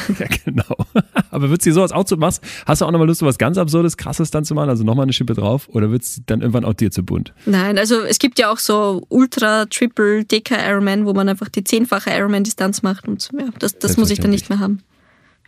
ja, 0.18 0.26
genau. 0.44 0.76
Aber 1.30 1.48
würdest 1.48 1.66
du 1.66 1.70
dir 1.70 1.74
sowas 1.74 1.92
auch 1.92 2.04
zu 2.04 2.16
machen? 2.16 2.40
Hast 2.66 2.80
du 2.80 2.86
auch 2.86 2.90
nochmal 2.90 3.08
Lust, 3.08 3.20
so 3.20 3.26
was 3.26 3.38
ganz 3.38 3.58
Absurdes, 3.58 3.96
Krasses 3.96 4.30
dann 4.30 4.44
zu 4.44 4.54
machen? 4.54 4.68
Also 4.68 4.84
nochmal 4.84 5.04
eine 5.04 5.12
Schippe 5.12 5.34
drauf? 5.34 5.68
Oder 5.68 5.90
wird 5.90 6.02
es 6.02 6.22
dann 6.26 6.40
irgendwann 6.40 6.64
auch 6.64 6.74
dir 6.74 6.90
zu 6.90 7.02
bunt? 7.04 7.32
Nein, 7.46 7.78
also 7.78 8.00
es 8.02 8.18
gibt 8.18 8.38
ja 8.38 8.50
auch 8.52 8.58
so 8.58 9.04
Ultra, 9.08 9.66
Triple, 9.66 10.24
Decker 10.24 10.58
Ironman, 10.68 11.06
wo 11.06 11.12
man 11.12 11.28
einfach 11.28 11.48
die 11.48 11.64
zehnfache 11.64 12.10
Ironman-Distanz 12.10 12.82
macht. 12.82 13.08
Und 13.08 13.28
ja, 13.38 13.48
das, 13.58 13.78
das 13.78 13.96
muss 13.96 14.10
ich 14.10 14.20
dann 14.20 14.30
nicht 14.30 14.48
mehr 14.48 14.58
haben. 14.58 14.82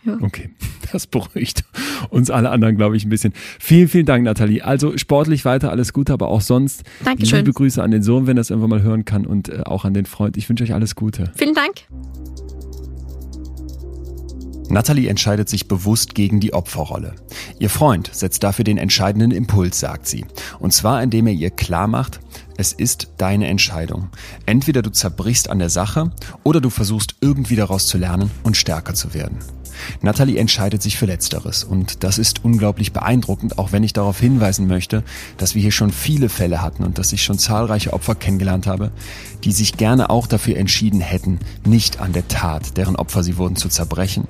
Ja. 0.05 0.17
Okay, 0.21 0.49
das 0.91 1.07
beruhigt 1.07 1.63
uns 2.09 2.29
alle 2.29 2.49
anderen, 2.49 2.77
glaube 2.77 2.95
ich, 2.95 3.05
ein 3.05 3.09
bisschen. 3.09 3.33
Vielen, 3.59 3.87
vielen 3.87 4.05
Dank, 4.05 4.23
Nathalie. 4.23 4.63
Also 4.63 4.97
sportlich 4.97 5.45
weiter, 5.45 5.71
alles 5.71 5.93
Gute, 5.93 6.13
aber 6.13 6.27
auch 6.27 6.41
sonst 6.41 6.83
Dankeschön. 7.03 7.39
liebe 7.39 7.53
Grüße 7.53 7.81
an 7.81 7.91
den 7.91 8.03
Sohn, 8.03 8.27
wenn 8.27 8.37
er 8.37 8.41
es 8.41 8.49
irgendwann 8.49 8.69
mal 8.69 8.81
hören 8.83 9.05
kann 9.05 9.25
und 9.25 9.49
äh, 9.49 9.61
auch 9.65 9.85
an 9.85 9.93
den 9.93 10.05
Freund. 10.05 10.37
Ich 10.37 10.47
wünsche 10.47 10.63
euch 10.63 10.73
alles 10.73 10.95
Gute. 10.95 11.31
Vielen 11.35 11.55
Dank. 11.55 11.87
Natalie 14.69 15.09
entscheidet 15.09 15.47
sich 15.47 15.67
bewusst 15.67 16.15
gegen 16.15 16.39
die 16.39 16.53
Opferrolle. 16.53 17.15
Ihr 17.59 17.69
Freund 17.69 18.09
setzt 18.11 18.43
dafür 18.43 18.63
den 18.65 18.77
entscheidenden 18.77 19.31
Impuls, 19.31 19.79
sagt 19.79 20.07
sie. 20.07 20.25
Und 20.59 20.73
zwar 20.73 21.03
indem 21.03 21.27
er 21.27 21.33
ihr 21.33 21.51
klar 21.51 21.87
macht, 21.87 22.19
es 22.57 22.73
ist 22.73 23.09
deine 23.17 23.47
Entscheidung. 23.47 24.09
Entweder 24.45 24.81
du 24.81 24.91
zerbrichst 24.91 25.49
an 25.49 25.59
der 25.59 25.69
Sache 25.69 26.11
oder 26.43 26.61
du 26.61 26.69
versuchst 26.69 27.15
irgendwie 27.21 27.55
daraus 27.55 27.87
zu 27.87 27.97
lernen 27.97 28.31
und 28.43 28.57
stärker 28.57 28.93
zu 28.93 29.13
werden. 29.13 29.39
Natalie 30.01 30.39
entscheidet 30.39 30.81
sich 30.81 30.97
für 30.97 31.05
Letzteres 31.05 31.63
und 31.63 32.03
das 32.03 32.17
ist 32.17 32.43
unglaublich 32.43 32.93
beeindruckend, 32.93 33.57
auch 33.57 33.71
wenn 33.71 33.83
ich 33.83 33.93
darauf 33.93 34.19
hinweisen 34.19 34.67
möchte, 34.67 35.03
dass 35.37 35.55
wir 35.55 35.61
hier 35.61 35.71
schon 35.71 35.91
viele 35.91 36.29
Fälle 36.29 36.61
hatten 36.61 36.83
und 36.83 36.97
dass 36.97 37.13
ich 37.13 37.23
schon 37.23 37.37
zahlreiche 37.37 37.93
Opfer 37.93 38.15
kennengelernt 38.15 38.67
habe, 38.67 38.91
die 39.45 39.51
sich 39.51 39.77
gerne 39.77 40.09
auch 40.09 40.25
dafür 40.25 40.57
entschieden 40.57 41.01
hätten, 41.01 41.39
nicht 41.63 41.99
an 41.99 42.13
der 42.13 42.27
Tat, 42.27 42.77
deren 42.77 42.95
Opfer 42.95 43.23
sie 43.23 43.37
wurden, 43.37 43.55
zu 43.55 43.69
zerbrechen 43.69 44.25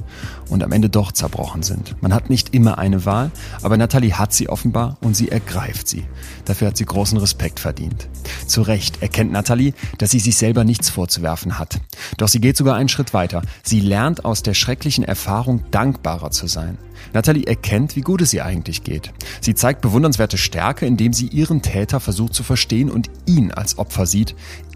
und 0.49 0.61
am 0.61 0.73
Ende 0.73 0.89
doch 0.89 1.13
zerbrochen 1.13 1.63
sind. 1.63 2.01
Man 2.01 2.13
hat 2.13 2.29
nicht 2.29 2.53
immer 2.53 2.77
eine 2.77 3.05
Wahl, 3.05 3.31
aber 3.61 3.77
Natalie 3.77 4.13
hat 4.13 4.33
sie 4.33 4.49
offenbar 4.49 4.97
und 5.01 5.15
sie 5.15 5.29
ergreift 5.29 5.87
sie. 5.87 6.03
Dafür 6.43 6.67
hat 6.67 6.77
sie 6.77 6.85
großen 6.85 7.17
Respekt 7.17 7.61
verdient. 7.61 8.09
Zu 8.45 8.61
Recht 8.61 9.01
erkennt 9.01 9.31
Natalie, 9.31 9.73
dass 9.97 10.11
sie 10.11 10.19
sich 10.19 10.35
selber 10.35 10.65
nichts 10.65 10.89
vorzuwerfen 10.89 11.57
hat. 11.57 11.79
Doch 12.17 12.27
sie 12.27 12.41
geht 12.41 12.57
sogar 12.57 12.75
einen 12.75 12.89
Schritt 12.89 13.13
weiter. 13.13 13.41
Sie 13.63 13.79
lernt 13.79 14.25
aus 14.25 14.43
der 14.43 14.53
schrecklichen 14.53 15.05
Erfahrung 15.05 15.63
dankbarer 15.71 16.31
zu 16.31 16.47
sein. 16.47 16.77
Natalie 17.13 17.45
erkennt, 17.45 17.95
wie 17.95 18.01
gut 18.01 18.21
es 18.21 18.33
ihr 18.33 18.45
eigentlich 18.45 18.83
geht. 18.83 19.11
Sie 19.41 19.55
zeigt 19.55 19.81
bewundernswerte 19.81 20.37
Stärke, 20.37 20.85
indem 20.85 21.13
sie 21.13 21.27
ihren 21.27 21.61
Täter 21.61 21.99
versucht 21.99 22.33
zu 22.33 22.43
verstehen 22.43 22.89
und 22.89 23.09
ihn 23.25 23.51
als 23.51 23.77
Opfer 23.77 24.05
sieht, 24.05 24.35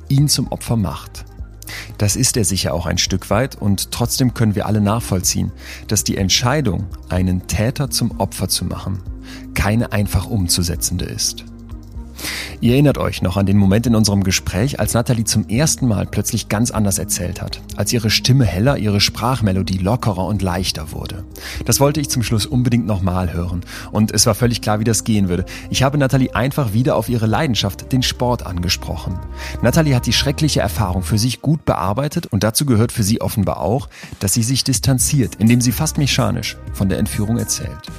ihn 0.09 0.27
zum 0.27 0.47
Opfer 0.51 0.75
macht. 0.75 1.25
Das 1.97 2.15
ist 2.15 2.37
er 2.37 2.45
sicher 2.45 2.73
auch 2.73 2.85
ein 2.85 2.97
Stück 2.97 3.29
weit 3.29 3.55
und 3.55 3.91
trotzdem 3.91 4.33
können 4.33 4.55
wir 4.55 4.65
alle 4.65 4.81
nachvollziehen, 4.81 5.51
dass 5.87 6.03
die 6.03 6.17
Entscheidung, 6.17 6.87
einen 7.09 7.47
Täter 7.47 7.89
zum 7.89 8.19
Opfer 8.19 8.49
zu 8.49 8.65
machen, 8.65 8.99
keine 9.53 9.91
einfach 9.91 10.25
umzusetzende 10.25 11.05
ist. 11.05 11.45
Ihr 12.61 12.73
erinnert 12.73 12.97
euch 12.97 13.21
noch 13.21 13.37
an 13.37 13.45
den 13.45 13.55
Moment 13.55 13.87
in 13.87 13.95
unserem 13.95 14.21
Gespräch, 14.21 14.81
als 14.81 14.93
Natalie 14.93 15.23
zum 15.23 15.47
ersten 15.47 15.87
Mal 15.87 16.05
plötzlich 16.05 16.49
ganz 16.49 16.71
anders 16.71 16.99
erzählt 16.99 17.41
hat, 17.41 17.61
als 17.77 17.93
ihre 17.93 18.09
Stimme 18.09 18.43
heller, 18.43 18.77
ihre 18.77 18.99
Sprachmelodie 18.99 19.77
lockerer 19.77 20.25
und 20.25 20.41
leichter 20.41 20.91
wurde. 20.91 21.23
Das 21.63 21.79
wollte 21.79 22.01
ich 22.01 22.09
zum 22.09 22.21
Schluss 22.21 22.45
unbedingt 22.45 22.85
nochmal 22.85 23.31
hören 23.31 23.61
und 23.93 24.11
es 24.11 24.25
war 24.25 24.35
völlig 24.35 24.61
klar, 24.61 24.81
wie 24.81 24.83
das 24.83 25.05
gehen 25.05 25.29
würde. 25.29 25.45
Ich 25.69 25.83
habe 25.83 25.97
Natalie 25.97 26.35
einfach 26.35 26.73
wieder 26.73 26.97
auf 26.97 27.07
ihre 27.07 27.27
Leidenschaft, 27.27 27.93
den 27.93 28.03
Sport, 28.03 28.45
angesprochen. 28.45 29.17
Natalie 29.61 29.95
hat 29.95 30.05
die 30.05 30.11
schreckliche 30.11 30.59
Erfahrung 30.59 31.03
für 31.03 31.17
sich 31.17 31.41
gut 31.41 31.63
bearbeitet 31.63 32.25
und 32.25 32.43
dazu 32.43 32.65
gehört 32.65 32.91
für 32.91 33.03
sie 33.03 33.21
offenbar 33.21 33.61
auch, 33.61 33.87
dass 34.19 34.33
sie 34.33 34.43
sich 34.43 34.65
distanziert, 34.65 35.35
indem 35.35 35.61
sie 35.61 35.71
fast 35.71 35.97
mechanisch 35.97 36.57
von 36.73 36.89
der 36.89 36.99
Entführung 36.99 37.37
erzählt. 37.37 37.89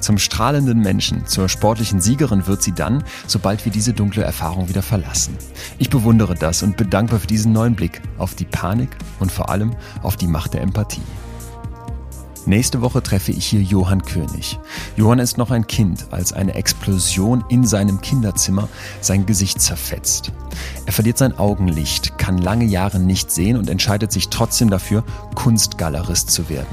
Zum 0.00 0.18
strahlenden 0.18 0.80
Menschen, 0.80 1.26
zur 1.26 1.48
sportlichen 1.48 2.00
Siegerin 2.00 2.46
wird 2.46 2.62
sie 2.62 2.72
dann, 2.72 3.04
sobald 3.26 3.64
wir 3.64 3.72
diese 3.72 3.92
dunkle 4.02 4.24
Erfahrung 4.24 4.68
wieder 4.68 4.82
verlassen. 4.82 5.38
Ich 5.78 5.88
bewundere 5.88 6.34
das 6.34 6.64
und 6.64 6.76
bedanke 6.76 7.20
für 7.20 7.28
diesen 7.28 7.52
neuen 7.52 7.76
Blick 7.76 8.02
auf 8.18 8.34
die 8.34 8.44
Panik 8.44 8.88
und 9.20 9.30
vor 9.30 9.48
allem 9.48 9.76
auf 10.02 10.16
die 10.16 10.26
Macht 10.26 10.54
der 10.54 10.62
Empathie. 10.62 11.02
Nächste 12.44 12.82
Woche 12.82 13.04
treffe 13.04 13.30
ich 13.30 13.46
hier 13.46 13.62
Johann 13.62 14.02
König. 14.02 14.58
Johann 14.96 15.20
ist 15.20 15.38
noch 15.38 15.52
ein 15.52 15.68
Kind, 15.68 16.06
als 16.10 16.32
eine 16.32 16.54
Explosion 16.54 17.44
in 17.48 17.64
seinem 17.64 18.00
Kinderzimmer 18.00 18.68
sein 19.00 19.26
Gesicht 19.26 19.60
zerfetzt. 19.60 20.32
Er 20.84 20.92
verliert 20.92 21.18
sein 21.18 21.38
Augenlicht, 21.38 22.18
kann 22.18 22.38
lange 22.38 22.64
Jahre 22.64 22.98
nicht 22.98 23.30
sehen 23.30 23.56
und 23.56 23.70
entscheidet 23.70 24.10
sich 24.10 24.28
trotzdem 24.28 24.70
dafür, 24.70 25.04
Kunstgalerist 25.36 26.30
zu 26.30 26.48
werden. 26.48 26.66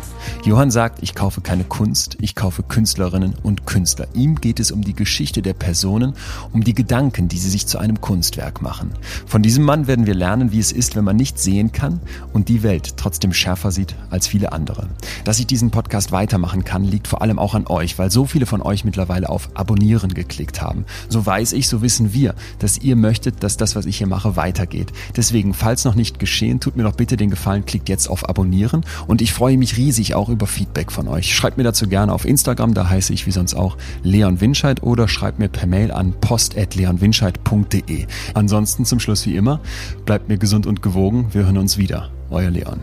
Johann 0.44 0.72
sagt, 0.72 1.04
ich 1.04 1.14
kaufe 1.14 1.42
keine 1.42 1.64
Kunst, 1.64 2.18
ich 2.20 2.34
kaufe 2.34 2.64
Künstlerinnen 2.64 3.36
und 3.44 3.68
Künstler. 3.68 4.08
Ihm 4.14 4.36
geht 4.42 4.60
es 4.60 4.72
um 4.72 4.82
die 4.82 4.96
Geschichte 4.96 5.44
der 5.44 5.54
Personen, 5.54 6.16
um 6.52 6.64
die 6.64 6.74
Gedanken, 6.74 7.28
die 7.28 7.38
sie 7.38 7.50
sich 7.50 7.68
zu 7.68 7.78
einem 7.78 8.02
Kunstwerk 8.02 8.64
machen. 8.64 8.92
Von 9.28 9.44
diesem 9.44 9.64
Mann 9.64 9.86
werden 9.86 10.08
wir 10.08 10.16
lernen, 10.16 10.52
wie 10.52 10.60
es 10.60 10.72
ist, 10.72 10.96
wenn 10.96 11.04
man 11.06 11.16
nicht 11.16 11.38
sehen 11.38 11.72
kann 11.72 12.02
und 12.34 12.50
die 12.50 12.64
Welt 12.64 12.98
trotzdem 12.98 13.34
schärfer 13.34 13.72
sieht 13.72 13.96
als 14.10 14.28
viele 14.28 14.52
andere. 14.52 14.88
Dass 15.24 15.40
ich 15.40 15.46
diesen 15.60 15.72
Podcast 15.72 16.14
weitermachen 16.14 16.64
kann, 16.64 16.86
liegt 16.86 17.10
vor 17.10 17.22
allem 17.22 17.38
auch 17.38 17.53
an 17.53 17.68
euch, 17.68 17.99
weil 17.99 18.10
so 18.10 18.26
viele 18.26 18.45
von 18.45 18.62
euch 18.62 18.86
mittlerweile 18.86 19.28
auf 19.28 19.49
Abonnieren 19.55 20.14
geklickt 20.14 20.62
haben. 20.62 20.86
So 21.10 21.26
weiß 21.26 21.51
ich, 21.51 21.68
so 21.68 21.82
wissen 21.82 22.14
wir, 22.14 22.34
dass 22.60 22.77
ihr 22.77 22.95
möchtet, 22.95 23.44
dass 23.44 23.57
das, 23.57 23.76
was 23.76 23.86
ich 23.86 23.98
hier 23.98 24.07
mache, 24.07 24.38
weitergeht. 24.38 24.94
Deswegen, 25.18 25.53
falls 25.53 25.84
noch 25.84 25.95
nicht 25.95 26.18
geschehen, 26.18 26.61
tut 26.61 26.77
mir 26.77 26.84
doch 26.84 26.95
bitte 26.95 27.18
den 27.18 27.30
Gefallen, 27.30 27.65
klickt 27.65 27.90
jetzt 27.90 28.07
auf 28.07 28.30
Abonnieren 28.30 28.86
und 29.07 29.22
ich 29.22 29.34
freue 29.34 29.57
mich 29.57 29.76
riesig 29.76 30.15
auch 30.15 30.30
über 30.30 30.48
Feedback 30.48 30.94
von 30.94 31.10
euch. 31.10 31.36
Schreibt 31.36 31.57
mir 31.57 31.65
dazu 31.65 31.90
gerne 31.90 32.14
auf 32.14 32.23
Instagram, 32.23 32.73
da 32.73 32.88
heiße 32.88 33.11
ich 33.11 33.27
wie 33.27 33.31
sonst 33.31 33.53
auch 33.53 33.76
Leon 34.02 34.40
Winscheid 34.40 34.81
oder 34.81 35.10
schreibt 35.10 35.40
mir 35.40 35.49
per 35.49 35.68
Mail 35.68 35.91
an 35.91 36.14
post.leonwinscheid.de. 36.22 38.06
Ansonsten 38.34 38.86
zum 38.86 39.02
Schluss 39.02 39.26
wie 39.26 39.36
immer, 39.36 39.60
bleibt 40.06 40.30
mir 40.30 40.38
gesund 40.38 40.65
und 40.68 40.81
gewogen. 40.81 41.27
Wir 41.34 41.44
hören 41.44 41.57
uns 41.57 41.77
wieder. 41.77 42.11
Euer 42.30 42.49
Leon. 42.49 42.80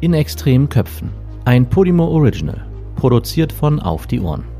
In 0.00 0.14
extremen 0.14 0.70
Köpfen. 0.70 1.21
Ein 1.44 1.68
Podimo 1.68 2.06
Original. 2.06 2.64
Produziert 2.94 3.52
von 3.52 3.80
Auf 3.80 4.06
die 4.06 4.20
Ohren. 4.20 4.51